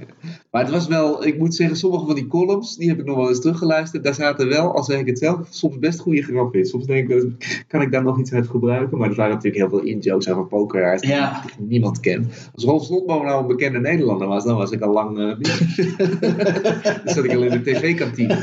maar 0.50 0.62
het 0.62 0.72
was 0.72 0.86
wel, 0.86 1.26
ik 1.26 1.38
moet 1.38 1.54
zeggen, 1.54 1.76
sommige 1.76 2.06
van 2.06 2.14
die 2.14 2.26
columns, 2.26 2.76
die 2.76 2.88
heb 2.88 2.98
ik 2.98 3.04
nog 3.04 3.16
wel 3.16 3.28
eens 3.28 3.40
teruggeluisterd. 3.40 4.04
Daar 4.04 4.14
zaten 4.14 4.48
wel, 4.48 4.74
al 4.74 4.84
zeg 4.84 4.98
ik 4.98 5.06
het 5.06 5.18
zelf, 5.18 5.46
soms 5.50 5.78
best 5.78 5.98
goede 6.00 6.22
grappen 6.22 6.58
in. 6.58 6.66
Soms 6.66 6.86
denk 6.86 7.08
ik, 7.08 7.24
kan 7.68 7.82
ik 7.82 7.92
daar 7.92 8.02
nog 8.02 8.18
iets 8.18 8.32
uit 8.32 8.46
gebruiken? 8.48 8.98
Maar 8.98 9.08
er 9.08 9.14
waren 9.14 9.34
natuurlijk 9.34 9.62
heel 9.62 9.68
veel 9.78 9.88
in-jokes 9.88 10.28
over 10.28 10.46
pokeraars 10.46 11.00
die 11.00 11.10
Ja. 11.10 11.42
niemand 11.58 12.00
kent. 12.00 12.50
Als 12.54 12.64
Rolf 12.64 12.84
Slotboom 12.84 13.24
nou 13.24 13.40
een 13.40 13.46
bekende 13.46 13.80
Nederlander 13.80 14.28
was, 14.28 14.44
dan 14.44 14.56
was 14.56 14.70
ik 14.70 14.80
al 14.80 14.92
lang... 14.92 15.18
eh, 15.18 15.24
dan 17.04 17.14
zat 17.14 17.24
ik 17.24 17.34
al 17.34 17.42
in 17.42 17.50
de 17.50 17.62
tv-kantine. 17.62 18.34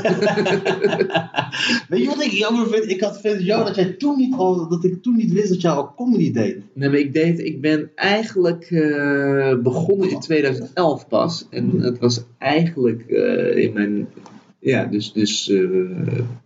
Weet 1.88 2.00
je 2.00 2.06
wat 2.06 2.22
ik 2.22 2.30
jammer 2.30 2.68
vind? 2.68 2.90
Ik 2.90 3.00
had 3.00 3.20
vind 3.20 3.42
jou 3.42 3.64
dat 3.64 3.74
jij 3.74 3.92
toen 3.92 4.16
niet 4.16 4.34
al, 4.34 4.68
dat 4.68 4.84
ik 4.84 5.02
toen 5.02 5.16
niet 5.16 5.32
wist 5.32 5.48
dat 5.48 5.60
jij 5.60 5.70
al 5.70 5.94
comedy 5.94 6.32
deed. 6.32 6.56
Nee, 6.74 6.88
maar 6.88 6.98
ik, 6.98 7.12
deed, 7.12 7.38
ik 7.38 7.60
ben 7.60 7.90
eigenlijk 7.94 8.70
eh, 8.70 9.58
begonnen 9.62 10.10
in 10.10 10.20
2011 10.20 11.08
pas. 11.08 11.46
En 11.50 11.80
het 11.80 11.98
was 11.98 12.24
eigenlijk 12.38 13.02
eh, 13.02 13.56
in 13.64 13.72
mijn... 13.72 14.08
Ja, 14.58 14.84
dus, 14.84 15.12
dus 15.12 15.50
eh, 15.50 15.60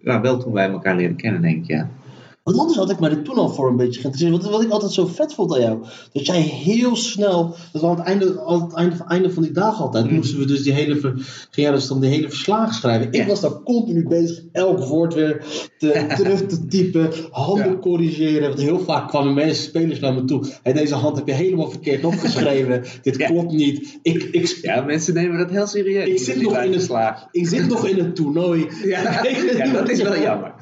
ja, 0.00 0.20
wel 0.20 0.38
toen 0.38 0.52
wij 0.52 0.70
elkaar 0.70 0.96
leren 0.96 1.16
kennen, 1.16 1.42
denk 1.42 1.62
ik, 1.62 1.66
ja. 1.66 1.90
Want 2.46 2.58
anders 2.58 2.78
had 2.78 2.90
ik 2.90 3.00
mij 3.00 3.10
er 3.10 3.22
toen 3.22 3.34
al 3.36 3.48
voor 3.48 3.68
een 3.68 3.76
beetje 3.76 4.00
geïnteresseerd. 4.00 4.42
Wat, 4.42 4.52
wat 4.52 4.62
ik 4.62 4.70
altijd 4.70 4.92
zo 4.92 5.06
vet 5.06 5.34
vond 5.34 5.54
aan 5.54 5.60
jou. 5.60 5.78
Dat 6.12 6.26
jij 6.26 6.40
heel 6.40 6.96
snel. 6.96 7.54
Dat 7.72 7.82
we 7.82 7.88
aan 7.88 7.96
het 7.96 8.04
einde, 8.06 8.42
aan 8.46 8.62
het 8.62 8.72
einde, 8.74 9.04
einde 9.08 9.30
van 9.30 9.42
die 9.42 9.52
dag 9.52 9.80
altijd. 9.80 10.04
Mhm. 10.04 10.14
moesten 10.14 10.38
we 10.38 10.44
dus 10.46 10.62
die 10.62 10.72
hele. 10.72 10.94
Ging 11.00 11.14
jij 11.50 11.70
dus 11.70 11.86
dan 11.88 12.00
die 12.00 12.10
hele 12.10 12.28
verslagen 12.28 12.74
schrijven. 12.74 13.12
Ik 13.12 13.26
was 13.26 13.40
daar 13.40 13.62
continu 13.64 14.08
bezig. 14.08 14.42
Elk 14.52 14.84
woord 14.84 15.14
weer 15.14 15.44
te, 15.78 16.06
terug 16.16 16.46
te 16.46 16.66
typen. 16.66 17.10
Handen 17.30 17.70
Ja. 17.70 17.78
corrigeren. 17.78 18.48
Want 18.48 18.60
heel 18.60 18.80
vaak 18.80 19.08
kwamen 19.08 19.34
mensen, 19.34 19.64
spelers 19.64 20.00
naar 20.00 20.14
me 20.14 20.24
toe. 20.24 20.44
Hey, 20.62 20.72
deze 20.72 20.94
hand 20.94 21.16
heb 21.16 21.26
je 21.26 21.32
helemaal 21.34 21.70
verkeerd 21.70 22.04
opgeschreven. 22.14 22.84
Dit 23.02 23.16
Ja. 23.16 23.26
klopt 23.26 23.52
niet. 23.52 23.98
Ik, 24.02 24.22
ik, 24.22 24.58
Ja, 24.62 24.80
mensen 24.82 25.14
nemen 25.14 25.38
dat 25.38 25.50
heel 25.50 25.66
serieus. 25.66 26.08
Ik 26.08 26.18
zit 26.18 26.42
nog 26.42 26.56
in 26.62 26.72
het- 26.72 26.82
slagen. 26.82 27.28
ik 27.30 27.46
zit 27.48 27.68
nog 27.68 27.86
in 27.86 27.98
het 27.98 28.16
toernooi. 28.16 28.66
Ja, 28.84 29.22
ja, 29.56 29.72
dat 29.72 29.88
is 29.90 30.02
wel 30.02 30.18
jammer. 30.18 30.54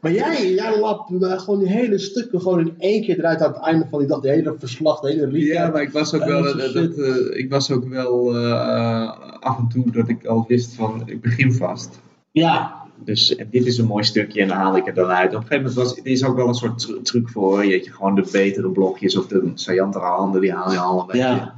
Maar 0.00 0.12
jij, 0.12 0.52
jij 0.54 0.78
eh, 0.98 1.38
gewoon 1.38 1.58
die 1.58 1.68
hele 1.68 1.98
stukken 1.98 2.40
gewoon 2.40 2.60
in 2.60 2.74
één 2.78 3.02
keer 3.02 3.18
eruit 3.18 3.42
aan 3.42 3.52
het 3.52 3.62
einde 3.62 3.86
van 3.90 3.98
die 3.98 4.08
dag. 4.08 4.20
De 4.20 4.28
hele 4.30 4.54
verslag, 4.58 5.00
de 5.00 5.08
hele 5.08 5.26
recap. 5.26 5.40
Ja, 5.54 5.68
maar 5.68 5.82
ik 5.82 5.92
was 5.92 6.14
ook 6.14 6.24
wel, 6.24 6.42
dat 6.42 6.72
dat, 6.72 6.98
eh, 6.98 7.38
ik 7.38 7.50
was 7.50 7.70
ook 7.70 7.88
wel 7.88 8.36
eh, 8.36 9.18
af 9.40 9.58
en 9.58 9.68
toe 9.68 9.90
dat 9.92 10.08
ik 10.08 10.26
al 10.26 10.44
wist 10.48 10.74
van, 10.74 11.02
ik 11.06 11.20
begin 11.20 11.52
vast. 11.52 12.00
Ja, 12.32 12.78
Dus 13.04 13.36
en 13.36 13.48
dit 13.50 13.66
is 13.66 13.78
een 13.78 13.86
mooi 13.86 14.04
stukje 14.04 14.40
en 14.40 14.48
dan 14.48 14.56
haal 14.56 14.76
ik 14.76 14.84
het 14.84 14.94
dan 14.94 15.08
uit. 15.08 15.34
Op 15.34 15.40
een 15.40 15.46
gegeven 15.46 15.56
moment 15.56 15.74
was, 15.74 15.96
er 15.98 16.06
is 16.06 16.24
ook 16.24 16.36
wel 16.36 16.48
een 16.48 16.54
soort 16.54 16.78
tru- 16.78 17.02
truc 17.02 17.28
voor, 17.28 17.64
je, 17.64 17.70
je 17.84 17.92
gewoon 17.92 18.14
de 18.14 18.28
betere 18.32 18.70
blokjes 18.70 19.16
of 19.16 19.26
de 19.26 19.50
saillantere 19.54 20.04
handen, 20.04 20.40
die 20.40 20.52
haal 20.52 20.72
je 20.72 20.78
al 20.78 21.00
een 21.00 21.06
beetje. 21.06 21.50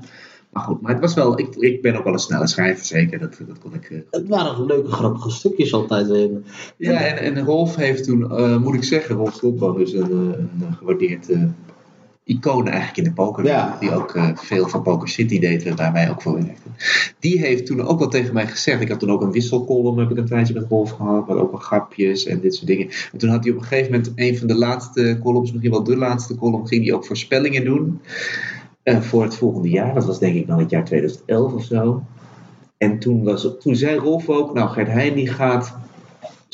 Maar 0.52 0.62
goed, 0.62 0.80
maar 0.80 0.92
het 0.92 1.00
was 1.00 1.14
wel, 1.14 1.38
ik, 1.38 1.54
ik 1.56 1.82
ben 1.82 1.96
ook 1.96 2.04
wel 2.04 2.12
een 2.12 2.18
snelle 2.18 2.46
schrijver 2.46 2.84
zeker, 2.84 3.18
dat, 3.18 3.38
dat 3.46 3.58
kon 3.58 3.74
ik... 3.74 3.90
eh, 3.90 3.98
Het 4.10 4.28
waren 4.28 4.66
leuke, 4.66 4.90
grappige 4.90 5.30
stukjes 5.30 5.72
altijd. 5.72 6.10
eh. 6.10 6.24
Ja, 6.76 7.00
en, 7.00 7.36
en 7.36 7.44
Rolf 7.44 7.76
heeft 7.76 8.04
toen, 8.04 8.30
eh, 8.30 8.56
moet 8.58 8.74
ik 8.74 8.84
zeggen, 8.84 9.16
Rolf 9.16 9.34
Slotboom, 9.34 9.76
dus 9.76 9.92
een, 9.92 10.02
eh, 10.10 10.66
een 10.66 10.74
gewaardeerd 10.78 11.28
icoon 12.24 12.66
eigenlijk 12.68 12.96
in 12.96 13.04
de 13.04 13.12
poker. 13.12 13.44
Ja. 13.44 13.76
Die 13.80 13.94
ook 13.94 14.18
veel 14.34 14.68
van 14.68 14.82
Poker 14.82 15.08
City 15.08 15.38
deed, 15.38 15.74
waar 15.74 15.92
wij 15.92 16.10
ook 16.10 16.22
voor 16.22 16.34
werkten. 16.34 16.74
Die 17.18 17.38
heeft 17.38 17.66
toen 17.66 17.80
ook 17.80 17.98
wel 17.98 18.08
tegen 18.08 18.34
mij 18.34 18.46
gezegd. 18.46 18.80
Ik 18.80 18.88
had 18.88 18.98
toen 19.00 19.10
ook 19.10 19.22
een 19.22 19.32
wisselcolumn, 19.32 19.98
heb 19.98 20.10
ik 20.10 20.16
een 20.16 20.26
tijdje 20.26 20.54
met 20.54 20.66
Rolf 20.68 20.90
gehad, 20.90 21.28
met 21.28 21.36
ook 21.36 21.50
wel 21.50 21.60
grapjes 21.60 22.26
en 22.26 22.40
dit 22.40 22.54
soort 22.54 22.66
dingen. 22.66 22.88
En 23.12 23.18
toen 23.18 23.30
had 23.30 23.44
hij 23.44 23.52
op 23.52 23.58
een 23.58 23.64
gegeven 23.64 23.90
moment 23.92 24.12
een 24.14 24.38
van 24.38 24.46
de 24.46 24.54
laatste 24.54 25.18
columns, 25.22 25.50
misschien 25.50 25.70
wel 25.70 25.84
de 25.84 25.96
laatste 25.96 26.34
column, 26.36 26.66
ging 26.66 26.84
hij 26.84 26.94
ook 26.94 27.06
voorspellingen 27.06 27.64
doen. 27.64 28.00
Voor 28.84 29.22
het 29.22 29.36
volgende 29.36 29.68
jaar. 29.68 29.94
Dat 29.94 30.04
was 30.04 30.18
denk 30.18 30.34
ik 30.34 30.46
dan 30.46 30.58
het 30.58 30.70
jaar 30.70 30.84
2011 30.84 31.52
of 31.52 31.64
zo. 31.64 32.02
En 32.76 32.98
toen, 32.98 33.24
was, 33.24 33.48
toen 33.60 33.76
zei 33.76 33.96
Rolf 33.98 34.28
ook, 34.28 34.54
nou 34.54 34.70
Gert 34.70 34.88
Heijn 34.88 35.14
die 35.14 35.28
gaat 35.28 35.76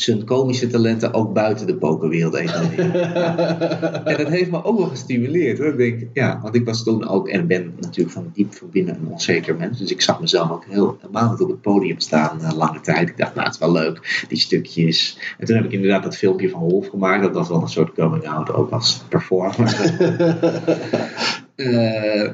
zijn 0.00 0.24
komische 0.24 0.66
talenten 0.66 1.14
ook 1.14 1.32
buiten 1.32 1.66
de 1.66 1.74
pokerwereld 1.74 2.34
etaleren. 2.34 2.92
en 4.06 4.16
dat 4.16 4.28
heeft 4.28 4.50
me 4.50 4.64
ook 4.64 4.78
wel 4.78 4.88
gestimuleerd. 4.88 5.58
Hoor. 5.58 5.66
Ik 5.66 5.76
denk, 5.76 6.11
ja, 6.12 6.40
want 6.42 6.54
ik 6.54 6.64
was 6.64 6.84
toen 6.84 7.08
ook, 7.08 7.28
en 7.28 7.46
ben 7.46 7.74
natuurlijk 7.80 8.11
van 8.11 8.30
diep 8.32 8.54
van 8.54 8.70
binnen 8.70 8.94
een 8.94 9.08
onzeker 9.11 9.56
mens. 9.56 9.78
Dus 9.78 9.90
ik 9.90 10.00
zag 10.00 10.20
mezelf 10.20 10.50
ook 10.50 10.64
heel, 10.68 10.98
niet 11.12 11.40
op 11.40 11.48
het 11.48 11.61
podium 11.61 12.00
staan 12.00 12.40
eh, 12.40 12.56
lange 12.56 12.80
tijd. 12.80 13.08
Ik 13.08 13.16
dacht, 13.16 13.34
nou 13.34 13.46
het 13.46 13.54
is 13.54 13.61
wel 13.61 13.72
leuk, 13.72 14.24
die 14.28 14.38
stukjes. 14.38 15.18
En 15.38 15.46
toen 15.46 15.56
heb 15.56 15.64
ik 15.64 15.72
inderdaad 15.72 16.02
dat 16.02 16.16
filmpje 16.16 16.50
van 16.50 16.61
Rolf 16.61 16.88
gemaakt. 16.88 17.22
Dat 17.22 17.34
was 17.34 17.48
wel 17.48 17.62
een 17.62 17.68
soort 17.68 17.94
coming 17.94 18.28
out, 18.28 18.52
ook 18.52 18.70
als 18.70 19.02
performer. 19.08 19.76
Eh, 21.58 22.30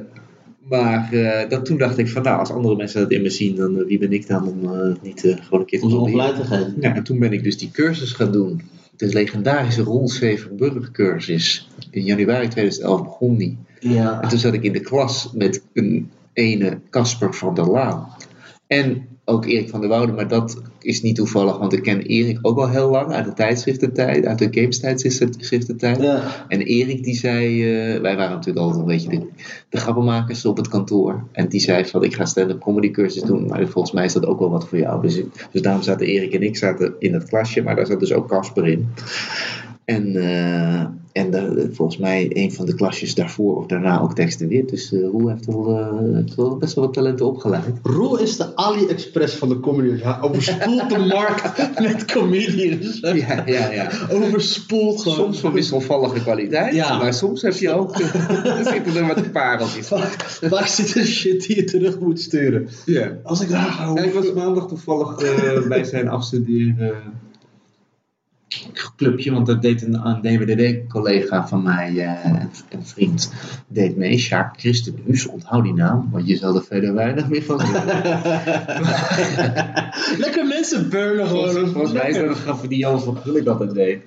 maar 0.69 1.13
eh, 1.13 1.49
dat, 1.49 1.65
toen 1.65 1.79
dacht 1.79 1.99
ik 1.99 2.09
van, 2.09 2.23
nou, 2.23 2.39
als 2.39 2.51
andere 2.51 2.77
mensen 2.77 3.01
dat 3.01 3.11
in 3.11 3.23
me 3.23 3.31
zien, 3.31 3.57
dan 3.57 3.79
eh, 3.79 3.87
wie 3.87 3.99
ben 3.99 4.13
ik 4.13 4.27
dan 4.27 4.49
om 4.49 4.75
eh, 4.75 4.95
niet 5.03 5.21
gewoon 5.21 5.61
een 5.61 5.67
keer 5.67 5.81
te 5.81 5.87
proberen. 5.87 6.35
te 6.35 6.45
geven. 6.45 6.75
Ja, 6.81 6.95
en 6.95 7.03
toen 7.03 7.19
ben 7.19 7.33
ik 7.33 7.43
dus 7.43 7.59
die 7.59 7.71
cursus 7.71 8.13
gaan 8.13 8.33
doen. 8.33 8.63
De 8.97 9.07
legendarische 9.07 9.83
Ron 9.83 10.09
Zevenburg 10.09 10.91
cursus. 10.91 11.69
In 11.91 12.05
januari 12.05 12.49
2011 12.49 13.03
begon 13.03 13.37
die. 13.37 13.59
En 13.81 13.91
Ja. 13.91 14.21
toen 14.21 14.39
zat 14.39 14.53
ik 14.55 14.63
in 14.63 14.73
de 14.73 14.81
klas 14.81 15.31
met 15.33 15.63
een 15.73 16.11
ene 16.33 16.79
Casper 16.91 17.35
van 17.35 17.55
der 17.55 17.71
Laan. 17.71 18.09
En 18.67 19.07
ook 19.25 19.47
Erik 19.47 19.69
van 19.69 19.81
der 19.81 19.89
Woude, 19.89 20.13
maar 20.13 20.29
dat 20.29 20.63
is 20.81 21.03
niet 21.03 21.17
toevallig, 21.17 21.59
want 21.59 21.73
ik 21.73 21.83
ken 21.83 22.03
Erik 22.03 22.39
ook 22.43 22.59
al 22.59 22.69
heel 22.69 22.91
lang 22.91 23.13
uit 23.13 23.25
de 23.25 23.33
tijdschriftentijd, 23.33 24.27
uit 24.27 24.39
de 24.39 24.49
games 24.51 24.81
tijdschriftentijd. 24.81 26.01
Ja. 26.01 26.45
En 26.49 26.61
Erik 26.61 27.05
die 27.05 27.15
zei, 27.15 27.63
eh, 27.63 28.01
wij 28.01 28.17
waren 28.17 28.35
natuurlijk 28.35 28.67
altijd 28.67 28.81
een 28.81 28.87
beetje 28.87 29.09
de, 29.09 29.27
de 29.69 29.79
grappenmakers 29.79 30.45
op 30.45 30.57
het 30.57 30.69
kantoor. 30.69 31.25
En 31.33 31.49
die 31.49 31.61
zei 31.61 31.85
van, 31.85 32.05
ik 32.05 32.15
ga 32.15 32.25
stand-up 32.25 32.61
comedy 32.61 32.91
cursus 32.91 33.23
doen, 33.23 33.47
maar 33.47 33.69
volgens 33.69 33.95
mij 33.95 34.05
is 34.05 34.13
dat 34.13 34.27
ook 34.27 34.39
wel 34.39 34.51
wat 34.51 34.69
voor 34.69 34.79
jou. 34.79 35.03
Dus, 35.03 35.21
dus 35.51 35.63
daarom 35.63 35.83
zaten 35.83 36.07
Erik 36.07 36.33
en 36.33 36.43
ik 36.43 36.57
zaten 36.57 36.95
in 36.99 37.15
het 37.15 37.29
klasje, 37.29 37.63
maar 37.63 37.77
daar 37.77 37.87
zat 37.87 38.01
dus 38.01 38.13
ook 38.13 38.29
Casper 38.29 38.67
in. 38.67 38.89
En, 39.85 40.17
eh, 40.17 40.85
en 41.15 41.31
de- 41.31 41.69
volgens 41.73 41.99
mij 41.99 42.27
een 42.33 42.53
van 42.53 42.67
de 42.67 42.75
klasjes 42.75 43.15
daarvoor 43.15 43.57
of 43.57 43.67
daarna 43.67 44.01
ook 44.01 44.15
teksten 44.15 44.49
Dus 44.67 44.93
eh 44.93 45.01
Roel 45.01 45.29
heeft 45.29 45.47
wel, 45.47 45.79
eh, 45.79 46.15
heeft 46.15 46.35
wel 46.35 46.57
best 46.57 46.75
wel 46.75 46.85
wat 46.85 46.95
talenten 46.95 47.27
opgeleid. 47.27 47.65
Roel 47.83 48.19
is 48.19 48.37
de 48.37 48.57
AliExpress 48.57 49.35
van 49.37 49.49
de 49.49 49.61
comedy. 49.61 50.03
Hij 50.03 50.21
overspoelt 50.21 50.91
de 50.91 50.99
markt 50.99 51.71
met 51.89 52.05
comedians. 52.05 52.99
Ja, 53.01 53.43
ja, 53.47 53.71
ja. 53.73 53.91
Overspoelt 54.11 55.03
gewoon. 55.03 55.17
Soms 55.19 55.41
van 55.41 55.53
wisselvallige 55.53 56.21
kwaliteit, 56.21 56.75
Ja. 56.75 56.99
maar 56.99 57.15
soms 57.15 57.43
heb 57.43 57.55
je 57.55 57.73
ook 57.73 57.99
er 58.01 58.65
zitten 58.73 58.97
er 58.97 59.07
wat 59.07 59.33
pareltjes. 59.33 59.87
Vaak, 59.87 60.23
vaak 60.43 60.67
zit 60.67 60.95
er 60.95 61.05
shit 61.07 61.47
die 61.47 61.57
je 61.57 61.65
terug 61.65 61.99
moet 62.01 62.21
sturen. 62.21 62.69
Ja. 62.85 63.17
Als 63.23 63.41
ik 63.41 63.49
daar 63.49 63.71
ga 63.71 63.95
En 63.95 64.05
ik 64.05 64.13
was 64.13 64.33
maandag 64.33 64.69
toevallig 64.69 65.19
eh, 65.19 65.69
bij 65.69 65.85
zijn 65.85 66.09
afstuderen 66.09 66.95
clubje, 68.97 69.33
want 69.33 69.47
dat 69.47 69.63
deed 69.63 69.83
een, 69.83 70.07
een 70.07 70.21
DWDD-collega 70.23 71.49
van 71.49 71.63
mij, 71.63 71.89
eh, 71.99 72.25
een, 72.25 72.51
een 72.71 72.87
vriend, 72.87 73.33
deed 73.69 73.97
mee, 73.97 74.19
Sjaak 74.19 74.61
Christenhuis, 74.61 75.27
onthoud 75.27 75.63
die 75.65 75.75
naam, 75.75 76.09
want 76.13 76.27
je 76.27 76.37
zal 76.37 76.57
er 76.57 76.65
verder 76.65 76.95
weinig 76.95 77.29
meer 77.29 77.43
van. 77.43 77.57
Lekker 80.19 80.47
mensen 80.47 80.91
burnen 80.91 81.27
gewoon. 81.27 81.69
Volgens 81.69 81.93
mij 81.93 82.09
is 82.11 82.17
dat 82.17 82.29
een 82.29 82.35
grap 82.35 82.69
die 82.69 82.79
Jan 82.79 83.01
van 83.03 83.17
Gulik 83.17 83.47
altijd 83.47 83.75
deed. 83.75 84.03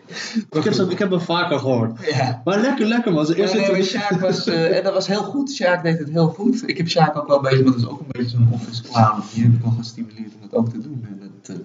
Ik 0.49 0.63
heb, 0.63 0.73
ze- 0.73 0.87
ik 0.89 0.99
heb 0.99 1.09
hem 1.09 1.21
vaker 1.21 1.59
gehoord. 1.59 2.05
Ja. 2.09 2.41
Maar 2.43 2.59
lekker, 2.59 2.85
lekker 2.85 3.13
man. 3.13 3.25
Ze 3.25 3.35
Ja, 3.35 3.41
eerst 3.41 3.53
nee, 3.71 3.83
Sjaak 3.83 4.19
was, 4.19 4.47
eh, 4.47 4.77
en 4.77 4.83
dat 4.83 4.93
was 4.93 5.07
heel 5.07 5.23
goed. 5.23 5.51
Sjaak 5.51 5.83
deed 5.83 5.99
het 5.99 6.09
heel 6.09 6.27
goed. 6.27 6.63
Ik 6.69 6.77
heb 6.77 6.87
Sjaak 6.89 7.17
ook 7.17 7.27
wel 7.27 7.41
bezig, 7.41 7.61
want 7.63 7.73
dat 7.73 7.83
is 7.83 7.89
ook 7.89 7.99
een 7.99 8.05
beetje 8.09 8.29
zo'n 8.37 8.47
office 8.51 8.81
clown. 8.83 9.21
Die 9.33 9.43
heb 9.43 9.53
ik 9.53 9.63
al 9.65 9.73
gestimuleerd 9.77 10.33
om 10.33 10.39
dat 10.49 10.53
ook 10.59 10.69
te 10.69 10.81
doen. 10.81 11.05
En 11.09 11.19
dat, 11.41 11.55
eh, 11.55 11.61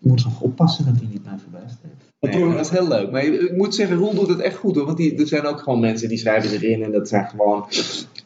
ik 0.00 0.08
moet 0.08 0.24
nog 0.24 0.40
oppassen 0.40 0.84
dat 0.84 0.94
hij 0.96 1.06
niet 1.10 1.24
mij 1.24 1.34
voorbij 1.42 1.68
steekt. 1.78 2.01
Nee, 2.30 2.52
dat 2.52 2.60
is 2.60 2.70
heel 2.70 2.88
leuk. 2.88 3.10
Maar 3.10 3.24
ik 3.24 3.56
moet 3.56 3.74
zeggen, 3.74 3.96
Roel 3.96 4.14
doet 4.14 4.28
het 4.28 4.40
echt 4.40 4.56
goed 4.56 4.74
hoor. 4.76 4.84
Want 4.84 4.96
die, 4.96 5.16
er 5.20 5.26
zijn 5.26 5.46
ook 5.46 5.58
gewoon 5.60 5.80
mensen 5.80 6.08
die 6.08 6.18
schrijven 6.18 6.50
zich 6.50 6.62
in. 6.62 6.82
En 6.82 6.92
dat 6.92 7.08
zijn 7.08 7.28
gewoon 7.28 7.66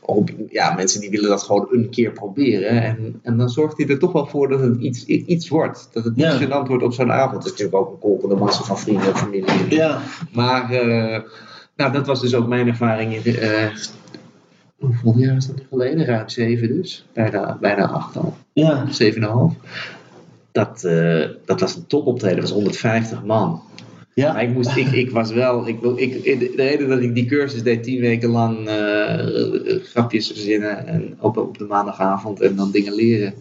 op, 0.01 0.31
ja, 0.51 0.75
mensen 0.75 1.01
die 1.01 1.11
willen 1.11 1.29
dat 1.29 1.43
gewoon 1.43 1.67
een 1.71 1.89
keer 1.91 2.13
proberen. 2.13 2.83
En, 2.83 3.21
en 3.23 3.37
dan 3.39 3.49
zorgt 3.49 3.79
hij 3.79 3.87
er 3.89 3.99
toch 3.99 4.13
wel 4.13 4.27
voor 4.27 4.49
dat 4.49 4.61
het 4.61 4.81
iets, 4.81 5.05
iets 5.05 5.49
wordt. 5.49 5.89
Dat 5.93 6.05
het 6.05 6.17
niet 6.17 6.25
Ja. 6.27 6.39
gênant 6.41 6.69
wordt 6.69 6.83
op 6.83 6.93
zo'n 6.93 7.13
avond. 7.13 7.35
Het 7.37 7.45
is 7.45 7.51
natuurlijk 7.51 7.77
ook 7.77 7.93
een 7.93 7.99
kolkende 7.99 8.35
massa 8.37 8.63
van 8.65 8.79
vrienden 8.79 9.07
en 9.07 9.17
familie. 9.17 9.75
Ja. 9.75 10.01
Maar 10.33 10.71
eh, 10.71 11.21
nou, 11.77 11.93
dat 11.93 12.07
was 12.07 12.21
dus 12.21 12.35
ook 12.35 12.47
mijn 12.47 12.67
ervaring 12.69 13.15
in 13.15 13.23
de, 13.23 13.39
eh, 13.39 13.69
hoeveel 14.79 15.15
jaar 15.17 15.37
is 15.37 15.47
dat 15.47 15.63
geleden? 15.69 16.05
Ruim 16.05 16.29
zeven 16.29 16.69
dus. 16.69 17.07
Bijna, 17.13 17.59
bijna 17.61 17.89
acht 17.89 18.17
al. 18.17 18.37
Ja. 18.53 18.87
Zeven 18.91 19.23
en 19.23 19.29
een 19.29 19.35
half. 19.35 19.53
Dat, 20.53 20.85
eh, 20.85 21.25
dat 21.45 21.61
was 21.61 21.77
een 21.77 21.87
topoptreden. 21.87 22.37
Dat 22.37 22.45
was 22.45 22.55
150 22.55 23.25
man. 23.25 23.61
Ja. 24.17 24.33
Maar 24.33 24.43
ik, 24.43 24.55
moest, 24.55 24.77
ik, 24.77 24.93
ik 24.93 25.11
was 25.11 25.33
wel... 25.33 25.69
Ik, 25.69 25.81
wil- 25.81 25.99
ik, 25.99 26.23
de 26.25 26.53
reden 26.57 26.89
dat 26.89 27.01
ik 27.01 27.15
die 27.15 27.27
cursus 27.27 27.63
deed, 27.63 27.83
tien 27.83 28.01
weken 28.01 28.29
lang 28.29 28.67
eh, 28.69 29.77
grapjes 29.83 30.27
verzinnen. 30.27 30.87
En 30.87 31.17
op, 31.21 31.37
op 31.37 31.59
de 31.59 31.65
maandagavond 31.65 32.41
en 32.41 32.57
dan 32.57 32.71
dingen 32.71 32.95
leren. 32.95 33.35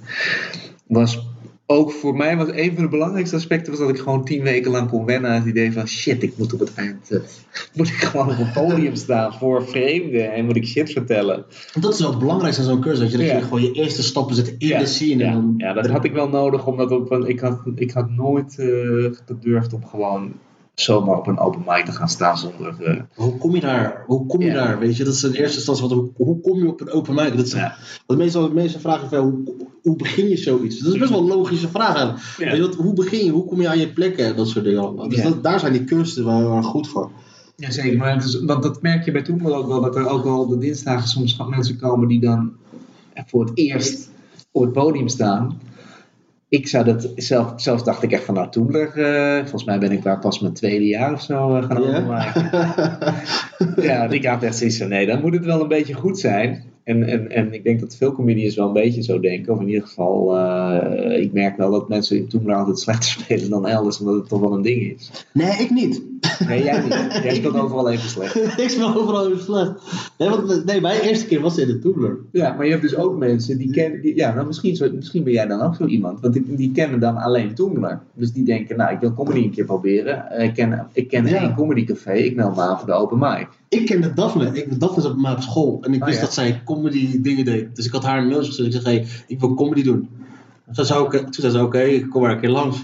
Was 0.87 1.27
ook 1.65 1.91
voor 1.91 2.15
mij 2.15 2.37
was 2.37 2.47
een 2.51 2.73
van 2.73 2.83
de 2.83 2.89
belangrijkste 2.89 3.35
aspecten 3.35 3.71
was 3.71 3.79
dat 3.79 3.89
ik 3.89 3.97
gewoon 3.97 4.25
tien 4.25 4.43
weken 4.43 4.71
lang 4.71 4.89
kon 4.89 5.05
wennen 5.05 5.29
aan 5.31 5.39
het 5.39 5.45
idee 5.49 5.71
van 5.71 5.87
shit, 5.87 6.23
ik 6.23 6.37
moet 6.37 6.53
op 6.53 6.59
het 6.59 6.73
eind 6.75 7.11
eh, 7.11 7.19
moet 7.73 7.87
ik 7.87 7.93
gewoon 7.93 8.29
op 8.29 8.39
een 8.39 8.51
podium 8.51 8.95
staan 8.95 9.33
voor 9.33 9.67
vreemden 9.67 10.33
en 10.33 10.45
moet 10.45 10.55
ik 10.55 10.65
shit 10.65 10.91
vertellen. 10.91 11.45
Dat 11.79 11.93
is 11.93 11.99
wel 11.99 12.09
het 12.09 12.19
belangrijkste 12.19 12.61
aan 12.61 12.67
zo'n 12.67 12.81
cursus. 12.81 12.99
Dat 12.99 13.11
je, 13.11 13.17
dat 13.17 13.27
je 13.37 13.41
gewoon 13.43 13.61
je 13.61 13.71
eerste 13.71 14.03
stappen 14.03 14.35
zet 14.35 14.55
in 14.57 14.67
Ja, 14.67 14.79
de 14.79 14.85
scene. 14.85 15.23
ja, 15.23 15.29
en 15.29 15.33
dan 15.33 15.53
ja, 15.57 15.73
dat 15.73 15.87
had 15.87 16.03
ik 16.05 16.13
wel 16.13 16.29
nodig, 16.29 16.67
omdat 16.67 16.91
op, 16.91 17.11
ik, 17.13 17.39
had, 17.39 17.59
ik 17.75 17.91
had 17.91 18.09
nooit 18.09 18.59
eh, 18.59 18.67
gedurfd 19.25 19.73
om 19.73 19.85
gewoon 19.85 20.33
zomaar 20.75 21.17
op 21.17 21.27
een 21.27 21.39
open 21.39 21.63
mic 21.67 21.85
te 21.85 21.91
gaan 21.91 22.09
staan 22.09 22.37
zonder... 22.37 22.75
eh, 22.83 23.01
Hoe 23.15 23.37
kom 23.37 23.55
je 23.55 23.61
daar? 23.61 24.03
Hoe 24.07 24.25
kom 24.25 24.41
je 24.41 24.51
daar? 24.53 24.79
Weet 24.79 24.97
je, 24.97 25.03
dat 25.03 25.13
is 25.13 25.23
in 25.23 25.31
eerste 25.31 25.55
instantie. 25.57 25.87
Wat, 25.87 26.09
hoe, 26.15 26.41
kom 26.41 26.57
je 26.59 26.67
op 26.67 26.81
een 26.81 26.89
open 26.91 27.15
mic? 27.15 27.37
Dat 27.37 27.45
is, 27.45 27.51
Ja. 27.53 27.75
wat 28.05 28.17
meestal 28.17 28.49
mensen 28.51 28.79
vragen 28.79 29.09
van, 29.09 29.19
hoe, 29.19 29.43
hoe 29.81 29.95
begin 29.95 30.29
je 30.29 30.37
zoiets? 30.37 30.79
Dat 30.79 30.93
is 30.93 30.99
best 30.99 31.11
wel 31.11 31.19
een 31.19 31.27
logische 31.27 31.67
vraag. 31.69 32.37
Weet 32.37 32.55
je, 32.55 32.61
wat, 32.61 32.75
hoe 32.75 32.93
begin 32.93 33.25
je? 33.25 33.31
Hoe 33.31 33.45
kom 33.45 33.61
je 33.61 33.69
aan 33.69 33.79
je 33.79 33.93
plekken? 33.93 34.25
en 34.25 34.35
Dat 34.35 34.47
soort 34.49 34.65
dingen 34.65 34.81
allemaal. 34.81 35.09
Dus 35.09 35.21
dat, 35.21 35.43
daar 35.43 35.59
zijn 35.59 35.73
die 35.73 35.83
kunsten 35.83 36.25
wel 36.25 36.37
heel 36.37 36.55
erg 36.55 36.65
goed 36.65 36.87
voor. 36.87 37.11
Ja, 37.55 37.71
zeker. 37.71 37.97
Maar 37.97 38.13
het 38.15 38.23
is, 38.23 38.39
want 38.43 38.63
dat 38.63 38.81
merk 38.81 39.05
je 39.05 39.11
bij 39.11 39.21
Toemel 39.21 39.55
ook 39.55 39.67
wel, 39.67 39.81
dat 39.81 39.95
er 39.95 40.07
ook 40.07 40.23
wel 40.23 40.39
op 40.39 40.49
de 40.49 40.57
dinsdagen 40.57 41.07
soms 41.07 41.37
mensen 41.49 41.77
komen 41.77 42.07
die 42.07 42.19
dan 42.19 42.51
voor 43.25 43.45
het 43.45 43.51
eerst 43.57 44.09
op 44.51 44.61
het 44.61 44.71
podium 44.71 45.07
staan. 45.07 45.59
Ik 46.55 46.67
zou 46.67 46.83
dat 46.83 47.11
zelf, 47.15 47.53
zelf 47.55 47.83
dacht 47.83 48.03
ik 48.03 48.11
echt 48.11 48.23
van 48.23 48.33
nou 48.33 48.49
Toemler, 48.49 48.97
eh, 48.97 49.39
volgens 49.39 49.63
mij 49.63 49.79
ben 49.79 49.91
ik 49.91 50.03
daar 50.03 50.19
pas 50.19 50.39
mijn 50.39 50.53
tweede 50.53 50.85
jaar 50.85 51.13
of 51.13 51.21
zo 51.21 51.55
eh, 51.55 51.63
gaan 51.63 51.77
overmaken. 51.77 52.49
ja, 53.83 54.07
ik 54.09 54.25
had 54.25 54.43
echt 54.43 54.57
zoiets 54.57 54.77
van 54.77 54.89
nee, 54.89 55.05
dan 55.05 55.21
moet 55.21 55.33
het 55.33 55.45
wel 55.45 55.61
een 55.61 55.67
beetje 55.67 55.93
goed 55.93 56.19
zijn. 56.19 56.63
En, 56.85 57.03
en, 57.03 57.31
en 57.31 57.53
ik 57.53 57.63
denk 57.63 57.79
dat 57.79 57.95
veel 57.95 58.11
comedians 58.11 58.55
wel 58.55 58.67
een 58.67 58.73
beetje 58.73 59.01
zo 59.03 59.19
denken. 59.19 59.53
Of 59.53 59.59
in 59.59 59.67
ieder 59.67 59.87
geval, 59.87 60.35
eh, 60.37 61.21
ik 61.21 61.33
merk 61.33 61.57
wel 61.57 61.71
dat 61.71 61.89
mensen 61.89 62.17
in 62.17 62.27
Toemler 62.27 62.55
altijd 62.55 62.79
slechter 62.79 63.09
spelen 63.19 63.49
dan 63.49 63.67
elders, 63.67 63.99
omdat 63.99 64.15
het 64.15 64.27
toch 64.27 64.39
wel 64.39 64.53
een 64.53 64.61
ding 64.61 64.81
is. 64.81 65.11
Nee, 65.31 65.51
ik 65.51 65.69
niet. 65.69 66.01
Nee, 66.47 66.63
jij 66.63 66.81
niet. 66.81 66.93
Jij 67.23 67.35
speelt 67.35 67.55
overal 67.57 67.89
even 67.89 68.09
slecht. 68.09 68.35
ik 68.65 68.69
speel 68.69 68.95
overal 68.95 69.27
weer 69.27 69.37
slecht. 69.37 69.71
Nee, 70.17 70.29
want, 70.29 70.65
nee, 70.65 70.81
mijn 70.81 71.01
eerste 71.01 71.25
keer 71.25 71.41
was 71.41 71.57
in 71.57 71.67
de 71.67 71.79
Toebler. 71.79 72.17
Ja, 72.31 72.53
maar 72.53 72.65
je 72.65 72.71
hebt 72.71 72.83
dus 72.83 72.95
ook 72.95 73.17
mensen 73.17 73.57
die 73.57 73.71
kennen, 73.71 74.15
ja, 74.15 74.33
nou 74.33 74.47
misschien, 74.47 74.75
zo, 74.75 74.89
misschien 74.93 75.23
ben 75.23 75.33
jij 75.33 75.47
dan 75.47 75.61
ook 75.61 75.75
zo 75.75 75.85
iemand, 75.85 76.19
want 76.19 76.33
die, 76.33 76.55
die 76.55 76.71
kennen 76.71 76.99
dan 76.99 77.17
alleen 77.17 77.55
Toemler. 77.55 78.01
Dus 78.13 78.31
die 78.33 78.43
denken, 78.43 78.77
nou, 78.77 78.93
ik 78.93 78.99
wil 78.99 79.13
comedy 79.13 79.39
een 79.43 79.51
keer 79.51 79.65
proberen. 79.65 80.41
Ik 80.41 80.53
ken, 80.53 80.87
ik 80.93 81.07
ken 81.07 81.25
Ja. 81.25 81.41
één 81.41 81.55
comedycafé, 81.55 82.11
ik 82.13 82.35
meld 82.35 82.55
me 82.55 82.61
aan 82.61 82.77
voor 82.77 82.87
de 82.87 82.93
open 82.93 83.19
mic. 83.19 83.47
Ik 83.69 83.85
kende 83.85 84.13
Daphne. 84.13 84.49
Ik, 84.53 84.79
Daphne 84.79 85.01
zat 85.01 85.11
bij 85.13 85.21
mij 85.21 85.31
op 85.31 85.41
school. 85.41 85.77
En 85.81 85.93
ik 85.93 85.99
Oh, 86.01 86.05
wist 86.07 86.19
ja. 86.19 86.25
dat 86.25 86.33
zij 86.33 86.61
comedy 86.75 87.21
dingen 87.21 87.45
deed. 87.45 87.75
Dus 87.75 87.85
ik 87.85 87.91
had 87.91 88.03
haar 88.03 88.17
een 88.17 88.27
mailtje 88.27 88.47
gestuurd. 88.47 88.73
Ik 88.73 88.81
zei, 88.81 88.97
hey, 88.97 89.07
ik 89.27 89.39
wil 89.39 89.53
comedy 89.53 89.83
doen. 89.83 90.09
Toen 90.73 90.85
zei, 90.85 90.87
ze, 90.87 90.99
oké- 91.05 91.19
toen 91.23 91.33
zei 91.33 91.51
ze, 91.51 91.61
oké, 91.61 91.79
ik 91.81 92.09
kom 92.09 92.21
maar 92.21 92.31
een 92.31 92.39
keer 92.39 92.49
langs. 92.49 92.77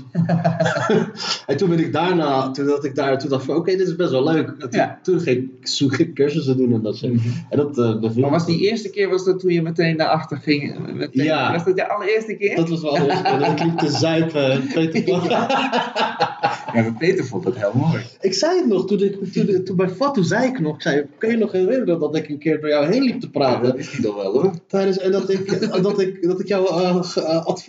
en 1.47 1.57
toen 1.57 1.69
ben 1.69 1.79
ik 1.79 1.93
daarna, 1.93 2.51
toen, 2.51 2.65
dat 2.65 2.83
ik 2.85 2.95
daar, 2.95 3.19
toen 3.19 3.29
dacht 3.29 3.41
ik 3.41 3.47
van, 3.49 3.57
oké, 3.59 3.75
dit 3.75 3.87
is 3.87 3.95
best 3.95 4.11
wel 4.11 4.23
leuk. 4.23 4.47
En 4.47 4.69
toen, 4.69 4.79
Ja. 4.79 4.99
toen 5.03 5.19
ging 5.19 5.49
ik 5.89 5.97
ik 5.99 6.13
cursussen 6.13 6.57
doen 6.57 6.73
en 6.73 6.81
dat 6.81 6.95
soort. 6.97 7.11
En 7.49 7.57
dat 7.57 7.77
uh, 7.77 8.15
Maar 8.15 8.29
was 8.29 8.45
die 8.45 8.69
eerste 8.69 8.89
keer, 8.89 9.09
was 9.09 9.25
dat 9.25 9.39
toen 9.39 9.51
je 9.53 9.61
meteen 9.61 9.95
naar 9.95 10.07
achter 10.07 10.37
ging? 10.37 10.73
eh, 10.87 10.93
Meteen, 10.93 11.23
Ja. 11.25 11.51
Was 11.53 11.63
dat 11.65 11.75
de 11.75 11.89
allereerste 11.89 12.33
keer? 12.35 12.55
Dat 12.55 12.69
was 12.69 12.81
wel 12.81 12.97
alles. 12.97 13.21
En 13.21 13.51
ik 13.51 13.63
liep 13.63 13.77
te 13.77 13.89
zuipen. 13.89 14.51
en 14.51 14.67
Peter 14.73 15.03
Pan- 15.03 15.29
Ja, 15.29 16.81
maar 16.81 16.95
Peter 16.99 17.25
vond 17.25 17.43
dat 17.43 17.55
heel 17.55 17.71
mooi. 17.75 18.01
Ik 18.21 18.33
zei 18.33 18.57
het 18.57 18.67
nog, 18.67 18.87
toen, 18.87 18.99
ik, 19.03 19.33
toen, 19.33 19.63
toen 19.63 19.75
bij 19.75 19.89
Fatou 19.89 20.25
zei 20.25 20.47
ik 20.47 20.59
nog, 20.59 20.75
ik 20.75 20.81
zei, 20.81 21.05
kun 21.17 21.29
je 21.29 21.37
nog 21.37 21.51
herinneren 21.51 21.99
dat 21.99 22.15
ik 22.15 22.29
een 22.29 22.37
keer 22.39 22.59
door 22.59 22.69
jou 22.69 22.85
heen 22.91 23.03
liep 23.03 23.19
te 23.19 23.25
Ja, 23.31 23.39
praten? 23.39 23.63
dat 23.63 23.77
is 23.77 23.97
niet 23.97 24.07
al 24.07 24.15
wel 24.15 24.31
hoor. 24.31 24.51
Tijdens, 24.67 24.97
en 24.97 25.11
dat 25.11 25.29
ik, 25.29 25.59
dat 25.83 25.99
ik, 25.99 26.23
dat 26.27 26.39
ik 26.39 26.47
jou 26.47 27.03
ge- 27.03 27.21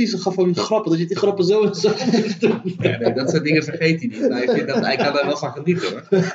eh, 0.07 0.13
adviezen 0.15 0.19
gaf 0.19 0.37
je 0.37 0.63
grappen, 0.63 0.91
dat 0.91 1.01
je 1.01 1.07
die 1.07 1.17
grappen 1.17 1.45
zo 1.45 1.65
en 1.65 1.75
zo. 1.75 1.89
Ja, 2.79 2.99
nee, 2.99 3.13
dat 3.15 3.31
soort 3.31 3.45
dingen 3.45 3.63
vergeet 3.63 4.01
hij 4.01 4.09
niet. 4.09 4.29
Maar 4.29 4.43
ik, 4.43 4.51
vind 4.51 4.67
dat, 4.67 4.77
ik 4.77 4.99
kan 4.99 5.13
daar 5.13 5.27
wel 5.27 5.37
van 5.37 5.53
genieten 5.53 5.89
hoor. 5.91 6.05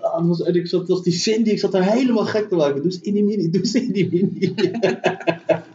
Ah, 0.00 0.26
was, 0.26 0.42
en 0.42 0.54
ik 0.54 0.66
zat, 0.66 0.88
was 0.88 1.02
die 1.02 1.12
Cindy, 1.12 1.50
ik 1.50 1.58
zat 1.58 1.72
daar 1.72 1.92
helemaal 1.92 2.24
gek 2.24 2.48
te 2.48 2.54
maken. 2.54 2.74
Doe 2.74 2.84
eens 2.84 3.00
in 3.00 3.14
die 3.14 3.24
mini, 3.24 3.50
doe 3.50 3.60
eens 3.60 3.74
in 3.74 3.92
die 3.92 4.08
mini. 4.10 4.54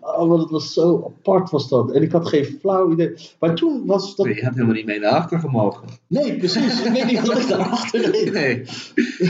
Oh, 0.00 0.28
maar 0.28 0.38
het 0.38 0.50
was 0.50 0.72
zo 0.72 1.14
apart 1.16 1.50
was 1.50 1.68
dat. 1.68 1.92
En 1.92 2.02
ik 2.02 2.12
had 2.12 2.28
geen 2.28 2.44
flauw 2.60 2.92
idee. 2.92 3.14
Maar 3.38 3.54
toen 3.54 3.86
was 3.86 4.16
dat... 4.16 4.26
Nee, 4.26 4.34
je 4.34 4.44
had 4.44 4.54
helemaal 4.54 4.74
niet 4.74 4.86
mee 4.86 4.98
naar 4.98 5.10
achter 5.10 5.38
gemogen. 5.38 5.88
Nee, 6.06 6.36
precies. 6.36 6.82
Ik 6.84 6.92
weet 6.92 7.06
niet 7.06 7.26
wat 7.26 7.38
ik 7.38 7.48
daarachter 7.48 8.12
deed. 8.12 8.32
Nee, 8.40 8.60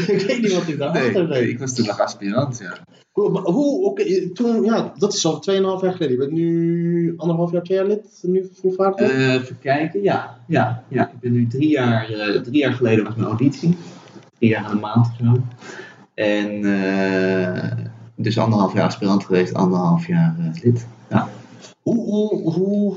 Ik 0.09 0.25
weet 0.27 0.41
niet 0.41 0.53
wat 0.53 0.69
ik 0.69 0.79
daarachter 0.79 1.29
nee, 1.29 1.41
deed. 1.41 1.49
ik 1.49 1.59
was 1.59 1.75
toen 1.75 1.87
nog 1.87 2.01
aspirant, 2.01 2.59
ja. 2.59 2.79
Cool, 3.13 3.31
maar 3.31 3.43
hoe, 3.43 3.85
oké, 3.85 4.31
toen, 4.33 4.65
ja, 4.65 4.93
dat 4.99 5.15
is 5.15 5.27
al 5.27 5.43
2,5 5.51 5.57
jaar 5.61 5.93
geleden. 5.93 6.11
Je 6.11 6.17
bent 6.17 6.31
nu 6.31 7.15
anderhalf 7.17 7.53
jaar, 7.53 7.63
twee 7.63 7.79
jaar 7.79 7.87
lid, 7.87 8.19
nu 8.23 8.51
volvaardig? 8.53 9.11
Eh, 9.11 9.35
even 9.35 9.59
kijken, 9.59 10.03
ja, 10.03 10.39
ja, 10.47 10.85
ja. 10.89 11.09
Ik 11.09 11.21
ben 11.21 11.33
nu 11.33 11.47
drie 11.47 11.69
jaar, 11.69 12.11
eh, 12.11 12.41
drie 12.41 12.59
jaar 12.59 12.73
geleden 12.73 13.05
was 13.05 13.15
mijn 13.15 13.29
auditie. 13.29 13.77
Drie 14.39 14.51
jaar 14.51 14.65
en 14.65 14.71
een 14.71 14.81
maand 14.81 15.07
zo. 15.21 15.43
En 16.15 16.65
eh, 16.65 17.80
dus 18.23 18.39
anderhalf 18.39 18.75
jaar 18.75 18.87
aspirant 18.87 19.25
geweest, 19.25 19.55
anderhalf 19.55 20.07
jaar 20.07 20.37
eh, 20.39 20.63
lid. 20.63 20.87
Ja. 21.11 21.29
Hoe, 21.83 21.97
hoe, 21.97 22.53
hoe, 22.53 22.95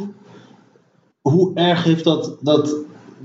hoe 1.22 1.52
erg 1.56 1.84
heeft 1.84 2.04
dat, 2.04 2.38
dat, 2.42 2.76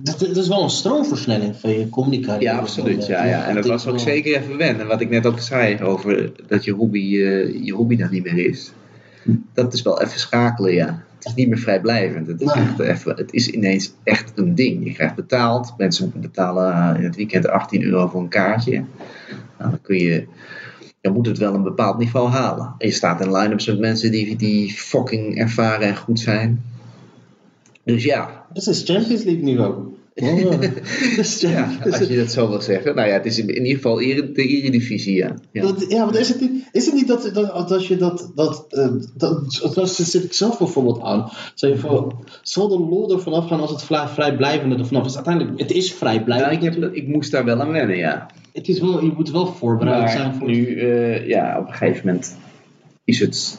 dat, 0.03 0.19
dat 0.19 0.37
is 0.37 0.49
wel 0.49 0.63
een 0.63 0.71
stroomversnelling 0.71 1.57
van 1.57 1.71
je 1.71 1.89
communicatie. 1.89 2.43
Ja, 2.43 2.59
absoluut. 2.59 3.07
Ja, 3.07 3.25
ja. 3.25 3.47
En 3.47 3.55
dat 3.55 3.67
was 3.67 3.87
ook 3.87 3.99
zeker 3.99 4.37
even 4.37 4.57
wennen. 4.57 4.87
Wat 4.87 5.01
ik 5.01 5.11
net 5.11 5.27
ook 5.27 5.41
zei 5.41 5.83
over 5.83 6.33
dat 6.47 6.65
je 6.65 6.73
hobby, 6.73 6.99
eh, 6.99 7.65
je 7.65 7.73
hobby 7.73 7.97
dan 7.97 8.11
niet 8.11 8.25
meer 8.25 8.47
is. 8.47 8.73
Dat 9.53 9.75
is 9.75 9.83
wel 9.83 10.03
even 10.03 10.21
schakelen, 10.21 10.75
ja. 10.75 11.03
Het 11.19 11.27
is 11.27 11.35
niet 11.35 11.49
meer 11.49 11.59
vrijblijvend. 11.59 12.27
Het 12.27 12.41
is, 12.41 12.53
echt 12.53 12.79
even, 12.79 13.17
het 13.17 13.33
is 13.33 13.49
ineens 13.49 13.93
echt 14.03 14.33
een 14.35 14.55
ding. 14.55 14.85
Je 14.85 14.93
krijgt 14.93 15.15
betaald. 15.15 15.75
Mensen 15.77 16.13
betalen 16.17 16.73
eh, 16.73 16.99
in 16.99 17.05
het 17.05 17.17
weekend 17.17 17.49
18 17.49 17.83
euro 17.83 18.07
voor 18.07 18.21
een 18.21 18.29
kaartje. 18.29 18.73
Nou, 19.59 19.71
dan 19.71 19.81
kun 19.83 19.97
je... 19.97 20.27
Dan 21.09 21.17
moet 21.17 21.27
het 21.27 21.39
wel 21.39 21.55
een 21.55 21.63
bepaald 21.63 21.99
niveau 21.99 22.29
halen. 22.29 22.75
En 22.79 22.87
je 22.87 22.95
staat 22.95 23.21
in 23.21 23.33
line-ups 23.33 23.67
met 23.67 23.79
mensen 23.79 24.11
die, 24.11 24.37
die 24.37 24.73
fucking 24.73 25.39
ervaren 25.39 25.89
en 25.89 25.97
goed 25.97 26.21
zijn. 26.21 26.63
Dus 27.85 28.05
ja, 28.05 28.47
Dat 28.53 28.67
is 28.67 28.83
Champions 28.85 29.23
League 29.23 29.43
niveau. 29.43 29.98
Oh, 30.23 30.61
dus, 31.16 31.41
ja, 31.41 31.51
Ja, 31.51 31.79
als 31.91 31.99
je 31.99 32.16
dat 32.16 32.33
zo 32.33 32.49
wil 32.49 32.61
zeggen. 32.61 32.95
Nou 32.95 33.09
ja, 33.09 33.14
het 33.14 33.27
is 33.27 33.39
in, 33.39 33.49
in 33.49 33.62
ieder 33.62 33.75
geval 33.77 33.95
de 33.97 34.33
Eredivisie, 34.35 35.14
ja. 35.14 35.35
ja. 35.53 35.62
Dat, 35.62 35.85
ja, 35.89 36.05
want 36.05 36.19
is 36.19 36.29
het 36.29 36.41
niet, 36.41 36.69
is 36.73 36.85
het 36.87 36.95
niet 36.95 37.09
dat, 37.09 37.23
dat, 37.23 37.35
dat 37.35 37.71
als 37.71 37.89
je 37.89 37.97
dat, 37.97 38.33
dat, 38.35 38.66
eh, 38.69 38.89
dat, 39.16 39.71
dat 39.75 39.91
zit 39.91 40.25
ik 40.25 40.33
zelf 40.33 40.59
bijvoorbeeld 40.59 41.01
aan. 41.03 41.31
Zeg 41.55 41.71
je 41.71 41.79
van, 41.79 42.25
zal 42.43 42.69
de 42.69 42.79
lol 42.79 43.12
er 43.12 43.21
vanaf 43.21 43.47
gaan 43.49 43.61
als 43.61 43.71
het 43.71 43.83
vrij, 43.83 44.09
vrijblijvende 44.09 44.77
er 44.77 44.87
vanaf 44.87 45.07
is? 45.07 45.14
Uiteindelijk, 45.14 45.61
het 45.61 45.71
is 45.71 45.93
vrijblijvend. 45.93 46.53
ik, 46.53 46.62
heb, 46.62 46.81
dat- 46.81 46.97
ik 46.97 47.07
moest 47.09 47.31
daar 47.31 47.45
wel 47.45 47.61
aan 47.61 47.73
wennen, 47.73 47.97
ja. 47.97 48.27
het 48.53 48.69
is 48.69 48.81
wel, 48.81 49.05
je 49.05 49.12
moet 49.16 49.31
wel 49.31 49.47
voorbereid 49.47 50.11
zijn 50.11 50.35
voor 50.35 50.49
nu, 50.49 50.79
eh, 50.79 51.29
ja, 51.29 51.59
op 51.59 51.66
een 51.66 51.75
gegeven 51.75 52.07
moment 52.07 52.37
is 53.05 53.21
het... 53.21 53.59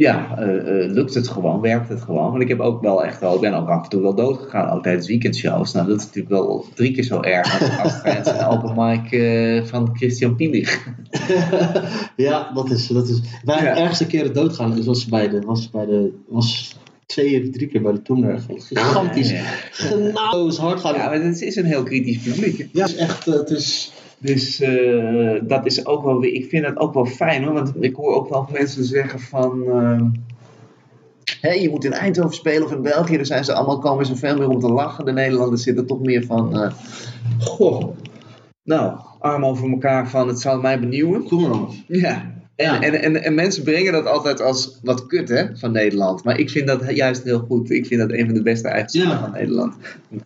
Ja, 0.00 0.36
eh, 0.38 0.90
lukt 0.90 1.14
het 1.14 1.28
gewoon, 1.28 1.60
werkt 1.60 1.88
het 1.88 2.00
gewoon. 2.02 2.30
Want 2.30 2.42
ik 2.42 2.48
heb 2.48 2.60
ook 2.60 2.80
wel 2.82 3.04
echt 3.04 3.20
wel, 3.20 3.34
ik 3.34 3.40
ben 3.40 3.54
ook 3.54 3.68
af 3.68 3.82
en 3.82 3.88
toe 3.88 4.02
wel 4.02 4.14
dood 4.14 4.38
gegaan, 4.38 4.70
ook 4.76 4.82
tijdens 4.82 5.06
weekendshows. 5.06 5.72
Nou, 5.72 5.86
dat 5.88 5.98
is 5.98 6.04
natuurlijk 6.04 6.34
wel 6.34 6.66
drie 6.74 6.92
keer 6.92 7.02
zo 7.04 7.20
erg 7.22 7.82
als, 7.82 8.02
tijdens 8.02 8.28
een 8.38 8.46
open 8.46 8.74
mic 8.76 9.12
eh, 9.12 9.64
van 9.64 9.90
Christian 9.96 10.36
Pielig. 10.36 10.78
Ja, 12.16 12.50
dat 12.54 12.70
is, 12.70 12.86
dat 12.86 13.08
is. 13.08 13.20
Bij 13.44 13.64
Ja. 13.64 13.74
de 13.74 13.80
ergste 13.80 14.06
keren 14.06 14.34
doodgaan 14.34 14.78
is 14.78 14.86
was 14.86 15.06
bij 15.06 15.28
de, 15.28 15.40
was 15.40 15.70
bij 15.70 15.86
de, 15.86 16.12
was 16.28 16.76
twee 17.06 17.42
of 17.42 17.50
drie 17.50 17.66
keer 17.68 17.82
bij 17.82 17.92
de 17.92 18.02
Toener. 18.02 18.42
Gigantisch, 18.56 19.30
Ja, 19.30 19.36
ja. 19.36 20.50
hard 20.56 20.80
gaan. 20.80 20.94
Ja, 20.94 20.98
Ja, 21.02 21.08
maar 21.08 21.22
het 21.22 21.40
is 21.40 21.56
een 21.56 21.64
heel 21.64 21.82
kritisch 21.82 22.18
publiek. 22.18 22.58
het 22.72 22.88
is 22.88 22.96
echt, 22.96 23.24
het 23.24 23.50
is, 23.50 23.92
Dus 24.20 24.60
eh, 24.60 25.40
dat 25.42 25.66
is 25.66 25.86
ook 25.86 26.04
wel 26.04 26.20
weer, 26.20 26.32
ik 26.32 26.48
vind 26.48 26.64
dat 26.64 26.76
ook 26.76 26.94
wel 26.94 27.06
fijn 27.06 27.44
hoor, 27.44 27.52
want 27.52 27.72
ik 27.80 27.94
hoor 27.94 28.14
ook 28.14 28.28
wel 28.28 28.48
mensen 28.52 28.84
zeggen 28.84 29.20
van, 29.20 29.64
ehm, 29.70 30.08
hé, 31.40 31.52
je 31.52 31.70
moet 31.70 31.84
in 31.84 31.92
Eindhoven 31.92 32.34
spelen 32.34 32.64
of 32.64 32.72
in 32.72 32.82
België, 32.82 33.16
daar 33.16 33.26
zijn 33.26 33.44
ze 33.44 33.54
allemaal 33.54 33.78
komen 33.78 34.06
ze 34.06 34.16
veel 34.16 34.36
meer 34.36 34.48
om 34.48 34.60
te 34.60 34.72
lachen. 34.72 35.04
De 35.04 35.12
Nederlanders 35.12 35.62
zitten 35.62 35.86
toch 35.86 36.00
meer 36.00 36.24
van, 36.24 36.56
eh, 36.56 36.72
goh, 37.38 37.96
nou, 38.62 38.98
arm 39.18 39.44
over 39.44 39.70
elkaar 39.70 40.08
van, 40.08 40.28
het 40.28 40.40
zou 40.40 40.60
mij 40.60 40.80
benieuwen. 40.80 41.24
kom 41.24 41.48
maar. 41.48 41.68
Ja. 41.86 42.39
En, 42.60 42.66
Ja. 42.66 42.80
en, 42.82 43.02
en, 43.02 43.22
en 43.22 43.34
mensen 43.34 43.62
brengen 43.62 43.92
dat 43.92 44.06
altijd 44.06 44.40
als 44.40 44.78
wat 44.82 45.06
kut 45.06 45.28
hè, 45.28 45.44
van 45.56 45.72
Nederland. 45.72 46.24
Maar 46.24 46.38
ik 46.38 46.50
vind 46.50 46.66
dat 46.66 46.82
juist 46.94 47.22
heel 47.22 47.38
goed. 47.38 47.70
Ik 47.70 47.86
vind 47.86 48.00
dat 48.00 48.12
een 48.12 48.24
van 48.24 48.34
de 48.34 48.42
beste 48.42 48.68
eigenschappen 48.68 49.12
Ja. 49.12 49.20
van 49.20 49.32
Nederland. 49.32 49.74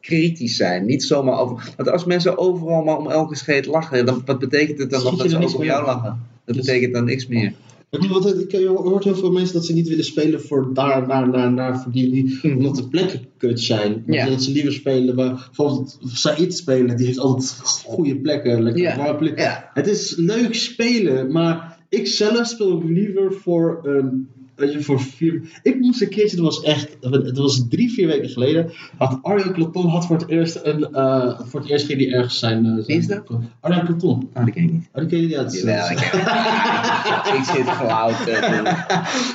Kritisch 0.01 0.57
zijn, 0.57 0.85
niet 0.87 1.05
zomaar 1.05 1.39
over... 1.39 1.73
Want 1.77 1.91
als 1.91 2.05
mensen 2.05 2.39
overal 2.39 2.83
maar 2.83 2.99
om 2.99 3.11
elke 3.11 3.37
scheet 3.37 3.67
lachen, 3.67 4.07
dan, 4.07 4.23
wat 4.25 4.39
betekent 4.39 4.79
het 4.79 4.91
dan 4.91 5.03
nog 5.03 5.11
je 5.23 5.29
dat 5.29 5.31
ze 5.31 5.37
ook 5.57 5.59
mee 5.59 5.69
jou 5.69 5.87
lachen? 5.87 6.19
Dat 6.45 6.55
Dus- 6.55 6.65
betekent 6.67 6.93
dan 6.95 7.05
niks 7.05 7.27
meer. 7.27 7.53
Wat- 7.91 8.39
ik- 8.41 8.51
Je 8.51 8.67
hoort 8.69 9.05
heel 9.05 9.15
veel 9.17 9.33
mensen 9.33 9.55
dat 9.55 9.65
ze 9.67 9.73
niet 9.73 9.89
willen 9.89 10.05
spelen 10.05 10.41
voor 10.43 10.71
daar, 10.75 11.07
daar, 11.09 11.33
daar, 11.33 11.55
daar, 11.57 11.81
voor 11.83 11.93
die, 11.93 12.11
die 12.11 12.39
Mhm. 12.43 12.57
omdat 12.57 12.77
de 12.77 12.89
plekken 12.89 13.21
kut 13.39 13.61
zijn. 13.61 14.03
Ja. 14.07 14.29
Dat 14.29 14.43
ze 14.43 14.51
liever 14.53 14.73
spelen, 14.73 15.15
waar, 15.15 15.33
bijvoorbeeld 15.47 15.99
Said 16.05 16.55
spelen, 16.57 16.97
die 16.97 17.07
heeft 17.07 17.19
altijd 17.19 17.59
goede 17.85 18.17
plekken, 18.17 18.63
lekker 18.63 18.83
Ja. 18.83 18.97
warme 18.97 19.19
plekken. 19.19 19.43
Ja. 19.45 19.71
Het 19.75 19.87
is 19.87 20.15
leuk 20.17 20.55
spelen, 20.55 21.33
maar 21.33 21.74
ik 21.95 22.07
zelf 22.07 22.47
speel 22.47 22.83
liever 22.85 23.33
voor 23.33 23.81
een. 23.83 24.29
Weet 24.55 24.73
je, 24.73 24.83
voor 24.83 25.01
vier. 25.01 25.61
Ik 25.63 25.81
moest 25.81 26.03
een 26.03 26.09
keertje, 26.09 26.37
dat 26.37 26.45
was 26.45 26.63
echt. 26.63 26.97
Het 27.01 27.39
was 27.39 27.67
drie, 27.69 27.93
vier 27.93 28.07
weken 28.07 28.29
geleden. 28.29 28.71
Had 28.97 29.19
Arjen 29.23 29.53
Claton 29.53 29.87
had 29.89 30.07
voor 30.07 30.17
het 30.17 30.29
eerst 30.29 30.61
een. 30.63 30.85
eh, 30.93 31.41
voor 31.41 31.61
het 31.61 31.69
eerst 31.71 31.87
ging 31.87 32.01
hij 32.01 32.13
ergens 32.13 32.39
zijn. 32.39 32.67
eh, 32.67 32.85
zijn 32.85 32.99
is 32.99 33.07
dat? 33.07 33.23
Arjen 33.61 33.85
Claton. 33.85 34.29
Ah, 34.33 34.45
dat 34.45 34.55
ken 34.55 34.63
ik 34.65 34.73
niet. 34.73 34.89
Oh, 34.93 35.01
die 35.01 35.07
ken 35.09 35.21
je 35.29 35.39
niet? 35.39 35.53
Is- 35.53 35.61
Jawel, 35.61 35.91
ik. 35.91 35.99
Ik 37.39 37.45
zit. 37.45 37.67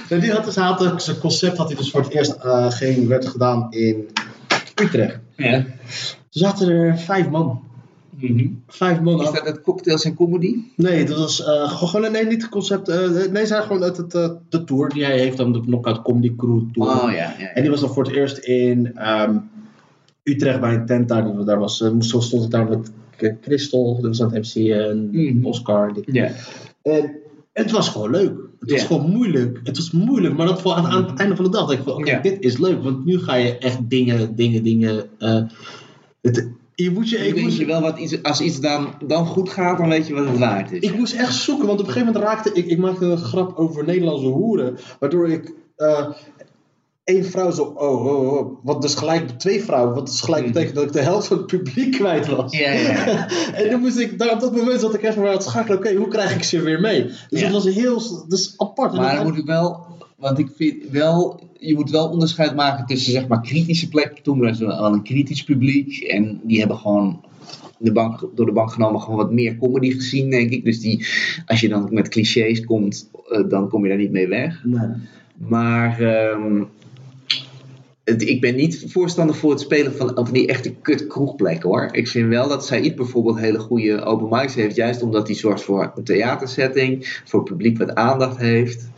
Ja, 0.09 0.17
die 0.19 0.31
had 0.31 0.45
dus, 0.45 0.55
had 0.55 0.87
ook- 0.91 0.99
zijn 0.99 1.17
concept 1.19 1.57
had 1.57 1.67
hij 1.67 1.77
dus 1.77 1.91
voor 1.91 2.01
het 2.01 2.13
eerst 2.13 2.31
eh, 2.31 2.71
ging, 2.71 3.07
werd 3.07 3.27
gedaan 3.27 3.67
in 3.71 4.07
Utrecht. 4.81 5.19
Ja. 5.35 5.61
Toen 5.61 5.67
zaten 6.29 6.69
er 6.69 6.97
vijf 6.97 7.29
man. 7.29 7.61
Mhm. 8.19 8.47
Vijf 8.67 8.99
man. 9.01 9.21
Is 9.21 9.31
dat 9.31 9.45
het 9.45 9.61
cocktails 9.61 10.03
en 10.05 10.15
comedy? 10.15 10.55
Nee, 10.75 11.05
dat 11.05 11.17
was 11.17 11.43
eh, 11.45 11.71
gewoon, 11.77 12.11
nee, 12.11 12.25
niet 12.25 12.41
het 12.41 12.51
concept. 12.51 12.87
eh, 12.89 13.09
nee, 13.09 13.41
ze 13.41 13.45
zijn 13.45 13.63
gewoon 13.63 13.83
uit 13.83 13.97
het, 13.97 14.13
eh, 14.13 14.29
de 14.49 14.63
tour 14.63 14.89
die 14.89 15.03
hij 15.05 15.19
heeft, 15.19 15.37
dan 15.37 15.53
de 15.53 15.61
Knockout 15.61 16.01
Comedy 16.01 16.35
Crew 16.35 16.61
Tour. 16.73 16.89
Oh 17.03 17.11
ja, 17.11 17.33
ja. 17.39 17.53
En 17.53 17.61
die 17.61 17.71
was 17.71 17.79
dan 17.79 17.89
voor 17.89 18.03
het 18.03 18.13
eerst 18.15 18.37
in 18.37 18.95
ehm, 18.95 19.37
Utrecht 20.23 20.59
bij 20.59 20.73
een 20.73 20.85
tent 20.85 21.07
daar. 21.09 21.23
Die- 21.35 21.43
Daar 21.45 21.59
was, 21.59 21.77
zo 21.99 22.19
stond 22.19 22.41
het 22.41 22.51
daar 22.51 22.69
met 22.69 22.91
Christel, 23.41 23.93
dat 23.95 24.05
was 24.05 24.21
aan 24.21 24.33
het 24.33 24.55
MC 24.55 24.69
en 24.71 25.09
Mhm. 25.11 25.45
Oscar. 25.45 25.93
Die- 25.93 26.03
Ja. 26.15 26.31
En 26.81 27.15
het 27.53 27.71
was 27.71 27.89
gewoon 27.89 28.11
leuk. 28.11 28.33
Het 28.59 28.71
was 28.71 28.83
gewoon 28.83 29.09
moeilijk. 29.09 29.59
Het 29.63 29.77
was 29.77 29.91
moeilijk, 29.91 30.37
maar 30.37 30.45
dat 30.47 30.61
voor 30.61 30.73
aan, 30.73 30.85
aan 30.85 31.05
het 31.05 31.19
einde 31.19 31.35
van 31.35 31.45
de 31.45 31.51
dag 31.51 31.61
dacht 31.67 31.79
ik 31.79 31.83
van, 31.85 31.93
oké, 31.93 32.19
dit 32.21 32.37
is 32.43 32.57
leuk. 32.57 32.83
Want 32.83 33.05
nu 33.05 33.17
ga 33.19 33.35
je 33.35 33.57
echt 33.57 33.89
dingen, 33.89 34.35
dingen, 34.35 34.63
dingen... 34.63 35.05
eh, 35.19 35.41
het, 36.21 36.47
je 36.83 36.91
moet 36.91 37.09
je, 37.09 37.17
Ik 37.17 37.25
ik, 37.25 37.33
weet 37.33 37.43
moest, 37.43 37.57
je 37.57 37.65
wel, 37.65 37.81
wat 37.81 37.97
iets, 37.99 38.23
als 38.23 38.41
iets 38.41 38.59
dan, 38.59 38.93
dan 39.05 39.25
goed 39.25 39.49
gaat, 39.49 39.77
dan 39.77 39.89
weet 39.89 40.07
je 40.07 40.13
wat 40.13 40.27
het 40.27 40.37
waard 40.37 40.71
is. 40.71 40.79
ik 40.79 40.97
moest 40.97 41.13
echt 41.13 41.35
zoeken, 41.35 41.67
want 41.67 41.79
op 41.79 41.85
een 41.87 41.91
gegeven 41.93 42.13
moment 42.13 42.31
raakte 42.31 42.53
ik... 42.53 42.65
Ik 42.65 42.77
maakte 42.77 43.05
een 43.05 43.17
grap 43.17 43.57
over 43.57 43.85
Nederlandse 43.85 44.27
hoeren, 44.27 44.77
waardoor 44.99 45.29
ik... 45.29 45.53
eh 45.75 46.09
één 47.03 47.25
vrouw 47.25 47.51
zo, 47.51 47.63
oh, 47.63 48.05
oh, 48.05 48.33
oh, 48.33 48.57
wat 48.63 48.81
dus 48.81 48.95
gelijk 48.95 49.29
twee 49.29 49.63
vrouwen, 49.63 49.95
wat 49.95 50.05
dus 50.05 50.21
gelijk 50.21 50.43
Mhm. 50.43 50.51
betekent 50.53 50.75
dat 50.75 50.85
ik 50.85 50.91
de 50.93 51.01
helft 51.01 51.27
van 51.27 51.37
het 51.37 51.45
publiek 51.47 51.91
kwijt 51.91 52.27
was. 52.27 52.57
Ja, 52.57 52.71
ja. 52.71 53.27
en 53.53 53.69
dan 53.69 53.79
moest 53.79 53.97
ik, 53.97 54.19
daar 54.19 54.31
op 54.33 54.39
dat 54.39 54.55
moment 54.55 54.81
zat 54.81 54.93
ik 54.93 55.01
echt 55.01 55.15
maar 55.17 55.27
aan 55.27 55.33
het 55.33 55.43
schakelen, 55.43 55.77
oké, 55.77 55.93
hoe 55.93 56.07
krijg 56.07 56.35
ik 56.35 56.43
ze 56.43 56.61
weer 56.61 56.79
mee? 56.81 57.05
Dus 57.29 57.41
dat 57.41 57.51
was 57.51 57.65
heel, 57.65 58.01
dus 58.27 58.53
apart. 58.57 58.93
Maar 58.93 59.15
dan 59.15 59.25
moet 59.25 59.37
ik 59.37 59.45
wel, 59.45 59.85
want 60.19 60.39
ik 60.39 60.49
vind 60.55 60.89
wel, 60.89 61.39
je 61.59 61.75
moet 61.75 61.89
wel 61.89 62.09
onderscheid 62.09 62.55
maken 62.55 62.85
tussen 62.85 63.11
zeg 63.11 63.27
maar 63.27 63.41
kritische 63.41 63.87
plekken. 63.87 64.23
Toen 64.23 64.39
was 64.39 64.59
er 64.59 64.67
wel 64.67 64.93
een 64.93 65.03
kritisch 65.03 65.43
publiek 65.43 65.97
en 65.97 66.39
die 66.43 66.59
hebben 66.59 66.77
gewoon 66.77 67.21
de 67.77 67.91
bank, 67.91 68.29
door 68.35 68.45
de 68.45 68.51
bank 68.51 68.71
genomen 68.71 69.01
gewoon 69.01 69.17
wat 69.17 69.31
meer 69.31 69.57
comedy 69.57 69.91
gezien, 69.91 70.29
denk 70.29 70.51
ik. 70.51 70.63
Dus 70.63 70.79
die, 70.79 71.05
als 71.45 71.59
je 71.59 71.69
dan 71.69 71.87
met 71.91 72.09
clichés 72.09 72.65
komt, 72.65 73.09
eh, 73.29 73.49
dan 73.49 73.69
kom 73.69 73.83
je 73.83 73.89
daar 73.89 73.97
niet 73.97 74.11
mee 74.11 74.27
weg. 74.27 74.63
Nee. 74.63 74.89
Maar 75.37 76.01
ehm, 76.01 76.63
het, 78.09 78.21
ik 78.21 78.41
ben 78.41 78.55
niet 78.55 78.83
voorstander 78.87 79.35
voor 79.35 79.51
het 79.51 79.59
spelen 79.59 79.95
van, 79.95 80.11
van 80.13 80.33
die 80.33 80.47
echte 80.47 80.75
kut 80.75 81.07
kroegplekken 81.07 81.69
hoor. 81.69 81.89
Ik 81.91 82.07
vind 82.07 82.29
wel 82.29 82.47
dat 82.47 82.65
Said 82.65 82.95
bijvoorbeeld 82.95 83.39
hele 83.39 83.59
goede 83.59 84.01
open 84.01 84.27
mics 84.29 84.55
heeft. 84.55 84.75
Juist 84.75 85.01
omdat 85.01 85.27
hij 85.27 85.35
zorgt 85.35 85.61
voor 85.61 85.91
een 85.95 86.03
theatersetting. 86.03 87.21
Voor 87.25 87.39
het 87.39 87.49
publiek 87.49 87.77
wat 87.77 87.95
aandacht 87.95 88.37
heeft. 88.37 88.89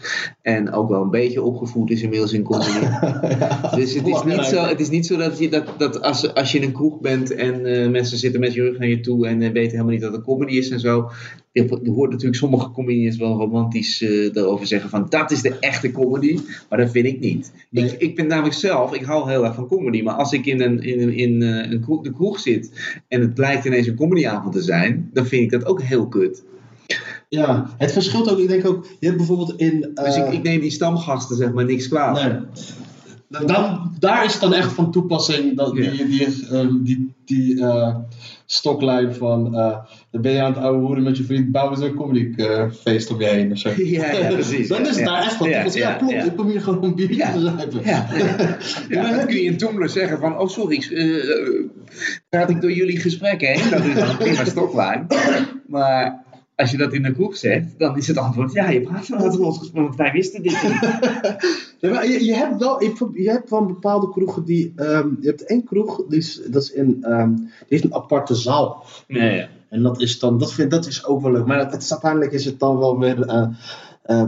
En 0.42 0.74
ook 0.74 0.90
wel 0.90 1.02
een 1.02 1.10
beetje 1.10 1.42
opgevoed 1.42 1.92
is 1.92 2.02
inmiddels 2.02 2.34
in 2.34 2.44
comedy. 2.44 2.70
dus 3.76 3.94
het 3.94 4.08
is, 4.08 4.24
niet 4.24 4.46
zo, 4.46 4.66
het 4.66 4.80
is 4.80 4.90
niet 4.90 5.06
zo 5.06 5.18
dat, 5.18 5.40
je, 5.40 5.50
dat, 5.50 5.66
dat 5.78 6.02
als, 6.02 6.34
als 6.34 6.52
je 6.52 6.58
in 6.58 6.64
een 6.64 6.74
kroeg 6.74 7.00
bent 7.00 7.36
en 7.36 7.66
eh, 7.66 7.90
mensen 7.90 8.18
zitten 8.18 8.40
met 8.40 8.54
je 8.54 8.62
rug 8.62 8.78
naar 8.78 8.88
je 8.88 9.00
toe 9.00 9.28
en 9.28 9.42
eh, 9.42 9.52
weten 9.52 9.72
helemaal 9.72 9.92
niet 9.92 10.02
dat 10.02 10.14
het 10.14 10.24
comedy 10.24 10.58
is 10.58 10.70
en 10.70 10.80
zo. 10.80 11.10
Je, 11.54 11.68
hoort 11.86 12.10
natuurlijk 12.12 12.38
sommige 12.40 12.72
comedians 12.72 13.18
wel 13.18 13.38
romantisch 13.38 14.02
eh 14.02 14.34
daarover 14.34 14.68
zeggen 14.68 14.90
van 14.90 15.06
dat 15.10 15.32
is 15.32 15.42
de 15.42 15.58
echte 15.60 15.92
comedy. 15.92 16.40
Maar 16.70 16.80
dat 16.80 16.92
vind 16.92 17.06
ik 17.06 17.20
niet. 17.20 17.52
Nee. 17.70 17.86
Ik, 17.86 17.92
ik 18.02 18.16
ben 18.16 18.28
namelijk 18.28 18.56
zelf, 18.56 18.94
ik 18.94 19.04
hou 19.04 19.30
heel 19.30 19.46
erg 19.46 19.56
van 19.56 19.68
comedy. 19.68 20.02
Maar 20.02 20.14
als 20.14 20.34
ik 20.34 20.46
in, 20.46 20.62
een, 20.62 20.80
in, 20.84 21.02
een- 21.02 21.14
in 21.18 21.42
eh, 21.42 21.72
een 21.72 21.82
kroeg, 21.82 22.02
de 22.04 22.14
kroeg 22.14 22.40
zit 22.40 22.72
en 23.08 23.22
het 23.22 23.34
blijkt 23.34 23.66
ineens 23.66 23.88
een 23.88 23.96
comedyavond 23.96 24.54
te 24.54 24.62
zijn, 24.62 25.10
dan 25.14 25.26
vind 25.26 25.42
ik 25.44 25.52
dat 25.60 25.66
ook 25.66 25.82
heel 25.82 26.08
kut. 26.08 26.44
Ja, 27.30 27.70
het 27.78 27.92
verschilt 27.92 28.32
ook, 28.32 28.40
ik 28.40 28.48
denk 28.48 28.66
ook, 28.68 28.86
je 29.00 29.06
hebt 29.06 29.18
bijvoorbeeld 29.18 29.54
in... 29.58 29.92
Dus 29.94 30.16
eh, 30.16 30.26
ik, 30.28 30.34
ik 30.34 30.44
neem 30.44 30.60
die 30.62 30.72
stamgasten 30.72 31.36
zeg 31.36 31.52
maar 31.54 31.66
niks 31.66 31.88
kwalijk. 31.88 32.32
Nee. 32.32 32.42
Dan, 33.32 33.96
daar 34.00 34.26
is 34.26 34.32
het 34.32 34.42
dan 34.42 34.54
echt 34.54 34.72
van 34.72 34.92
toepassing 34.92 35.58
dat 35.58 35.76
die, 35.76 36.06
die, 36.08 36.48
ehm, 36.52 36.84
die, 36.84 37.14
die 37.26 37.62
eh, 37.66 37.96
stoklijn 38.46 39.16
van 39.16 39.56
eh, 39.56 39.78
dan 40.12 40.22
ben 40.22 40.32
je 40.32 40.42
aan 40.42 40.54
het 40.54 40.64
ouwe 40.64 40.80
hoeren 40.80 41.04
met 41.04 41.18
je 41.18 41.24
vriend, 41.24 41.52
bouwen 41.52 41.78
ze 41.78 41.86
een 41.86 41.94
comedy 41.94 42.34
eh, 42.42 42.66
feest 42.82 43.12
om 43.12 43.20
je 43.20 43.28
heen 43.28 43.52
of 43.52 43.58
zo. 43.58 43.70
Ja, 43.78 44.12
ja, 44.12 44.28
precies. 44.28 44.68
dan 44.68 44.82
is 44.82 44.88
het 44.88 44.98
Ja, 44.98 45.06
daar 45.06 45.24
echt 45.24 45.34
van 45.36 45.48
toepassing. 45.48 45.84
Ja, 45.84 45.90
ja, 45.90 45.96
klopt, 45.96 46.14
ja. 46.14 46.24
ik 46.24 46.36
kom 46.36 46.48
hier 46.48 46.62
gewoon 46.62 46.84
een 46.84 46.96
biertje 46.96 47.16
Ja. 47.16 47.32
te 47.32 47.40
zuipen. 47.40 47.82
Ja, 47.84 48.08
ja, 48.90 49.12
dan 49.18 49.26
kun 49.26 49.36
je 49.36 49.44
in 49.44 49.58
Toemler 49.58 49.90
zeggen 49.90 50.20
van, 50.20 50.38
oh 50.38 50.48
sorry, 50.48 50.84
eh, 50.94 51.66
praat 52.30 52.50
ik 52.50 52.62
door 52.62 52.72
jullie 52.72 53.00
gesprek 53.00 53.42
heen? 53.42 53.70
Dat 53.70 53.86
is 53.86 54.10
een 54.10 54.18
prima 54.18 54.46
stoklijn. 54.46 55.08
Maar 55.68 56.21
als 56.62 56.72
je 56.72 56.78
dat 56.78 56.94
in 56.94 57.06
een 57.06 57.14
kroeg 57.14 57.38
zegt, 57.38 57.66
dan 57.78 57.98
is 57.98 58.08
het 58.08 58.18
antwoord, 58.18 58.54
ja, 58.54 58.70
je 58.70 58.82
praat 58.82 59.06
vanuit 59.06 59.40
ons 59.40 59.58
gesprek, 59.58 59.84
want 59.84 59.96
wij 59.96 60.12
wisten 60.12 60.44
dit 60.44 60.64
niet. 60.64 60.80
Nee, 61.82 61.92
maar 61.92 62.08
je, 62.08 62.26
je 62.26 62.34
hebt 62.34 62.60
wel, 62.60 62.84
je 63.14 63.30
hebt 63.30 63.50
wel 63.50 63.66
bepaalde 63.66 64.10
kroegen 64.10 64.46
die, 64.46 64.74
ehm, 64.76 65.08
je 65.20 65.28
hebt 65.28 65.46
één 65.46 65.64
kroeg, 65.64 66.04
die 66.08 66.18
is, 66.18 66.42
dat 66.48 66.64
is 66.64 66.72
in, 66.72 66.98
ehm, 67.04 67.36
die 67.36 67.48
heeft 67.68 67.84
een 67.84 67.94
aparte 67.94 68.36
zaal. 68.36 68.86
Nee, 69.08 69.36
ja. 69.36 69.48
En 69.70 69.82
dat 69.82 70.02
is 70.02 70.20
dan, 70.20 70.38
dat, 70.38 70.54
vind, 70.54 70.72
dat 70.72 70.86
is 70.86 71.06
ook 71.06 71.22
wel 71.22 71.32
leuk. 71.32 71.46
Maar 71.46 71.60
het, 71.60 71.92
uiteindelijk 71.92 72.32
is 72.32 72.46
het 72.46 72.60
dan 72.60 72.78
wel 72.78 73.00
weer, 73.00 73.22
eh, 73.22 73.48
eh, 74.04 74.28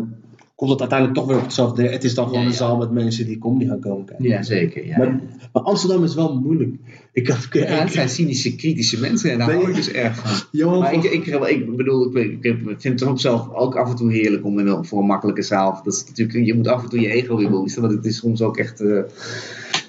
komt 0.68 0.80
het 0.82 0.92
uiteindelijk 0.92 1.20
toch 1.20 1.28
weer 1.28 1.38
op 1.38 1.44
hetzelfde. 1.44 1.90
Het 1.90 2.04
is 2.04 2.14
dan 2.16 2.26
gewoon 2.28 2.42
Ja, 2.42 2.48
een 2.48 2.54
zaal 2.54 2.78
met 2.78 2.92
mensen 2.92 3.26
die 3.26 3.38
comedy 3.40 3.68
gaan 3.68 3.80
komen 3.80 4.06
kijken. 4.06 4.26
ja, 4.26 4.44
zeker. 4.44 4.86
Ja. 4.86 4.98
Maar, 4.98 5.20
maar 5.54 5.64
Amsterdam 5.64 6.04
is 6.04 6.16
wel 6.16 6.40
moeilijk. 6.40 6.76
Ik 7.14 7.28
had, 7.28 7.44
ik, 7.52 7.54
Ja, 7.54 7.62
het 7.62 7.92
zijn 7.92 8.10
cynische, 8.10 8.56
kritische 8.56 9.00
mensen 9.00 9.32
en 9.32 9.38
daar 9.38 9.52
hou 9.52 9.70
ik 9.70 9.76
dus 9.76 9.92
erg 9.92 10.16
van. 10.18 10.32
Johan 10.60 10.80
Maar 10.80 10.94
ik, 10.94 11.04
ik, 11.04 11.26
ik 11.26 11.76
bedoel, 11.76 12.18
ik, 12.18 12.58
vind 12.78 13.00
het 13.00 13.10
ook 13.10 13.20
zelf 13.20 13.54
ook 13.54 13.76
af 13.76 13.90
en 13.90 13.96
toe 13.96 14.12
heerlijk 14.12 14.46
om 14.46 14.60
in 14.60 14.68
een, 14.68 14.86
voor 14.86 15.00
een 15.00 15.06
makkelijke 15.06 15.42
zaal. 15.42 15.82
Dat 15.84 15.94
is 15.94 16.04
natuurlijk, 16.08 16.46
je 16.46 16.54
moet 16.54 16.68
af 16.68 16.84
en 16.84 16.90
toe 16.90 17.00
je 17.00 17.10
ego 17.12 17.38
weer 17.38 17.50
boosten, 17.50 17.82
want 17.82 17.94
het 17.94 18.06
is 18.06 18.18
soms 18.18 18.42
ook 18.42 18.58
echt. 18.58 18.82
eh, 18.82 19.00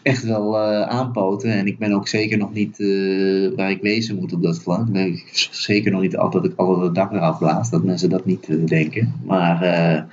echt 0.03 0.25
wel 0.25 0.59
eh, 0.59 0.81
aanpoten. 0.89 1.51
En 1.51 1.67
ik 1.67 1.79
ben 1.79 1.93
ook 1.93 2.09
zeker 2.09 2.39
nog 2.39 2.53
niet 2.53 2.81
eh, 2.81 3.57
waar 3.57 3.71
ik 3.71 3.81
wezen 3.83 4.17
moet 4.17 4.33
op 4.33 4.43
dat 4.43 4.59
vlak. 4.59 4.87
Ik 4.87 4.93
ben 4.93 5.21
zeker 5.51 5.93
nog 5.93 6.01
niet 6.01 6.17
altijd 6.17 6.43
dat 6.43 6.53
ik 6.53 6.83
het 6.85 6.95
dak 6.95 7.13
eraf 7.13 7.39
blaas. 7.39 7.71
Dat 7.71 7.85
mensen 7.85 8.09
dat 8.11 8.25
niet 8.25 8.69
denken. 8.69 9.15
Maar 9.27 10.07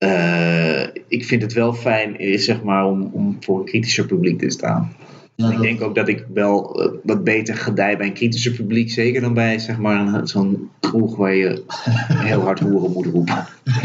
eh, 0.00 0.82
ik 1.08 1.24
vind 1.24 1.42
het 1.42 1.52
wel 1.52 1.72
fijn 1.72 2.18
eh, 2.18 2.38
zeg 2.38 2.62
maar, 2.62 2.86
om, 2.86 3.10
om 3.12 3.36
voor 3.40 3.58
een 3.58 3.64
kritischer 3.64 4.06
publiek 4.06 4.38
te 4.38 4.50
staan. 4.50 4.92
Ja, 5.34 5.50
Ik 5.50 5.60
denk 5.60 5.82
ook 5.82 5.94
dat 5.94 6.08
ik 6.08 6.26
wel 6.34 6.82
eh, 6.82 6.92
wat 7.02 7.24
beter 7.24 7.56
gedij 7.56 7.96
bij 7.96 8.06
een 8.06 8.12
kritischer 8.12 8.52
publiek. 8.52 8.90
Zeker 8.90 9.20
dan 9.20 9.34
bij 9.34 9.58
zeg 9.58 9.78
maar, 9.78 10.28
zo'n 10.28 10.70
kroeg 10.80 11.16
waar 11.16 11.34
je 11.34 11.62
heel 12.28 12.40
hard 12.40 12.60
hoeren 12.60 12.92
moet 12.92 13.06
roepen. 13.06 13.46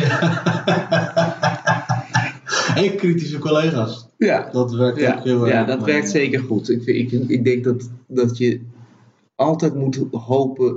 En 2.76 2.96
kritische 2.96 3.40
collega's. 3.40 4.08
Ja, 4.18 4.50
Dat 4.52 4.74
werkt 4.74 5.00
ja, 5.00 5.16
ook 5.16 5.24
heel 5.24 5.48
ja 5.48 5.64
dat 5.64 5.84
werkt 5.84 6.10
zeker 6.10 6.40
goed. 6.40 6.70
Ik, 6.70 6.86
ik, 6.86 7.12
ik 7.12 7.44
denk 7.44 7.64
dat, 7.64 7.90
dat 8.08 8.38
je 8.38 8.62
altijd 9.36 9.76
moet 9.76 10.02
hopen. 10.12 10.76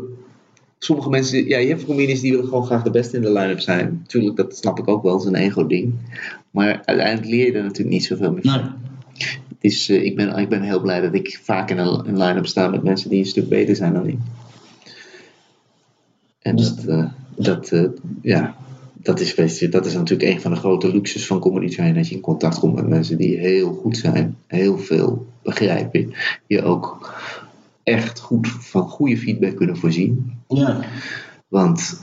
Sommige 0.78 1.08
mensen, 1.08 1.46
ja, 1.46 1.58
je 1.58 1.68
hebt 1.68 1.84
comedians 1.84 2.20
die 2.20 2.30
willen 2.30 2.46
gewoon 2.48 2.66
graag 2.66 2.82
de 2.82 2.90
beste 2.90 3.16
in 3.16 3.22
de 3.22 3.32
line-up 3.32 3.60
zijn. 3.60 4.04
Tuurlijk, 4.06 4.36
dat 4.36 4.56
snap 4.56 4.78
ik 4.78 4.88
ook 4.88 5.02
wel, 5.02 5.12
dat 5.12 5.20
is 5.20 5.26
een 5.28 5.34
ego-ding. 5.34 5.94
Maar 6.50 6.82
uiteindelijk 6.84 7.28
leer 7.28 7.46
je 7.46 7.52
er 7.52 7.62
natuurlijk 7.62 7.90
niet 7.90 8.04
zoveel 8.04 8.32
meer 8.32 8.42
van. 8.42 8.60
Nee. 8.60 8.88
Eh, 9.60 10.04
ik, 10.04 10.16
ben, 10.16 10.36
ik 10.36 10.48
ben 10.48 10.62
heel 10.62 10.80
blij 10.80 11.00
dat 11.00 11.14
ik 11.14 11.40
vaak 11.42 11.70
in 11.70 11.78
een, 11.78 12.08
een 12.08 12.22
line-up 12.22 12.46
sta 12.46 12.68
met 12.68 12.82
mensen 12.82 13.10
die 13.10 13.18
een 13.18 13.26
stuk 13.26 13.48
beter 13.48 13.76
zijn 13.76 13.92
dan 13.92 14.06
ik. 14.06 14.18
En 16.38 16.56
Dus- 16.56 16.74
dat, 16.74 16.84
eh, 16.84 17.10
dat, 17.36 17.68
eh, 17.72 17.84
ja, 18.22 18.56
dat, 18.92 19.20
is, 19.20 19.34
dat 19.70 19.86
is 19.86 19.94
natuurlijk 19.94 20.30
een 20.30 20.40
van 20.40 20.50
de 20.50 20.56
grote 20.56 20.92
luxes 20.92 21.26
van 21.26 21.40
comedy 21.40 21.74
train. 21.74 21.94
Dat 21.94 22.08
je 22.08 22.14
in 22.14 22.20
contact 22.20 22.58
komt 22.58 22.74
met 22.74 22.88
mensen 22.88 23.18
die 23.18 23.38
heel 23.38 23.72
goed 23.72 23.96
zijn, 23.96 24.36
heel 24.46 24.78
veel 24.78 25.26
begrijpen. 25.42 26.14
Je 26.46 26.62
ook 26.62 27.14
echt 27.88 28.20
goed 28.20 28.48
van 28.48 28.88
goede 28.88 29.16
feedback 29.18 29.56
kunnen 29.56 29.76
voorzien. 29.76 30.32
Ja. 30.48 30.80
Want 31.48 32.00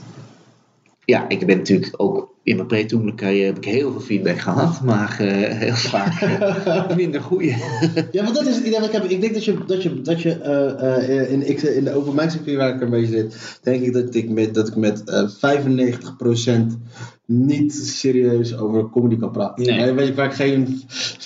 ja, 1.04 1.28
ik 1.28 1.46
ben 1.46 1.56
natuurlijk 1.56 1.94
ook 1.96 2.34
in 2.42 2.56
mijn 2.56 2.68
pre-toenlijke 2.68 3.24
carrière 3.24 3.46
heb 3.46 3.56
ik 3.56 3.64
heel 3.64 3.90
veel 3.92 4.00
feedback 4.00 4.38
gehad, 4.38 4.80
maar 4.82 5.16
eh, 5.20 5.58
heel 5.58 5.74
vaak 5.74 6.20
eh, 6.20 6.96
minder 6.96 7.20
goede. 7.20 7.54
Ja, 8.12 8.22
want 8.22 8.34
dat 8.34 8.46
is 8.46 8.56
het 8.56 8.64
idee 8.64 8.78
wat 8.78 8.88
ik 8.88 8.94
heb. 8.94 9.04
Ik 9.04 9.20
denk 9.20 9.34
dat 9.34 9.44
je, 9.44 9.58
dat 9.66 9.82
je, 9.82 10.00
dat 10.02 10.22
je 10.22 10.32
eh, 10.32 11.20
eh, 11.20 11.32
in, 11.32 11.48
ik, 11.48 11.62
in 11.62 11.84
de 11.84 11.94
open 11.94 12.30
circuit 12.30 12.56
waar 12.56 12.74
ik 12.74 12.80
ermee 12.80 13.06
zit, 13.06 13.58
denk 13.62 13.82
ik 13.82 13.92
dat 13.92 14.14
ik 14.14 14.30
met, 14.30 14.54
dat 14.54 14.68
ik 14.68 14.76
met 14.76 15.04
eh 15.04 15.28
95% 16.70 16.76
niet 17.26 17.74
serieus 17.74 18.56
over 18.56 18.90
comedy 18.90 19.16
kan 19.16 19.30
praten. 19.30 19.66
Nee. 19.66 19.92
Weet 19.92 20.06
je, 20.06 20.14
waar 20.14 20.26
ik 20.26 20.32
geen 20.32 20.82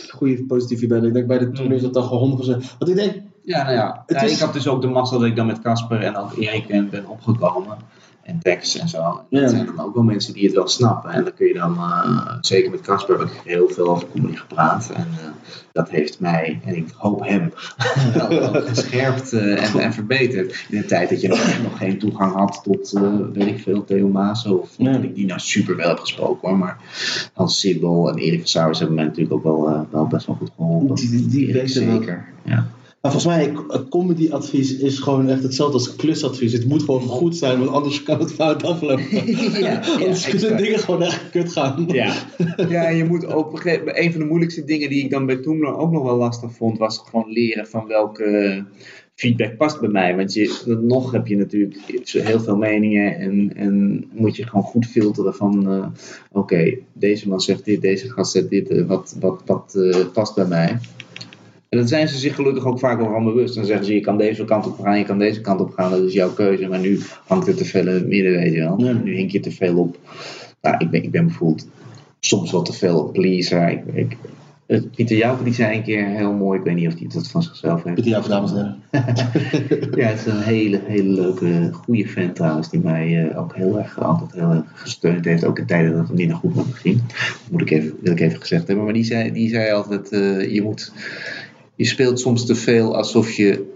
goede 0.08 0.44
positieve 0.44 0.86
ben. 0.86 1.04
Ik 1.04 1.14
denk 1.14 1.26
bij 1.26 1.38
de 1.38 1.50
toen 1.50 1.72
is 1.72 1.82
dat 1.82 1.94
dan 1.94 2.04
gewoon 2.04 2.42
100%. 2.42 2.46
Want 2.78 2.88
ik 2.90 2.96
denk, 2.96 3.14
Ja, 3.42 3.62
nou 3.62 3.74
ja. 3.74 4.02
Het 4.06 4.20
Ja, 4.20 4.26
is- 4.26 4.32
Ik 4.32 4.38
had 4.38 4.52
dus 4.52 4.68
ook 4.68 4.80
de 4.82 4.88
mazzel 4.88 5.18
dat 5.18 5.28
ik 5.28 5.36
dan 5.36 5.46
met 5.46 5.60
Casper 5.60 6.00
en 6.02 6.16
ook 6.16 6.32
Erik 6.36 6.68
en 6.68 6.90
ben 6.90 7.08
opgekomen. 7.08 7.76
En 8.22 8.38
Tex 8.42 8.78
en 8.78 8.88
zo. 8.88 9.02
En 9.02 9.24
Ja. 9.28 9.40
Dat 9.40 9.50
zijn 9.50 9.66
dan 9.66 9.80
ook 9.80 9.94
wel 9.94 10.02
mensen 10.02 10.32
die 10.34 10.44
het 10.44 10.54
wel 10.54 10.68
snappen. 10.68 11.10
En 11.10 11.24
dan 11.24 11.34
kun 11.34 11.46
je 11.46 11.54
dan, 11.54 11.76
eh, 11.76 12.32
zeker 12.40 12.70
met 12.70 12.80
Casper 12.80 13.18
heb 13.18 13.28
ik 13.28 13.40
heel 13.44 13.68
veel 13.68 13.88
over 13.88 14.06
comedy 14.14 14.36
gepraat. 14.36 14.90
En 14.94 15.06
eh, 15.18 15.24
dat 15.72 15.88
heeft 15.90 16.20
mij, 16.20 16.60
en 16.64 16.76
ik 16.76 16.88
hoop 16.96 17.24
hem, 17.28 17.52
wel 18.30 18.52
gescherpt 18.62 19.32
eh, 19.32 19.74
en, 19.74 19.80
en 19.80 19.92
verbeterd. 19.92 20.64
In 20.68 20.80
de 20.80 20.84
tijd 20.86 21.08
dat 21.08 21.20
je 21.20 21.28
nog, 21.28 21.62
nog 21.62 21.78
geen 21.78 21.98
toegang 21.98 22.34
had 22.34 22.60
tot, 22.62 22.90
weet 23.32 23.46
ik 23.46 23.60
veel, 23.60 23.84
Theo 23.84 24.08
Maas. 24.08 24.46
Of 24.46 24.70
Ja. 24.76 24.92
dat 24.92 25.02
ik 25.02 25.14
die 25.14 25.26
nou 25.26 25.40
super 25.40 25.76
wel 25.76 25.88
heb 25.88 25.98
gesproken 25.98 26.48
hoor. 26.48 26.58
Maar 26.58 26.76
Hans 27.34 27.60
Sibbel 27.60 28.08
en 28.10 28.16
Erik 28.18 28.38
van 28.38 28.48
Sauers 28.48 28.78
hebben 28.78 28.96
mij 28.96 29.04
natuurlijk 29.04 29.34
ook 29.34 29.42
wel, 29.42 29.86
wel 29.90 30.06
best 30.06 30.26
wel 30.26 30.36
goed 30.36 30.50
geholpen. 30.56 30.94
Die- 30.94 31.26
die- 31.28 31.66
zeker. 31.68 32.28
Ja. 32.44 32.66
Maar 33.00 33.12
volgens 33.12 33.24
mij, 33.24 33.52
comedyadvies 33.88 34.76
is 34.76 34.98
gewoon 34.98 35.28
echt 35.28 35.42
hetzelfde 35.42 35.74
als 35.74 35.96
klusadvies. 35.96 36.52
Het 36.52 36.64
moet 36.64 36.82
gewoon 36.82 37.00
goed 37.00 37.36
zijn, 37.36 37.58
want 37.58 37.70
anders 37.70 38.02
kan 38.02 38.18
het 38.18 38.32
fout 38.32 38.62
aflopen. 38.62 39.06
Ja, 39.60 39.80
anders 39.80 40.24
kunnen 40.24 40.42
exact. 40.42 40.58
dingen 40.58 40.78
gewoon 40.78 41.02
echt 41.02 41.30
kut 41.30 41.52
gaan. 41.52 41.84
Ja. 41.86 42.14
ja, 42.68 42.88
je 42.88 43.04
moet 43.04 43.34
op 43.34 43.52
een 43.52 43.58
gegeven 43.58 43.84
moment. 43.84 44.04
Een 44.04 44.12
van 44.12 44.20
de 44.20 44.26
moeilijkste 44.26 44.64
dingen 44.64 44.88
die 44.88 45.04
ik 45.04 45.10
dan 45.10 45.26
bij 45.26 45.36
Toemler 45.36 45.76
ook 45.76 45.90
nog 45.90 46.02
wel 46.02 46.16
lastig 46.16 46.52
vond, 46.52 46.78
was 46.78 47.02
gewoon 47.10 47.32
leren 47.32 47.66
van 47.66 47.86
welke 47.86 48.64
feedback 49.14 49.56
past 49.56 49.80
bij 49.80 49.88
mij. 49.88 50.16
Want 50.16 50.34
je, 50.34 50.78
nog 50.82 51.12
heb 51.12 51.26
je 51.26 51.36
natuurlijk 51.36 51.76
heel 52.04 52.40
veel 52.40 52.56
meningen 52.56 53.18
en, 53.18 53.56
en 53.56 54.04
moet 54.12 54.36
je 54.36 54.46
gewoon 54.46 54.64
goed 54.64 54.86
filteren 54.86 55.34
van 55.34 55.70
eh, 55.70 55.86
oké, 56.32 56.78
deze 56.92 57.28
man 57.28 57.40
zegt 57.40 57.64
dit, 57.64 57.80
deze 57.80 58.10
gast 58.10 58.32
zegt 58.32 58.50
dit, 58.50 58.68
eh, 58.68 58.86
wat, 58.86 59.16
wat, 59.20 59.42
wat 59.46 59.74
eh, 59.74 60.06
past 60.12 60.34
bij 60.34 60.46
mij. 60.46 60.78
En 61.70 61.78
dan 61.78 61.88
zijn 61.88 62.08
ze 62.08 62.18
zich 62.18 62.34
gelukkig 62.34 62.64
ook 62.64 62.78
vaak 62.78 62.98
wel 62.98 63.10
van 63.10 63.24
bewust. 63.24 63.54
Dan 63.54 63.64
zeggen 63.64 63.86
ze, 63.86 63.94
je 63.94 64.00
kan 64.00 64.18
deze 64.18 64.44
kant 64.44 64.66
op 64.66 64.80
gaan, 64.80 64.98
je 64.98 65.04
kan 65.04 65.18
deze 65.18 65.40
kant 65.40 65.60
op 65.60 65.72
gaan, 65.72 65.90
dat 65.90 66.02
is 66.02 66.12
jouw 66.12 66.32
keuze. 66.32 66.68
Maar 66.68 66.78
nu 66.78 67.00
hangt 67.26 67.48
er 67.48 67.56
te 67.56 67.64
veel 67.64 67.86
in 67.86 67.94
het 67.94 68.06
midden, 68.06 68.32
weet 68.32 68.52
je 68.52 68.58
wel. 68.58 68.76
Nu 68.76 69.14
hink 69.14 69.30
je 69.30 69.40
te 69.40 69.50
veel 69.50 69.78
op. 69.78 69.98
Nou, 70.60 70.76
ik 70.78 70.90
ben, 70.90 71.02
ik 71.02 71.10
ben 71.10 71.26
bijvoorbeeld 71.26 71.66
soms 72.20 72.50
wel 72.50 72.62
te 72.62 72.72
veel 72.72 73.10
pleaser. 73.10 73.68
Ik, 73.68 73.82
ik, 73.92 74.16
Pieter 74.94 75.16
Jouke 75.16 75.44
die 75.44 75.54
zei 75.54 75.76
een 75.76 75.82
keer 75.82 76.06
heel 76.06 76.32
mooi, 76.32 76.58
ik 76.58 76.64
weet 76.64 76.74
niet 76.74 76.86
of 76.86 76.98
hij 76.98 77.08
dat 77.12 77.28
van 77.28 77.42
zichzelf 77.42 77.82
heeft. 77.82 77.94
Pieter 77.94 78.12
Jouw, 78.12 78.28
dames 78.28 78.52
en 78.52 78.78
heren. 78.90 79.18
Ja, 79.98 80.06
het 80.06 80.18
is 80.18 80.26
een 80.26 80.42
hele, 80.42 80.80
hele 80.86 81.08
leuke, 81.08 81.72
goede 81.72 82.08
fan 82.08 82.32
trouwens, 82.32 82.70
die 82.70 82.80
mij 82.80 83.28
eh, 83.28 83.38
ook 83.38 83.54
heel 83.54 83.78
erg, 83.78 84.00
altijd 84.00 84.32
heel 84.32 84.50
erg 84.50 84.64
gesteund 84.74 85.24
heeft, 85.24 85.44
ook 85.44 85.58
in 85.58 85.66
tijden 85.66 85.92
dat 85.92 86.08
het 86.08 86.16
niet 86.16 86.28
nog 86.28 86.38
goed 86.38 86.54
met 86.54 86.66
me 86.66 86.72
ging. 86.72 87.00
Moet 87.50 87.60
ik 87.60 87.70
even, 87.70 87.94
wil 88.00 88.12
ik 88.12 88.20
even 88.20 88.40
gezegd 88.40 88.66
hebben. 88.66 88.84
Maar 88.84 88.94
die 88.94 89.04
zei, 89.04 89.32
die 89.32 89.48
zei 89.48 89.72
altijd, 89.72 90.12
eh, 90.12 90.54
je 90.54 90.62
moet, 90.62 90.92
je 91.80 91.86
speelt 91.86 92.20
soms 92.20 92.46
te 92.46 92.54
veel 92.54 92.96
alsof 92.96 93.32
je 93.32 93.72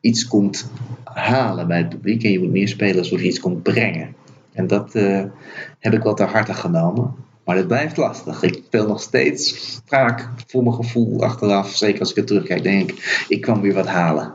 iets 0.00 0.26
komt 0.26 0.70
halen 1.04 1.66
bij 1.66 1.78
het 1.78 1.88
publiek 1.88 2.24
en 2.24 2.30
je 2.30 2.38
moet 2.38 2.50
meer 2.50 2.68
spelen 2.68 2.98
alsof 2.98 3.20
je 3.20 3.26
iets 3.26 3.40
komt 3.40 3.62
brengen. 3.62 4.14
En 4.52 4.66
dat 4.66 4.94
eh, 4.94 5.22
heb 5.78 5.92
ik 5.92 6.02
wel 6.02 6.14
ter 6.14 6.28
harte 6.28 6.54
genomen. 6.54 7.14
Maar 7.44 7.56
het 7.56 7.66
blijft 7.66 7.96
lastig. 7.96 8.42
Ik 8.42 8.62
speel 8.66 8.86
nog 8.86 9.00
steeds 9.00 9.78
vaak 9.86 10.28
voor 10.46 10.62
mijn 10.62 10.74
gevoel 10.74 11.22
achteraf. 11.22 11.76
Zeker 11.76 12.00
als 12.00 12.10
ik 12.10 12.16
het 12.16 12.26
terugkijk, 12.26 12.62
denk 12.62 12.90
ik, 12.90 13.24
ik 13.28 13.40
kwam 13.40 13.60
weer 13.60 13.74
wat 13.74 13.86
halen. 13.86 14.32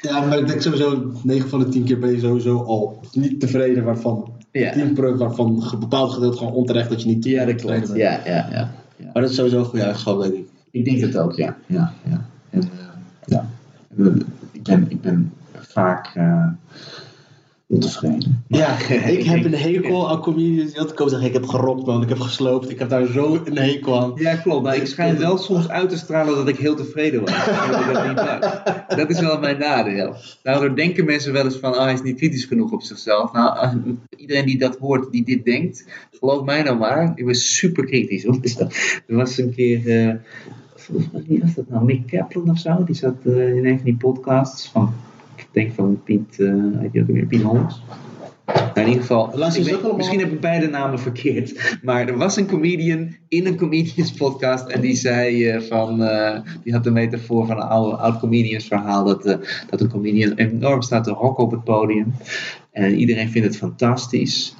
Ja, 0.00 0.20
maar 0.20 0.38
ik 0.38 0.46
denk 0.46 0.60
sowieso 0.62 1.12
9 1.22 1.48
van 1.48 1.58
de 1.58 1.68
10 1.68 1.84
keer 1.84 1.98
ben 1.98 2.10
je 2.10 2.20
sowieso 2.20 2.58
al 2.62 3.00
niet 3.12 3.40
tevreden, 3.40 3.84
waarvan 3.84 4.32
Ja. 4.52 4.72
10 4.72 4.92
pro, 4.92 5.16
waarvan 5.16 5.68
een 5.72 5.78
bepaald 5.78 6.12
gedeelte 6.12 6.36
gewoon 6.36 6.52
onterecht 6.52 6.88
dat 6.88 7.02
je 7.02 7.08
niet 7.08 7.24
Ja, 7.24 7.44
dat 7.44 7.58
tevreden 7.58 7.82
klopt. 7.82 7.98
bent. 7.98 8.24
Ja, 8.24 8.32
ja, 8.32 8.48
ja. 8.50 8.72
ja. 8.96 9.10
Maar 9.12 9.22
dat 9.22 9.30
is 9.30 9.36
sowieso 9.36 9.58
een 9.58 9.64
goede 9.64 9.84
eigenschap, 9.84 10.20
denk 10.22 10.34
ik. 10.34 10.46
Ik 10.70 10.84
denk 10.84 11.00
het 11.00 11.16
ook, 11.18 11.32
ja. 11.32 11.56
ja, 11.66 11.92
ja. 12.10 12.30
En, 12.52 12.62
eh, 12.62 12.68
ja. 13.24 13.50
En, 13.96 14.26
ik, 14.52 14.62
ben, 14.62 14.86
ik 14.88 15.00
ben 15.00 15.32
vaak 15.52 16.14
eh, 16.14 16.48
ontevreden. 17.66 18.44
Ja, 18.48 18.78
ik 19.18 19.24
heb 19.24 19.44
een 19.44 19.54
hekel 19.54 20.10
aan 20.10 20.20
comedians 20.20 20.70
die 20.70 20.78
altijd 20.78 20.96
komen 20.96 21.12
zeggen, 21.12 21.28
ik 21.28 21.34
heb 21.34 21.46
gerokt 21.46 21.86
man, 21.86 22.02
ik 22.02 22.08
heb 22.08 22.20
gesloopt, 22.20 22.70
ik 22.70 22.78
heb 22.78 22.88
daar 22.88 23.06
zo 23.06 23.40
een 23.44 23.58
hekel 23.58 24.00
aan. 24.00 24.12
Ja, 24.14 24.36
klopt. 24.36 24.62
Maar 24.62 24.76
ik 24.76 24.86
schijn 24.86 25.18
wel 25.18 25.38
soms 25.38 25.68
uit 25.68 25.88
te 25.88 25.96
stralen 25.96 26.34
dat 26.34 26.48
ik 26.48 26.56
heel 26.56 26.74
tevreden 26.74 27.20
was. 27.20 27.44
Dat 28.04 28.16
dat. 28.16 28.98
Dat 28.98 29.10
is 29.10 29.20
wel 29.20 29.38
mijn 29.38 29.58
nadeel. 29.58 30.14
Daardoor 30.42 30.76
denken 30.76 31.04
mensen 31.04 31.32
wel 31.32 31.44
eens 31.44 31.56
van, 31.56 31.74
ah, 31.74 31.84
hij 31.84 31.92
is 31.92 32.02
niet 32.02 32.16
kritisch 32.16 32.44
genoeg 32.44 32.72
op 32.72 32.82
zichzelf. 32.82 33.32
Nou, 33.32 33.56
ah, 33.56 33.74
iedereen 34.16 34.46
die 34.46 34.58
dat 34.58 34.76
hoort, 34.78 35.12
die 35.12 35.24
dit 35.24 35.44
denkt, 35.44 35.84
geloof 36.18 36.44
mij 36.44 36.62
nou 36.62 36.78
maar, 36.78 37.12
ik 37.14 37.24
ben 37.24 37.34
super 37.34 37.84
kritisch. 37.84 38.24
Er 39.06 39.16
was 39.16 39.38
een 39.38 39.54
keer, 39.54 40.08
eh, 40.08 40.14
wie 41.26 41.40
was 41.40 41.54
dat 41.54 41.68
nou, 41.68 41.84
Mick 41.84 42.06
Kaplan 42.06 42.50
of 42.50 42.58
zo? 42.58 42.84
Die 42.84 42.94
zat 42.94 43.16
eh, 43.24 43.56
in 43.56 43.66
een 43.66 43.76
van 43.76 43.84
die 43.84 43.96
podcasts 43.96 44.68
van, 44.68 44.92
ik 45.36 45.48
denk 45.52 45.72
van 45.72 46.00
Piet, 46.04 46.40
eh 46.40 46.54
heet 46.78 46.92
die 46.92 47.00
ook 47.00 47.06
weer, 47.06 47.26
Piet 47.26 47.42
Holmes. 47.42 47.82
Nou, 48.46 48.70
in 48.74 48.86
ieder 48.86 49.00
geval, 49.00 49.26
ik 49.28 49.64
weet- 49.64 49.74
allemaal? 49.74 49.96
misschien 49.96 50.18
heb 50.20 50.32
ik 50.32 50.40
beide 50.40 50.66
namen 50.68 50.98
verkeerd. 50.98 51.78
Maar 51.82 52.08
er 52.08 52.16
was 52.16 52.36
een 52.36 52.46
comedian 52.46 53.16
in 53.28 53.46
een 53.46 53.56
comedians 53.56 54.12
podcast 54.12 54.68
en 54.68 54.80
die 54.80 54.94
zei 54.94 55.46
eh, 55.48 55.60
van, 55.60 56.02
eh, 56.02 56.40
die 56.64 56.72
had 56.72 56.84
de 56.84 56.90
metafoor 56.90 57.46
van 57.46 57.56
een 57.56 57.62
oude, 57.62 57.96
oud 57.96 58.18
comedians 58.18 58.66
verhaal 58.66 59.04
dat, 59.04 59.26
eh, 59.26 59.36
dat 59.70 59.80
een 59.80 59.88
comedian 59.88 60.32
enorm 60.32 60.82
staat 60.82 61.04
te 61.04 61.10
rocken 61.10 61.44
op 61.44 61.50
het 61.50 61.64
podium. 61.64 62.12
En 62.70 62.94
iedereen 62.94 63.30
vindt 63.30 63.46
het 63.46 63.56
fantastisch. 63.56 64.54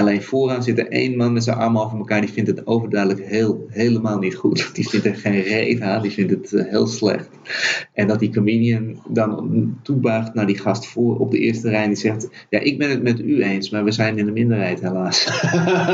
Alleen 0.00 0.22
vooraan 0.22 0.62
zit 0.62 0.78
er 0.78 0.88
één 0.88 1.16
man 1.16 1.32
met 1.32 1.44
zijn 1.44 1.56
armen 1.56 1.82
over 1.82 1.98
elkaar, 1.98 2.20
die 2.20 2.32
vindt 2.32 2.50
het 2.50 2.66
overduidelijk 2.66 3.26
heel, 3.26 3.66
helemaal 3.68 4.18
niet 4.18 4.34
goed. 4.34 4.74
Die 4.74 4.88
vindt 4.88 5.06
er 5.06 5.14
geen 5.14 5.40
reet 5.40 5.80
aan, 5.80 6.02
die 6.02 6.10
vindt 6.10 6.30
het 6.30 6.52
eh, 6.52 6.70
heel 6.70 6.86
slecht. 6.86 7.28
En 7.92 8.06
dat 8.06 8.18
die 8.18 8.30
comedian 8.30 9.02
dan 9.08 9.78
toebuigt 9.82 10.34
naar 10.34 10.46
die 10.46 10.58
gast 10.58 10.86
voor 10.86 11.18
op 11.18 11.30
de 11.30 11.38
eerste 11.38 11.68
rij 11.68 11.82
en 11.82 11.88
die 11.88 11.96
zegt: 11.96 12.28
Ja, 12.50 12.58
ik 12.58 12.78
ben 12.78 12.90
het 12.90 13.02
met 13.02 13.20
u 13.20 13.42
eens, 13.42 13.70
maar 13.70 13.84
we 13.84 13.92
zijn 13.92 14.18
in 14.18 14.26
de 14.26 14.32
minderheid 14.32 14.80
helaas. 14.80 15.24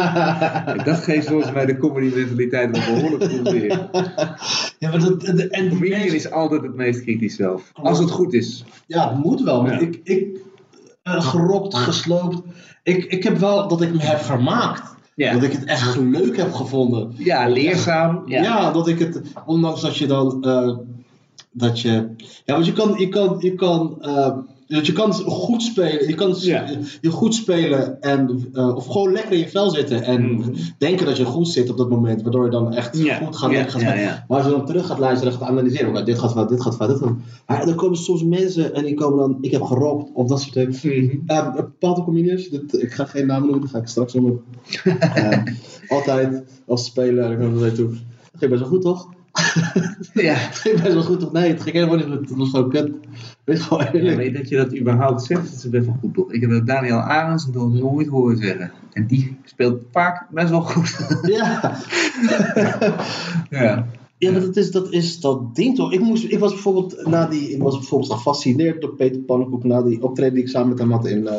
Dat 0.85 0.99
geeft 0.99 1.29
volgens 1.29 1.53
mij 1.53 1.67
de 1.67 1.77
comedy 1.77 2.15
mentaliteit 2.15 2.71
wel 2.71 2.95
behoorlijk 2.95 3.31
goed 3.33 3.51
weer. 3.51 3.89
Ja, 4.79 4.91
maar 4.91 5.01
dat, 5.01 5.23
en, 5.23 5.51
en 5.51 5.69
Comedian 5.69 6.01
is 6.01 6.31
altijd 6.31 6.63
het 6.63 6.75
meest 6.75 7.03
kritisch 7.03 7.37
zelf. 7.37 7.71
Als 7.75 7.99
het 7.99 8.11
goed 8.11 8.35
is. 8.35 8.65
Ja, 8.87 9.09
het 9.09 9.25
moet 9.25 9.43
wel. 9.43 9.67
Ja. 9.67 9.79
Ik, 9.79 10.01
ik 10.05 10.39
gerokt, 11.07 11.75
gesloopt. 11.75 12.43
Ik, 12.83 13.05
ik 13.05 13.23
heb 13.23 13.39
wel 13.39 13.69
dat 13.69 13.83
ik 13.83 13.93
me 13.93 14.03
heb 14.03 14.19
vermaakt. 14.19 14.95
Ja. 15.15 15.33
Dat 15.33 15.43
ik 15.43 15.53
het 15.53 15.65
echt 15.65 15.97
leuk 15.97 16.37
heb 16.37 16.53
gevonden. 16.53 17.13
Ja, 17.17 17.49
leerzaam. 17.49 18.23
Ja. 18.27 18.43
Ja. 18.43 18.71
dat 18.73 18.89
ik 18.89 18.99
het, 18.99 19.23
ondanks 19.47 19.81
dat 19.81 19.97
je 19.97 20.07
dan, 20.07 20.45
eh, 20.45 20.77
dat 21.51 21.81
je, 21.81 22.15
ja, 22.45 22.55
want 22.55 22.67
je 22.67 22.73
kan, 22.73 22.95
je 22.99 23.09
kan, 23.09 23.37
je 23.39 23.55
kan, 23.55 23.97
eh, 24.01 24.37
dus 24.67 24.87
je 24.87 24.93
kan 24.93 25.13
goed 25.13 25.63
spelen, 25.63 26.09
je 26.09 26.15
kan 26.15 26.35
Ja. 26.39 26.67
je 27.01 27.11
goed 27.11 27.35
spelen 27.35 28.01
en, 28.03 28.49
eh, 28.53 28.77
of 28.77 28.87
gewoon 28.87 29.13
lekker 29.13 29.33
in 29.33 29.39
je 29.39 29.49
vel 29.49 29.71
zitten 29.71 30.03
en 30.03 30.33
Mhm. 30.35 30.51
denken 30.79 31.07
dat 31.07 31.17
je 31.17 31.25
goed 31.25 31.49
zit 31.49 31.71
op 31.71 31.77
dat 31.77 31.91
moment, 31.91 32.23
waardoor 32.23 32.45
je 32.45 32.51
dan 32.51 32.73
echt 32.75 32.99
Ja. 32.99 33.17
goed 33.17 33.37
gaat, 33.37 33.51
Ja, 33.51 33.63
gaat 33.63 33.81
spelen. 33.81 34.01
ja. 34.01 34.25
Maar 34.29 34.39
als 34.39 34.47
je 34.47 34.53
dan 34.53 34.67
terug 34.67 34.87
gaat 34.87 34.99
luisteren 34.99 35.33
en 35.33 35.39
gaat 35.39 35.49
analyseren, 35.49 35.89
oké, 35.89 36.03
dit 36.03 36.19
gaat 36.19 36.33
fout, 36.33 36.49
dit 36.49 36.63
gaat 36.63 36.77
fout, 36.77 36.89
dit 36.89 36.99
gaat. 36.99 37.15
Maar 37.47 37.69
er 37.69 37.75
komen 37.75 37.99
soms 37.99 38.25
mensen 38.25 38.75
en 38.75 38.85
die 38.85 38.95
komen 38.95 39.19
dan, 39.19 39.39
ik 39.41 39.51
heb 39.51 39.63
gerookt 39.63 40.11
of 40.15 40.29
dat 40.29 40.41
soort 40.41 40.55
dingen. 40.55 40.75
Mhm. 40.83 41.33
Uh, 41.33 41.55
bepaalde 41.55 42.03
comedians, 42.05 42.49
dit, 42.49 42.83
ik 42.83 42.93
ga 42.93 43.05
geen 43.05 43.27
namen 43.27 43.43
noemen, 43.43 43.61
dat 43.61 43.71
ga 43.71 43.79
ik 43.79 43.87
straks 43.87 44.15
noemen. 44.15 44.41
Eh, 45.15 45.43
altijd 45.89 46.43
als 46.67 46.85
speler, 46.85 47.31
ik 47.33 47.39
kom 47.39 47.75
toe. 47.75 47.89
Het 47.91 48.45
ging 48.45 48.51
best 48.51 48.63
wel 48.63 48.71
goed, 48.71 48.83
toch? 48.83 49.09
Ja. 50.27 50.35
Het 50.35 50.57
ging 50.57 50.81
best 50.83 50.93
wel 50.95 51.03
goed, 51.03 51.21
toch? 51.21 51.33
Nee, 51.33 51.49
het 51.49 51.63
ging 51.63 51.75
helemaal 51.75 51.97
niet 51.97 52.07
goed. 52.07 52.29
Het 52.29 52.39
was 52.39 52.51
gewoon 52.51 52.71
kut. 52.71 52.91
Weet 53.45 53.61
gewoon 53.61 53.85
Ja, 53.85 53.93
eerlijk. 53.93 54.17
weet 54.17 54.35
dat 54.35 54.49
je 54.49 54.57
dat 54.57 54.77
überhaupt 54.77 55.23
zegt, 55.23 55.43
dat 55.51 55.53
is 55.65 55.71
best 55.71 55.87
wel 55.87 55.97
goed 56.01 56.15
toch? 56.15 56.33
Ik 56.33 56.41
heb 56.41 56.51
dat 56.51 56.67
Daniel 56.67 56.99
Arends 56.99 57.47
nog 57.47 57.73
nooit 57.73 58.07
horen 58.09 58.37
zeggen. 58.37 58.73
En 58.93 59.07
die 59.07 59.37
speelt 59.45 59.81
vaak 59.93 60.27
best 60.31 60.51
wel 60.51 60.61
goed. 60.61 60.97
Ja. 61.37 61.77
ja. 63.51 63.87
Ja, 64.19 64.33
maar 64.33 64.41
dat 64.41 64.57
is, 64.57 64.71
dat 64.71 64.93
is 64.93 65.21
dat 65.21 65.55
ding 65.55 65.77
toch? 65.77 65.93
Ik, 65.93 66.01
moest, 66.01 66.25
ik 66.25 66.39
was 66.39 66.53
bijvoorbeeld 66.53 67.07
na 67.07 67.27
die, 67.27 67.51
ik 67.51 67.63
was 67.63 67.79
bijvoorbeeld 67.79 68.13
gefascineerd 68.13 68.81
door 68.81 68.95
Peter 68.95 69.21
Pannenkoek 69.21 69.65
na 69.65 69.83
die 69.83 70.03
optreden 70.03 70.35
die 70.35 70.43
ik 70.43 70.49
samen 70.49 70.69
met 70.69 70.79
hem 70.79 70.91
had 70.91 71.07
in, 71.07 71.27
eh, 71.27 71.37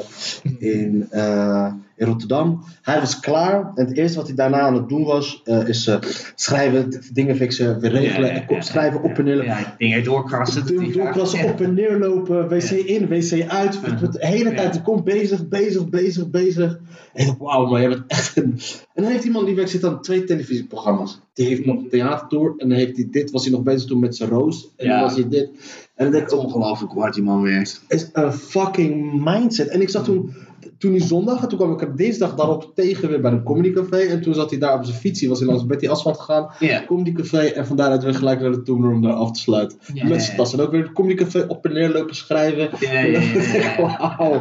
in, 0.58 1.08
eh, 1.10 1.74
in 1.98 2.08
Rotterdam. 2.08 2.64
Hij 2.82 3.00
was 3.00 3.20
klaar 3.20 3.72
en 3.76 3.86
het 3.86 3.98
eerste 3.98 4.18
wat 4.18 4.28
hij 4.28 4.36
daarna 4.36 4.60
aan 4.60 4.74
het 4.76 4.90
doen 4.90 5.04
was, 5.04 5.42
eh, 5.44 5.68
is 5.68 5.88
eh, 5.88 5.98
schrijven, 6.36 7.02
dingen 7.14 7.36
fixen, 7.36 7.80
weer 7.80 7.92
regelen, 7.92 8.30
en 8.32 8.46
kop 8.46 8.62
schrijven, 8.62 9.04
op 9.04 9.18
en 9.18 9.24
neer. 9.24 9.44
Ja, 9.46 9.76
dingen 9.78 10.04
doorkrassen. 10.04 10.60
dat 10.66 10.70
Door- 10.74 10.84
die 10.84 10.92
Doorklassen 10.94 11.40
graag- 11.40 11.52
op 11.52 11.62
en 11.62 11.74
neer 11.74 11.98
lopen, 11.98 12.50
wc 12.50 12.70
in, 12.72 13.08
wc 13.08 13.50
uit. 13.50 13.80
Ja. 13.86 14.08
De 14.08 14.26
hele 14.28 14.54
tijd, 14.54 14.74
hij 14.74 14.82
komt 14.84 15.04
bezig, 15.04 15.48
bezig, 15.48 15.90
bezig, 15.90 16.30
bezig. 16.30 16.80
En 17.14 17.22
ik 17.22 17.26
dacht, 17.26 17.40
wauw, 17.40 17.66
maar 17.70 17.82
je 17.82 17.88
bent 17.88 18.04
echt 18.08 18.38
een... 18.38 18.60
En 18.94 19.04
dan 19.04 19.12
heeft 19.12 19.24
iemand 19.24 19.46
die 19.46 19.56
werkt 19.56 19.70
zit 19.70 19.84
aan 19.86 20.02
twee 20.02 20.24
televisieprogramma's. 20.24 21.20
Die 21.34 21.48
heeft 21.48 21.66
nog 21.66 21.78
een 21.78 21.90
theatertour 21.90 22.54
en 22.58 22.70
dan 22.70 22.78
heeft 22.78 22.96
hij 22.96 23.08
dit, 23.12 23.32
was 23.32 23.44
hij 23.44 23.52
nog 23.54 23.64
bezig 23.64 23.88
toen 23.88 24.00
met 24.00 24.16
zijn 24.16 24.30
roos. 24.30 24.70
En 24.76 24.86
Ja. 24.86 24.94
dan 24.94 25.02
was 25.02 25.14
hij 25.14 25.28
dit. 25.30 25.50
En 25.96 26.04
dan 26.04 26.12
denk 26.12 26.24
ik, 26.24 26.30
Het 26.32 26.40
is 26.40 26.46
ongelooflijk 26.46 26.92
hoe 26.92 27.02
hard 27.02 27.14
die 27.14 27.24
man 27.24 27.42
werkt. 27.42 27.84
is 27.88 28.10
een 28.14 28.34
fucking 28.34 29.24
mindset. 29.24 29.68
En 29.68 29.82
ik 29.82 29.90
zag 29.90 30.04
toen, 30.04 30.34
toen 30.78 30.92
die 30.92 31.04
zondag, 31.04 31.42
en 31.42 31.48
toen 31.50 31.58
kwam 31.58 31.74
ik 31.74 31.80
hem 31.80 31.96
dinsdag 31.96 32.36
daarop 32.36 32.72
tegen 32.76 33.10
weer 33.10 33.22
bij 33.22 33.32
een 33.32 33.44
comedycafé. 33.44 33.98
En 33.98 34.22
toen 34.22 34.34
zat 34.34 34.50
hij 34.50 34.60
daar 34.60 34.74
op 34.74 34.86
zijn 34.86 34.98
fiets, 34.98 35.20
hij 35.20 35.30
was 35.30 35.42
in 35.42 35.48
langs 35.48 35.66
Betty 35.66 35.88
Asphalt 35.88 36.20
gegaan. 36.20 36.50
Ja. 36.60 36.84
Comedycafé 36.86 37.40
en 37.40 37.68
van 37.68 37.76
daaruit 37.76 38.04
weer 38.04 38.14
gelijk 38.14 38.42
naar 38.42 38.52
de 38.52 38.62
Toomler 38.62 38.92
om 38.92 39.02
daar 39.02 39.14
af 39.14 39.32
te 39.32 39.40
sluiten. 39.40 39.78
Ja, 39.94 40.08
Met 40.08 40.24
zijn 40.24 40.38
tas. 40.38 40.54
En 40.54 40.60
ook 40.60 40.72
weer 40.72 40.82
het 40.82 40.92
comedycafé 40.92 41.46
op 41.48 41.66
en 41.66 41.74
neer 41.74 41.90
lopen 41.90 42.16
schrijven. 42.16 42.70
Ja, 42.80 42.92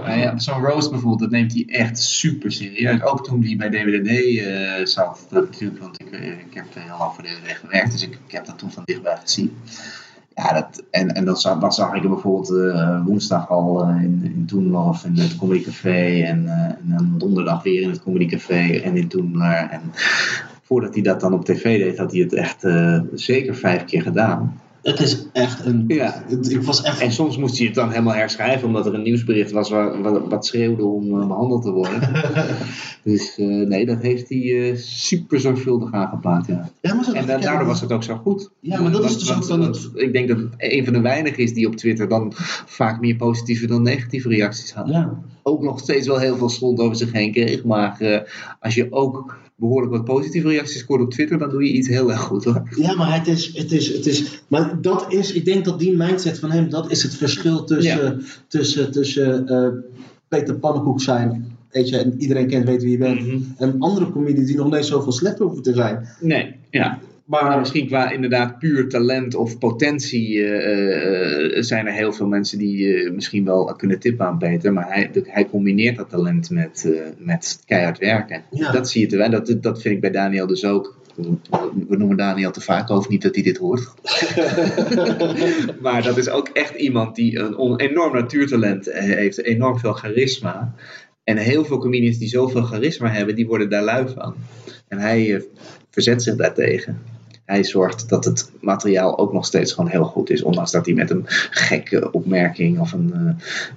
ja, 0.07 0.15
ja, 0.15 0.39
Zo'n 0.39 0.65
roast 0.65 0.91
bijvoorbeeld, 0.91 1.21
dat 1.21 1.31
neemt 1.31 1.53
hij 1.53 1.65
echt 1.67 1.99
super 1.99 2.53
serieus. 2.53 3.03
Ook 3.03 3.25
toen 3.25 3.43
hij 3.43 3.57
bij 3.57 3.69
DWDD 3.69 4.39
eh, 4.39 4.85
zat, 4.85 5.27
dat 5.31 5.45
natuurlijk, 5.45 5.81
want 5.81 6.01
ik, 6.01 6.11
eh, 6.11 6.31
ik 6.31 6.55
heb 6.55 6.65
heel 6.75 6.99
lang 6.99 7.15
voor 7.15 7.25
DWD 7.25 7.57
gewerkt, 7.57 7.93
dus 7.93 8.03
ik, 8.03 8.19
ik 8.27 8.33
heb 8.33 8.47
dat 8.47 8.59
toen 8.59 8.71
van 8.71 8.83
dichtbij 8.85 9.17
gezien. 9.17 9.57
Ja, 10.37 10.53
dat, 10.53 10.85
en, 10.91 11.15
en 11.15 11.25
dan, 11.25 11.37
zag, 11.37 11.59
dan 11.59 11.73
zag 11.73 11.95
ik 11.95 12.09
bijvoorbeeld 12.09 12.51
eh, 12.51 13.05
woensdag 13.05 13.51
al 13.51 13.83
eh, 13.83 14.03
in, 14.03 14.21
in 14.25 14.47
Toenlof 14.47 15.05
in 15.05 15.19
het 15.19 15.37
Comedy 15.37 15.65
Café 15.65 16.23
en, 16.23 16.49
eh, 16.49 16.65
en 16.65 16.79
dan 16.83 17.15
donderdag 17.19 17.63
weer 17.63 17.83
in 17.83 17.91
het 17.91 18.03
Comedy 18.03 18.27
Café 18.27 18.81
en 18.81 18.97
in 18.97 19.09
Toenler. 19.09 19.69
En 19.71 19.81
voordat 20.63 20.95
hij 20.95 21.03
dat 21.03 21.21
dan 21.21 21.33
op 21.33 21.45
tv 21.45 21.79
deed, 21.79 21.99
had 21.99 22.13
hij 22.13 22.21
het 22.21 22.35
echt 22.35 22.65
eh, 22.65 23.01
zeker 23.15 23.55
vijf 23.55 23.85
keer 23.85 24.03
gedaan. 24.03 24.61
Het 24.87 25.01
is 25.01 25.27
echt 25.33 25.65
een... 25.65 25.85
Ja. 25.87 26.23
het- 26.27 26.51
ik 26.51 26.63
was 26.63 26.83
echt... 26.83 27.01
En 27.01 27.13
soms 27.13 27.37
moest 27.39 27.57
hij 27.59 27.67
het 27.67 27.75
dan 27.75 27.91
helemaal 27.91 28.15
herschrijven, 28.15 28.67
omdat 28.69 28.87
er 28.87 28.95
een 28.95 29.03
nieuwsbericht 29.03 29.51
was 29.51 29.71
waar, 29.71 30.03
wat, 30.03 30.29
wat 30.29 30.47
schreeuwde 30.47 30.85
om 30.85 31.21
eh, 31.21 31.27
behandeld 31.27 31.63
te 31.63 31.71
worden. 31.71 32.01
dus 33.05 33.37
eh, 33.39 33.47
nee, 33.47 33.87
dat 33.87 34.01
heeft 34.03 34.29
hij 34.29 34.71
eh, 34.71 34.77
super 34.77 35.41
zorgvuldig 35.41 35.93
aangepakt. 35.93 36.47
Ja. 36.47 36.71
Ja, 36.81 36.95
maar 36.95 37.05
zo 37.05 37.13
En 37.13 37.27
da- 37.27 37.39
daardoor 37.39 37.67
was 37.67 37.81
het 37.81 37.93
ook 37.93 38.03
zo 38.03 38.17
goed. 38.17 38.51
Ja, 38.61 38.81
maar 38.83 38.93
dat 38.93 39.05
is 39.05 39.19
dus 39.19 39.29
want- 39.29 39.43
ook 39.43 39.49
dan 39.49 39.63
het- 39.63 39.91
Ik 39.95 40.13
denk 40.13 40.29
dat 40.29 40.39
het 40.39 40.49
een 40.57 40.85
van 40.85 40.93
de 40.93 41.01
weinigen 41.01 41.43
is 41.43 41.55
die 41.55 41.67
op 41.67 41.77
Twitter 41.77 42.09
dan 42.09 42.33
vaak 42.67 43.01
meer 43.01 43.17
positieve 43.17 43.67
dan 43.67 43.83
negatieve 43.83 44.29
reacties 44.29 44.73
had. 44.73 44.89
Ja. 44.89 45.19
Ook 45.43 45.63
nog 45.63 45.79
steeds 45.79 46.07
wel 46.07 46.19
heel 46.19 46.37
veel 46.37 46.49
stond 46.49 46.81
over 46.81 46.97
zich 46.97 47.13
heen 47.13 47.33
kreeg. 47.33 47.65
Maar 47.65 47.97
als 48.61 48.75
je 48.75 48.87
ook 48.93 49.39
behoorlijk 49.57 49.93
wat 49.93 50.05
positieve 50.05 50.49
reacties 50.49 50.81
scoort 50.81 51.01
op 51.03 51.11
Twitter, 51.11 51.39
dan 51.39 51.51
doe 51.51 51.65
je 51.65 51.73
iets 51.73 51.89
heel 51.89 52.11
erg 52.11 52.21
goed 52.21 52.45
hoor. 52.45 52.63
Ja, 52.77 52.95
maar 52.95 53.19
het 53.19 53.27
is, 53.27 53.57
het 53.57 53.73
is, 53.73 53.93
het 53.93 54.07
is, 54.07 54.43
maar 54.49 54.81
dat 54.81 55.13
is, 55.13 55.33
ik 55.33 55.45
denk 55.45 55.65
dat 55.65 55.79
die 55.79 55.97
mindset 55.97 56.39
van 56.39 56.51
hem, 56.51 56.71
dat 56.71 56.91
is 56.91 57.03
het 57.03 57.15
verschil 57.15 57.65
tussen, 57.65 58.23
tussen, 58.49 58.93
tussen 58.93 59.49
eh, 59.49 59.69
Peter 60.29 60.55
Pannenkoek 60.59 61.01
zijn, 61.01 61.57
weet 61.71 61.89
je, 61.89 61.97
en 61.97 62.15
iedereen 62.21 62.47
kent, 62.47 62.65
weet 62.67 62.83
wie 62.83 62.91
je 62.91 62.99
bent, 62.99 63.21
Mhm. 63.27 63.39
en 63.57 63.77
andere 63.79 64.11
comedians 64.11 64.47
die 64.47 64.57
nog 64.57 64.71
niet 64.73 64.85
zoveel 64.85 65.13
slechter 65.13 65.45
hoeven 65.45 65.63
te 65.63 65.75
zijn. 65.75 66.09
Nee, 66.21 66.55
ja. 66.71 66.99
Maar, 67.27 67.59
misschien 67.59 67.87
qua 67.87 68.11
inderdaad 68.11 68.59
puur 68.59 68.89
talent 68.89 69.35
of 69.35 69.59
potentie 69.59 70.45
eh, 70.45 71.57
eh, 71.57 71.63
zijn 71.63 71.87
er 71.87 71.93
heel 71.93 72.13
veel 72.13 72.27
mensen 72.27 72.59
die 72.59 72.95
eh, 72.95 73.13
misschien 73.13 73.45
wel 73.45 73.75
kunnen 73.77 73.99
tippen 73.99 74.27
aan 74.27 74.39
Peter. 74.39 74.73
Maar 74.73 74.93
hij, 74.93 75.11
hij 75.23 75.47
combineert 75.49 75.97
dat 75.97 76.11
talent 76.11 76.51
met, 76.51 76.85
eh, 76.85 77.01
met 77.19 77.63
keihard 77.67 77.99
werken. 77.99 78.43
Ja. 78.51 78.73
Dat 78.73 78.91
zie 78.91 79.01
je 79.01 79.07
te 79.07 79.17
weinig. 79.17 79.43
Dat, 79.43 79.63
dat 79.63 79.81
vind 79.81 79.95
ik 79.95 80.01
bij 80.01 80.11
Daniel 80.11 80.47
dus 80.47 80.65
ook. 80.65 80.97
We 81.89 81.97
noemen 81.97 82.17
Daniel 82.17 82.51
te 82.51 82.61
vaak 82.61 82.91
over, 82.91 83.11
niet 83.11 83.23
dat 83.23 83.35
hij 83.35 83.45
dit 83.45 83.57
hoort. 83.57 83.95
maar 85.83 86.03
dat 86.03 86.17
is 86.17 86.29
ook 86.29 86.49
echt 86.49 86.75
iemand 86.75 87.17
die 87.17 87.39
een 87.39 87.77
enorm 87.77 88.15
natuurtalent 88.15 88.87
eh, 88.87 89.03
heeft, 89.03 89.43
enorm 89.43 89.79
veel 89.79 89.93
charisma. 89.93 90.75
En 91.25 91.37
heel 91.37 91.65
veel 91.65 91.79
comedians 91.79 92.19
die 92.19 92.29
zoveel 92.29 92.63
charisma 92.63 93.09
hebben, 93.09 93.35
die 93.35 93.47
worden 93.47 93.71
daar 93.71 93.83
lui 93.83 94.09
van. 94.09 94.35
En 94.89 94.99
hij 94.99 95.35
eh, 95.35 95.43
verzet 95.91 96.23
zich 96.23 96.37
daartegen. 96.37 96.99
Hij 97.47 97.65
zorgt 97.65 98.09
dat 98.09 98.25
het 98.25 98.51
materiaal 98.61 99.19
ook 99.19 99.33
nog 99.33 99.47
steeds 99.47 99.73
gewoon 99.73 99.91
heel 99.91 100.05
goed 100.05 100.31
is. 100.31 100.43
Ondanks 100.43 100.71
dat 100.71 100.87
hij 100.87 100.95
met 100.95 101.11
een 101.11 101.23
gekke 101.51 102.13
opmerking 102.13 102.79
of 102.81 102.93
een 102.93 103.13
uh, 103.15 103.31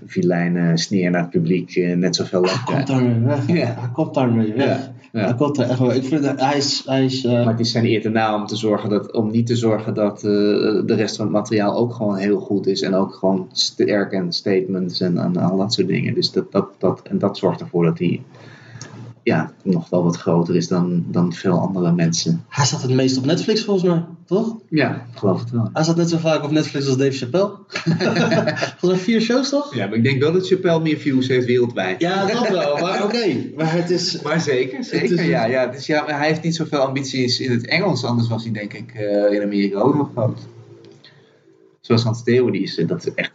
vilijne 0.06 0.78
sneer 0.78 1.12
naar 1.12 1.22
het 1.22 1.30
publiek 1.30 1.76
uh, 1.76 1.96
net 1.96 2.16
zoveel 2.16 2.44
hij 2.44 2.62
komt 2.66 2.88
daarmee 2.88 3.20
weg. 3.20 3.48
Ja. 3.48 3.54
Hij 3.54 3.90
komt 3.94 4.14
daarmee 4.14 4.54
weg. 4.54 4.66
Ja. 4.66 4.94
Ja. 5.12 5.24
Hij 5.24 5.36
komt 5.36 5.58
er 5.58 5.70
echt 5.70 5.80
wel. 5.80 5.94
Ik 5.94 6.04
vind 6.04 6.24
dat 6.24 6.40
hij 6.40 6.58
is. 6.58 6.84
Hij 6.86 7.06
is 7.06 7.24
uh... 7.24 7.32
Maar 7.32 7.48
het 7.48 7.60
is 7.60 7.72
zijn 7.72 7.86
eer 7.86 8.02
te 8.02 8.10
na 8.10 8.36
om, 8.36 8.46
te 8.46 8.56
zorgen 8.56 8.90
dat, 8.90 9.12
om 9.12 9.32
niet 9.32 9.48
te 9.48 9.56
zorgen 9.56 9.94
dat 9.94 10.20
de 10.20 10.84
rest 10.96 11.16
van 11.16 11.26
het 11.26 11.34
materiaal 11.34 11.76
ook 11.76 11.94
gewoon 11.94 12.18
heel 12.18 12.40
goed 12.40 12.68
is. 12.68 12.82
En 12.82 12.94
ook 12.94 13.14
gewoon 13.14 13.48
sterk 13.52 14.12
en 14.12 14.32
statements 14.32 15.02
en, 15.02 15.18
en 15.18 15.38
al 15.38 15.58
dat 15.58 15.74
soort 15.74 15.88
dingen. 15.88 16.14
Dus 16.14 16.32
dat, 16.32 16.52
dat, 16.52 16.68
dat, 16.78 17.02
en 17.04 17.18
dat 17.18 17.38
zorgt 17.38 17.62
ervoor 17.62 17.86
dat 17.86 18.00
hij 18.00 18.22
ja, 19.24 19.52
nog 19.64 19.90
wel 19.90 20.04
wat 20.04 20.18
groter 20.18 20.56
is 20.56 20.68
dan, 20.68 21.06
dan 21.08 21.34
veel 21.34 21.60
andere 21.60 21.92
mensen. 21.92 22.46
Hij 22.50 22.66
staat 22.66 22.82
het 22.82 22.92
meest 22.92 23.18
op 23.18 23.26
Netflix 23.26 23.64
volgens 23.64 23.90
mij, 23.90 24.04
toch? 24.26 24.56
Ja, 24.70 25.06
geloof 25.16 25.40
het 25.40 25.52
wel. 25.52 25.70
Hij 25.74 25.84
staat 25.84 25.96
net 25.96 26.10
zo 26.10 26.18
vaak 26.18 26.44
op 26.44 26.52
Netflix 26.52 26.88
als 26.88 26.98
Dave 26.98 27.12
Chappelle. 27.18 27.52
volgens 28.78 28.82
mij 28.82 28.96
vier 28.96 29.22
shows, 29.22 29.50
toch? 29.50 29.76
Ja, 29.76 29.88
maar 29.88 29.96
ik 29.98 30.04
denk 30.04 30.22
wel 30.22 30.32
dat 30.32 30.48
Chappelle 30.48 30.80
meer 30.82 30.98
views 30.98 31.28
heeft 31.28 31.46
wereldwijd. 31.46 32.02
Ja, 32.02 32.26
dat 32.26 32.50
wel. 32.50 32.78
Maar 32.78 33.04
oké, 33.04 33.04
okay. 33.04 33.52
maar 33.58 33.74
het 33.74 33.90
is... 33.90 34.22
Maar 34.22 34.42
zeker, 34.42 34.84
zeker. 34.84 35.20
is- 35.20 35.26
ja, 35.26 35.46
ja, 35.46 35.68
dus 35.68 35.86
ja, 35.86 36.02
maar 36.04 36.18
hij 36.18 36.28
heeft 36.28 36.44
niet 36.44 36.56
zoveel 36.56 36.80
ambities 36.80 37.40
in 37.40 37.52
het 37.52 37.68
Engels. 37.68 38.04
Anders 38.04 38.28
was 38.28 38.44
hij 38.44 38.52
denk 38.54 38.74
ik 38.74 38.94
uh, 38.96 39.34
in 39.34 39.42
Amerika 39.42 39.80
ook 39.80 39.96
nog 39.96 40.10
groot. 40.16 40.40
Zoals 41.90 42.04
Hans 42.04 42.24
Theo, 42.24 42.52
die 42.52 42.62
is 42.62 42.78
uh, 42.78 42.88
dat 42.88 43.06
is 43.06 43.14
echt. 43.14 43.32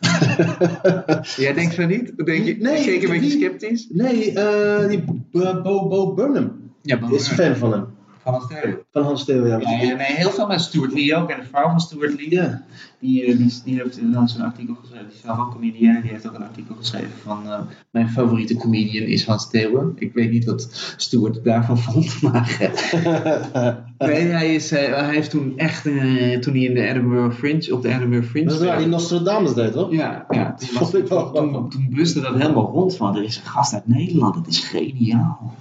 Jij 1.40 1.52
denkt 1.52 1.74
van 1.74 1.88
niet? 1.88 2.12
Wat 2.16 2.26
denk 2.26 2.44
je? 2.44 2.56
Nee, 2.56 2.84
keek 2.84 3.02
een 3.02 3.10
beetje 3.10 3.30
sceptisch. 3.30 3.86
Nee, 3.90 4.32
uh, 4.32 4.88
die 4.88 5.04
Bo, 5.30 5.62
Bo, 5.62 5.88
Bo 5.88 6.14
Burnham 6.14 6.52
Ja, 6.82 6.98
maar 6.98 7.12
is 7.12 7.28
fan 7.28 7.56
van 7.56 7.72
hem. 7.72 7.86
Van 8.24 8.32
Hans 8.32 8.46
Theo. 8.46 8.84
Van 8.92 9.02
Hans 9.02 9.24
Theo, 9.24 9.46
ja. 9.46 9.58
Ja, 9.58 9.70
ja, 9.70 9.96
nee, 9.96 10.12
heel 10.12 10.30
veel 10.30 10.46
met 10.46 10.60
Stuart 10.60 10.92
Lee 10.92 11.16
ook. 11.16 11.30
En 11.30 11.40
de 11.40 11.46
vrouw 11.46 11.68
van 11.68 11.80
Stuart 11.80 12.14
Lee. 12.16 12.30
Ja. 12.30 12.62
Die, 12.98 13.36
die, 13.36 13.52
die 13.64 13.80
heeft 13.80 14.12
dan 14.12 14.28
zo'n 14.28 14.42
artikel 14.42 14.74
geschreven. 14.74 15.06
Die 15.06 15.14
is 15.14 15.22
zelf 15.22 15.38
ook 15.38 15.50
comedian. 15.50 16.00
Die 16.00 16.10
heeft 16.10 16.28
ook 16.28 16.34
een 16.34 16.42
artikel 16.42 16.74
geschreven 16.74 17.12
van... 17.22 17.46
Uh, 17.46 17.60
mijn 17.90 18.08
favoriete 18.08 18.56
comedian 18.56 19.06
is 19.06 19.26
Hans 19.26 19.50
Theo. 19.50 19.92
Ik 19.96 20.12
weet 20.12 20.30
niet 20.30 20.44
wat 20.44 20.94
Stuart 20.96 21.44
daarvan 21.44 21.78
vond. 21.88 22.22
Maar 22.22 22.58
nee, 23.98 24.22
hij, 24.22 24.54
is, 24.54 24.70
hij 24.70 25.14
heeft 25.14 25.30
toen 25.30 25.58
echt... 25.58 25.86
uh, 25.86 26.38
toen 26.38 26.54
hij 26.54 26.62
in 26.62 26.74
de 26.74 26.88
Edinburgh 26.88 27.36
Fringe... 27.36 27.74
Op 27.74 27.82
de 27.82 27.88
Edinburgh 27.88 28.28
Fringe... 28.28 28.48
Dat 28.48 28.60
is 28.60 28.66
waar 28.66 28.78
die 28.78 28.86
Nostradamus 28.86 29.54
deed, 29.54 29.72
toch? 29.72 29.92
Ja, 29.92 30.26
ja. 30.28 30.54
Toen, 30.90 31.04
toen, 31.32 31.70
toen 31.70 31.88
buste 31.90 32.20
dat 32.20 32.34
helemaal 32.34 32.70
rond 32.70 32.96
van... 32.96 33.16
Er 33.16 33.24
is 33.24 33.36
een 33.36 33.42
gast 33.42 33.74
uit 33.74 33.86
Nederland. 33.86 34.34
Dat 34.34 34.46
is 34.46 34.58
geniaal. 34.58 35.54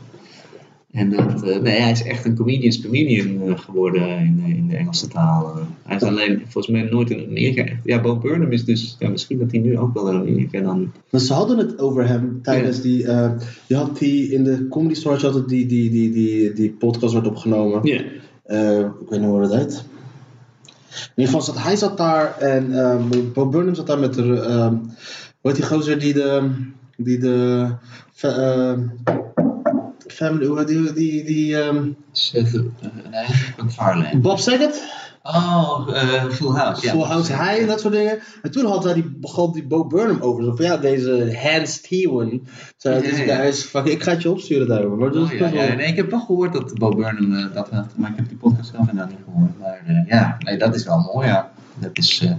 En 0.94 1.10
dat, 1.10 1.44
eh, 1.44 1.60
nee, 1.62 1.80
hij 1.82 1.92
is 1.92 2.04
echt 2.04 2.26
een 2.26 2.36
comedian's 2.36 2.82
comedian 2.82 3.42
eh, 3.50 3.58
geworden 3.60 4.20
in, 4.20 4.42
de- 4.46 4.56
in 4.58 4.68
de 4.68 4.76
Engelse 4.76 5.08
taal. 5.08 5.56
hij 5.84 5.96
is 5.96 6.02
alleen 6.04 6.42
volgens 6.48 6.68
mij 6.68 6.82
nooit 6.92 7.10
in 7.10 7.26
Amerika 7.30 7.64
echt. 7.64 7.76
Ja, 7.84 8.02
Bo 8.02 8.18
Burnham 8.18 8.52
is 8.52 8.66
dus. 8.66 8.96
Ja, 9.00 9.10
misschien 9.10 9.38
dat 9.40 9.52
hij 9.52 9.60
nu 9.60 9.78
ook 9.78 9.94
wel 9.94 10.10
in 10.10 10.16
Amerika 10.20 10.60
dan. 10.62 10.92
Ze 11.12 11.34
hadden 11.34 11.58
het 11.58 11.80
over 11.80 12.08
hem 12.08 12.40
tijdens 12.42 12.82
die. 12.82 13.08
eh, 13.08 13.32
je 13.68 13.76
had 13.76 13.98
die 13.98 14.32
in 14.32 14.44
de 14.44 14.68
Comedy 14.70 14.94
Store 14.94 15.18
had 15.20 15.34
het 15.34 15.50
die, 15.50 15.66
die, 15.66 15.90
die, 15.90 16.12
die, 16.12 16.54
die 16.54 16.70
podcast 16.72 17.14
werd 17.14 17.28
opgenomen. 17.28 17.80
Ja. 17.84 18.00
Ik 19.02 19.10
weet 19.10 19.20
niet 19.20 19.30
hoe 19.30 19.42
dat 19.42 19.56
heet. 19.56 19.84
In 20.94 21.10
ieder 21.24 21.34
geval 21.34 21.42
zat 21.42 21.64
hij 21.64 21.76
zat 21.76 21.98
daar 21.98 22.38
en 22.38 22.72
Bob 23.34 23.52
Burnham 23.52 23.76
zat 23.76 23.88
daar 23.88 24.00
met 24.00 24.14
de. 24.14 24.22
hoe 24.24 25.52
heet 25.52 25.56
die 25.56 25.66
gozer 25.66 26.00
die 26.00 26.14
de. 26.14 26.50
Die 26.98 27.18
de. 27.20 27.68
Fa- 30.14 30.26
family. 30.26 30.46
Hoe 30.46 30.64
die. 30.64 30.94
die, 30.94 31.24
die 31.24 31.62
ehm, 31.62 31.88
Seth, 32.12 32.54
uh, 32.54 32.62
nee, 33.12 33.26
McFarlane. 33.58 34.18
Bob 34.20 34.40
Saget? 34.40 34.84
Oh, 35.26 35.88
eh, 35.94 36.26
Full 36.30 36.56
House. 36.56 36.86
Ja. 36.86 36.92
Full 36.92 37.04
House 37.04 37.34
hij 37.34 37.60
en 37.60 37.68
dat 37.68 37.80
soort 37.80 37.94
dingen. 37.94 38.20
En 38.42 38.52
toen 38.52 38.66
had 38.66 38.84
hij 38.84 38.94
die, 38.94 39.16
begon 39.18 39.54
die 39.54 39.64
Bo 39.68 39.88
Burnham 39.88 40.22
over. 40.22 40.44
Zo 40.44 40.56
van 40.56 40.66
ja, 40.66 40.78
deze 40.78 41.38
Hans 41.44 41.74
Steven. 41.74 42.48
Zei, 42.78 43.08
Ja, 43.18 43.24
ja. 43.24 43.40
is 43.42 43.62
fuck, 43.64 43.86
ik 43.86 44.04
ga 44.04 44.12
het 44.12 44.22
je 44.22 44.32
opsturen 44.32 44.68
daarover. 44.68 44.98
Maar 44.98 45.12
dat 45.12 45.24
Oh, 45.24 45.32
ja, 45.32 45.52
wel- 45.52 45.76
nee, 45.76 45.88
ik 45.88 45.96
heb 45.96 46.10
wel 46.10 46.20
gehoord 46.20 46.54
dat 46.54 46.74
Bo 46.74 46.90
Burnham 46.90 47.34
eh, 47.36 47.54
dat 47.54 47.70
had, 47.70 47.86
maar 47.96 48.10
ik 48.10 48.16
heb 48.16 48.28
die 48.28 48.38
podcast 48.38 48.70
zelf 48.72 48.90
inderdaad 48.90 49.10
niet 49.10 49.20
gehoord. 49.26 49.60
Maar 49.60 49.82
eh, 49.88 50.08
ja, 50.08 50.36
nee, 50.40 50.58
dat 50.58 50.76
is 50.76 50.84
wel 50.84 51.10
mooi, 51.14 51.28
ja. 51.28 51.52
Dat 51.80 51.92
is, 51.98 52.20
eh, 52.24 52.32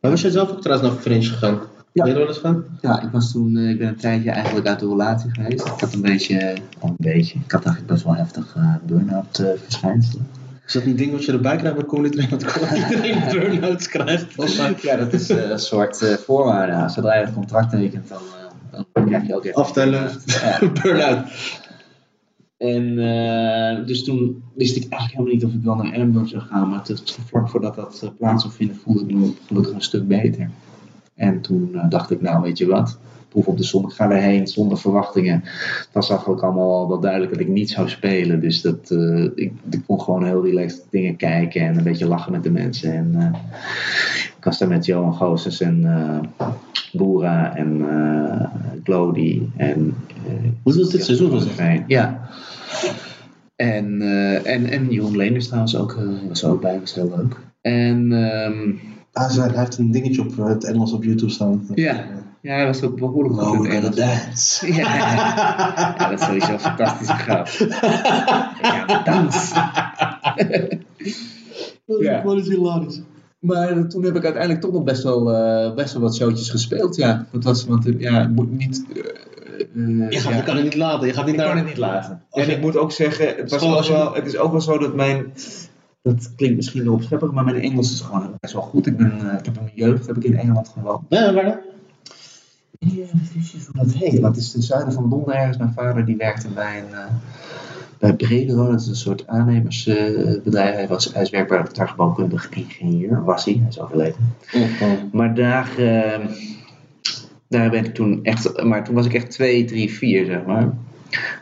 Maar 0.00 0.10
was 0.10 0.20
jij 0.20 0.30
zelf 0.30 0.50
ook 0.50 0.60
trouwens 0.62 0.90
naar 0.92 1.00
Fringe 1.00 1.22
gegaan? 1.22 1.60
Ja. 1.92 2.04
Ben 2.04 2.12
je 2.12 2.18
er 2.18 2.26
wel 2.26 2.34
eens 2.34 2.42
gaan? 2.42 2.64
Ja, 2.80 3.02
ik 3.02 3.10
was 3.10 3.32
toen, 3.32 3.56
eh, 3.56 3.70
ik 3.70 3.78
ben 3.78 3.88
een 3.88 3.96
tijdje 3.96 4.30
eigenlijk 4.30 4.66
uit 4.66 4.78
de 4.78 4.88
relatie 4.88 5.30
geweest. 5.30 5.66
Ik 5.66 5.80
had 5.80 5.92
een 5.92 6.00
beetje, 6.00 6.56
een 6.82 6.94
beetje, 6.96 7.38
ik 7.44 7.52
had 7.52 7.64
eigenlijk 7.64 7.92
best 7.92 8.04
wel 8.04 8.14
heftig 8.14 8.54
eh 8.56 8.74
burn-out 8.86 9.38
eh, 9.38 9.48
verschijnselen. 9.62 10.26
Is 10.66 10.72
dat 10.72 10.84
een 10.84 10.96
ding 10.96 11.12
wat 11.12 11.24
je 11.24 11.32
erbij 11.32 11.56
krijgt 11.56 11.76
bij 11.76 11.86
Comedy 11.86 12.16
Train? 12.16 12.30
Dat 12.30 12.42
iedereen 12.74 13.20
burn-outs 13.32 13.88
krijgt? 13.88 14.34
Ja, 14.82 14.96
dat 14.96 15.12
is 15.12 15.28
een 15.28 15.58
soort 15.58 16.02
eh, 16.02 16.14
voorwaarde. 16.14 16.72
Ja, 16.72 16.88
Zodra 16.88 17.14
je 17.14 17.24
het 17.24 17.34
contract 17.34 17.70
tekent, 17.70 18.08
dan, 18.08 18.18
eh, 18.72 18.80
dan 18.92 19.06
krijg 19.06 19.26
je 19.26 19.34
ook 19.34 19.44
even... 19.44 19.62
Aftellen. 19.62 20.10
Ja. 20.24 20.58
burn-out. 20.82 21.26
En 22.56 22.96
dus 23.86 24.04
toen 24.04 24.42
wist 24.54 24.76
ik 24.76 24.82
eigenlijk 24.82 25.12
helemaal 25.12 25.32
niet 25.32 25.44
of 25.44 25.52
ik 25.52 25.62
wel 25.62 25.74
naar 25.74 25.92
Edinburgh 25.92 26.30
zou 26.30 26.42
gaan. 26.42 26.68
Maar 26.68 26.80
het, 26.86 27.18
vlak 27.26 27.48
voordat 27.48 27.74
dat 27.74 28.12
plaats 28.18 28.42
zou 28.42 28.54
vinden, 28.54 28.76
voelde 28.76 29.00
ik 29.00 29.14
me 29.14 29.32
gelukkig 29.46 29.72
een 29.74 29.82
stuk 29.82 30.08
beter. 30.08 30.50
En 31.20 31.40
toen 31.40 31.70
eh, 31.74 31.88
dacht 31.88 32.10
ik, 32.10 32.20
nou 32.20 32.42
weet 32.42 32.58
je 32.58 32.66
wat, 32.66 32.98
proef 33.28 33.46
op 33.46 33.56
de 33.56 33.64
zon, 33.64 33.84
ik 33.84 33.92
ga 33.92 34.10
erheen 34.10 34.46
zonder 34.46 34.78
verwachtingen. 34.78 35.40
Het 35.78 35.88
was 35.92 36.10
eigenlijk 36.10 36.42
allemaal 36.42 36.74
al 36.74 36.88
wel 36.88 37.00
duidelijk 37.00 37.32
dat 37.32 37.40
ik 37.40 37.48
niet 37.48 37.70
zou 37.70 37.88
spelen. 37.88 38.40
Dus 38.40 38.62
dat, 38.62 38.90
eh, 38.90 39.24
ik, 39.24 39.52
ik 39.70 39.80
kon 39.86 40.00
gewoon 40.00 40.24
heel 40.24 40.44
relaxed 40.44 40.86
dingen 40.90 41.16
kijken 41.16 41.60
en 41.60 41.76
een 41.76 41.84
beetje 41.84 42.06
lachen 42.06 42.32
met 42.32 42.42
de 42.42 42.50
mensen. 42.50 42.92
En 42.92 43.14
eh, 43.14 43.40
ik 44.38 44.44
was 44.44 44.58
daar 44.58 44.68
met 44.68 44.84
Johan 44.84 45.14
Goossens 45.14 45.60
en 45.60 45.86
Boera 46.92 47.56
en 47.56 47.86
Glody 48.84 49.42
en... 49.56 49.94
Hoe 50.62 50.74
was 50.74 50.90
dit 50.90 51.04
seizoen? 51.04 51.30
Was 51.30 51.44
het? 51.44 51.84
Ja. 51.86 52.28
En, 53.56 54.02
en, 54.44 54.66
en 54.66 54.90
Jeroen 54.90 55.16
Leenders 55.16 55.46
trouwens 55.46 55.76
ook, 55.76 55.98
was 56.28 56.44
ook 56.44 56.60
bij, 56.60 56.80
was 56.80 56.94
heel 56.94 57.12
leuk. 57.16 57.36
En 57.60 58.12
ehm, 58.12 58.72
Ah, 59.12 59.30
ze- 59.30 59.40
hij 59.40 59.50
heeft 59.54 59.78
een 59.78 59.90
dingetje 59.90 60.20
op 60.20 60.36
het 60.36 60.64
Engels 60.64 60.92
op 60.92 61.04
YouTube 61.04 61.32
staan. 61.32 61.66
ja, 61.74 62.04
ja, 62.42 62.54
hij 62.54 62.66
was 62.66 62.82
ook 62.82 62.98
behoorlijk 62.98 63.34
goed 63.34 63.44
in 63.44 63.50
Oh, 63.50 63.56
gonna 63.56 63.74
Engels. 63.74 63.96
dance. 63.96 64.72
Ja, 64.74 64.96
ja, 64.96 66.08
dat 66.08 66.20
is 66.20 66.26
sowieso 66.26 66.52
een 66.52 66.60
fantastische 66.60 67.14
grap. 67.14 67.46
Ja, 68.62 69.02
dans. 69.04 69.52
Ja. 72.00 72.22
Wat 72.24 72.38
is 72.38 72.48
hilarisch. 72.48 73.00
Maar 73.38 73.88
toen 73.88 74.04
heb 74.04 74.16
ik 74.16 74.24
uiteindelijk 74.24 74.60
toch 74.62 74.72
nog 74.72 74.82
best 74.84 75.02
wel, 75.02 75.32
eh, 75.34 75.74
best 75.74 75.92
wel 75.92 76.02
wat 76.02 76.16
showtjes 76.16 76.50
gespeeld, 76.50 76.96
ja. 76.96 77.26
Dat 77.32 77.44
was, 77.44 77.64
want 77.66 77.86
eh, 77.86 78.00
ja, 78.00 78.28
moet 78.34 78.50
niet... 78.58 78.84
eh, 78.94 79.00
eh, 80.04 80.10
Je, 80.10 80.20
gaat, 80.20 80.30
ja. 80.32 80.36
je 80.36 80.42
kan 80.42 80.54
het 80.54 80.64
niet 80.64 80.76
laten. 80.76 81.06
Je 81.06 81.12
gaat 81.12 81.24
niet 81.24 81.34
Ik 81.34 81.40
naar... 81.40 81.48
kan 81.48 81.56
het 81.56 81.66
niet 81.66 81.76
laten. 81.76 82.22
En 82.30 82.46
je- 82.46 82.52
ik 82.52 82.60
moet 82.60 82.76
ook 82.76 82.92
zeggen, 82.92 83.26
het, 83.36 83.50
was 83.50 83.62
ook 83.62 83.84
wel, 83.84 84.14
het 84.14 84.26
is 84.26 84.36
ook 84.36 84.50
wel 84.52 84.60
zo 84.60 84.78
dat 84.78 84.94
mijn... 84.94 85.32
Dat 86.02 86.34
klinkt 86.36 86.56
misschien 86.56 86.84
wel 86.84 86.92
opschepperig, 86.92 87.34
maar 87.34 87.44
mijn 87.44 87.60
Engels 87.60 87.92
is 87.92 88.00
gewoon 88.00 88.36
best 88.40 88.52
wel 88.52 88.62
goed. 88.62 88.86
Ik, 88.86 88.96
ben, 88.96 89.30
eh, 89.30 89.38
ik 89.38 89.44
heb 89.44 89.56
in 89.56 89.62
mijn 89.62 89.74
jeugd 89.74 90.06
heb 90.06 90.16
ik 90.16 90.24
in 90.24 90.36
Engeland 90.36 90.68
gewoond. 90.68 91.04
Ja, 91.08 91.32
waar 91.34 91.44
dan? 91.44 91.58
Hoe 92.78 93.06
dat 93.72 93.92
heet. 93.92 94.20
Dat 94.20 94.36
is 94.36 94.50
ten 94.50 94.62
zuiden 94.62 94.92
van 94.92 95.08
Londen 95.08 95.34
ergens. 95.34 95.56
Mijn 95.56 95.72
vader 95.72 96.04
die 96.04 96.16
werkte 96.16 96.48
bij 96.48 96.78
een... 96.78 96.92
eh, 96.92 97.06
bij 98.00 98.14
Bredero, 98.14 98.70
dat 98.70 98.80
is 98.80 98.86
een 98.86 98.96
soort 98.96 99.26
aannemersbedrijf. 99.26 100.74
hij, 100.74 100.88
was, 100.88 101.12
hij 101.12 101.22
is 101.22 101.30
werkbaar 101.30 101.72
tuigbouwkundig 101.72 102.48
ingenieur, 102.48 103.24
was 103.24 103.44
hij. 103.44 103.54
Hij 103.54 103.68
is 103.68 103.80
overleden. 103.80 104.34
Maar 105.12 105.34
daar, 105.34 105.78
eh, 105.78 106.26
daar 107.48 107.70
ben 107.70 107.84
ik 107.84 107.94
toen 107.94 108.24
echt, 108.24 108.62
maar 108.62 108.84
toen 108.84 108.94
was 108.94 109.06
ik 109.06 109.14
echt 109.14 109.30
2, 109.30 109.64
3, 109.64 109.90
4 109.90 110.24
zeg 110.24 110.44
maar. 110.44 110.72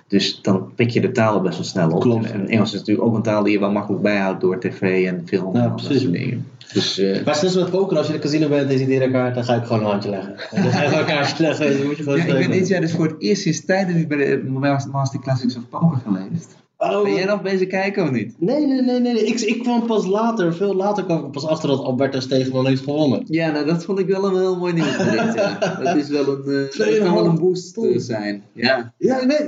Dus 0.06 0.42
dan 0.42 0.74
pik 0.74 0.90
je 0.90 1.00
de 1.00 1.12
taal 1.12 1.40
best 1.40 1.56
wel 1.56 1.66
snel 1.66 1.90
op. 1.90 2.00
Klopt. 2.00 2.30
En, 2.30 2.40
en 2.40 2.48
Engels 2.48 2.72
is 2.72 2.78
natuurlijk 2.78 3.06
ook 3.06 3.14
een 3.14 3.22
taal 3.22 3.42
die 3.42 3.52
je 3.52 3.58
wel 3.58 3.70
makkelijk 3.70 4.02
bijhoudt 4.02 4.40
door 4.40 4.60
tv 4.60 5.06
en 5.06 5.22
film 5.26 5.56
Ja, 5.56 5.62
en 5.62 5.68
dat 5.68 5.76
precies. 5.76 6.00
soort 6.00 6.12
dingen. 6.12 6.46
Dus 6.72 6.98
eh, 6.98 7.24
Maar 7.24 7.38
met 7.54 7.70
poker, 7.70 7.96
als 7.96 8.06
je 8.06 8.12
de 8.12 8.18
casino 8.18 8.48
bent 8.48 8.66
en 8.66 8.72
je 8.72 8.78
ziet 8.78 8.88
iedereen 8.88 9.12
kaart, 9.12 9.34
dan 9.34 9.44
ga 9.44 9.54
ik 9.54 9.64
gewoon 9.64 9.80
een 9.80 9.86
handje 9.86 10.10
leggen. 10.10 10.36
En 10.50 10.62
dan 10.62 10.72
ga 10.72 10.82
je 10.82 10.88
gewoon 10.88 11.00
een 11.00 11.06
kaartje 11.06 11.42
leggen 11.42 11.66
en 11.66 11.76
dan 11.78 11.86
moet 11.86 11.96
je 11.96 12.02
gewoon 12.02 12.18
ja, 12.18 12.24
ik 12.24 12.38
ben 12.38 12.50
dit 12.50 12.68
jaar 12.68 12.80
dus 12.80 12.92
voor 12.92 13.06
het 13.06 13.14
eerst 13.18 13.42
sinds 13.42 13.64
tijden 13.64 14.08
bij 14.08 14.16
de 14.16 14.44
Master 14.48 14.90
Master 14.90 15.20
Classics 15.20 15.56
of 15.56 15.68
Poker 15.68 15.98
geweest. 15.98 16.56
Oh, 16.80 17.02
Ben 17.02 17.14
jij 17.14 17.24
nog 17.24 17.42
bezig 17.42 17.68
kijken 17.68 18.02
of 18.04 18.10
niet? 18.10 18.34
Nee, 18.38 18.66
nee, 18.66 18.82
nee, 18.82 19.00
nee. 19.00 19.24
Ik, 19.26 19.40
ik 19.40 19.62
kwam 19.62 19.86
pas 19.86 20.06
later, 20.06 20.54
veel 20.54 20.74
later 20.74 21.04
kwam 21.04 21.24
ik 21.24 21.30
pas 21.30 21.46
achter 21.46 21.68
dat 21.68 21.78
Alberto 21.80 22.20
Stegeman 22.20 22.66
heeft 22.66 22.82
gewonnen. 22.82 23.22
Ja, 23.26 23.50
nou 23.50 23.66
dat 23.66 23.84
vond 23.84 23.98
ik 23.98 24.06
wel 24.06 24.24
een 24.24 24.36
heel 24.36 24.56
mooi 24.56 24.72
nieuwsbericht. 24.72 25.34
ja. 25.34 25.58
Dat 25.84 25.96
is 25.96 26.08
wel 26.08 26.28
een, 26.28 26.68
eh, 26.70 26.78
dat 26.78 26.98
kan 26.98 27.14
wel 27.14 27.24
een 27.24 27.38
boost 27.38 27.74
ton. 27.74 27.92
eh, 27.92 27.98
zijn. 27.98 28.42
Ja, 28.52 28.92
Ja, 28.98 29.24
nee, 29.24 29.38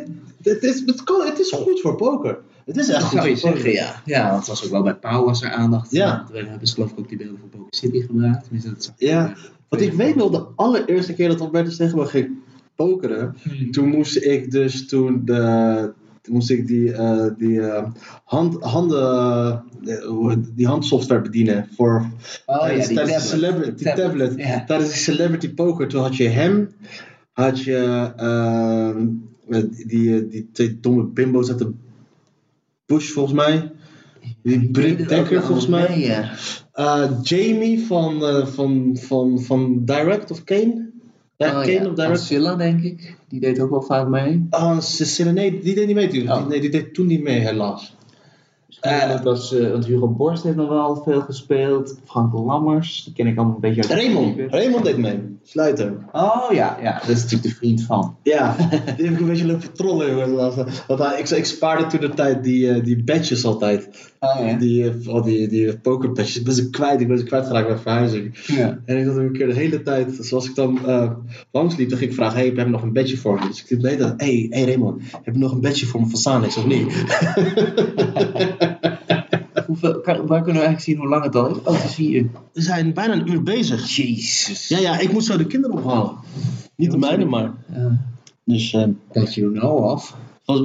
het 0.43 0.62
is, 0.62 0.83
het, 0.87 1.05
kan, 1.05 1.26
het 1.26 1.39
is 1.39 1.51
goed 1.53 1.81
voor 1.81 1.97
poker. 1.97 2.39
Het 2.64 2.76
is 2.76 2.89
echt 2.89 3.01
dat 3.01 3.09
goed 3.09 3.18
zou 3.18 3.28
je 3.31 3.37
voor 3.37 3.51
poker. 3.53 3.72
ja. 3.72 4.03
Ja, 4.05 4.31
want 4.31 4.47
was 4.47 4.64
ook 4.64 4.70
wel 4.70 4.83
bij 4.83 4.95
Pauw 4.95 5.24
was 5.24 5.43
er 5.43 5.51
aandacht. 5.51 5.91
Ja. 5.91 6.24
Toen 6.33 6.45
hebben 6.47 6.68
ze 6.68 6.74
geloof 6.74 6.91
ik 6.91 6.99
ook 6.99 7.09
die 7.09 7.18
beelden 7.18 7.39
voor 7.39 7.49
Poker 7.49 7.66
City 7.70 8.01
gebruikt. 8.01 8.43
Tenminste, 8.43 8.70
dat 8.70 8.93
Ja, 8.97 9.35
Want 9.68 9.83
ik 9.83 9.93
weet 9.93 10.14
nog, 10.16 10.31
de 10.31 10.45
allereerste 10.57 11.14
keer 11.14 11.28
dat 11.28 11.41
Alberto 11.41 11.70
Stegeman 11.70 12.07
ging 12.07 12.28
pokeren, 12.74 13.35
Hmm. 13.43 13.70
toen 13.70 13.89
moest 13.89 14.16
ik 14.24 14.51
dus 14.51 14.87
toen 14.89 15.22
de, 15.24 15.93
toen 16.31 16.39
moest 16.39 16.51
ik 16.51 16.66
die, 16.66 16.93
eh, 16.93 17.26
die 17.39 17.61
eh, 17.61 17.85
hand, 18.24 18.62
handen, 18.62 19.62
eh, 19.85 20.37
die 20.55 20.66
handsoftware 20.66 21.20
bedienen 21.20 21.68
voor 21.76 22.11
Oh 22.47 22.66
ja, 22.68 22.87
die 22.87 22.95
tijdens 22.95 23.31
tablet. 23.95 24.37
Die. 24.37 24.64
Tijdens 24.66 24.91
die 24.91 24.99
celebrity 24.99 25.55
poker, 25.55 25.89
toen 25.89 26.03
had 26.03 26.16
je 26.16 26.28
hem, 26.28 26.74
had 27.33 27.61
je 27.61 28.12
ehm, 28.16 29.07
die, 29.49 29.87
die, 29.87 30.28
die 30.28 30.49
twee 30.53 30.81
domme 30.81 31.05
bimbo's 31.05 31.49
uit 31.51 31.59
de 31.59 31.72
bush 32.87 33.11
volgens 33.11 33.35
mij. 33.35 33.72
Die 34.43 34.70
Britt 34.70 35.09
Dekker 35.09 35.43
volgens 35.43 35.66
mij. 35.66 35.89
mee, 35.89 36.07
ja. 36.07 36.31
Jamie 37.22 37.87
van, 37.87 38.20
van, 38.47 38.97
van, 39.01 39.41
van 39.41 39.85
Direct 39.85 40.31
of 40.31 40.45
Kane? 40.45 40.89
Ja, 41.41 41.47
Oh, 41.49 41.61
Kane 41.61 41.72
ja. 41.72 41.86
of 41.86 41.95
Direct. 41.95 42.20
Silla, 42.20 42.55
denk 42.57 42.82
ik. 42.82 43.16
Die 43.28 43.41
deed 43.41 43.61
ook 43.61 43.70
wel 43.70 43.82
vaak 43.82 44.09
mee. 44.09 44.47
Ah, 44.51 44.80
Cecilia, 44.80 45.32
nee, 45.32 45.61
die 45.61 45.74
deed 45.74 45.86
niet 45.86 45.95
mee. 45.97 46.09
Die, 46.09 46.30
Oh. 46.30 46.47
nee, 46.49 46.61
die 46.61 46.70
deed 46.70 46.95
toen 46.95 47.07
niet 47.07 47.22
mee, 47.22 47.38
helaas. 47.41 47.97
Eh, 48.80 49.03
Eh, 49.03 49.09
dat 49.11 49.22
was, 49.22 49.55
eh, 49.55 49.70
want 49.70 49.86
Hugo 49.86 50.09
Borst 50.09 50.43
heeft 50.43 50.57
nog 50.57 50.68
wel 50.68 50.97
veel 51.05 51.20
gespeeld. 51.20 51.99
Frank 52.05 52.32
Lammers, 52.32 53.05
die 53.05 53.12
ken 53.12 53.26
ik 53.26 53.36
allemaal 53.36 53.55
een 53.55 53.61
beetje 53.61 53.82
uit 53.82 53.91
Raymond. 53.91 54.36
Raymond 54.53 54.84
deed 54.84 54.97
mee. 54.97 55.38
Sluiter. 55.43 55.97
Oh 56.12 56.47
ja, 56.53 56.78
ja, 56.82 56.93
dat 56.99 57.09
is 57.09 57.22
natuurlijk 57.22 57.43
de 57.43 57.55
vriend 57.55 57.82
van. 57.82 58.16
Ja, 58.22 58.57
die 58.97 59.05
heb 59.07 59.14
ik 59.14 59.20
een 59.20 59.26
beetje 59.26 59.47
lopen 59.47 59.72
trollen. 59.72 60.34
Want 60.86 61.01
hij, 61.01 61.18
ik, 61.20 61.28
ik 61.28 61.45
spaarde 61.45 61.86
toen 61.86 62.01
de 62.01 62.09
tijd 62.14 62.43
die, 62.45 62.70
eh, 62.72 62.84
die 62.84 63.05
badges 63.05 63.45
altijd. 63.45 63.88
Oh 64.20 64.46
ja. 64.46 64.54
Die, 64.58 64.90
eh, 64.90 65.06
al 65.06 65.22
die, 65.22 65.48
die 65.48 65.78
pokerbadges. 65.78 66.36
Ik 66.36 66.44
ben 66.44 66.54
ze 66.54 66.70
kwijt. 66.70 67.00
Ik 67.00 67.08
ben 67.08 67.18
ze 67.18 67.24
kwijtgeraakt 67.24 67.66
bij 67.68 67.76
verhuizing. 67.78 68.38
ja. 68.46 68.78
En 68.84 68.98
ik 68.98 69.06
had 69.06 69.14
hem 69.14 69.24
een 69.26 69.32
keer 69.32 69.46
de 69.46 69.54
hele 69.54 69.82
tijd, 69.82 70.16
zoals 70.20 70.48
ik 70.48 70.54
dan 70.54 70.86
eh 70.86 71.10
langs 71.50 71.76
liep, 71.76 71.88
dan 71.88 71.98
ging 71.98 72.10
ik 72.10 72.16
vragen, 72.16 72.36
hey, 72.38 72.46
heb 72.46 72.56
je 72.56 72.64
nog 72.64 72.82
een 72.82 72.92
badge 72.92 73.16
voor 73.16 73.38
me? 73.38 73.46
Dus 73.46 73.62
ik 73.62 73.70
liep 73.70 73.80
de 73.80 73.88
hele 73.88 74.00
tijd, 74.00 74.20
hey, 74.20 74.46
hey 74.50 74.64
Raymond, 74.64 75.02
heb 75.22 75.34
je 75.34 75.40
nog 75.40 75.52
een 75.52 75.60
badge 75.60 75.86
voor 75.86 76.00
me 76.00 76.06
van 76.06 76.18
Sanix 76.18 76.56
of 76.56 76.66
niet? 76.66 76.92
Hoeveel, 79.66 80.00
kan, 80.00 80.26
waar 80.26 80.42
kunnen 80.42 80.62
we 80.62 80.66
eigenlijk 80.68 80.80
zien 80.80 80.96
hoe 80.96 81.08
lang 81.08 81.24
het 81.24 81.36
al 81.36 81.48
is? 81.50 81.56
Oh, 81.56 81.74
het 81.74 81.84
is 81.84 81.94
vier 81.94 82.20
uur. 82.20 82.28
We 82.52 82.60
zijn 82.62 82.94
bijna 82.94 83.12
een 83.12 83.30
uur 83.32 83.42
bezig. 83.42 83.88
Jezus. 83.90 84.68
Ja, 84.68 84.78
ja, 84.78 84.98
ik 84.98 85.12
moet 85.12 85.24
zo 85.24 85.36
de 85.36 85.46
kinderen 85.46 85.76
ophalen. 85.76 86.14
Niet 86.76 86.90
de 86.90 86.98
mijne, 86.98 87.24
maar. 87.24 87.52
Ja. 87.74 88.00
Dus, 88.44 88.72
eh 88.72 88.84
Dat 89.12 89.34
you 89.34 89.52
know 89.52 89.84
of. 89.84 90.16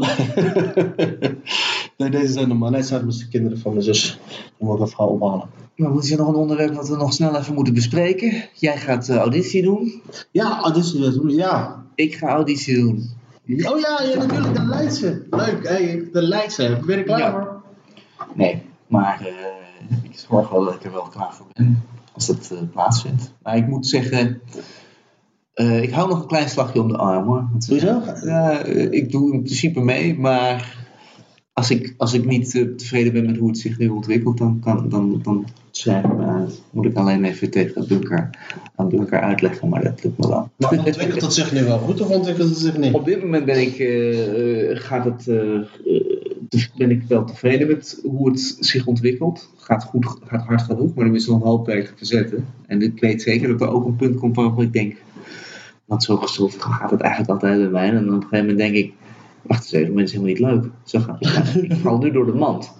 nee, 1.97 2.09
deze 2.09 2.33
zijn 2.33 2.47
normaal. 2.47 2.69
Nee, 2.69 2.79
het 2.79 2.87
zijn 2.87 3.05
met 3.05 3.17
de 3.17 3.27
kinderen 3.27 3.59
van 3.59 3.71
mijn 3.71 3.83
zus. 3.83 4.19
Die 4.57 4.67
moet 4.67 4.79
even 4.81 4.95
gaan 4.95 5.07
ophalen. 5.07 5.49
Maar 5.75 5.97
is 5.97 6.11
er 6.11 6.17
nog 6.17 6.27
een 6.27 6.35
onderwerp 6.35 6.75
wat 6.75 6.89
we 6.89 6.95
nog 6.95 7.13
snel 7.13 7.35
even 7.35 7.53
moeten 7.53 7.73
bespreken? 7.73 8.43
Jij 8.53 8.77
gaat 8.77 9.09
eh, 9.09 9.15
auditie 9.15 9.63
doen. 9.63 10.01
Ja, 10.31 10.59
auditie, 10.59 11.35
ja. 11.35 11.83
Ik 11.95 12.15
ga 12.15 12.27
auditie 12.27 12.75
doen. 12.75 13.09
Oh 13.47 13.79
ja, 13.79 14.01
ja, 14.03 14.15
natuurlijk, 14.17 14.55
de 14.55 14.65
Leidse. 14.65 15.23
Leuk, 15.29 15.67
hey, 15.67 16.09
de 16.11 16.21
Leidse. 16.21 16.79
Ben 16.85 16.99
ik 16.99 17.05
klaar 17.05 17.19
Ja. 17.19 17.31
voor? 17.31 17.61
Nee, 18.33 18.61
maar 18.87 19.19
eh, 19.21 20.03
ik 20.03 20.19
zorg 20.27 20.49
wel 20.49 20.63
dat 20.65 20.73
ik 20.73 20.83
er 20.83 20.91
wel 20.91 21.07
klaar 21.11 21.33
voor 21.33 21.45
ben 21.53 21.83
als 22.13 22.25
dat 22.25 22.49
eh, 22.51 22.57
plaatsvindt. 22.71 23.31
Maar 23.43 23.57
ik 23.57 23.67
moet 23.67 23.87
zeggen, 23.87 24.41
eh, 25.55 25.81
ik 25.83 25.89
hou 25.91 26.09
nog 26.09 26.21
een 26.21 26.27
klein 26.27 26.49
slagje 26.49 26.81
om 26.81 26.87
de 26.87 26.97
arm 26.97 27.25
hoor. 27.25 27.47
Hoezo? 27.67 28.01
Ja, 28.23 28.63
eh, 28.63 28.91
ik 28.91 29.11
doe 29.11 29.33
in 29.33 29.41
principe 29.43 29.79
mee, 29.79 30.19
maar 30.19 30.83
als 31.53 31.69
ik, 31.69 31.93
als 31.97 32.13
ik 32.13 32.25
niet 32.25 32.55
eh, 32.55 32.63
tevreden 32.77 33.13
ben 33.13 33.25
met 33.25 33.37
hoe 33.37 33.47
het 33.47 33.57
zich 33.57 33.77
nu 33.77 33.87
ontwikkelt, 33.87 34.37
dan, 34.37 34.59
kan, 34.63 34.89
dan, 34.89 35.19
dan 35.23 35.45
schrijf 35.71 36.03
ik 36.05 36.17
me 36.17 36.25
uit. 36.25 36.61
Moet 36.71 36.85
ik 36.85 36.95
alleen 36.95 37.23
even 37.23 37.49
tegen 37.49 37.87
Dunker, 37.87 38.29
aan 38.75 38.89
Dunker 38.89 39.19
uitleggen, 39.19 39.69
maar 39.69 39.83
dat 39.83 40.03
lukt 40.03 40.17
me 40.17 40.27
wel. 40.27 40.49
Maar 40.57 40.77
ontwikkelt 40.77 41.21
het 41.21 41.33
zich 41.33 41.51
nu 41.53 41.63
wel 41.63 41.77
goed 41.77 42.01
of 42.01 42.09
ontwikkelt 42.09 42.49
het 42.49 42.57
zich 42.57 42.77
niet? 42.77 42.93
Op 42.93 43.05
dit 43.05 43.21
moment 43.21 43.45
ben 43.45 43.61
ik, 43.61 43.79
eh, 43.79 44.71
eh, 44.71 44.77
gaat 44.79 45.05
het, 45.05 45.27
eh, 45.27 45.55
eh, 45.55 45.63
te- 46.49 46.67
ben 46.77 46.91
ik 46.91 47.03
wel 47.07 47.23
tevreden 47.25 47.67
met 47.67 47.99
hoe 48.03 48.29
het 48.29 48.57
zich 48.59 48.85
ontwikkelt. 48.85 49.49
Gaat, 49.57 49.83
goed, 49.83 50.05
gaat 50.25 50.45
hard 50.45 50.61
genoeg, 50.61 50.93
maar 50.93 51.05
er 51.05 51.15
is 51.15 51.27
nog 51.27 51.41
een 51.41 51.47
hoop 51.47 51.65
werk 51.65 51.85
te 51.87 51.93
verzetten. 51.95 52.45
En 52.67 52.81
ik 52.81 52.99
weet 52.99 53.21
zeker 53.21 53.47
dat 53.47 53.61
er 53.61 53.73
ook 53.73 53.85
een 53.85 53.95
punt 53.95 54.15
komt 54.15 54.35
waarop 54.35 54.61
ik 54.61 54.73
denk, 54.73 54.95
want 55.85 56.03
zo, 56.03 56.25
zo 56.25 56.47
gaat 56.47 56.91
het 56.91 57.01
eigenlijk 57.01 57.31
altijd 57.31 57.59
bij 57.59 57.69
mij. 57.69 57.87
En 57.87 57.93
dan 57.93 58.07
op 58.07 58.13
een 58.13 58.21
gegeven 58.21 58.39
moment 58.39 58.57
denk 58.57 58.75
ik, 58.75 58.93
wacht 59.41 59.63
eens 59.63 59.71
even, 59.71 59.93
mensen 59.93 60.21
is 60.23 60.31
helemaal 60.31 60.53
niet 60.53 60.63
leuk. 60.63 60.71
Zo 60.83 61.17
het. 61.19 61.55
ik 61.63 61.73
val 61.73 61.97
nu 61.97 62.11
door 62.11 62.25
de 62.25 62.33
mand. 62.33 62.73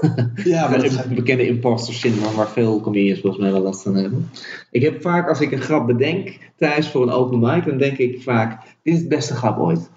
Ja, 0.44 0.68
maar 0.68 0.82
Dat 0.82 1.04
een 1.04 1.14
bekende 1.14 1.46
imposter 1.46 1.94
syndroom 1.94 2.34
waar 2.34 2.48
veel 2.48 2.80
comedians 2.80 3.20
volgens 3.20 3.42
mij 3.42 3.52
wel 3.52 3.60
last 3.60 3.82
van 3.82 3.94
hebben. 3.94 4.30
Ik 4.70 4.82
heb 4.82 5.02
vaak, 5.02 5.28
als 5.28 5.40
ik 5.40 5.52
een 5.52 5.60
grap 5.60 5.86
bedenk 5.86 6.38
thuis 6.56 6.88
voor 6.88 7.02
een 7.02 7.10
open 7.10 7.38
mic, 7.38 7.64
dan 7.64 7.78
denk 7.78 7.98
ik 7.98 8.22
vaak, 8.22 8.62
dit 8.82 8.94
is 8.94 9.00
het 9.00 9.08
beste 9.08 9.34
grap 9.34 9.58
ooit. 9.58 9.90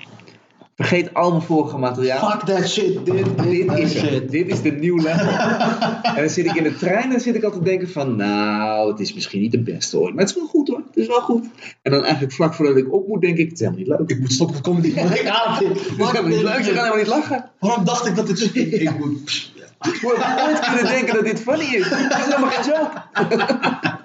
Vergeet 0.80 1.14
al 1.14 1.32
mijn 1.32 1.42
vorige 1.42 1.78
materiaal. 1.78 2.30
Fuck 2.30 2.42
that 2.42 2.70
shit, 2.70 3.06
dit, 3.06 3.16
dit, 3.16 3.70
Dit 3.70 3.78
is, 3.78 3.94
het. 3.94 4.12
shit. 4.12 4.32
dit 4.32 4.48
is 4.48 4.62
de 4.62 4.72
nieuw 4.72 4.98
level. 4.98 5.28
en 6.16 6.16
dan 6.16 6.30
zit 6.30 6.46
ik 6.46 6.56
in 6.56 6.64
de 6.64 6.76
trein 6.76 7.04
en 7.04 7.10
dan 7.10 7.20
zit 7.20 7.36
ik 7.36 7.44
altijd 7.44 7.64
te 7.64 7.70
denken 7.70 7.90
van, 7.90 8.16
nou, 8.16 8.92
het 8.92 9.00
is 9.00 9.14
misschien 9.14 9.42
niet 9.42 9.52
de 9.52 9.60
beste 9.60 10.00
ooit. 10.00 10.14
Maar 10.14 10.24
het 10.24 10.30
is 10.30 10.36
wel 10.36 10.48
goed 10.48 10.68
hoor, 10.68 10.84
het 10.88 10.98
is 10.98 11.08
wel 11.08 11.22
goed. 11.22 11.46
En 11.82 11.92
dan 11.92 12.04
eigenlijk 12.04 12.34
vlak 12.34 12.54
voordat 12.54 12.78
ik 12.78 12.94
op 12.94 13.08
moet, 13.08 13.22
denk 13.22 13.38
ik, 13.38 13.50
het 13.50 13.54
is 13.54 13.60
helemaal 13.60 13.80
niet 13.80 13.88
leuk. 13.88 14.10
Ik 14.10 14.20
moet 14.20 14.34
stoppen 14.34 14.56
met 14.56 14.66
comedy. 14.66 14.88
Ik 15.20 15.28
haat 15.28 15.60
dit. 15.60 15.70
Het 15.70 16.00
is 16.00 16.12
helemaal 16.12 16.24
niet 16.24 16.42
leuk, 16.42 16.64
ze 16.64 16.64
gaan 16.64 16.74
helemaal 16.74 16.98
niet 16.98 17.08
lachen. 17.08 17.50
Waarom 17.60 17.86
dacht 17.86 18.06
ik 18.06 18.16
dat 18.16 18.28
dit 18.28 18.40
zo 18.40 18.46
Ik 18.54 19.00
moet... 19.00 19.52
Hoe 19.80 20.16
heb 20.18 20.38
ik 20.38 20.46
ooit 20.48 20.60
kunnen 20.60 20.86
denken 20.86 21.14
dat 21.14 21.24
dit 21.24 21.40
funny 21.40 21.76
is? 21.76 21.90
Het 21.90 22.18
is 22.18 22.26
helemaal 22.26 22.50
geen 22.50 22.74
joke. 22.74 23.98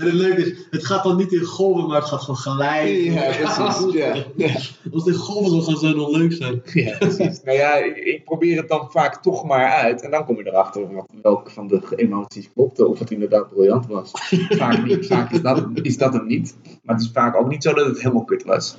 En 0.00 0.06
het 0.06 0.14
leuke 0.14 0.46
is, 0.46 0.66
het 0.70 0.86
gaat 0.86 1.04
dan 1.04 1.16
niet 1.16 1.32
in 1.32 1.44
golven, 1.44 1.88
maar 1.88 2.00
het 2.00 2.08
gaat 2.08 2.20
gewoon 2.20 2.36
gelijk. 2.36 2.88
Ja, 2.88 3.52
precies. 3.54 3.92
Ja, 3.92 4.14
ja. 4.36 4.52
Als 4.92 5.04
het 5.04 5.06
in 5.06 5.14
golven 5.14 5.50
zou 5.50 5.62
gaan, 5.62 5.76
zou 5.76 5.86
het 5.86 5.96
nog 5.96 6.16
leuk 6.16 6.32
zijn. 6.32 6.62
Ja, 6.72 6.96
precies. 6.98 7.42
Nou 7.42 7.58
ja, 7.58 7.74
ik, 7.74 8.24
probeer 8.24 8.56
het 8.56 8.68
dan 8.68 8.90
vaak 8.90 9.22
toch 9.22 9.44
maar 9.44 9.70
uit. 9.70 10.02
En 10.02 10.10
dan 10.10 10.24
kom 10.24 10.36
je 10.36 10.46
erachter 10.46 10.94
wat, 10.94 11.10
welke 11.22 11.50
van 11.50 11.68
de 11.68 11.80
emoties 11.96 12.50
klopte. 12.54 12.86
Of 12.86 12.98
het 12.98 13.10
inderdaad 13.10 13.48
briljant 13.48 13.86
was. 13.86 14.10
Vaak 14.48 14.84
niet. 14.84 15.06
Vaak 15.06 15.30
is 15.30 15.42
dat, 15.42 15.64
is 15.82 15.96
dat 15.96 16.12
hem 16.12 16.26
niet. 16.26 16.56
Maar 16.82 16.94
het 16.94 17.04
is 17.04 17.10
vaak 17.12 17.36
ook 17.36 17.48
niet 17.48 17.62
zo 17.62 17.72
dat 17.72 17.86
het 17.86 18.02
helemaal 18.02 18.24
kut 18.24 18.42
was. 18.42 18.76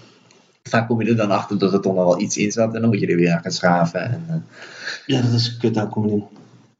Vaak 0.63 0.88
kom 0.88 1.01
je 1.01 1.09
er 1.09 1.15
dan 1.15 1.32
achter 1.32 1.57
dat 1.57 1.74
er 1.74 1.82
toch 1.82 1.95
nog 1.95 2.05
wel 2.05 2.22
iets 2.22 2.38
in 2.38 2.51
zat. 2.51 2.74
En 2.74 2.82
dan 2.82 2.89
moet 2.89 2.99
je 2.99 3.07
er 3.07 3.15
weer 3.15 3.32
aan 3.32 3.41
gaan 3.41 3.51
schaven. 3.51 4.01
En, 4.01 4.26
eh, 4.28 4.36
Ja, 5.05 5.22
dat 5.22 5.32
is 5.32 5.57
kut 5.57 5.78
aan 5.78 5.89
comedy. 5.89 6.24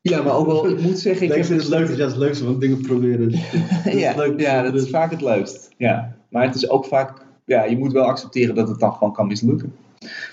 Ja, 0.02 0.22
maar 0.22 0.34
ook 0.36 0.46
wel, 0.46 0.70
ik 0.70 0.82
moet 0.82 1.00
zeggen... 1.00 1.26
Ik 1.28 1.34
heb 1.34 1.46
vind 1.46 1.60
het 1.62 1.70
leuk 1.70 1.88
dat 1.88 1.98
jij 1.98 2.06
het 2.06 2.18
leukste 2.18 2.44
van 2.44 2.60
dingen 2.60 2.82
proberen. 2.82 3.32
Dat 3.84 3.94
is 3.94 4.00
ja, 4.00 4.16
leuk. 4.16 4.40
ja, 4.40 4.62
dat 4.62 4.74
is 4.76 4.90
vaak 4.90 5.12
het 5.12 5.22
leukst. 5.22 5.70
Ja. 5.78 6.16
Maar 6.30 6.44
het 6.46 6.56
is 6.56 6.70
ook 6.70 6.86
vaak... 6.86 7.26
Ja, 7.46 7.64
je 7.64 7.78
moet 7.78 7.92
wel 7.92 8.06
accepteren 8.06 8.56
dat 8.56 8.68
het 8.68 8.80
dan 8.80 8.94
gewoon 8.94 9.14
kan 9.14 9.28
mislukken. 9.28 9.74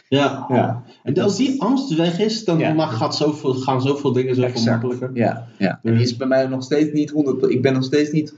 Ja. 0.08 0.46
Ja. 0.48 0.82
En 1.02 1.22
als 1.22 1.36
die 1.36 1.62
angst 1.62 1.96
weg 1.96 2.18
is, 2.18 2.44
dan 2.44 2.58
Ja. 2.58 2.72
mag, 2.72 2.96
gaat 2.96 3.16
zoveel, 3.16 3.54
gaan 3.54 3.82
zoveel 3.82 4.12
dingen 4.12 4.34
zoveel 4.34 4.50
Exact. 4.50 4.70
makkelijker. 4.70 5.10
Ja, 5.14 5.46
ja. 5.58 5.80
En 5.82 5.92
die 5.92 6.02
is 6.02 6.16
bij 6.16 6.26
mij 6.26 6.46
nog 6.46 6.62
steeds 6.62 6.92
niet 6.92 7.10
100. 7.10 7.50
Ik 7.50 7.62
ben 7.62 7.72
nog 7.72 7.84
steeds 7.84 8.10
niet. 8.10 8.34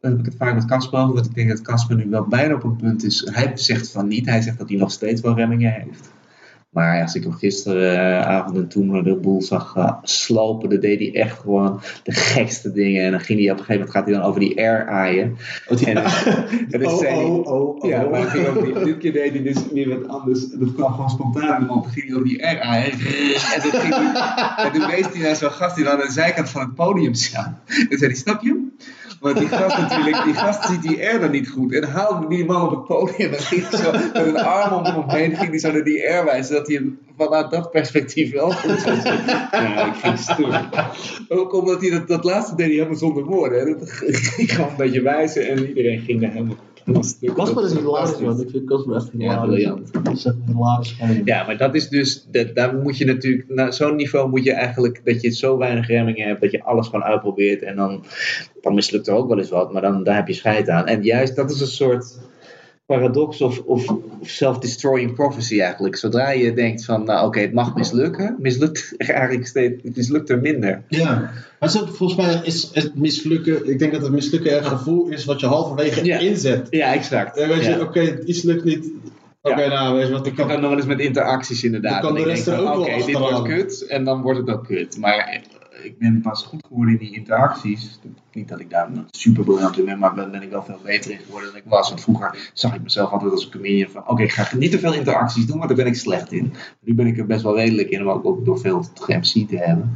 Dan 0.00 0.10
heb 0.10 0.20
ik 0.20 0.26
het 0.26 0.34
vaak 0.38 0.54
met 0.54 0.64
Casper 0.64 0.98
over, 1.00 1.14
want 1.14 1.26
ik 1.26 1.34
denk 1.34 1.48
dat 1.48 1.62
Casper 1.62 1.96
nu 1.96 2.06
wel 2.10 2.24
bijna 2.24 2.54
op 2.54 2.64
een 2.64 2.76
punt 2.76 3.04
is. 3.04 3.28
Hij 3.32 3.52
zegt 3.54 3.90
van 3.90 4.08
niet, 4.08 4.26
hij 4.26 4.40
zegt 4.42 4.58
dat 4.58 4.68
hij 4.68 4.78
nog 4.78 4.90
steeds 4.90 5.20
wel 5.20 5.34
remmingen 5.34 5.72
heeft. 5.72 6.10
Maar 6.70 7.02
als 7.02 7.14
ik 7.14 7.22
hem 7.22 7.32
gisteravond 7.32 8.56
en 8.56 8.68
toen 8.68 9.02
de 9.02 9.14
boel 9.16 9.42
zag 9.42 9.76
eh, 9.76 9.92
slopen, 10.02 10.68
dan 10.70 10.80
deed 10.80 10.98
hij 10.98 11.14
echt 11.22 11.38
gewoon 11.38 11.80
de 12.02 12.12
gekste 12.12 12.72
dingen. 12.72 13.04
En 13.04 13.10
dan 13.10 13.20
ging 13.20 13.40
hij 13.40 13.50
op 13.50 13.58
een 13.58 13.64
gegeven 13.64 13.86
moment 13.86 13.90
gaat 13.96 14.04
hij 14.04 14.14
dan 14.14 14.22
over 14.22 14.40
die 14.40 14.56
air 14.58 14.88
aaien. 14.88 15.36
Oh, 15.68 15.88
En, 15.88 15.96
en 16.70 16.80
dan 16.80 16.84
Oh, 16.92 16.98
zei 16.98 17.14
oh, 17.24 17.46
oh, 17.46 17.76
oh. 17.82 17.88
Ja, 17.88 18.02
maar 18.08 18.32
die- 18.62 18.84
dit 18.84 18.98
keer 18.98 19.12
deed 19.12 19.30
hij 19.32 19.42
dus 19.42 19.56
weer 19.72 19.88
wat 19.88 20.08
anders. 20.08 20.46
Dat 20.48 20.74
kwam 20.74 20.92
gewoon 20.92 21.10
spontaan 21.10 21.60
in 21.60 21.66
mond. 21.66 21.82
Dan 21.82 21.92
ging 21.92 22.06
hij 22.06 22.14
over 22.16 22.28
die 22.28 22.42
R 22.46 22.60
aan. 22.60 22.74
En, 22.74 22.90
dan 23.70 23.80
ging 23.80 23.94
hij, 23.94 24.64
en 24.66 24.72
toen 24.72 24.86
wees 24.86 25.06
hij 25.12 25.20
naar 25.22 25.36
zo'n 25.36 25.50
gast 25.50 25.76
die 25.76 25.88
aan 25.88 25.98
de 25.98 26.10
zijkant 26.12 26.50
van 26.50 26.60
het 26.60 26.74
podium 26.74 27.14
zat. 27.14 27.48
En 27.66 27.98
zei 27.98 28.10
hij, 28.10 28.14
snap 28.14 28.42
je 28.42 28.68
Want 29.20 29.38
die 29.38 29.48
gast 29.48 29.78
natuurlijk, 29.78 30.24
die 30.24 30.34
gast 30.34 30.64
ziet 30.64 30.82
die 30.82 31.02
R 31.02 31.20
dan 31.20 31.30
niet 31.30 31.48
goed. 31.48 31.74
En 31.74 31.84
haalde 31.84 32.28
die 32.28 32.44
man 32.44 32.62
op 32.62 32.70
het 32.70 32.84
podium 32.84 33.32
en 33.32 33.40
ging 33.40 33.64
zo 33.64 33.92
met 33.92 34.26
een 34.26 34.36
arm 34.36 34.72
om 34.72 34.84
hem 34.84 35.08
heen, 35.08 35.36
ging 35.36 35.50
hij 35.50 35.58
zo 35.58 35.72
naar 35.72 35.84
die 35.84 36.06
R 36.06 36.24
wijzen, 36.24 36.44
zodat 36.44 36.66
hij 36.66 36.76
hem 36.76 36.98
vanuit 37.16 37.50
dat 37.50 37.70
perspectief 37.70 38.32
wel 38.32 38.50
goed 38.50 38.80
zou 38.80 39.00
zien. 39.00 39.24
Ja, 39.50 39.86
ik 39.86 39.94
ging 39.94 40.18
stoer. 40.18 40.68
Ook 41.28 41.54
omdat 41.54 41.80
hij 41.80 41.90
dat, 41.90 42.08
dat 42.08 42.24
laatste 42.24 42.54
deed 42.54 42.66
hij 42.66 42.74
helemaal 42.74 42.96
zonder 42.96 43.24
woorden. 43.24 43.58
hè. 43.58 43.78
Dat 43.78 43.90
ging 43.90 44.54
gewoon 44.54 44.70
een 44.70 44.76
beetje 44.76 45.02
wijzen 45.02 45.48
en 45.48 45.68
iedereen 45.68 46.00
ging 46.00 46.20
daar 46.20 46.30
helemaal. 46.30 46.56
Casper 47.34 47.64
is 47.64 47.72
hilarisch, 47.72 48.18
man. 48.18 48.40
Ik 48.40 48.50
vind 48.50 48.64
Casper 48.64 48.94
echt 48.94 49.10
hilarisch. 49.12 49.36
Ja, 49.36 49.46
briljant. 49.46 50.04
Dat 50.04 50.16
is 50.16 50.24
echt 50.24 50.36
hilarisch. 50.46 50.96
Ja, 51.24 51.46
maar 51.46 51.56
dat 51.56 51.74
is 51.74 51.88
dus, 51.88 52.26
dat, 52.30 52.54
daar 52.54 52.74
moet 52.74 52.98
je 52.98 53.04
natuurlijk, 53.04 53.48
naar 53.48 53.72
zo'n 53.72 53.96
niveau 53.96 54.28
moet 54.28 54.44
je 54.44 54.52
eigenlijk, 54.52 55.00
dat 55.04 55.20
je 55.20 55.30
zo 55.30 55.58
weinig 55.58 55.86
remmingen 55.86 56.26
hebt, 56.26 56.40
dat 56.40 56.50
je 56.50 56.62
alles 56.62 56.86
gewoon 56.86 57.04
uitprobeert 57.04 57.62
en 57.62 57.76
dan, 57.76 58.04
dan 58.60 58.74
mislukt 58.74 59.06
er 59.06 59.14
ook 59.14 59.28
wel 59.28 59.38
eens 59.38 59.50
wat, 59.50 59.72
maar 59.72 59.82
dan 59.82 60.04
daar 60.04 60.16
heb 60.16 60.28
je 60.28 60.34
scheid 60.34 60.68
aan. 60.68 60.86
En 60.86 61.02
juist, 61.02 61.36
dat 61.36 61.50
is 61.50 61.60
een 61.60 61.66
soort 61.66 62.18
paradox 62.96 63.40
of, 63.40 63.58
of, 63.64 63.88
of 63.88 63.98
self-destroying 64.22 65.14
prophecy 65.14 65.60
eigenlijk. 65.60 65.96
Zodra 65.96 66.30
je 66.30 66.52
denkt 66.54 66.84
van, 66.84 67.04
nou 67.04 67.26
oké, 67.26 67.40
het 67.40 67.52
mag 67.52 67.74
mislukken, 67.74 68.36
mislukt 68.38 68.94
er 68.96 69.10
eigenlijk 69.20 69.46
steeds, 69.46 69.82
het 69.82 69.96
mislukt 69.96 70.30
er 70.30 70.40
minder. 70.40 70.82
Ja, 70.88 71.30
maar 71.60 71.70
zo, 71.70 71.86
volgens 71.86 72.26
mij 72.26 72.40
is 72.44 72.70
het 72.72 72.94
mislukken, 72.94 73.68
ik 73.68 73.78
denk 73.78 73.92
dat 73.92 74.02
het 74.02 74.10
mislukken 74.10 74.56
een 74.56 74.64
gevoel 74.64 75.08
is 75.08 75.24
wat 75.24 75.40
je 75.40 75.46
halverwege 75.46 76.04
Ja. 76.04 76.18
inzet. 76.18 76.66
Ja, 76.70 76.94
exact. 76.94 77.36
En 77.36 77.48
weet 77.48 77.64
je, 77.64 77.70
Ja. 77.70 77.80
oké, 77.80 78.18
iets 78.24 78.42
lukt 78.42 78.64
niet. 78.64 78.90
Oké, 79.42 79.60
Ja. 79.62 79.68
nou, 79.68 79.96
weet 79.96 80.06
je 80.06 80.12
wat, 80.12 80.26
ik 80.26 80.34
kan... 80.34 80.48
nog 80.48 80.60
wel 80.60 80.76
eens 80.76 80.86
met 80.86 81.00
interacties 81.00 81.64
inderdaad. 81.64 82.02
Dan 82.02 82.12
kan 82.14 82.22
de 82.22 82.28
rest 82.28 82.46
er 82.46 82.58
ook 82.58 82.78
oké, 82.78 82.90
wel 82.96 83.06
dit 83.06 83.18
wordt 83.18 83.42
kut 83.42 83.86
en 83.86 84.04
dan 84.04 84.22
wordt 84.22 84.38
het 84.38 84.50
ook 84.50 84.64
kut. 84.64 84.98
Maar 84.98 85.40
ik 85.90 85.98
ben 85.98 86.20
pas 86.20 86.42
goed 86.42 86.66
geworden 86.66 86.92
in 86.92 86.98
die 87.00 87.16
interacties. 87.16 87.98
Niet 88.32 88.48
dat 88.48 88.60
ik 88.60 88.70
daar 88.70 88.88
super 89.10 89.44
briljant 89.44 89.78
in 89.78 89.84
ben, 89.84 89.98
maar 89.98 90.14
ben 90.14 90.30
ben 90.30 90.42
ik 90.42 90.50
wel 90.50 90.62
veel 90.62 90.80
beter 90.84 91.10
in 91.10 91.18
geworden 91.18 91.48
dan 91.48 91.58
ik 91.58 91.64
was. 91.66 91.88
Want 91.88 92.00
vroeger 92.00 92.50
zag 92.54 92.74
ik 92.74 92.82
mezelf 92.82 93.10
altijd 93.10 93.30
als 93.32 93.44
een 93.44 93.50
comedian 93.50 93.90
van, 93.90 94.08
oké, 94.08 94.22
ik 94.22 94.32
ga 94.32 94.56
niet 94.56 94.70
te 94.70 94.78
veel 94.78 94.94
interacties 94.94 95.46
doen, 95.46 95.56
want 95.56 95.68
daar 95.68 95.76
ben 95.76 95.86
ik 95.86 95.94
slecht 95.94 96.32
in. 96.32 96.52
Nu 96.80 96.94
ben 96.94 97.06
ik 97.06 97.18
er 97.18 97.26
best 97.26 97.42
wel 97.42 97.56
redelijk 97.56 97.88
in, 97.88 98.04
maar 98.04 98.24
ook- 98.24 98.44
door 98.44 98.58
veel 98.58 98.84
ge-MC 98.94 99.48
te 99.48 99.56
hebben. 99.56 99.92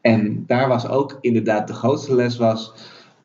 En 0.00 0.44
daar 0.46 0.68
was 0.68 0.88
ook 0.88 1.18
inderdaad 1.20 1.66
de 1.66 1.74
grootste 1.74 2.14
les 2.14 2.36
was, 2.36 2.72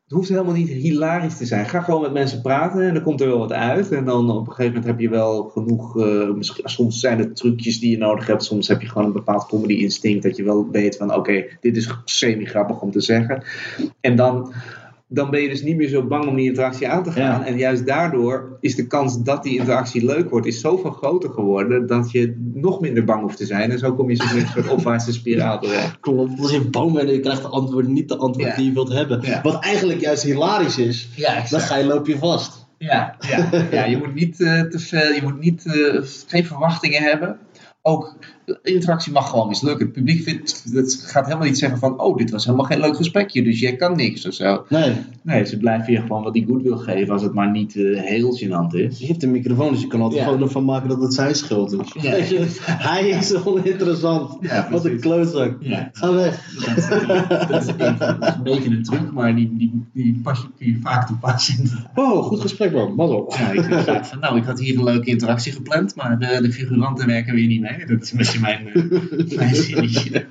het 0.04 0.12
hoeft 0.12 0.28
helemaal 0.28 0.54
niet 0.54 0.68
hilarisch 0.68 1.36
te 1.36 1.44
zijn. 1.44 1.66
Ga 1.66 1.80
gewoon 1.80 2.00
met 2.00 2.12
mensen 2.12 2.42
praten 2.42 2.82
en 2.82 2.94
dan 2.94 3.02
komt 3.02 3.20
er 3.20 3.26
wel 3.26 3.38
wat 3.38 3.52
uit. 3.52 3.92
En 3.92 4.04
dan 4.04 4.30
op 4.30 4.46
een 4.46 4.52
gegeven 4.52 4.72
moment 4.72 4.84
heb 4.84 5.00
je 5.00 5.08
wel 5.08 5.42
genoeg. 5.42 5.98
eh, 5.98 6.28
soms 6.64 7.00
zijn 7.00 7.18
het 7.18 7.36
trucjes 7.36 7.80
die 7.80 7.90
je 7.90 7.98
nodig 7.98 8.26
hebt. 8.26 8.44
Soms 8.44 8.68
heb 8.68 8.80
je 8.80 8.88
gewoon 8.88 9.06
een 9.06 9.12
bepaald 9.12 9.46
comedy 9.46 9.74
instinct. 9.74 10.22
Dat 10.22 10.36
je 10.36 10.42
wel 10.42 10.70
weet 10.70 10.96
van 10.96 11.14
oké, 11.14 11.44
dit 11.60 11.76
is 11.76 11.90
semi-grappig 12.04 12.80
om 12.80 12.90
te 12.90 13.00
zeggen. 13.00 13.42
En 14.00 14.16
dan, 14.16 14.52
dan 15.08 15.30
ben 15.30 15.40
je 15.40 15.48
dus 15.48 15.62
niet 15.62 15.76
meer 15.76 15.88
zo 15.88 16.06
bang 16.06 16.26
om 16.26 16.36
die 16.36 16.48
interactie 16.48 16.88
aan 16.88 17.02
te 17.02 17.12
gaan. 17.12 17.40
Ja. 17.40 17.46
En 17.46 17.56
juist 17.56 17.86
daardoor 17.86 18.56
is 18.60 18.74
de 18.74 18.86
kans 18.86 19.22
dat 19.22 19.42
die 19.42 19.58
interactie 19.58 20.04
leuk 20.04 20.30
wordt, 20.30 20.46
is 20.46 20.60
zoveel 20.60 20.90
groter 20.90 21.30
geworden. 21.30 21.86
Dat 21.86 22.10
je 22.10 22.50
nog 22.54 22.80
minder 22.80 23.04
bang 23.04 23.20
hoeft 23.20 23.36
te 23.36 23.46
zijn. 23.46 23.70
En 23.70 23.78
zo 23.78 23.94
kom 23.94 24.10
je 24.10 24.16
zo 24.16 24.34
in 24.34 24.40
een 24.40 24.46
soort 24.46 24.68
opwaartse 24.68 25.12
spiraal 25.12 25.58
terecht. 25.60 26.00
Klopt, 26.00 26.40
als 26.40 26.50
je 26.50 26.60
bang 26.60 26.92
bent 26.92 27.08
en 27.08 27.14
je 27.14 27.20
krijgt 27.20 27.42
de 27.42 27.48
antwoorden 27.48 27.92
niet 27.92 28.08
de 28.08 28.16
antwoord 28.16 28.48
Ja. 28.48 28.56
die 28.56 28.64
je 28.64 28.72
wilt 28.72 28.92
hebben. 28.92 29.40
Wat 29.42 29.64
eigenlijk 29.64 30.00
juist 30.00 30.22
hilarisch 30.22 30.78
is, 30.78 31.08
dan 31.50 31.60
ga 31.60 31.76
je, 31.76 31.84
loop 31.86 32.06
je 32.06 32.18
vast. 32.18 32.62
Ja, 32.78 33.16
ja, 33.28 33.66
ja 33.70 33.84
je 33.84 33.96
moet 33.96 34.14
niet 34.14 34.40
eh, 34.40 34.60
te 34.60 34.78
veel, 34.78 35.12
je 35.12 35.22
moet 35.22 35.40
niet, 35.40 35.66
eh, 35.66 36.00
geen 36.26 36.44
verwachtingen 36.44 37.02
hebben. 37.02 37.38
Ook 37.86 38.16
interactie 38.62 39.12
mag 39.12 39.30
gewoon 39.30 39.48
mislukken. 39.48 39.84
Het 39.86 39.94
publiek 39.94 40.22
vindt, 40.22 40.64
het 40.72 41.04
gaat 41.06 41.24
helemaal 41.26 41.46
niet 41.46 41.58
zeggen 41.58 41.78
van, 41.78 42.00
oh, 42.00 42.16
dit 42.16 42.30
was 42.30 42.44
helemaal 42.44 42.66
geen 42.66 42.80
leuk 42.80 42.96
gesprekje, 42.96 43.42
dus 43.42 43.60
jij 43.60 43.76
kan 43.76 43.96
niks 43.96 44.26
of 44.26 44.34
zo. 44.34 44.64
Nee, 44.68 44.92
Nee, 45.22 45.44
ze 45.44 45.56
blijven 45.56 45.92
je 45.92 46.00
gewoon 46.00 46.22
wat 46.22 46.32
die 46.32 46.44
goed 46.46 46.62
wil 46.62 46.76
geven 46.76 47.12
als 47.12 47.22
het 47.22 47.32
maar 47.34 47.50
niet 47.50 47.76
eh, 47.76 48.00
heel 48.00 48.38
gênant 48.38 48.74
is. 48.74 48.98
je 48.98 49.06
hebt 49.06 49.22
een 49.22 49.30
microfoon, 49.30 49.72
dus 49.72 49.80
je 49.80 49.86
kan 49.86 50.00
altijd 50.00 50.20
Ja. 50.20 50.26
gewoon 50.26 50.42
ervan 50.42 50.64
maken 50.64 50.88
dat 50.88 51.00
het 51.02 51.14
zijn 51.14 51.34
schuld 51.34 51.72
is. 51.72 51.92
Ja. 52.02 52.10
Weet 52.10 52.28
je, 52.28 52.46
Hij 52.64 53.08
is 53.08 53.44
oninteressant. 53.44 54.36
Ja, 54.40 54.68
Wat 54.70 54.84
een 54.84 55.00
klootzak. 55.00 55.56
Ja. 55.60 55.88
Ga 55.92 56.12
weg. 56.12 56.46
Dat 56.66 56.76
is, 56.76 56.86
dat 56.88 57.62
is 57.62 57.68
een, 57.68 57.98
dat 57.98 58.22
is 58.28 58.34
een 58.34 58.42
beetje 58.42 58.70
een 58.70 58.82
truc, 58.82 59.12
maar 59.12 59.34
die, 59.36 59.56
die, 59.56 59.84
die 59.92 60.20
pas 60.22 60.40
je, 60.40 60.46
kun 60.58 60.66
je 60.66 60.78
vaak 60.82 61.06
toepassen. 61.06 61.68
Oh, 61.94 62.22
goed 62.24 62.40
gesprek 62.40 62.72
man. 62.72 62.94
Mazzel. 62.94 63.32
Ja, 63.38 63.50
ik 63.50 64.04
van, 64.04 64.18
nou, 64.18 64.36
ik 64.36 64.44
had 64.44 64.58
hier 64.60 64.76
een 64.78 64.84
leuke 64.84 65.10
interactie 65.10 65.52
gepland, 65.52 65.94
maar 65.94 66.18
de, 66.18 66.38
de 66.42 66.52
figuranten 66.52 67.06
werken 67.06 67.34
weer 67.34 67.46
niet 67.46 67.60
mee. 67.60 67.73
Dat 67.86 68.02
is 68.02 68.12
beetje 68.12 68.40
mijn, 68.40 68.68
eh, 68.68 69.36
mijn 69.36 69.54
zinnetje. 69.64 70.26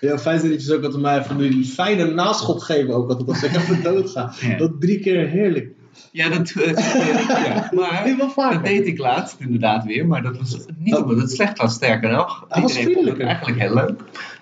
Ja, 0.00 0.18
fijn 0.18 0.40
zinnetjes 0.40 0.70
ook 0.70 0.84
altijd 0.84 1.02
mij 1.02 1.24
van 1.24 1.38
die 1.38 1.64
fijne 1.64 2.06
naschot 2.06 2.62
geven 2.62 2.94
ook 2.94 3.08
altijd 3.08 3.28
als 3.28 3.42
ik 3.42 3.56
even 3.56 3.82
doodga. 3.82 4.32
Ja. 4.40 4.56
Dat 4.56 4.80
drie 4.80 4.98
keer 4.98 5.28
heerlijk. 5.28 5.68
Ja, 6.10 6.28
dat, 6.28 6.50
eh, 6.50 6.72
ja, 7.44 7.70
maar 7.72 8.16
dat 8.52 8.64
deed 8.64 8.86
ik 8.86 8.98
laatst 8.98 9.36
inderdaad 9.38 9.84
weer, 9.84 10.06
maar 10.06 10.22
dat 10.22 10.36
was 10.36 10.58
niet 10.78 10.96
omdat 10.96 11.16
het 11.16 11.30
slecht 11.30 11.58
was, 11.58 11.74
sterker 11.74 12.10
nog. 12.10 12.44
Hij 12.48 12.62
was 12.62 12.72
vriendelijker. 12.72 13.26
eigenlijk 13.26 13.60
heel 13.60 13.74
leuk. 13.74 14.00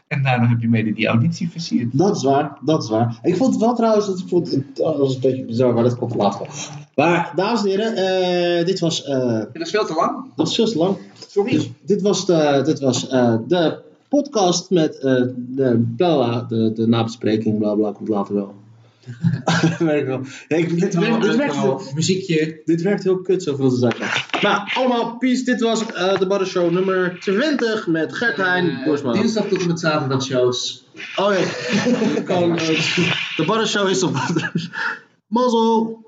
En 0.09 0.23
daarna 0.23 0.49
heb 0.49 0.61
je 0.61 0.69
mede 0.69 0.93
die 0.93 1.07
auditie 1.07 1.51
versierd. 1.51 1.99
Dat 1.99 2.17
is 2.17 2.23
waar, 2.23 2.59
dat 2.65 2.83
is 2.83 2.89
waar. 2.89 3.19
Ik 3.23 3.37
vond 3.37 3.53
het 3.53 3.63
wel 3.63 3.75
trouwens, 3.75 4.07
dat, 4.07 4.19
ik 4.19 4.29
vond, 4.29 4.63
dat 4.75 4.99
was 4.99 5.15
een 5.15 5.21
beetje 5.21 5.45
bizar, 5.45 5.75
maar 5.75 5.83
dat 5.83 5.97
komt 5.97 6.15
later. 6.15 6.47
Maar, 6.95 7.33
dames 7.37 7.61
en 7.61 7.67
heren, 7.69 7.95
eh, 7.97 8.65
dit 8.67 8.79
was, 8.81 9.05
eh, 9.05 9.39
Dat 9.53 9.63
is 9.63 9.71
veel 9.71 9.85
te 9.87 9.95
lang. 9.95 10.17
dat 10.17 10.33
was 10.47 10.55
veel 10.55 10.67
te 10.67 10.79
lang. 10.79 10.97
Sorry. 11.29 11.51
Dus 11.53 11.71
dit 11.83 12.03
was 12.03 12.27
de, 12.27 12.63
dit 12.65 12.81
was, 12.81 13.09
eh, 13.09 13.37
de 13.49 13.79
podcast 14.09 14.71
met 14.71 14.99
eh, 14.99 15.23
de, 15.37 15.93
bla, 15.97 16.15
bla, 16.15 16.45
de, 16.49 16.73
de 16.73 16.87
nabespreking, 16.87 17.59
bla 17.59 17.75
bla, 17.75 17.93
komt 17.93 18.09
later 18.09 18.35
wel. 18.35 18.55
Ik 19.99 20.07
wel. 20.07 20.21
Ja, 20.49 20.57
ik, 20.57 20.81
dit, 20.81 20.95
werkt, 20.95 21.23
dit, 21.23 21.37
werkt, 21.37 21.95
muziekje. 21.95 22.61
dit 22.65 22.83
werkt 22.83 23.03
heel 23.03 23.21
kut 23.21 23.43
zo 23.43 23.57
veel 23.57 23.69
te 23.71 23.77
zeggen. 23.77 24.07
Nou, 24.41 24.61
allemaal 24.75 25.17
peace. 25.17 25.45
Dit 25.45 25.61
was 25.61 25.87
eh, 25.93 26.19
de 26.19 26.27
Butter 26.27 26.47
Show 26.47 26.71
nummer 26.71 27.17
20 27.21 27.87
met 27.87 28.15
Gert 28.15 28.37
Heijn, 28.37 28.69
Eh, 28.71 28.85
Boersma. 28.85 29.13
dinsdag 29.13 29.47
tot 29.47 29.61
en 29.61 29.67
met 29.69 29.81
zaterdag 29.81 30.23
shows. 30.23 30.85
Oh 31.17 31.33
ja, 31.35 31.45
kan, 32.25 32.53
de 32.57 33.45
Butter 33.47 33.69
Show 33.69 33.89
is 33.89 34.03
op 34.03 34.15
Mazzel. 35.27 36.02